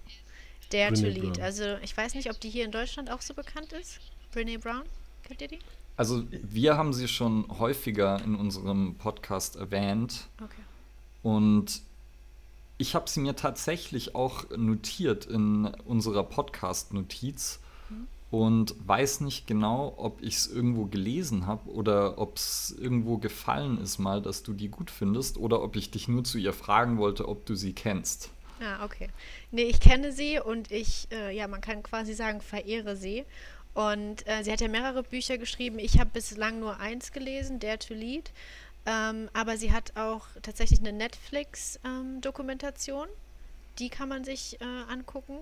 Dare 0.69 0.91
Brene 0.91 1.13
to 1.13 1.19
Lead. 1.19 1.34
Brown. 1.34 1.43
Also 1.43 1.78
ich 1.82 1.95
weiß 1.95 2.13
nicht, 2.15 2.30
ob 2.30 2.39
die 2.41 2.49
hier 2.49 2.65
in 2.65 2.72
Deutschland 2.72 3.09
auch 3.09 3.22
so 3.22 3.34
bekannt 3.34 3.72
ist. 3.74 3.99
Brene 4.34 4.59
Brown, 4.59 4.84
kennt 5.24 5.41
ihr 5.41 5.47
die? 5.47 5.59
Also 6.02 6.24
wir 6.32 6.78
haben 6.78 6.93
sie 6.93 7.08
schon 7.08 7.45
häufiger 7.60 8.20
in 8.24 8.34
unserem 8.34 8.95
Podcast 8.95 9.56
erwähnt. 9.56 10.30
Okay. 10.43 10.64
Und 11.22 11.84
ich 12.80 12.95
habe 12.95 13.08
sie 13.08 13.20
mir 13.20 13.36
tatsächlich 13.36 14.16
auch 14.16 14.49
notiert 14.49 15.28
in 15.28 15.66
unserer 15.86 16.24
Podcast-Notiz 16.24 17.60
mhm. 17.91 18.08
und 18.32 18.76
weiß 18.84 19.22
nicht 19.22 19.45
genau, 19.45 19.93
ob 19.95 20.24
ich 20.24 20.38
es 20.38 20.47
irgendwo 20.47 20.86
gelesen 20.86 21.45
habe 21.45 21.70
oder 21.70 22.18
ob 22.18 22.38
es 22.38 22.76
irgendwo 22.82 23.20
gefallen 23.20 23.80
ist 23.80 23.99
mal, 23.99 24.24
dass 24.24 24.41
du 24.41 24.54
die 24.54 24.70
gut 24.70 24.89
findest 24.89 25.38
oder 25.38 25.62
ob 25.62 25.76
ich 25.76 25.91
dich 25.91 26.08
nur 26.08 26.24
zu 26.24 26.39
ihr 26.39 26.54
fragen 26.54 26.97
wollte, 26.97 27.30
ob 27.30 27.45
du 27.45 27.54
sie 27.54 27.74
kennst. 27.74 28.32
Ah, 28.60 28.84
okay. 28.86 29.10
Nee, 29.52 29.66
ich 29.66 29.80
kenne 29.80 30.12
sie 30.12 30.39
und 30.39 30.72
ich, 30.72 31.08
äh, 31.12 31.36
ja, 31.36 31.47
man 31.47 31.62
kann 31.62 31.84
quasi 31.84 32.16
sagen, 32.16 32.41
verehre 32.41 32.95
sie. 32.95 33.24
Und 33.74 34.28
äh, 34.28 34.43
sie 34.43 34.51
hat 34.51 34.61
ja 34.61 34.67
mehrere 34.67 35.03
Bücher 35.03 35.38
geschrieben. 35.38 35.80
Ich 35.80 35.99
habe 35.99 36.09
bislang 36.11 36.59
nur 36.59 36.80
eins 36.80 37.11
gelesen, 37.11 37.59
Dare 37.59 37.80
to 37.80 37.93
Lead. 37.93 38.32
Ähm, 38.86 39.30
aber 39.34 39.57
sie 39.57 39.72
hat 39.72 39.95
auch 39.95 40.26
tatsächlich 40.41 40.80
eine 40.80 40.91
Netflix-Dokumentation. 40.91 43.07
Ähm, 43.07 43.15
die 43.80 43.89
kann 43.89 44.09
man 44.09 44.24
sich 44.24 44.59
äh, 44.59 44.91
angucken. 44.91 45.38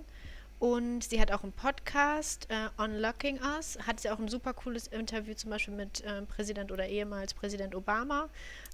Und 0.59 1.05
sie 1.05 1.21
hat 1.21 1.31
auch 1.31 1.43
einen 1.43 1.53
Podcast, 1.53 2.47
äh, 2.49 2.81
Unlocking 2.81 3.39
Us. 3.41 3.77
Hat 3.87 4.01
sie 4.01 4.09
auch 4.09 4.19
ein 4.19 4.27
super 4.27 4.53
cooles 4.53 4.87
Interview 4.87 5.33
zum 5.33 5.51
Beispiel 5.51 5.73
mit 5.73 6.01
äh, 6.01 6.21
Präsident 6.23 6.71
oder 6.71 6.87
ehemals 6.87 7.33
Präsident 7.33 7.73
Obama. 7.73 8.27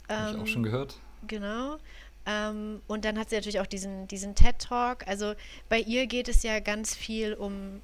Ähm, 0.09 0.17
Habe 0.17 0.37
ich 0.37 0.43
auch 0.43 0.47
schon 0.47 0.63
gehört. 0.63 0.99
Genau. 1.27 1.77
Ähm, 2.25 2.81
und 2.87 3.05
dann 3.05 3.19
hat 3.19 3.29
sie 3.29 3.35
natürlich 3.35 3.59
auch 3.59 3.67
diesen, 3.67 4.07
diesen 4.07 4.33
TED-Talk. 4.33 5.07
Also 5.07 5.35
bei 5.69 5.79
ihr 5.79 6.07
geht 6.07 6.27
es 6.27 6.41
ja 6.41 6.59
ganz 6.59 6.95
viel 6.95 7.35
um 7.35 7.81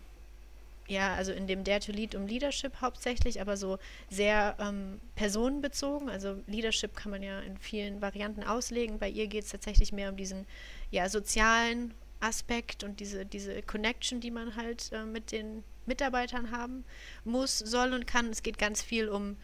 ja, 0.87 1.13
also 1.15 1.31
in 1.31 1.47
dem 1.47 1.63
Dare 1.63 1.79
to 1.79 1.91
Lead 1.91 2.15
um 2.15 2.27
Leadership 2.27 2.81
hauptsächlich, 2.81 3.39
aber 3.39 3.55
so 3.55 3.77
sehr 4.09 4.55
ähm, 4.59 4.99
personenbezogen. 5.15 6.09
Also 6.09 6.41
Leadership 6.47 6.95
kann 6.95 7.11
man 7.11 7.23
ja 7.23 7.39
in 7.41 7.57
vielen 7.57 8.01
Varianten 8.01 8.43
auslegen. 8.43 8.99
Bei 8.99 9.09
ihr 9.09 9.27
geht 9.27 9.45
es 9.45 9.51
tatsächlich 9.51 9.93
mehr 9.93 10.09
um 10.09 10.17
diesen 10.17 10.45
ja, 10.89 11.07
sozialen 11.07 11.93
Aspekt 12.19 12.83
und 12.83 12.99
diese, 12.99 13.25
diese 13.25 13.61
Connection, 13.63 14.19
die 14.19 14.31
man 14.31 14.55
halt 14.55 14.91
äh, 14.91 15.05
mit 15.05 15.31
den 15.31 15.63
Mitarbeitern 15.85 16.51
haben 16.51 16.85
muss, 17.23 17.57
soll 17.57 17.93
und 17.93 18.05
kann. 18.05 18.29
Es 18.29 18.43
geht 18.43 18.57
ganz 18.57 18.81
viel 18.81 19.09
um, 19.09 19.37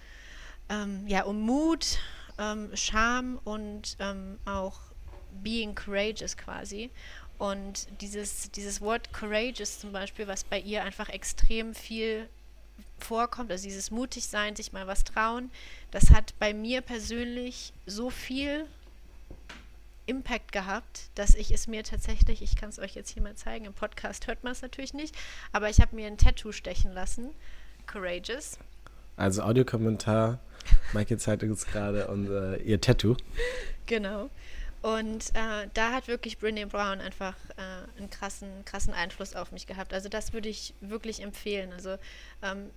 ähm, 0.70 1.06
ja, 1.08 1.24
um 1.24 1.42
Mut, 1.42 2.00
ähm, 2.38 2.70
Charme 2.76 3.40
und 3.44 3.98
ähm, 4.00 4.38
auch 4.46 4.80
being 5.44 5.76
courageous 5.76 6.38
quasi. 6.38 6.92
Und 7.38 7.88
dieses, 8.02 8.52
dieses 8.52 8.82
Wort 8.82 9.14
courageous 9.14 9.80
zum 9.80 9.92
Beispiel, 9.92 10.28
was 10.28 10.44
bei 10.44 10.60
ihr 10.60 10.84
einfach 10.84 11.10
extrem 11.10 11.76
viel 11.76 12.28
vorkommt, 13.00 13.52
also 13.52 13.64
dieses 13.64 13.92
mutig 13.92 14.28
sein, 14.28 14.56
sich 14.56 14.74
mal 14.74 14.88
was 14.88 15.04
trauen, 15.04 15.52
das 15.92 16.10
hat 16.10 16.34
bei 16.40 16.54
mir 16.54 16.82
persönlich 16.82 17.74
so 17.86 18.10
viel 18.10 18.66
Impact 20.08 20.52
gehabt, 20.52 21.10
dass 21.16 21.36
ich 21.36 21.52
es 21.52 21.68
mir 21.68 21.84
tatsächlich, 21.84 22.42
ich 22.42 22.56
kann 22.56 22.70
es 22.70 22.80
euch 22.80 22.96
jetzt 22.96 23.12
hier 23.12 23.22
mal 23.22 23.36
zeigen, 23.36 23.66
im 23.66 23.74
Podcast 23.74 24.26
hört 24.28 24.44
man 24.44 24.54
es 24.54 24.62
natürlich 24.62 24.94
nicht, 24.94 25.16
aber 25.52 25.70
ich 25.70 25.80
habe 25.80 25.96
mir 25.96 26.08
ein 26.08 26.18
Tattoo 26.18 26.52
stechen 26.52 26.92
lassen, 26.94 27.30
Courageous. 27.86 28.58
Also 29.16 29.44
Audiokommentar, 29.44 30.40
Maike 30.94 31.18
zeigt 31.18 31.44
uns 31.44 31.66
gerade 31.66 32.08
unser, 32.08 32.60
ihr 32.62 32.80
Tattoo. 32.80 33.16
Genau. 33.86 34.30
Und 34.88 35.36
äh, 35.36 35.68
da 35.74 35.92
hat 35.92 36.08
wirklich 36.08 36.38
Brene 36.38 36.66
Brown 36.66 37.02
einfach 37.02 37.36
äh, 37.58 37.98
einen 37.98 38.10
krassen, 38.10 38.64
krassen 38.64 38.94
Einfluss 38.94 39.36
auf 39.36 39.52
mich 39.52 39.68
gehabt. 39.68 39.94
Also 39.94 40.08
das 40.08 40.32
würde 40.32 40.48
ich 40.48 40.74
wirklich 40.80 41.22
empfehlen. 41.22 41.74
Also 41.74 41.98
ähm, 42.42 42.70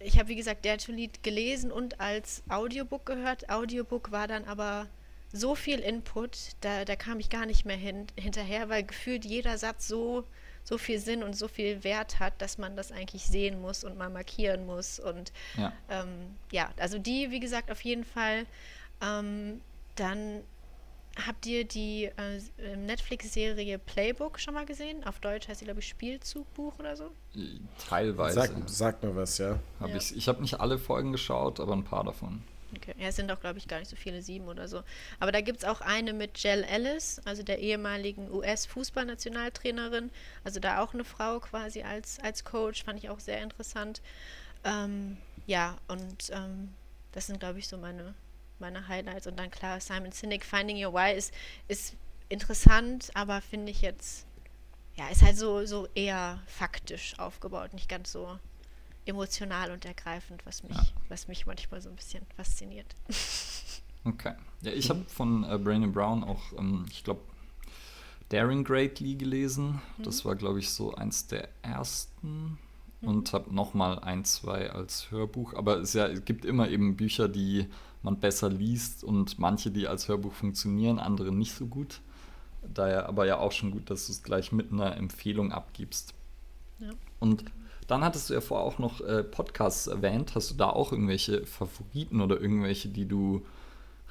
ich 0.00 0.18
habe, 0.18 0.28
wie 0.28 0.34
gesagt, 0.34 0.66
to 0.84 0.90
Lead 0.90 1.22
gelesen 1.22 1.70
und 1.70 2.00
als 2.00 2.42
Audiobook 2.48 3.06
gehört. 3.06 3.48
Audiobook 3.48 4.10
war 4.10 4.26
dann 4.26 4.44
aber 4.46 4.88
so 5.32 5.54
viel 5.54 5.78
Input, 5.78 6.36
da, 6.62 6.84
da 6.84 6.96
kam 6.96 7.20
ich 7.20 7.30
gar 7.30 7.46
nicht 7.46 7.64
mehr 7.64 7.76
hin, 7.76 8.08
hinterher, 8.18 8.68
weil 8.68 8.82
gefühlt 8.82 9.24
jeder 9.24 9.56
Satz 9.56 9.86
so, 9.86 10.24
so 10.64 10.78
viel 10.78 10.98
Sinn 10.98 11.22
und 11.22 11.34
so 11.34 11.46
viel 11.46 11.84
Wert 11.84 12.18
hat, 12.18 12.42
dass 12.42 12.58
man 12.58 12.74
das 12.74 12.90
eigentlich 12.90 13.22
sehen 13.22 13.60
muss 13.60 13.84
und 13.84 13.96
mal 13.96 14.10
markieren 14.10 14.66
muss. 14.66 14.98
Und 14.98 15.32
ja, 15.56 15.72
ähm, 15.88 16.34
ja 16.50 16.72
also 16.80 16.98
die, 16.98 17.30
wie 17.30 17.38
gesagt, 17.38 17.70
auf 17.70 17.82
jeden 17.82 18.04
Fall. 18.04 18.46
Ähm, 19.00 19.60
dann 19.96 20.42
Habt 21.26 21.44
ihr 21.46 21.64
die 21.64 22.04
äh, 22.04 22.76
Netflix-Serie 22.76 23.78
Playbook 23.78 24.40
schon 24.40 24.54
mal 24.54 24.64
gesehen? 24.64 25.04
Auf 25.04 25.20
Deutsch 25.20 25.46
heißt 25.46 25.60
sie, 25.60 25.66
glaube 25.66 25.80
ich, 25.80 25.88
Spielzugbuch 25.88 26.78
oder 26.78 26.96
so? 26.96 27.10
Teilweise. 27.88 28.34
Sag, 28.34 28.50
sag 28.66 29.02
mir 29.02 29.14
was, 29.14 29.36
ja. 29.36 29.58
Hab 29.78 29.90
ja. 29.90 29.96
Ich, 29.96 30.16
ich 30.16 30.28
habe 30.28 30.40
nicht 30.40 30.58
alle 30.58 30.78
Folgen 30.78 31.12
geschaut, 31.12 31.60
aber 31.60 31.74
ein 31.74 31.84
paar 31.84 32.04
davon. 32.04 32.42
Okay. 32.74 32.94
Ja, 32.98 33.08
es 33.08 33.16
sind 33.16 33.30
auch, 33.30 33.40
glaube 33.40 33.58
ich, 33.58 33.68
gar 33.68 33.78
nicht 33.78 33.90
so 33.90 33.96
viele, 33.96 34.22
sieben 34.22 34.48
oder 34.48 34.66
so. 34.66 34.82
Aber 35.20 35.32
da 35.32 35.42
gibt 35.42 35.58
es 35.58 35.64
auch 35.68 35.82
eine 35.82 36.14
mit 36.14 36.38
Jell 36.38 36.64
Ellis, 36.64 37.20
also 37.24 37.42
der 37.42 37.58
ehemaligen 37.58 38.30
US-Fußballnationaltrainerin. 38.32 40.10
Also 40.44 40.60
da 40.60 40.82
auch 40.82 40.94
eine 40.94 41.04
Frau 41.04 41.40
quasi 41.40 41.82
als, 41.82 42.18
als 42.20 42.44
Coach, 42.44 42.84
fand 42.84 42.98
ich 42.98 43.10
auch 43.10 43.20
sehr 43.20 43.42
interessant. 43.42 44.00
Ähm, 44.64 45.18
ja, 45.46 45.76
und 45.88 46.30
ähm, 46.30 46.72
das 47.12 47.26
sind, 47.26 47.40
glaube 47.40 47.58
ich, 47.58 47.68
so 47.68 47.76
meine, 47.76 48.14
meine 48.58 48.88
Highlights. 48.88 49.26
Und 49.26 49.38
dann 49.38 49.50
klar, 49.50 49.80
Simon 49.80 50.12
Sinek, 50.12 50.44
Finding 50.44 50.84
Your 50.84 50.92
Why 50.92 51.16
ist, 51.16 51.32
ist 51.68 51.94
interessant, 52.28 53.10
aber 53.14 53.40
finde 53.40 53.72
ich 53.72 53.82
jetzt, 53.82 54.26
ja, 54.96 55.08
ist 55.08 55.22
halt 55.22 55.36
so, 55.36 55.64
so 55.66 55.88
eher 55.94 56.40
faktisch 56.46 57.18
aufgebaut, 57.18 57.74
nicht 57.74 57.88
ganz 57.88 58.12
so 58.12 58.38
emotional 59.04 59.70
und 59.72 59.84
ergreifend, 59.84 60.44
was 60.46 60.62
mich, 60.62 60.76
ja. 60.76 60.86
was 61.08 61.28
mich 61.28 61.46
manchmal 61.46 61.80
so 61.80 61.88
ein 61.88 61.96
bisschen 61.96 62.24
fasziniert. 62.36 62.94
Okay. 64.04 64.34
Ja, 64.62 64.72
ich 64.72 64.90
habe 64.90 65.04
von 65.06 65.44
äh, 65.44 65.58
Brandon 65.58 65.92
Brown 65.92 66.24
auch, 66.24 66.40
ähm, 66.58 66.86
ich 66.90 67.04
glaube, 67.04 67.20
Daring 68.30 68.64
Greatly 68.64 69.14
gelesen. 69.14 69.80
Mhm. 69.98 70.02
Das 70.02 70.24
war, 70.24 70.34
glaube 70.34 70.58
ich, 70.58 70.70
so 70.70 70.94
eins 70.94 71.26
der 71.26 71.48
ersten. 71.62 72.58
Mhm. 73.00 73.08
Und 73.08 73.32
habe 73.32 73.54
nochmal 73.54 73.98
ein, 73.98 74.24
zwei 74.24 74.70
als 74.70 75.10
Hörbuch. 75.10 75.54
Aber 75.54 75.78
es, 75.78 75.92
ja, 75.92 76.06
es 76.06 76.24
gibt 76.24 76.44
immer 76.44 76.68
eben 76.68 76.96
Bücher, 76.96 77.28
die 77.28 77.68
man 78.02 78.18
besser 78.18 78.48
liest 78.48 79.04
und 79.04 79.38
manche, 79.38 79.70
die 79.70 79.88
als 79.88 80.08
Hörbuch 80.08 80.32
funktionieren, 80.32 80.98
andere 80.98 81.32
nicht 81.32 81.54
so 81.54 81.66
gut. 81.66 82.00
Daher 82.74 83.08
aber 83.08 83.26
ja 83.26 83.38
auch 83.38 83.52
schon 83.52 83.70
gut, 83.70 83.90
dass 83.90 84.06
du 84.06 84.12
es 84.12 84.22
gleich 84.22 84.52
mit 84.52 84.72
einer 84.72 84.96
Empfehlung 84.96 85.52
abgibst. 85.52 86.14
Ja. 86.78 86.90
Und 87.18 87.44
dann 87.86 88.04
hattest 88.04 88.30
du 88.30 88.34
ja 88.34 88.40
vorher 88.40 88.66
auch 88.66 88.78
noch 88.78 89.00
äh, 89.00 89.22
Podcasts 89.22 89.86
erwähnt. 89.86 90.34
Hast 90.34 90.50
du 90.50 90.54
da 90.54 90.70
auch 90.70 90.92
irgendwelche 90.92 91.44
Favoriten 91.46 92.20
oder 92.20 92.40
irgendwelche, 92.40 92.88
die 92.88 93.06
du 93.06 93.44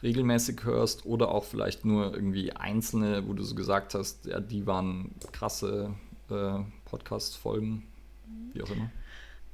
regelmäßig 0.03 0.63
hörst 0.63 1.05
oder 1.05 1.29
auch 1.29 1.43
vielleicht 1.43 1.85
nur 1.85 2.13
irgendwie 2.13 2.51
einzelne, 2.51 3.27
wo 3.27 3.33
du 3.33 3.43
so 3.43 3.55
gesagt 3.55 3.93
hast, 3.93 4.25
ja, 4.25 4.39
die 4.39 4.65
waren 4.67 5.11
krasse 5.31 5.93
äh, 6.29 6.59
Podcast-Folgen, 6.85 7.83
wie 8.53 8.63
auch 8.63 8.69
immer? 8.69 8.89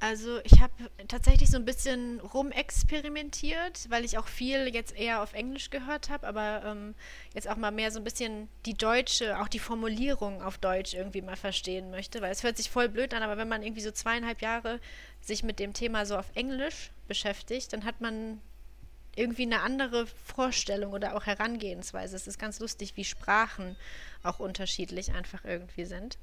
Also 0.00 0.38
ich 0.44 0.60
habe 0.60 0.72
tatsächlich 1.08 1.50
so 1.50 1.56
ein 1.56 1.64
bisschen 1.64 2.20
rumexperimentiert, 2.20 3.90
weil 3.90 4.04
ich 4.04 4.16
auch 4.16 4.28
viel 4.28 4.72
jetzt 4.72 4.96
eher 4.96 5.22
auf 5.22 5.32
Englisch 5.32 5.70
gehört 5.70 6.08
habe, 6.08 6.24
aber 6.24 6.62
ähm, 6.64 6.94
jetzt 7.34 7.48
auch 7.48 7.56
mal 7.56 7.72
mehr 7.72 7.90
so 7.90 7.98
ein 7.98 8.04
bisschen 8.04 8.48
die 8.64 8.74
deutsche, 8.74 9.40
auch 9.40 9.48
die 9.48 9.58
Formulierung 9.58 10.40
auf 10.40 10.56
Deutsch 10.58 10.94
irgendwie 10.94 11.20
mal 11.20 11.34
verstehen 11.34 11.90
möchte, 11.90 12.20
weil 12.20 12.30
es 12.30 12.44
hört 12.44 12.56
sich 12.56 12.70
voll 12.70 12.88
blöd 12.88 13.12
an, 13.12 13.24
aber 13.24 13.36
wenn 13.38 13.48
man 13.48 13.64
irgendwie 13.64 13.80
so 13.80 13.90
zweieinhalb 13.90 14.40
Jahre 14.40 14.78
sich 15.20 15.42
mit 15.42 15.58
dem 15.58 15.72
Thema 15.72 16.06
so 16.06 16.16
auf 16.16 16.30
Englisch 16.36 16.90
beschäftigt, 17.08 17.72
dann 17.72 17.84
hat 17.84 18.00
man 18.00 18.40
irgendwie 19.16 19.42
eine 19.42 19.62
andere 19.62 20.06
Vorstellung 20.06 20.92
oder 20.92 21.16
auch 21.16 21.26
Herangehensweise. 21.26 22.14
Es 22.14 22.28
ist 22.28 22.38
ganz 22.38 22.60
lustig, 22.60 22.92
wie 22.94 23.04
Sprachen 23.04 23.74
auch 24.22 24.38
unterschiedlich 24.38 25.12
einfach 25.12 25.44
irgendwie 25.44 25.86
sind 25.86 26.18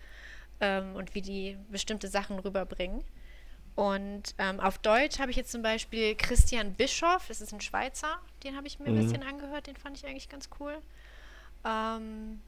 ähm, 0.61 0.95
und 0.95 1.13
wie 1.13 1.21
die 1.21 1.57
bestimmte 1.69 2.07
Sachen 2.07 2.39
rüberbringen. 2.39 3.03
Und 3.75 4.35
ähm, 4.37 4.61
auf 4.61 4.77
Deutsch 4.77 5.19
habe 5.19 5.31
ich 5.31 5.37
jetzt 5.37 5.51
zum 5.51 5.61
Beispiel 5.61 6.15
Christian 6.15 6.73
Bischoff, 6.73 7.27
das 7.27 7.41
ist 7.41 7.53
ein 7.53 7.59
Schweizer, 7.59 8.19
den 8.43 8.55
habe 8.55 8.67
ich 8.67 8.79
mir 8.79 8.89
mhm. 8.89 8.97
ein 8.97 9.03
bisschen 9.03 9.23
angehört, 9.23 9.67
den 9.67 9.75
fand 9.75 9.97
ich 9.97 10.05
eigentlich 10.05 10.29
ganz 10.29 10.49
cool. 10.59 10.77
Ähm, 11.65 12.39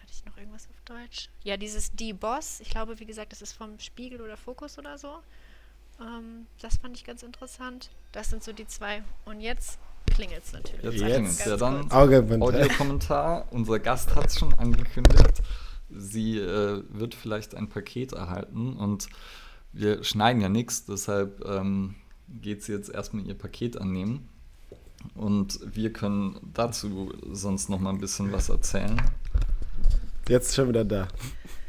hatte 0.00 0.12
ich 0.12 0.24
noch 0.24 0.36
irgendwas 0.38 0.68
auf 0.70 0.80
Deutsch? 0.86 1.28
Ja, 1.44 1.58
dieses 1.58 1.92
Die 1.92 2.14
Boss, 2.14 2.60
ich 2.60 2.70
glaube, 2.70 2.98
wie 3.00 3.06
gesagt, 3.06 3.32
das 3.32 3.42
ist 3.42 3.52
vom 3.52 3.78
Spiegel 3.78 4.22
oder 4.22 4.38
Fokus 4.38 4.78
oder 4.78 4.96
so. 4.96 5.18
Ähm, 6.00 6.46
das 6.60 6.76
fand 6.78 6.96
ich 6.96 7.04
ganz 7.04 7.22
interessant. 7.22 7.90
Das 8.12 8.30
sind 8.30 8.42
so 8.42 8.52
die 8.52 8.66
zwei. 8.66 9.02
Und 9.26 9.40
jetzt 9.40 9.78
klingelt 10.06 10.44
es 10.44 10.52
natürlich. 10.52 10.84
Jetzt 10.84 10.94
Jetzt. 10.94 11.04
klingelt's. 11.04 11.44
Ja, 11.44 11.56
dann. 11.56 11.90
Audiokommentar. 11.90 13.46
Unser 13.50 13.78
Gast 13.78 14.14
hat 14.14 14.26
es 14.26 14.38
schon 14.38 14.54
angekündigt. 14.54 15.42
Sie 15.90 16.38
äh, 16.38 16.82
wird 16.88 17.14
vielleicht 17.14 17.54
ein 17.54 17.68
Paket 17.68 18.12
erhalten 18.12 18.76
und 18.76 19.08
wir 19.78 20.02
schneiden 20.04 20.40
ja 20.42 20.48
nichts, 20.48 20.84
deshalb 20.86 21.44
ähm, 21.46 21.94
geht 22.40 22.62
sie 22.62 22.72
jetzt 22.72 22.88
erstmal 22.90 23.26
ihr 23.26 23.34
Paket 23.34 23.80
annehmen. 23.80 24.28
Und 25.14 25.60
wir 25.64 25.92
können 25.92 26.36
dazu 26.54 27.12
sonst 27.30 27.68
noch 27.68 27.78
mal 27.78 27.90
ein 27.90 28.00
bisschen 28.00 28.32
was 28.32 28.48
erzählen. 28.48 29.00
Jetzt 30.28 30.54
schon 30.54 30.68
wieder 30.68 30.84
da. 30.84 31.08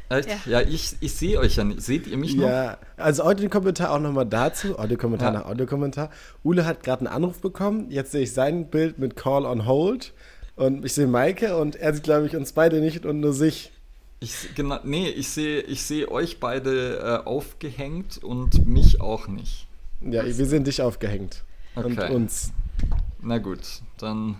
Echt? 0.08 0.28
Ja. 0.28 0.60
Ja, 0.60 0.60
ich, 0.62 0.96
ich 1.00 1.14
sehe 1.14 1.38
euch 1.38 1.56
ja 1.56 1.64
nicht. 1.64 1.82
Seht 1.82 2.06
ihr 2.06 2.16
mich 2.16 2.34
noch? 2.34 2.48
Ja, 2.48 2.78
also 2.96 3.22
Audiokommentar 3.24 3.92
auch 3.92 4.00
nochmal 4.00 4.26
dazu. 4.26 4.78
Audiokommentar 4.78 5.32
Ja. 5.34 5.40
nach 5.40 5.46
Audiokommentar. 5.46 6.10
Ule 6.42 6.64
hat 6.64 6.82
gerade 6.82 7.00
einen 7.06 7.14
Anruf 7.14 7.40
bekommen. 7.40 7.90
Jetzt 7.90 8.12
sehe 8.12 8.22
ich 8.22 8.32
sein 8.32 8.70
Bild 8.70 8.98
mit 8.98 9.16
Call 9.16 9.44
on 9.44 9.66
Hold. 9.66 10.14
Und 10.56 10.84
ich 10.84 10.94
sehe 10.94 11.06
Maike 11.06 11.56
und 11.56 11.76
er 11.76 11.94
sieht, 11.94 12.02
glaube 12.02 12.26
ich, 12.26 12.34
uns 12.34 12.52
beide 12.52 12.80
nicht 12.80 13.06
und 13.06 13.20
nur 13.20 13.32
sich. 13.32 13.70
Ich, 14.20 14.54
genau, 14.54 14.80
nee, 14.82 15.08
ich 15.08 15.28
sehe 15.28 15.60
ich 15.60 15.82
sehe 15.82 16.10
euch 16.10 16.40
beide 16.40 16.98
äh, 17.24 17.26
aufgehängt 17.26 18.18
und 18.22 18.66
mich 18.66 19.00
auch 19.00 19.28
nicht. 19.28 19.66
Ja, 20.00 20.24
wir 20.24 20.46
sehen 20.46 20.64
dich 20.64 20.82
aufgehängt. 20.82 21.44
Und 21.74 21.98
Okay. 21.98 22.12
uns. 22.12 22.52
Na 23.20 23.38
gut, 23.38 23.60
dann, 23.98 24.36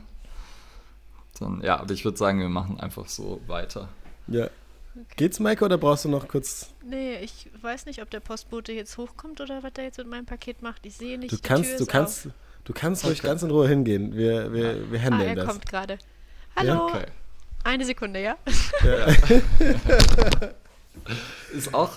dann 1.39 1.61
ja, 1.63 1.79
aber 1.81 1.93
ich 1.95 2.05
würde 2.05 2.19
sagen, 2.19 2.41
wir 2.41 2.49
machen 2.49 2.81
einfach 2.81 3.09
so 3.09 3.41
weiter. 3.47 3.89
Ja. 4.27 4.49
Geht's, 5.17 5.39
Maike, 5.39 5.65
oder 5.65 5.79
brauchst 5.79 6.05
du 6.05 6.09
noch 6.09 6.27
kurz? 6.27 6.71
Nee, 6.85 7.19
ich 7.21 7.49
weiß 7.63 7.87
nicht, 7.87 8.03
ob 8.03 8.11
der 8.11 8.19
Postbote 8.19 8.73
jetzt 8.73 8.99
hochkommt 8.99 9.41
oder 9.41 9.63
was 9.63 9.73
der 9.75 9.85
jetzt 9.85 9.99
mit 9.99 10.09
meinem 10.09 10.27
Paket 10.27 10.61
macht. 10.61 10.85
Ich 10.87 10.97
sehe 10.97 11.19
nicht. 11.19 11.31
Du 11.31 11.37
die 11.37 11.43
kannst, 11.43 11.71
Tür 11.71 11.77
du 11.79 11.83
ist 11.85 11.89
kannst, 11.89 12.27
auf. 12.27 12.33
du 12.65 12.73
kannst 12.73 13.05
ruhig 13.05 13.19
Okay. 13.21 13.29
ganz 13.29 13.43
in 13.45 13.51
Ruhe 13.53 13.69
hingehen. 13.69 14.13
Wir, 14.17 14.53
wir, 14.53 14.91
wir 14.91 14.99
Ah, 14.99 15.03
handeln 15.05 15.29
er 15.29 15.35
das. 15.37 15.47
kommt 15.47 15.67
gerade. 15.67 15.95
Ja? 15.95 15.99
Hallo. 16.57 16.87
Okay. 16.89 17.07
Eine 17.65 17.85
Sekunde, 17.85 18.23
ja? 18.23 18.37
Ist 21.55 21.75
auch, 21.75 21.91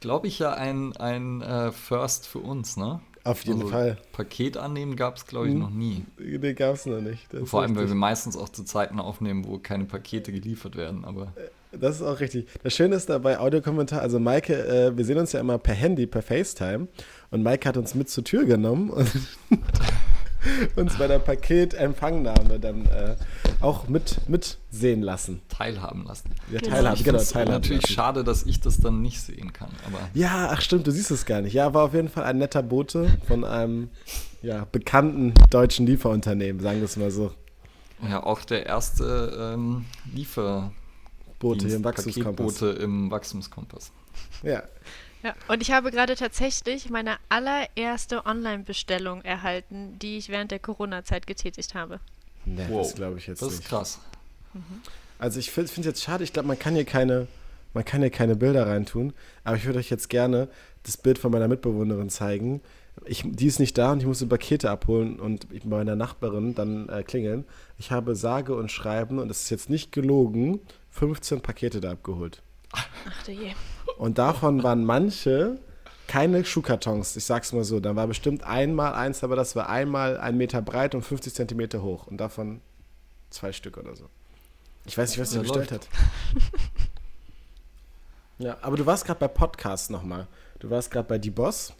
glaube 0.00 0.26
ich, 0.26 0.38
ja 0.38 0.52
ein, 0.54 0.96
ein 0.96 1.42
äh, 1.42 1.72
First 1.72 2.26
für 2.26 2.38
uns, 2.38 2.76
ne? 2.76 3.00
Auf 3.24 3.42
jeden 3.44 3.60
Also, 3.60 3.72
Fall. 3.72 3.98
Paket 4.12 4.56
annehmen 4.56 4.96
gab 4.96 5.16
es, 5.16 5.26
glaube 5.26 5.48
ich, 5.48 5.54
Mhm. 5.54 5.60
noch 5.60 5.70
nie. 5.70 6.04
Den 6.18 6.54
gab's 6.54 6.86
noch 6.86 7.00
nicht. 7.00 7.26
Das 7.32 7.50
Vor 7.50 7.60
allem, 7.62 7.70
weil 7.72 7.76
wir 7.82 7.82
richtig. 7.84 7.98
meistens 8.00 8.36
auch 8.36 8.48
zu 8.48 8.64
Zeiten 8.64 9.00
aufnehmen, 9.00 9.44
wo 9.46 9.58
keine 9.58 9.84
Pakete 9.84 10.32
geliefert 10.32 10.76
werden. 10.76 11.04
Aber 11.04 11.32
Das 11.72 11.96
ist 11.96 12.02
auch 12.02 12.20
richtig. 12.20 12.46
Das 12.62 12.74
Schöne 12.74 12.96
ist 12.96 13.10
dabei 13.10 13.38
Audiokommentar. 13.38 14.00
Also 14.00 14.18
Maike, 14.18 14.54
äh, 14.66 14.96
wir 14.96 15.04
sehen 15.04 15.18
uns 15.18 15.32
ja 15.32 15.40
immer 15.40 15.58
per 15.58 15.74
Handy, 15.74 16.06
per 16.06 16.22
FaceTime. 16.22 16.88
Und 17.30 17.42
Maike 17.42 17.68
hat 17.68 17.76
uns 17.76 17.94
mit 17.94 18.08
zur 18.08 18.24
Tür 18.24 18.46
genommen 18.46 18.88
und 18.88 19.10
uns 20.76 20.96
bei 20.96 21.06
der 21.06 21.18
Paketempfangnahme 21.18 22.58
dann 22.60 22.86
äh, 22.86 23.16
auch 23.60 23.88
mit, 23.88 24.28
mit 24.28 24.58
sehen 24.70 25.02
lassen. 25.02 25.40
teilhaben 25.48 26.04
lassen. 26.04 26.30
Ja, 26.50 26.60
teilhaben, 26.60 27.02
genau, 27.02 27.18
teilhaben 27.18 27.52
natürlich 27.52 27.82
lassen. 27.82 27.94
schade, 27.94 28.24
dass 28.24 28.44
ich 28.44 28.60
das 28.60 28.78
dann 28.78 29.02
nicht 29.02 29.20
sehen 29.20 29.52
kann. 29.52 29.70
Aber 29.86 29.98
Ja, 30.14 30.50
ach 30.52 30.60
stimmt, 30.60 30.86
du 30.86 30.90
siehst 30.90 31.10
es 31.10 31.26
gar 31.26 31.40
nicht. 31.40 31.52
Ja, 31.54 31.74
war 31.74 31.84
auf 31.84 31.94
jeden 31.94 32.08
Fall 32.08 32.24
ein 32.24 32.38
netter 32.38 32.62
Bote 32.62 33.18
von 33.26 33.44
einem 33.44 33.88
ja, 34.42 34.66
bekannten 34.70 35.34
deutschen 35.50 35.86
Lieferunternehmen, 35.86 36.60
sagen 36.62 36.78
wir 36.78 36.84
es 36.84 36.96
mal 36.96 37.10
so. 37.10 37.32
ja, 38.08 38.22
auch 38.22 38.44
der 38.44 38.66
erste 38.66 39.54
ähm, 39.54 39.84
Liefer. 40.14 40.72
Bote 41.38 41.66
hier 41.66 41.76
im 41.76 41.84
Wachstumskompass. 41.84 42.58
Paketbote 42.58 42.82
im 42.82 43.10
Wachstumskompass. 43.10 43.92
Ja. 44.42 44.62
Ja, 45.22 45.34
und 45.48 45.62
ich 45.62 45.72
habe 45.72 45.90
gerade 45.90 46.14
tatsächlich 46.14 46.90
meine 46.90 47.16
allererste 47.28 48.24
Online-Bestellung 48.24 49.22
erhalten, 49.22 49.98
die 49.98 50.16
ich 50.18 50.28
während 50.28 50.50
der 50.52 50.58
Corona-Zeit 50.60 51.26
getätigt 51.26 51.74
habe. 51.74 52.00
Nee, 52.44 52.64
Wow. 52.68 52.82
das 52.86 52.94
glaube 52.94 53.18
ich 53.18 53.26
jetzt 53.26 53.42
Das 53.42 53.52
ist 53.52 53.58
nicht. 53.58 53.68
krass. 53.68 54.00
Also 55.18 55.38
ich 55.40 55.50
finde 55.50 55.70
es 55.70 55.84
jetzt 55.84 56.02
schade, 56.02 56.22
ich 56.24 56.32
glaube, 56.32 56.48
man 56.48 56.58
kann 56.58 56.74
hier 56.74 56.84
keine, 56.84 57.26
man 57.74 57.84
kann 57.84 58.00
hier 58.00 58.10
keine 58.10 58.36
Bilder 58.36 58.66
reintun, 58.66 59.12
aber 59.44 59.56
ich 59.56 59.64
würde 59.66 59.78
euch 59.80 59.90
jetzt 59.90 60.08
gerne 60.08 60.48
das 60.84 60.96
Bild 60.96 61.18
von 61.18 61.32
meiner 61.32 61.48
Mitbewohnerin 61.48 62.08
zeigen. 62.10 62.60
Ich, 63.04 63.22
die 63.24 63.46
ist 63.46 63.58
nicht 63.60 63.76
da 63.78 63.92
und 63.92 64.00
ich 64.00 64.06
musste 64.06 64.26
Pakete 64.26 64.70
abholen 64.70 65.20
und 65.20 65.46
ich 65.52 65.62
bei 65.64 65.76
meiner 65.78 65.94
Nachbarin 65.96 66.54
dann 66.54 66.88
äh, 66.88 67.02
klingeln. 67.02 67.44
Ich 67.76 67.90
habe 67.90 68.14
sage 68.16 68.54
und 68.56 68.72
schreiben, 68.72 69.18
und 69.18 69.30
es 69.30 69.42
ist 69.42 69.50
jetzt 69.50 69.70
nicht 69.70 69.92
gelogen, 69.92 70.60
15 70.90 71.40
Pakete 71.40 71.80
da 71.80 71.92
abgeholt. 71.92 72.42
Ach 72.72 72.88
du 73.24 73.32
je. 73.32 73.52
Und 73.98 74.18
davon 74.18 74.62
waren 74.62 74.84
manche 74.84 75.58
keine 76.06 76.44
Schuhkartons, 76.44 77.16
ich 77.16 77.24
sag's 77.24 77.52
mal 77.52 77.64
so. 77.64 77.80
Da 77.80 77.94
war 77.96 78.06
bestimmt 78.06 78.44
einmal 78.44 78.94
eins, 78.94 79.22
aber 79.24 79.36
das 79.36 79.56
war 79.56 79.68
einmal 79.68 80.18
ein 80.18 80.36
Meter 80.36 80.62
breit 80.62 80.94
und 80.94 81.02
50 81.02 81.34
Zentimeter 81.34 81.82
hoch. 81.82 82.06
Und 82.06 82.18
davon 82.18 82.60
zwei 83.28 83.52
Stück 83.52 83.76
oder 83.76 83.94
so. 83.94 84.08
Ich 84.86 84.96
weiß 84.96 85.10
nicht, 85.10 85.18
was 85.18 85.30
sie 85.32 85.40
bestellt 85.40 85.72
hat. 85.72 85.88
ja, 88.38 88.56
aber 88.62 88.76
du 88.76 88.86
warst 88.86 89.04
gerade 89.04 89.20
bei 89.20 89.28
Podcasts 89.28 89.90
nochmal. 89.90 90.26
Du 90.60 90.70
warst 90.70 90.90
gerade 90.90 91.08
bei 91.08 91.18
Die 91.18 91.30
Boss. 91.30 91.74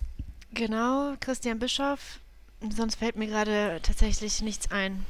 Genau, 0.53 1.15
Christian 1.21 1.59
Bischoff. 1.59 2.19
Sonst 2.77 2.97
fällt 2.97 3.17
mir 3.17 3.29
gerade 3.29 3.79
tatsächlich 3.83 4.43
nichts 4.43 4.71
ein. 4.71 5.07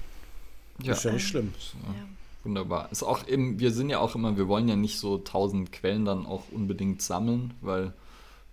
Ja, 0.80 0.92
Ist 0.92 1.04
ja 1.04 1.12
nicht 1.12 1.26
schlimm. 1.26 1.54
Ja, 1.86 1.94
Ja. 1.94 2.08
Wunderbar. 2.44 2.90
Ist 2.90 3.02
auch 3.02 3.26
eben, 3.26 3.58
wir 3.58 3.70
sind 3.70 3.90
ja 3.90 3.98
auch 3.98 4.14
immer, 4.14 4.36
wir 4.36 4.48
wollen 4.48 4.68
ja 4.68 4.76
nicht 4.76 4.98
so 4.98 5.18
tausend 5.18 5.72
Quellen 5.72 6.04
dann 6.04 6.26
auch 6.26 6.44
unbedingt 6.50 7.02
sammeln, 7.02 7.54
weil 7.60 7.92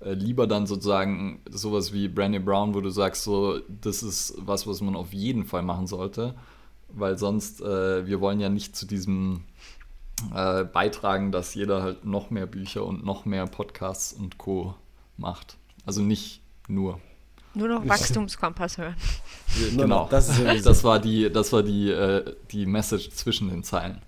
äh, 0.02 0.14
lieber 0.14 0.48
dann 0.48 0.68
sozusagen 0.68 1.42
sowas 1.50 1.94
wie 1.94 2.08
Brandy 2.08 2.40
Brown, 2.40 2.74
wo 2.74 2.82
du 2.82 2.90
sagst, 2.90 3.24
so, 3.24 3.60
das 3.68 4.04
ist 4.04 4.36
was, 4.38 4.68
was 4.68 4.82
man 4.82 4.96
auf 4.96 5.14
jeden 5.14 5.46
Fall 5.46 5.64
machen 5.64 5.88
sollte, 5.88 6.36
weil 6.90 7.18
sonst, 7.18 7.62
äh, 7.62 8.06
wir 8.06 8.22
wollen 8.22 8.40
ja 8.40 8.50
nicht 8.50 8.76
zu 8.76 8.86
diesem 8.86 9.44
äh, 10.34 10.64
beitragen, 10.64 11.32
dass 11.32 11.54
jeder 11.56 11.82
halt 11.84 12.06
noch 12.06 12.30
mehr 12.30 12.46
Bücher 12.46 12.86
und 12.86 13.06
noch 13.06 13.26
mehr 13.26 13.48
Podcasts 13.48 14.14
und 14.14 14.38
Co. 14.38 14.76
macht. 15.18 15.58
Also 15.86 16.02
nicht 16.02 16.42
nur. 16.68 17.00
Nur 17.56 17.68
noch 17.68 17.88
Wachstumskompass 17.88 18.78
hören. 18.78 18.96
Genau. 19.72 19.88
noch, 19.88 20.10
das. 20.10 20.40
Das 20.64 20.84
war 20.84 21.00
die, 21.00 21.32
das 21.32 21.52
war 21.54 21.64
die, 21.64 21.90
äh, 21.90 22.36
die 22.52 22.66
Message 22.66 23.10
zwischen 23.12 23.50
den 23.50 23.64
Zeilen. 23.64 24.02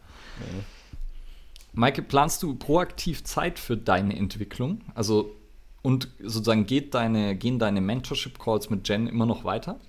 Maike, 1.73 2.01
planst 2.01 2.43
du 2.43 2.55
proaktiv 2.55 3.23
Zeit 3.23 3.59
für 3.59 3.77
deine 3.77 4.15
Entwicklung? 4.15 4.81
Also 4.93 5.35
und 5.87 6.09
sozusagen 6.19 6.65
geht 6.65 6.93
deine, 6.93 7.35
gehen 7.35 7.59
deine 7.59 7.79
Mentorship-Calls 7.79 8.69
mit 8.69 8.89
Jen 8.89 9.07
immer 9.07 9.25
noch 9.25 9.45
weiter? 9.45 9.79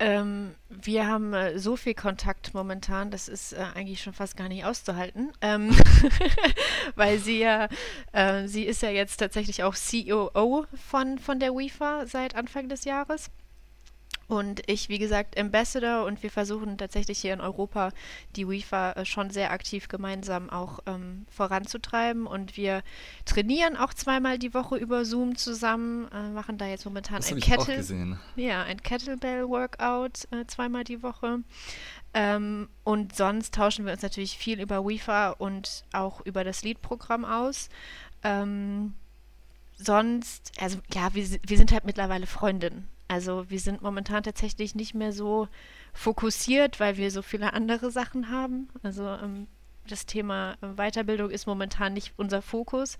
Ähm, 0.00 0.54
wir 0.68 1.08
haben 1.08 1.34
äh, 1.34 1.58
so 1.58 1.74
viel 1.74 1.94
Kontakt 1.94 2.54
momentan, 2.54 3.10
das 3.10 3.26
ist 3.26 3.52
äh, 3.52 3.64
eigentlich 3.74 4.00
schon 4.00 4.12
fast 4.12 4.36
gar 4.36 4.48
nicht 4.48 4.64
auszuhalten, 4.64 5.32
ähm, 5.40 5.76
weil 6.94 7.18
sie 7.18 7.40
ja, 7.40 7.68
äh, 8.12 8.46
sie 8.46 8.62
ist 8.64 8.82
ja 8.82 8.90
jetzt 8.90 9.16
tatsächlich 9.16 9.64
auch 9.64 9.74
COO 9.74 10.66
von, 10.88 11.18
von 11.18 11.40
der 11.40 11.52
WIFA 11.52 12.06
seit 12.06 12.36
Anfang 12.36 12.68
des 12.68 12.84
Jahres. 12.84 13.30
Und 14.28 14.62
ich, 14.66 14.90
wie 14.90 14.98
gesagt, 14.98 15.38
Ambassador 15.38 16.04
und 16.04 16.22
wir 16.22 16.30
versuchen 16.30 16.76
tatsächlich 16.76 17.18
hier 17.18 17.32
in 17.32 17.40
Europa 17.40 17.92
die 18.36 18.46
WIFA 18.46 18.92
äh, 18.92 19.04
schon 19.06 19.30
sehr 19.30 19.50
aktiv 19.52 19.88
gemeinsam 19.88 20.50
auch 20.50 20.80
ähm, 20.84 21.24
voranzutreiben. 21.30 22.26
Und 22.26 22.58
wir 22.58 22.82
trainieren 23.24 23.78
auch 23.78 23.94
zweimal 23.94 24.38
die 24.38 24.52
Woche 24.52 24.76
über 24.76 25.06
Zoom 25.06 25.36
zusammen, 25.36 26.08
äh, 26.12 26.28
machen 26.28 26.58
da 26.58 26.66
jetzt 26.66 26.84
momentan 26.84 27.16
Das 27.16 27.32
ein 27.32 27.40
Kettle. 27.40 28.18
Ja, 28.36 28.62
ein 28.64 28.82
Kettlebell-Workout 28.82 30.28
äh, 30.30 30.44
zweimal 30.46 30.84
die 30.84 31.02
Woche. 31.02 31.38
Ähm, 32.12 32.68
und 32.84 33.16
sonst 33.16 33.54
tauschen 33.54 33.86
wir 33.86 33.94
uns 33.94 34.02
natürlich 34.02 34.36
viel 34.36 34.60
über 34.60 34.84
WIFA 34.84 35.30
und 35.30 35.84
auch 35.94 36.20
über 36.26 36.44
das 36.44 36.62
Lead-Programm 36.62 37.24
aus. 37.24 37.70
Ähm, 38.22 38.92
sonst, 39.78 40.52
also 40.60 40.78
ja, 40.92 41.14
wir, 41.14 41.26
wir 41.46 41.56
sind 41.56 41.72
halt 41.72 41.86
mittlerweile 41.86 42.26
Freundinnen. 42.26 42.88
Also 43.08 43.48
wir 43.48 43.58
sind 43.58 43.82
momentan 43.82 44.22
tatsächlich 44.22 44.74
nicht 44.74 44.94
mehr 44.94 45.12
so 45.12 45.48
fokussiert, 45.92 46.78
weil 46.78 46.96
wir 46.96 47.10
so 47.10 47.22
viele 47.22 47.52
andere 47.54 47.90
Sachen 47.90 48.30
haben. 48.30 48.68
Also 48.82 49.06
ähm, 49.08 49.46
das 49.88 50.06
Thema 50.06 50.56
äh, 50.60 50.66
Weiterbildung 50.76 51.30
ist 51.30 51.46
momentan 51.46 51.94
nicht 51.94 52.12
unser 52.16 52.42
Fokus. 52.42 52.98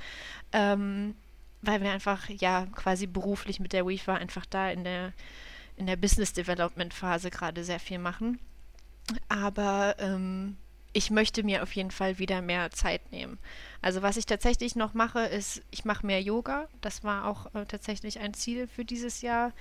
Ähm, 0.52 1.14
weil 1.62 1.82
wir 1.82 1.90
einfach 1.90 2.28
ja 2.28 2.66
quasi 2.74 3.06
beruflich 3.06 3.60
mit 3.60 3.72
der 3.72 3.86
WIFA 3.86 4.14
einfach 4.14 4.46
da 4.46 4.70
in 4.70 4.84
der 4.84 5.12
in 5.76 5.86
der 5.86 5.96
Business 5.96 6.32
Development 6.32 6.92
Phase 6.92 7.30
gerade 7.30 7.62
sehr 7.62 7.78
viel 7.78 7.98
machen. 7.98 8.40
Aber 9.28 9.94
ähm, 10.00 10.56
ich 10.92 11.10
möchte 11.10 11.44
mir 11.44 11.62
auf 11.62 11.72
jeden 11.72 11.92
Fall 11.92 12.18
wieder 12.18 12.42
mehr 12.42 12.72
Zeit 12.72 13.12
nehmen. 13.12 13.38
Also 13.80 14.02
was 14.02 14.16
ich 14.16 14.26
tatsächlich 14.26 14.74
noch 14.74 14.94
mache, 14.94 15.20
ist, 15.20 15.62
ich 15.70 15.84
mache 15.84 16.04
mehr 16.04 16.20
Yoga. 16.20 16.66
Das 16.80 17.04
war 17.04 17.26
auch 17.26 17.54
äh, 17.54 17.64
tatsächlich 17.66 18.18
ein 18.18 18.34
Ziel 18.34 18.66
für 18.66 18.84
dieses 18.84 19.22
Jahr, 19.22 19.52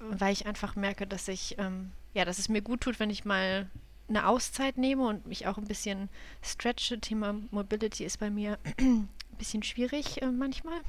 weil 0.00 0.32
ich 0.32 0.46
einfach 0.46 0.76
merke, 0.76 1.06
dass 1.06 1.28
ich 1.28 1.56
ähm, 1.58 1.92
ja, 2.16 2.24
dass 2.24 2.38
es 2.38 2.48
mir 2.48 2.62
gut 2.62 2.80
tut, 2.80 2.98
wenn 2.98 3.10
ich 3.10 3.26
mal 3.26 3.68
eine 4.08 4.26
Auszeit 4.26 4.78
nehme 4.78 5.06
und 5.06 5.26
mich 5.26 5.46
auch 5.46 5.58
ein 5.58 5.66
bisschen 5.66 6.08
stretche. 6.42 6.98
Thema 6.98 7.34
Mobility 7.50 8.04
ist 8.04 8.18
bei 8.18 8.30
mir 8.30 8.58
ein 8.80 9.08
bisschen 9.36 9.62
schwierig 9.62 10.22
äh, 10.22 10.30
manchmal. 10.30 10.80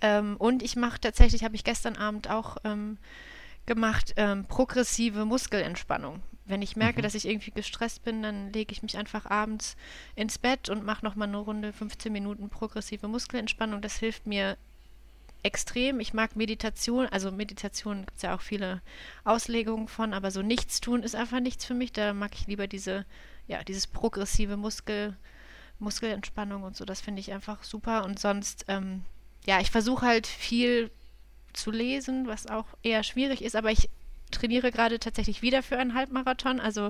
Ähm, 0.00 0.36
und 0.38 0.64
ich 0.64 0.74
mache 0.74 1.00
tatsächlich, 1.00 1.44
habe 1.44 1.54
ich 1.54 1.62
gestern 1.62 1.96
Abend 1.96 2.28
auch 2.28 2.56
ähm, 2.64 2.98
gemacht, 3.66 4.14
ähm, 4.16 4.44
progressive 4.46 5.24
Muskelentspannung. 5.24 6.20
Wenn 6.46 6.62
ich 6.62 6.74
merke, 6.74 6.98
mhm. 6.98 7.02
dass 7.04 7.14
ich 7.14 7.28
irgendwie 7.28 7.52
gestresst 7.52 8.02
bin, 8.02 8.20
dann 8.22 8.52
lege 8.52 8.72
ich 8.72 8.82
mich 8.82 8.96
einfach 8.96 9.26
abends 9.26 9.76
ins 10.16 10.38
Bett 10.38 10.68
und 10.68 10.84
mache 10.84 11.04
nochmal 11.04 11.28
eine 11.28 11.36
Runde 11.36 11.72
15 11.72 12.12
Minuten 12.12 12.48
progressive 12.48 13.06
Muskelentspannung. 13.06 13.82
Das 13.82 13.98
hilft 13.98 14.26
mir 14.26 14.56
extrem. 15.42 16.00
Ich 16.00 16.12
mag 16.12 16.36
Meditation, 16.36 17.06
also 17.06 17.30
Meditation 17.30 18.00
gibt 18.06 18.16
es 18.16 18.22
ja 18.22 18.34
auch 18.34 18.40
viele 18.40 18.82
Auslegungen 19.24 19.88
von, 19.88 20.14
aber 20.14 20.30
so 20.30 20.42
nichts 20.42 20.80
tun 20.80 21.02
ist 21.02 21.14
einfach 21.14 21.40
nichts 21.40 21.64
für 21.64 21.74
mich. 21.74 21.92
Da 21.92 22.12
mag 22.12 22.34
ich 22.34 22.46
lieber 22.46 22.66
diese, 22.66 23.06
ja, 23.46 23.62
dieses 23.64 23.86
progressive 23.86 24.56
Muskel, 24.56 25.16
Muskelentspannung 25.78 26.62
und 26.62 26.76
so. 26.76 26.84
Das 26.84 27.00
finde 27.00 27.20
ich 27.20 27.32
einfach 27.32 27.64
super. 27.64 28.04
Und 28.04 28.18
sonst, 28.18 28.64
ähm, 28.68 29.02
ja, 29.46 29.60
ich 29.60 29.70
versuche 29.70 30.06
halt 30.06 30.26
viel 30.26 30.90
zu 31.52 31.70
lesen, 31.70 32.26
was 32.26 32.46
auch 32.46 32.66
eher 32.82 33.02
schwierig 33.02 33.42
ist, 33.42 33.56
aber 33.56 33.70
ich 33.70 33.88
trainiere 34.30 34.70
gerade 34.70 34.98
tatsächlich 34.98 35.42
wieder 35.42 35.62
für 35.62 35.78
einen 35.78 35.94
Halbmarathon. 35.94 36.60
Also 36.60 36.88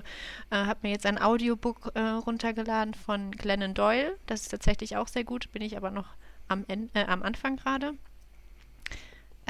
äh, 0.51 0.56
habe 0.56 0.81
mir 0.82 0.90
jetzt 0.90 1.06
ein 1.06 1.20
Audiobook 1.20 1.93
äh, 1.94 2.01
runtergeladen 2.01 2.94
von 2.94 3.31
Glennon 3.31 3.74
Doyle. 3.74 4.16
Das 4.27 4.43
ist 4.43 4.48
tatsächlich 4.48 4.97
auch 4.97 5.09
sehr 5.09 5.24
gut, 5.24 5.51
bin 5.52 5.62
ich 5.62 5.77
aber 5.77 5.90
noch 5.90 6.09
am, 6.48 6.64
End, 6.68 6.90
äh, 6.94 7.05
am 7.05 7.22
Anfang 7.22 7.56
gerade. 7.56 7.94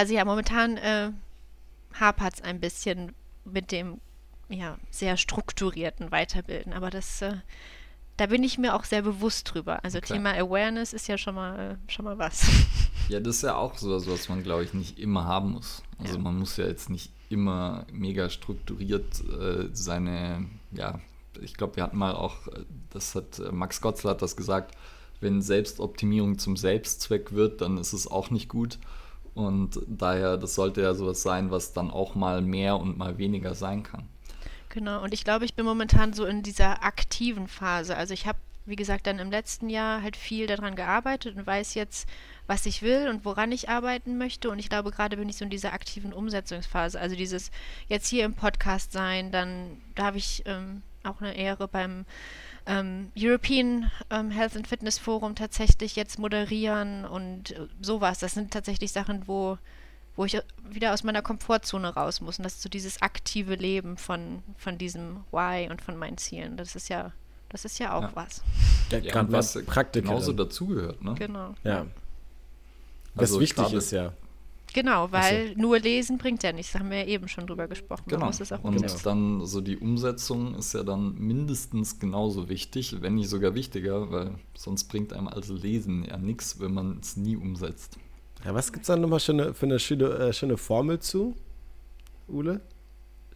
Also 0.00 0.14
ja, 0.14 0.24
momentan 0.24 0.78
äh, 0.78 1.12
hapert 1.92 2.36
es 2.36 2.40
ein 2.40 2.58
bisschen 2.58 3.12
mit 3.44 3.70
dem 3.70 4.00
ja, 4.48 4.78
sehr 4.90 5.18
strukturierten 5.18 6.10
Weiterbilden, 6.10 6.72
aber 6.72 6.88
das 6.88 7.20
äh, 7.20 7.36
da 8.16 8.24
bin 8.24 8.42
ich 8.42 8.56
mir 8.56 8.74
auch 8.74 8.84
sehr 8.84 9.02
bewusst 9.02 9.52
drüber. 9.52 9.84
Also 9.84 9.98
okay. 9.98 10.14
Thema 10.14 10.32
Awareness 10.32 10.94
ist 10.94 11.06
ja 11.06 11.18
schon 11.18 11.34
mal, 11.34 11.72
äh, 11.72 11.92
schon 11.92 12.06
mal 12.06 12.16
was. 12.18 12.46
Ja, 13.10 13.18
das 13.18 13.36
ist 13.36 13.42
ja 13.42 13.56
auch 13.56 13.76
so, 13.76 13.90
was 14.06 14.28
man, 14.28 14.44
glaube 14.44 14.62
ich, 14.62 14.72
nicht 14.72 14.96
immer 14.96 15.24
haben 15.24 15.50
muss. 15.50 15.82
Also 15.98 16.14
ja. 16.14 16.20
man 16.20 16.38
muss 16.38 16.56
ja 16.56 16.66
jetzt 16.66 16.88
nicht 16.88 17.12
immer 17.28 17.84
mega 17.92 18.30
strukturiert 18.30 19.20
äh, 19.28 19.68
seine, 19.72 20.46
ja, 20.70 21.00
ich 21.42 21.54
glaube, 21.54 21.74
wir 21.74 21.82
hatten 21.82 21.98
mal 21.98 22.14
auch, 22.14 22.36
das 22.90 23.16
hat 23.16 23.40
äh, 23.40 23.50
Max 23.50 23.80
Gotzler 23.80 24.12
hat 24.12 24.22
das 24.22 24.36
gesagt, 24.36 24.76
wenn 25.20 25.42
Selbstoptimierung 25.42 26.38
zum 26.38 26.56
Selbstzweck 26.56 27.32
wird, 27.32 27.60
dann 27.62 27.78
ist 27.78 27.92
es 27.92 28.08
auch 28.08 28.30
nicht 28.30 28.48
gut. 28.48 28.78
Und 29.34 29.80
daher, 29.86 30.36
das 30.36 30.54
sollte 30.54 30.82
ja 30.82 30.94
sowas 30.94 31.22
sein, 31.22 31.50
was 31.50 31.72
dann 31.72 31.90
auch 31.90 32.14
mal 32.14 32.42
mehr 32.42 32.76
und 32.76 32.98
mal 32.98 33.18
weniger 33.18 33.54
sein 33.54 33.82
kann. 33.82 34.08
Genau, 34.70 35.02
und 35.02 35.12
ich 35.12 35.24
glaube, 35.24 35.44
ich 35.44 35.54
bin 35.54 35.64
momentan 35.64 36.12
so 36.12 36.24
in 36.24 36.42
dieser 36.42 36.84
aktiven 36.84 37.48
Phase. 37.48 37.96
Also 37.96 38.14
ich 38.14 38.26
habe, 38.26 38.38
wie 38.66 38.76
gesagt, 38.76 39.06
dann 39.06 39.18
im 39.18 39.30
letzten 39.30 39.68
Jahr 39.68 40.02
halt 40.02 40.16
viel 40.16 40.46
daran 40.46 40.76
gearbeitet 40.76 41.36
und 41.36 41.46
weiß 41.46 41.74
jetzt, 41.74 42.08
was 42.46 42.66
ich 42.66 42.82
will 42.82 43.08
und 43.08 43.24
woran 43.24 43.50
ich 43.52 43.68
arbeiten 43.68 44.16
möchte. 44.16 44.50
Und 44.50 44.58
ich 44.58 44.68
glaube, 44.68 44.92
gerade 44.92 45.16
bin 45.16 45.28
ich 45.28 45.36
so 45.36 45.44
in 45.44 45.50
dieser 45.50 45.72
aktiven 45.72 46.12
Umsetzungsphase. 46.12 47.00
Also 47.00 47.16
dieses 47.16 47.50
jetzt 47.88 48.08
hier 48.08 48.24
im 48.24 48.34
Podcast 48.34 48.92
sein, 48.92 49.32
dann 49.32 49.80
da 49.96 50.06
habe 50.06 50.18
ich 50.18 50.44
ähm, 50.46 50.82
auch 51.02 51.20
eine 51.20 51.36
Ehre 51.36 51.66
beim 51.68 52.04
ähm, 52.66 53.10
European 53.16 53.90
ähm, 54.10 54.30
Health 54.30 54.56
and 54.56 54.66
Fitness 54.66 54.98
Forum 54.98 55.34
tatsächlich 55.34 55.96
jetzt 55.96 56.18
moderieren 56.18 57.04
und 57.04 57.52
äh, 57.52 57.66
sowas. 57.80 58.18
Das 58.18 58.32
sind 58.32 58.52
tatsächlich 58.52 58.92
Sachen, 58.92 59.26
wo 59.26 59.58
wo 60.16 60.26
ich 60.26 60.36
wieder 60.68 60.92
aus 60.92 61.02
meiner 61.02 61.22
Komfortzone 61.22 61.94
raus 61.94 62.20
muss. 62.20 62.38
Und 62.38 62.44
das 62.44 62.54
ist 62.54 62.62
so 62.62 62.68
dieses 62.68 63.00
aktive 63.00 63.54
Leben 63.54 63.96
von, 63.96 64.42
von 64.58 64.76
diesem 64.76 65.24
Why 65.30 65.68
und 65.70 65.80
von 65.80 65.96
meinen 65.96 66.18
Zielen. 66.18 66.58
Das 66.58 66.76
ist 66.76 66.90
ja, 66.90 67.12
das 67.48 67.64
ist 67.64 67.78
ja 67.78 67.94
auch 67.94 68.02
ja. 68.02 68.10
was. 68.14 68.42
Ja, 68.90 68.98
ja 68.98 69.12
gerade 69.12 69.32
was 69.32 69.54
Praktiker 69.64 70.08
genauso 70.08 70.34
dazugehört, 70.34 71.02
ne? 71.02 71.14
Genau. 71.14 71.54
Ja. 71.64 71.86
Was 73.14 73.30
also 73.30 73.40
wichtig 73.40 73.72
ist 73.72 73.92
ja. 73.92 74.12
Genau, 74.72 75.10
weil 75.12 75.48
also. 75.48 75.60
nur 75.60 75.78
lesen 75.78 76.18
bringt 76.18 76.42
ja 76.42 76.52
nichts, 76.52 76.72
da 76.72 76.80
haben 76.80 76.90
wir 76.90 76.98
ja 76.98 77.06
eben 77.06 77.28
schon 77.28 77.46
drüber 77.46 77.66
gesprochen. 77.68 78.04
Genau. 78.06 78.26
und 78.26 78.76
genau. 78.76 78.94
dann 79.04 79.46
so 79.46 79.60
die 79.60 79.76
Umsetzung 79.76 80.54
ist 80.54 80.74
ja 80.74 80.82
dann 80.82 81.14
mindestens 81.14 81.98
genauso 81.98 82.48
wichtig, 82.48 82.96
wenn 83.00 83.16
nicht 83.16 83.28
sogar 83.28 83.54
wichtiger, 83.54 84.10
weil 84.10 84.34
sonst 84.54 84.84
bringt 84.84 85.12
einem 85.12 85.28
also 85.28 85.54
Lesen 85.54 86.04
ja 86.04 86.16
nichts, 86.16 86.60
wenn 86.60 86.74
man 86.74 86.98
es 87.00 87.16
nie 87.16 87.36
umsetzt. 87.36 87.98
Ja, 88.44 88.54
was 88.54 88.72
gibt 88.72 88.84
es 88.84 88.86
da 88.86 88.96
nochmal 88.96 89.20
für 89.20 89.32
eine, 89.32 89.54
für 89.54 89.66
eine 89.66 89.78
schöne, 89.78 90.06
äh, 90.06 90.32
schöne 90.32 90.56
Formel 90.56 90.98
zu, 90.98 91.34
Ule? 92.28 92.60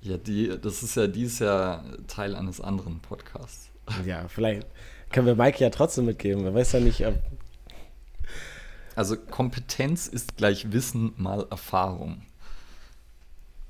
Ja, 0.01 0.19
die, 0.19 0.53
das 0.61 0.83
ist 0.83 0.97
ja 0.97 1.07
dies 1.07 1.39
Jahr 1.39 1.85
Teil 2.07 2.35
eines 2.35 2.61
anderen 2.61 3.01
Podcasts. 3.01 3.71
Ja, 4.07 4.29
vielleicht 4.29 4.67
können 5.11 5.27
wir 5.27 5.35
Mike 5.35 5.63
ja 5.63 5.71
trotzdem 5.71 6.07
mitgeben. 6.07 6.45
Man 6.45 6.55
weiß 6.55 6.73
ja 6.73 6.81
nicht, 6.81 7.07
ob. 7.07 7.15
Also 8.97 9.17
Kompetenz 9.17 10.07
ist 10.07 10.37
gleich 10.37 10.73
Wissen 10.73 11.13
mal 11.17 11.47
Erfahrung. 11.51 12.23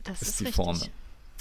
Das 0.05 0.23
ist, 0.23 0.29
ist 0.29 0.41
die 0.41 0.45
richtig. 0.45 0.65
Formel. 0.65 0.89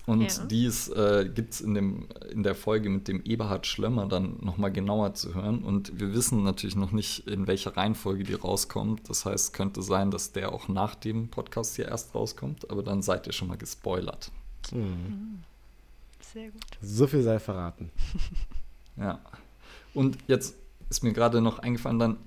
Und 0.06 0.38
ja. 0.38 0.44
dies 0.46 0.90
äh, 0.90 1.30
gibt 1.34 1.54
es 1.54 1.62
in, 1.62 2.06
in 2.30 2.44
der 2.44 2.56
Folge 2.56 2.90
mit 2.90 3.08
dem 3.08 3.24
Eberhard 3.24 3.66
Schlömmer 3.66 4.06
dann 4.06 4.38
nochmal 4.42 4.72
genauer 4.72 5.14
zu 5.14 5.34
hören. 5.34 5.64
Und 5.64 5.98
wir 5.98 6.14
wissen 6.14 6.44
natürlich 6.44 6.76
noch 6.76 6.92
nicht, 6.92 7.26
in 7.28 7.48
welcher 7.48 7.78
Reihenfolge 7.78 8.26
die 8.26 8.34
rauskommt. 8.34 9.10
Das 9.10 9.26
heißt, 9.26 9.54
könnte 9.54 9.82
sein, 9.82 10.12
dass 10.12 10.34
der 10.34 10.52
auch 10.52 10.68
nach 10.68 10.96
dem 10.96 11.30
Podcast 11.30 11.78
hier 11.78 11.88
erst 11.88 12.14
rauskommt. 12.16 12.70
Aber 12.70 12.84
dann 12.84 13.02
seid 13.02 13.28
ihr 13.28 13.34
schon 13.34 13.48
mal 13.48 13.58
gespoilert. 13.58 14.30
Mhm. 14.74 15.40
Sehr 16.34 16.50
gut. 16.50 16.66
So 16.82 17.08
viel 17.08 17.24
sei 17.24 17.40
verraten. 17.40 17.90
ja. 18.98 19.20
Und 19.94 20.18
jetzt 20.28 20.56
ist 20.90 21.04
mir 21.04 21.14
gerade 21.14 21.40
noch 21.42 21.60
eingefallen, 21.60 22.00
dann, 22.00 22.18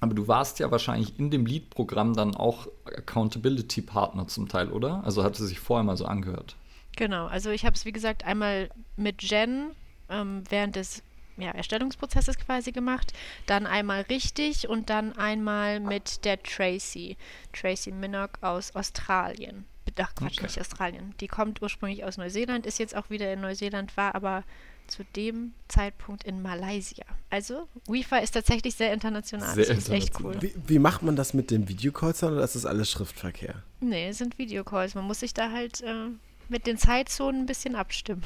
aber 0.00 0.14
du 0.14 0.28
warst 0.28 0.58
ja 0.58 0.70
wahrscheinlich 0.70 1.18
in 1.18 1.30
dem 1.30 1.46
Lead-Programm 1.46 2.14
dann 2.14 2.34
auch 2.34 2.68
Accountability-Partner 2.84 4.28
zum 4.28 4.48
Teil, 4.48 4.70
oder? 4.70 5.02
Also 5.04 5.24
hat 5.24 5.38
es 5.38 5.46
sich 5.46 5.58
vorher 5.58 5.84
mal 5.84 5.96
so 5.96 6.06
angehört. 6.06 6.56
Genau, 6.96 7.26
also 7.26 7.50
ich 7.50 7.64
habe 7.64 7.74
es 7.74 7.84
wie 7.84 7.92
gesagt 7.92 8.24
einmal 8.24 8.70
mit 8.96 9.22
Jen 9.22 9.70
ähm, 10.08 10.44
während 10.48 10.76
des 10.76 11.02
ja, 11.36 11.50
Erstellungsprozesses 11.50 12.38
quasi 12.38 12.72
gemacht, 12.72 13.12
dann 13.46 13.66
einmal 13.66 14.02
richtig 14.02 14.68
und 14.68 14.88
dann 14.88 15.12
einmal 15.16 15.80
mit 15.80 16.24
der 16.24 16.42
Tracy, 16.42 17.16
Tracy 17.52 17.92
Minnock 17.92 18.38
aus 18.40 18.74
Australien. 18.74 19.66
Ach 19.98 20.14
Quatsch, 20.14 20.38
okay. 20.38 20.42
nicht 20.42 20.60
Australien. 20.60 21.14
Die 21.20 21.28
kommt 21.28 21.62
ursprünglich 21.62 22.04
aus 22.04 22.16
Neuseeland, 22.16 22.66
ist 22.66 22.78
jetzt 22.78 22.96
auch 22.96 23.08
wieder 23.10 23.32
in 23.32 23.40
Neuseeland, 23.40 23.96
war 23.96 24.14
aber 24.14 24.44
zu 24.86 25.04
dem 25.16 25.54
Zeitpunkt 25.68 26.24
in 26.24 26.42
Malaysia. 26.42 27.04
Also 27.30 27.68
WIFA 27.86 28.18
ist 28.18 28.32
tatsächlich 28.32 28.74
sehr 28.74 28.92
international. 28.92 29.54
Sehr 29.54 29.66
das 29.66 29.78
ist 29.78 29.90
echt 29.90 30.20
cool. 30.20 30.36
Wie, 30.40 30.54
wie, 30.66 30.78
macht 30.78 31.02
man 31.02 31.16
das 31.16 31.34
mit 31.34 31.50
den 31.50 31.68
Videocalls 31.68 32.22
oder 32.22 32.42
ist 32.42 32.54
das 32.54 32.66
alles 32.66 32.90
Schriftverkehr? 32.90 33.62
Nee, 33.80 34.08
es 34.08 34.18
sind 34.18 34.38
Videocalls. 34.38 34.94
Man 34.94 35.04
muss 35.04 35.20
sich 35.20 35.34
da 35.34 35.50
halt 35.50 35.82
äh, 35.82 36.08
mit 36.48 36.66
den 36.66 36.78
Zeitzonen 36.78 37.42
ein 37.42 37.46
bisschen 37.46 37.74
abstimmen. 37.74 38.22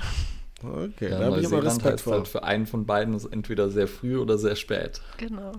Okay, 0.62 1.10
ja, 1.10 1.18
da 1.18 1.24
habe 1.26 1.40
ich 1.40 1.46
aber 1.46 1.64
Respekt 1.64 2.02
vor. 2.02 2.14
Halt 2.14 2.28
für 2.28 2.42
einen 2.44 2.66
von 2.66 2.84
beiden 2.84 3.14
ist 3.14 3.24
entweder 3.24 3.70
sehr 3.70 3.88
früh 3.88 4.18
oder 4.18 4.36
sehr 4.36 4.56
spät. 4.56 5.00
Genau. 5.16 5.52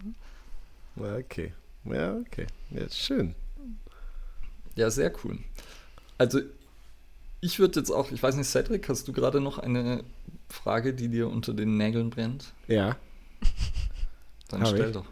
Okay. 0.96 1.54
Ja, 1.86 2.18
okay. 2.18 2.46
Ja, 2.70 2.88
schön. 2.90 3.34
Ja, 4.76 4.92
sehr 4.92 5.12
cool. 5.24 5.40
Also, 6.18 6.42
ich 7.42 7.60
würde 7.60 7.80
jetzt 7.80 7.90
auch, 7.90 8.12
ich 8.12 8.22
weiß 8.22 8.36
nicht, 8.36 8.48
Cedric, 8.48 8.88
hast 8.88 9.08
du 9.08 9.14
gerade 9.14 9.42
noch 9.42 9.58
eine 9.58 10.04
Frage, 10.48 10.94
die 10.94 11.10
dir 11.10 11.28
unter 11.28 11.54
den 11.54 11.76
Nägeln 11.76 12.12
brennt? 12.12 12.54
Ja. 12.68 12.96
Dann 14.50 14.66
stell 14.66 14.88
ich. 14.88 14.94
doch. 14.94 15.06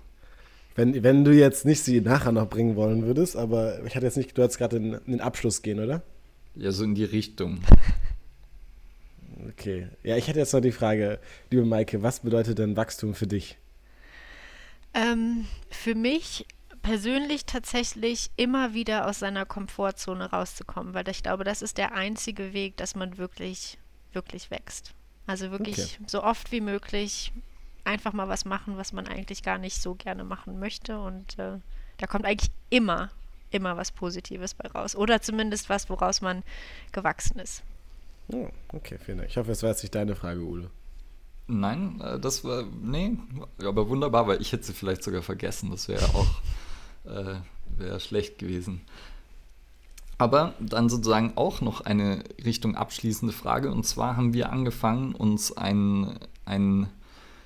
Wenn, 0.75 1.03
wenn 1.03 1.25
du 1.25 1.33
jetzt 1.33 1.65
nicht 1.65 1.81
sie 1.81 1.99
nachher 1.99 2.31
noch 2.31 2.47
bringen 2.47 2.75
wollen 2.75 3.05
würdest, 3.05 3.35
aber 3.35 3.83
ich 3.85 3.95
hatte 3.95 4.05
jetzt 4.05 4.15
nicht, 4.15 4.37
du 4.37 4.43
hattest 4.43 4.59
gerade 4.59 4.77
in, 4.77 4.93
in 4.93 5.11
den 5.13 5.21
Abschluss 5.21 5.61
gehen, 5.61 5.79
oder? 5.79 6.03
Ja, 6.55 6.71
so 6.71 6.83
in 6.83 6.95
die 6.95 7.03
Richtung. 7.03 7.59
Okay. 9.49 9.87
Ja, 10.03 10.17
ich 10.17 10.27
hätte 10.27 10.39
jetzt 10.39 10.53
noch 10.53 10.61
die 10.61 10.71
Frage, 10.71 11.19
liebe 11.49 11.65
Maike, 11.65 12.03
was 12.03 12.19
bedeutet 12.19 12.59
denn 12.59 12.77
Wachstum 12.77 13.15
für 13.15 13.27
dich? 13.27 13.57
Ähm, 14.93 15.45
für 15.69 15.95
mich 15.95 16.45
persönlich 16.81 17.45
tatsächlich 17.45 18.31
immer 18.35 18.73
wieder 18.73 19.07
aus 19.07 19.19
seiner 19.19 19.45
Komfortzone 19.45 20.31
rauszukommen, 20.31 20.93
weil 20.93 21.07
ich 21.09 21.23
glaube, 21.23 21.43
das 21.43 21.61
ist 21.61 21.77
der 21.77 21.93
einzige 21.93 22.53
Weg, 22.53 22.77
dass 22.77 22.95
man 22.95 23.17
wirklich, 23.17 23.77
wirklich 24.13 24.51
wächst. 24.51 24.93
Also 25.27 25.51
wirklich 25.51 25.77
okay. 25.77 26.05
so 26.07 26.23
oft 26.23 26.51
wie 26.51 26.61
möglich 26.61 27.31
einfach 27.83 28.13
mal 28.13 28.27
was 28.27 28.45
machen, 28.45 28.77
was 28.77 28.93
man 28.93 29.07
eigentlich 29.07 29.43
gar 29.43 29.57
nicht 29.57 29.81
so 29.81 29.95
gerne 29.95 30.23
machen 30.23 30.59
möchte. 30.59 30.99
Und 30.99 31.37
äh, 31.37 31.59
da 31.97 32.07
kommt 32.07 32.25
eigentlich 32.25 32.51
immer 32.69 33.09
immer 33.51 33.77
was 33.77 33.91
Positives 33.91 34.53
bei 34.53 34.67
raus. 34.69 34.95
Oder 34.95 35.21
zumindest 35.21 35.69
was, 35.69 35.89
woraus 35.89 36.21
man 36.21 36.43
gewachsen 36.91 37.39
ist. 37.39 37.63
Oh, 38.31 38.47
okay, 38.73 38.97
vielen 39.03 39.19
Dank. 39.19 39.29
Ich 39.29 39.37
hoffe, 39.37 39.51
es 39.51 39.63
war 39.63 39.71
jetzt 39.71 39.83
nicht 39.83 39.95
deine 39.95 40.15
Frage, 40.15 40.41
Ule. 40.41 40.69
Nein, 41.47 41.99
äh, 42.01 42.19
das 42.19 42.43
war, 42.43 42.63
nee, 42.63 43.17
aber 43.63 43.89
wunderbar, 43.89 44.27
weil 44.27 44.41
ich 44.41 44.51
hätte 44.51 44.65
sie 44.65 44.73
vielleicht 44.73 45.03
sogar 45.03 45.23
vergessen. 45.23 45.71
Das 45.71 45.87
wäre 45.87 46.05
auch, 46.13 46.41
äh, 47.05 47.35
wäre 47.77 47.99
schlecht 47.99 48.39
gewesen. 48.39 48.81
Aber 50.17 50.53
dann 50.59 50.89
sozusagen 50.89 51.33
auch 51.35 51.61
noch 51.61 51.81
eine 51.81 52.23
Richtung 52.43 52.75
abschließende 52.75 53.33
Frage. 53.33 53.71
Und 53.71 53.85
zwar 53.85 54.17
haben 54.17 54.33
wir 54.33 54.51
angefangen, 54.51 55.15
uns 55.15 55.55
ein, 55.55 56.19
ein 56.45 56.89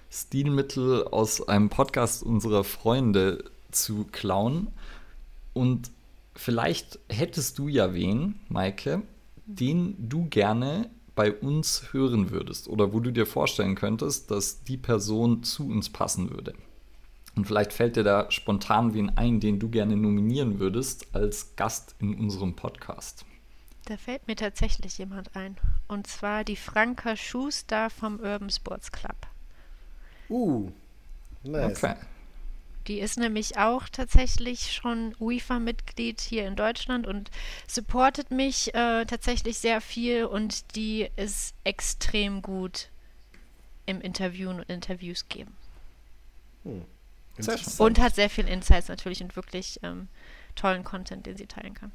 Stilmittel 0.09 1.07
aus 1.07 1.47
einem 1.47 1.69
Podcast 1.69 2.23
unserer 2.23 2.63
Freunde 2.63 3.45
zu 3.71 4.05
klauen 4.11 4.67
Und 5.53 5.91
vielleicht 6.35 6.99
hättest 7.09 7.59
du 7.59 7.67
ja 7.67 7.93
wen, 7.93 8.39
Maike, 8.49 9.03
den 9.45 9.95
du 10.09 10.25
gerne 10.29 10.89
bei 11.15 11.31
uns 11.31 11.93
hören 11.93 12.31
würdest 12.31 12.67
oder 12.67 12.91
wo 12.91 12.99
du 12.99 13.11
dir 13.11 13.27
vorstellen 13.27 13.75
könntest, 13.75 14.31
dass 14.31 14.63
die 14.63 14.77
Person 14.77 15.43
zu 15.43 15.67
uns 15.67 15.89
passen 15.89 16.31
würde. 16.31 16.53
Und 17.35 17.45
vielleicht 17.45 17.73
fällt 17.73 17.95
dir 17.95 18.03
da 18.03 18.29
spontan 18.29 18.93
wen 18.93 19.09
ein, 19.17 19.39
den 19.39 19.59
du 19.59 19.69
gerne 19.69 19.95
nominieren 19.95 20.59
würdest 20.59 21.15
als 21.15 21.55
Gast 21.55 21.95
in 21.99 22.13
unserem 22.15 22.55
Podcast. 22.55 23.25
Da 23.85 23.97
fällt 23.97 24.27
mir 24.27 24.35
tatsächlich 24.35 24.97
jemand 24.97 25.35
ein. 25.35 25.57
Und 25.87 26.07
zwar 26.07 26.43
die 26.43 26.55
Franka 26.55 27.15
Schuster 27.15 27.89
vom 27.89 28.19
Urban 28.19 28.49
Sports 28.49 28.91
Club. 28.91 29.15
Uh, 30.29 30.71
nice. 31.43 31.83
Okay. 31.83 31.95
Die 32.87 32.99
ist 32.99 33.17
nämlich 33.17 33.57
auch 33.57 33.87
tatsächlich 33.89 34.73
schon 34.73 35.15
UEFA-Mitglied 35.19 36.19
hier 36.19 36.45
in 36.45 36.55
Deutschland 36.55 37.07
und 37.07 37.31
supportet 37.65 38.29
mich 38.29 38.73
äh, 38.73 39.05
tatsächlich 39.05 39.57
sehr 39.57 39.79
viel 39.79 40.25
und 40.25 40.75
die 40.75 41.09
ist 41.15 41.55
extrem 41.63 42.41
gut 42.41 42.89
im 43.85 44.01
Interviewen 44.01 44.57
und 44.57 44.69
Interviews 44.69 45.27
geben. 45.29 45.55
Hm. 46.63 46.83
Und 47.79 47.99
hat 47.99 48.15
sehr 48.15 48.29
viel 48.29 48.47
Insights 48.47 48.87
natürlich 48.87 49.21
und 49.23 49.35
wirklich 49.35 49.79
ähm, 49.83 50.07
tollen 50.55 50.83
Content, 50.83 51.25
den 51.25 51.35
sie 51.35 51.47
teilen 51.47 51.73
kann. 51.73 51.91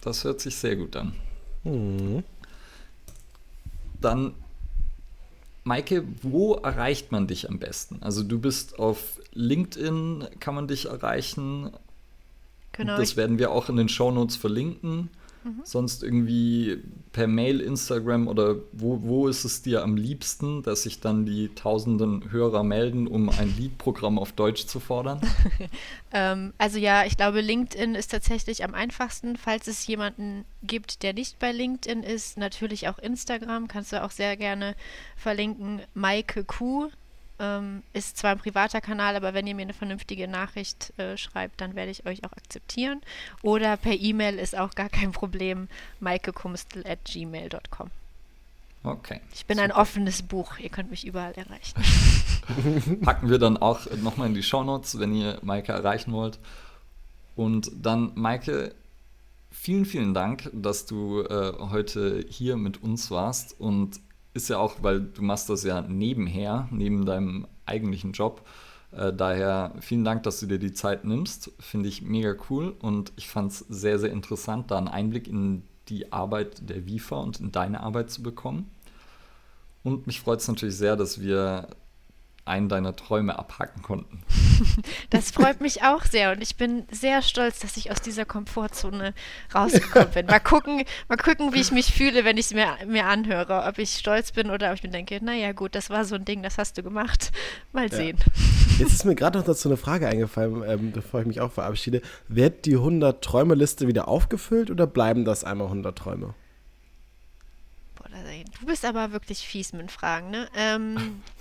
Das 0.00 0.24
hört 0.24 0.40
sich 0.40 0.56
sehr 0.56 0.76
gut 0.76 0.96
an. 0.96 1.14
Hm. 1.64 2.24
Dann 4.00 4.34
Maike, 5.64 6.04
wo 6.22 6.54
erreicht 6.54 7.12
man 7.12 7.26
dich 7.26 7.48
am 7.48 7.58
besten? 7.58 8.02
Also 8.02 8.22
du 8.22 8.40
bist 8.40 8.78
auf 8.78 9.20
LinkedIn, 9.32 10.26
kann 10.40 10.54
man 10.54 10.66
dich 10.66 10.86
erreichen. 10.86 11.70
Genau. 12.72 12.96
Das 12.96 13.16
werden 13.16 13.38
wir 13.38 13.50
auch 13.50 13.68
in 13.68 13.76
den 13.76 13.88
Shownotes 13.88 14.36
verlinken. 14.36 15.10
Mhm. 15.44 15.60
Sonst 15.64 16.02
irgendwie 16.02 16.82
per 17.12 17.26
Mail, 17.26 17.60
Instagram 17.60 18.28
oder 18.28 18.56
wo, 18.72 19.00
wo 19.02 19.28
ist 19.28 19.44
es 19.44 19.62
dir 19.62 19.82
am 19.82 19.96
liebsten, 19.96 20.62
dass 20.62 20.82
sich 20.82 21.00
dann 21.00 21.26
die 21.26 21.48
tausenden 21.54 22.30
Hörer 22.30 22.62
melden, 22.62 23.06
um 23.06 23.28
ein 23.28 23.54
Liedprogramm 23.56 24.18
auf 24.18 24.32
Deutsch 24.32 24.66
zu 24.66 24.80
fordern? 24.80 25.20
ähm, 26.12 26.52
also 26.58 26.78
ja, 26.78 27.04
ich 27.04 27.16
glaube, 27.16 27.40
LinkedIn 27.40 27.94
ist 27.94 28.10
tatsächlich 28.10 28.64
am 28.64 28.74
einfachsten. 28.74 29.36
Falls 29.36 29.66
es 29.66 29.86
jemanden 29.86 30.44
gibt, 30.62 31.02
der 31.02 31.12
nicht 31.12 31.38
bei 31.38 31.52
LinkedIn 31.52 32.02
ist, 32.02 32.36
natürlich 32.36 32.88
auch 32.88 32.98
Instagram, 32.98 33.68
kannst 33.68 33.92
du 33.92 34.02
auch 34.02 34.10
sehr 34.10 34.36
gerne 34.36 34.74
verlinken. 35.16 35.80
Maike 35.94 36.44
Q 36.44 36.90
ähm, 37.38 37.82
ist 37.92 38.16
zwar 38.16 38.32
ein 38.32 38.38
privater 38.38 38.80
Kanal, 38.80 39.16
aber 39.16 39.34
wenn 39.34 39.46
ihr 39.46 39.54
mir 39.54 39.62
eine 39.62 39.74
vernünftige 39.74 40.28
Nachricht 40.28 40.92
äh, 40.98 41.16
schreibt, 41.16 41.60
dann 41.60 41.74
werde 41.74 41.90
ich 41.90 42.06
euch 42.06 42.24
auch 42.24 42.32
akzeptieren. 42.32 43.00
Oder 43.42 43.76
per 43.76 43.92
E-Mail 43.92 44.38
ist 44.38 44.56
auch 44.56 44.74
gar 44.74 44.88
kein 44.88 45.12
Problem. 45.12 45.68
maikekumstel.gmail.com. 46.00 47.90
Okay. 48.84 49.20
Ich 49.34 49.46
bin 49.46 49.58
super. 49.58 49.64
ein 49.64 49.72
offenes 49.72 50.22
Buch. 50.22 50.58
Ihr 50.58 50.70
könnt 50.70 50.90
mich 50.90 51.06
überall 51.06 51.32
erreichen. 51.32 53.00
Packen 53.02 53.28
wir 53.28 53.38
dann 53.38 53.56
auch 53.56 53.90
nochmal 53.96 54.28
in 54.28 54.34
die 54.34 54.42
Shownotes, 54.42 54.98
wenn 54.98 55.14
ihr 55.14 55.38
Maike 55.42 55.72
erreichen 55.72 56.12
wollt. 56.12 56.38
Und 57.36 57.70
dann, 57.74 58.12
Maike, 58.14 58.74
vielen, 59.50 59.84
vielen 59.84 60.14
Dank, 60.14 60.50
dass 60.52 60.86
du 60.86 61.22
äh, 61.22 61.52
heute 61.58 62.24
hier 62.28 62.56
mit 62.56 62.82
uns 62.82 63.10
warst 63.10 63.58
und 63.60 64.00
ist 64.34 64.48
ja 64.48 64.58
auch, 64.58 64.76
weil 64.82 65.00
du 65.00 65.22
machst 65.22 65.48
das 65.48 65.64
ja 65.64 65.82
nebenher, 65.82 66.68
neben 66.70 67.06
deinem 67.06 67.46
eigentlichen 67.66 68.12
Job. 68.12 68.46
Äh, 68.92 69.12
daher 69.12 69.74
vielen 69.80 70.04
Dank, 70.04 70.22
dass 70.22 70.40
du 70.40 70.46
dir 70.46 70.58
die 70.58 70.72
Zeit 70.72 71.04
nimmst. 71.04 71.52
Finde 71.58 71.88
ich 71.88 72.02
mega 72.02 72.34
cool 72.48 72.74
und 72.80 73.12
ich 73.16 73.28
fand 73.28 73.52
es 73.52 73.58
sehr, 73.58 73.98
sehr 73.98 74.12
interessant, 74.12 74.70
da 74.70 74.78
einen 74.78 74.88
Einblick 74.88 75.28
in 75.28 75.62
die 75.88 76.12
Arbeit 76.12 76.68
der 76.68 76.86
WIFA 76.86 77.16
und 77.16 77.40
in 77.40 77.52
deine 77.52 77.80
Arbeit 77.80 78.10
zu 78.10 78.22
bekommen. 78.22 78.70
Und 79.82 80.06
mich 80.06 80.20
freut 80.20 80.40
es 80.40 80.48
natürlich 80.48 80.76
sehr, 80.76 80.96
dass 80.96 81.20
wir 81.20 81.68
einen 82.48 82.68
deiner 82.68 82.96
Träume 82.96 83.38
abhacken 83.38 83.82
konnten. 83.82 84.22
Das 85.10 85.30
freut 85.30 85.60
mich 85.60 85.82
auch 85.82 86.04
sehr 86.04 86.32
und 86.32 86.42
ich 86.42 86.56
bin 86.56 86.84
sehr 86.90 87.22
stolz, 87.22 87.60
dass 87.60 87.76
ich 87.76 87.90
aus 87.92 88.00
dieser 88.00 88.24
Komfortzone 88.24 89.14
rausgekommen 89.54 90.10
bin. 90.10 90.26
Mal 90.26 90.40
gucken, 90.40 90.82
mal 91.08 91.16
gucken, 91.16 91.54
wie 91.54 91.60
ich 91.60 91.70
mich 91.70 91.92
fühle, 91.92 92.24
wenn 92.24 92.36
ich 92.36 92.46
es 92.46 92.54
mir, 92.54 92.66
mir 92.86 93.06
anhöre, 93.06 93.64
ob 93.66 93.78
ich 93.78 93.90
stolz 93.94 94.32
bin 94.32 94.50
oder 94.50 94.70
ob 94.70 94.74
ich 94.74 94.82
mir 94.82 94.90
denke, 94.90 95.24
naja 95.24 95.52
gut, 95.52 95.74
das 95.74 95.90
war 95.90 96.04
so 96.04 96.16
ein 96.16 96.24
Ding, 96.24 96.42
das 96.42 96.58
hast 96.58 96.76
du 96.76 96.82
gemacht. 96.82 97.30
Mal 97.72 97.90
sehen. 97.90 98.18
Ja. 98.18 98.78
Jetzt 98.78 98.92
ist 98.92 99.04
mir 99.04 99.14
gerade 99.14 99.38
noch 99.38 99.44
dazu 99.44 99.68
eine 99.68 99.76
Frage 99.76 100.08
eingefallen, 100.08 100.62
ähm, 100.66 100.92
bevor 100.92 101.20
ich 101.20 101.26
mich 101.26 101.40
auch 101.40 101.52
verabschiede. 101.52 102.02
Wird 102.28 102.64
die 102.66 102.76
100-Träume-Liste 102.76 103.86
wieder 103.86 104.08
aufgefüllt 104.08 104.70
oder 104.70 104.86
bleiben 104.86 105.24
das 105.24 105.44
einmal 105.44 105.68
100 105.68 105.96
Träume? 105.96 106.34
Boah, 107.96 108.08
du 108.60 108.66
bist 108.66 108.84
aber 108.84 109.12
wirklich 109.12 109.46
fies 109.46 109.72
mit 109.72 109.90
Fragen, 109.90 110.30
ne? 110.30 110.48
Ähm, 110.56 111.22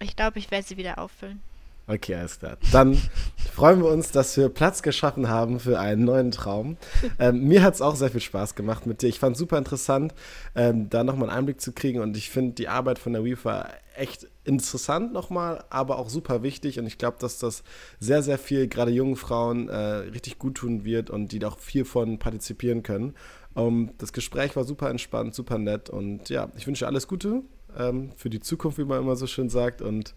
ich 0.00 0.16
glaube, 0.16 0.38
ich 0.38 0.50
werde 0.50 0.66
sie 0.66 0.76
wieder 0.76 0.98
auffüllen. 0.98 1.42
Okay, 1.90 2.16
alles 2.16 2.38
klar. 2.38 2.58
Dann 2.70 2.98
freuen 3.54 3.82
wir 3.82 3.88
uns, 3.88 4.12
dass 4.12 4.36
wir 4.36 4.50
Platz 4.50 4.82
geschaffen 4.82 5.30
haben 5.30 5.58
für 5.58 5.80
einen 5.80 6.04
neuen 6.04 6.30
Traum. 6.30 6.76
Ähm, 7.20 7.44
mir 7.44 7.62
hat 7.62 7.74
es 7.74 7.82
auch 7.82 7.96
sehr 7.96 8.10
viel 8.10 8.20
Spaß 8.20 8.54
gemacht 8.54 8.86
mit 8.86 9.02
dir. 9.02 9.08
Ich 9.08 9.18
fand 9.18 9.34
es 9.34 9.40
super 9.40 9.58
interessant, 9.58 10.14
ähm, 10.54 10.88
da 10.88 11.02
nochmal 11.02 11.30
einen 11.30 11.38
Einblick 11.38 11.60
zu 11.60 11.72
kriegen. 11.72 12.00
Und 12.00 12.16
ich 12.16 12.30
finde 12.30 12.52
die 12.52 12.68
Arbeit 12.68 12.98
von 13.00 13.12
der 13.12 13.24
WIFA 13.24 13.70
echt 13.96 14.28
interessant 14.44 15.12
nochmal, 15.12 15.64
aber 15.70 15.98
auch 15.98 16.10
super 16.10 16.44
wichtig. 16.44 16.78
Und 16.78 16.86
ich 16.86 16.98
glaube, 16.98 17.16
dass 17.18 17.38
das 17.38 17.64
sehr, 17.98 18.22
sehr 18.22 18.38
viel 18.38 18.68
gerade 18.68 18.92
jungen 18.92 19.16
Frauen 19.16 19.68
äh, 19.68 19.76
richtig 19.76 20.38
gut 20.38 20.56
tun 20.56 20.84
wird 20.84 21.10
und 21.10 21.32
die 21.32 21.40
da 21.40 21.48
auch 21.48 21.58
viel 21.58 21.84
von 21.84 22.18
partizipieren 22.18 22.82
können. 22.82 23.14
Um, 23.54 23.90
das 23.98 24.12
Gespräch 24.12 24.54
war 24.54 24.62
super 24.62 24.90
entspannt, 24.90 25.34
super 25.34 25.58
nett. 25.58 25.90
Und 25.90 26.28
ja, 26.28 26.50
ich 26.56 26.66
wünsche 26.68 26.86
alles 26.86 27.08
Gute 27.08 27.42
ähm, 27.78 28.10
für 28.16 28.30
die 28.30 28.40
Zukunft, 28.40 28.78
wie 28.78 28.84
man 28.84 29.00
immer 29.00 29.16
so 29.16 29.26
schön 29.26 29.48
sagt. 29.48 29.80
Und 29.82 30.14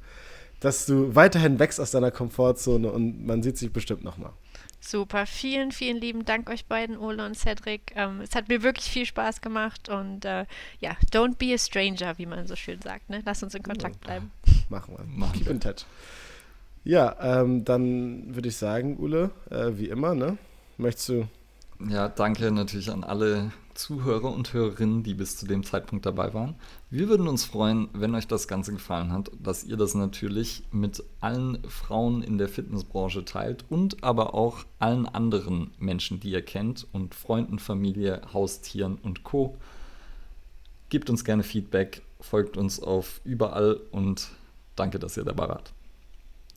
dass 0.60 0.86
du 0.86 1.16
weiterhin 1.16 1.60
wächst 1.60 1.80
aus 1.80 1.92
deiner 1.92 2.12
Komfortzone 2.12 2.92
und 2.92 3.26
man 3.26 3.42
sieht 3.44 3.58
sich 3.58 3.74
bestimmt 3.74 4.04
nochmal. 4.04 4.32
Super, 4.80 5.28
vielen, 5.28 5.72
vielen 5.72 5.98
lieben 5.98 6.26
Dank 6.26 6.50
euch 6.50 6.66
beiden, 6.66 6.98
Ole 6.98 7.26
und 7.26 7.38
Cedric. 7.38 7.94
Ähm, 7.96 8.22
es 8.22 8.34
hat 8.34 8.50
mir 8.50 8.64
wirklich 8.64 8.86
viel 8.86 9.06
Spaß 9.06 9.42
gemacht 9.42 9.90
und 9.90 10.26
äh, 10.26 10.46
ja, 10.80 10.98
don't 11.12 11.36
be 11.38 11.54
a 11.54 11.58
stranger, 11.58 12.18
wie 12.18 12.26
man 12.26 12.48
so 12.48 12.56
schön 12.56 12.82
sagt. 12.82 13.10
Ne? 13.10 13.22
Lass 13.26 13.44
uns 13.44 13.54
in 13.54 13.62
Kontakt 13.62 14.02
bleiben. 14.02 14.32
Machen 14.70 14.96
wir. 14.98 15.06
Machen 15.06 15.34
Keep 15.38 15.50
in 15.50 15.60
touch. 15.60 15.86
Ja, 16.84 17.16
ähm, 17.22 17.64
dann 17.64 18.36
würde 18.36 18.50
ich 18.50 18.56
sagen, 18.56 18.98
Ule, 18.98 19.30
äh, 19.52 19.72
wie 19.78 19.90
immer, 19.90 20.16
ne? 20.16 20.38
Möchtest 20.78 21.10
du 21.10 21.28
ja, 21.90 22.10
danke 22.10 22.52
natürlich 22.52 22.91
an 22.91 23.03
alle 23.03 23.52
Zuhörer 23.74 24.32
und 24.32 24.53
Hörerinnen, 24.53 25.03
die 25.03 25.14
bis 25.14 25.38
zu 25.38 25.45
dem 25.45 25.64
Zeitpunkt 25.64 26.06
dabei 26.06 26.34
waren. 26.34 26.56
Wir 26.90 27.08
würden 27.10 27.28
uns 27.28 27.45
freuen, 27.45 27.90
wenn 27.94 28.16
euch 28.16 28.28
das 28.28 28.48
Ganze 28.48 28.74
gefallen 28.74 29.12
hat, 29.12 29.32
dass 29.40 29.64
ihr 29.64 29.78
das 29.78 29.95
natürlich 29.95 30.64
mit 30.72 31.03
allen 31.20 31.64
Frauen 31.64 32.22
in 32.22 32.38
der 32.38 32.49
Fitnessbranche 32.49 33.26
teilt 33.26 33.66
und 33.70 34.03
aber 34.03 34.34
auch 34.34 34.66
allen 34.80 35.08
anderen 35.08 35.72
Menschen, 35.80 36.20
die 36.20 36.32
ihr 36.32 36.44
kennt 36.44 36.88
und 36.91 37.16
Freunden, 37.16 37.60
Familie, 37.60 38.22
Haustieren 38.34 38.95
und 38.95 39.24
Co. 39.24 39.58
Gebt 40.90 41.10
uns 41.10 41.24
gerne 41.24 41.44
Feedback, 41.44 42.02
folgt 42.20 42.58
uns 42.58 42.82
auf 42.82 43.22
überall 43.24 43.80
und 43.91 44.30
danke, 44.76 44.99
dass 44.99 45.18
ihr 45.18 45.24
dabei 45.24 45.48
wart. 45.48 45.74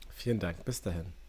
Vielen 0.09 0.39
Dank, 0.39 0.63
bis 0.65 0.81
dahin. 0.81 1.24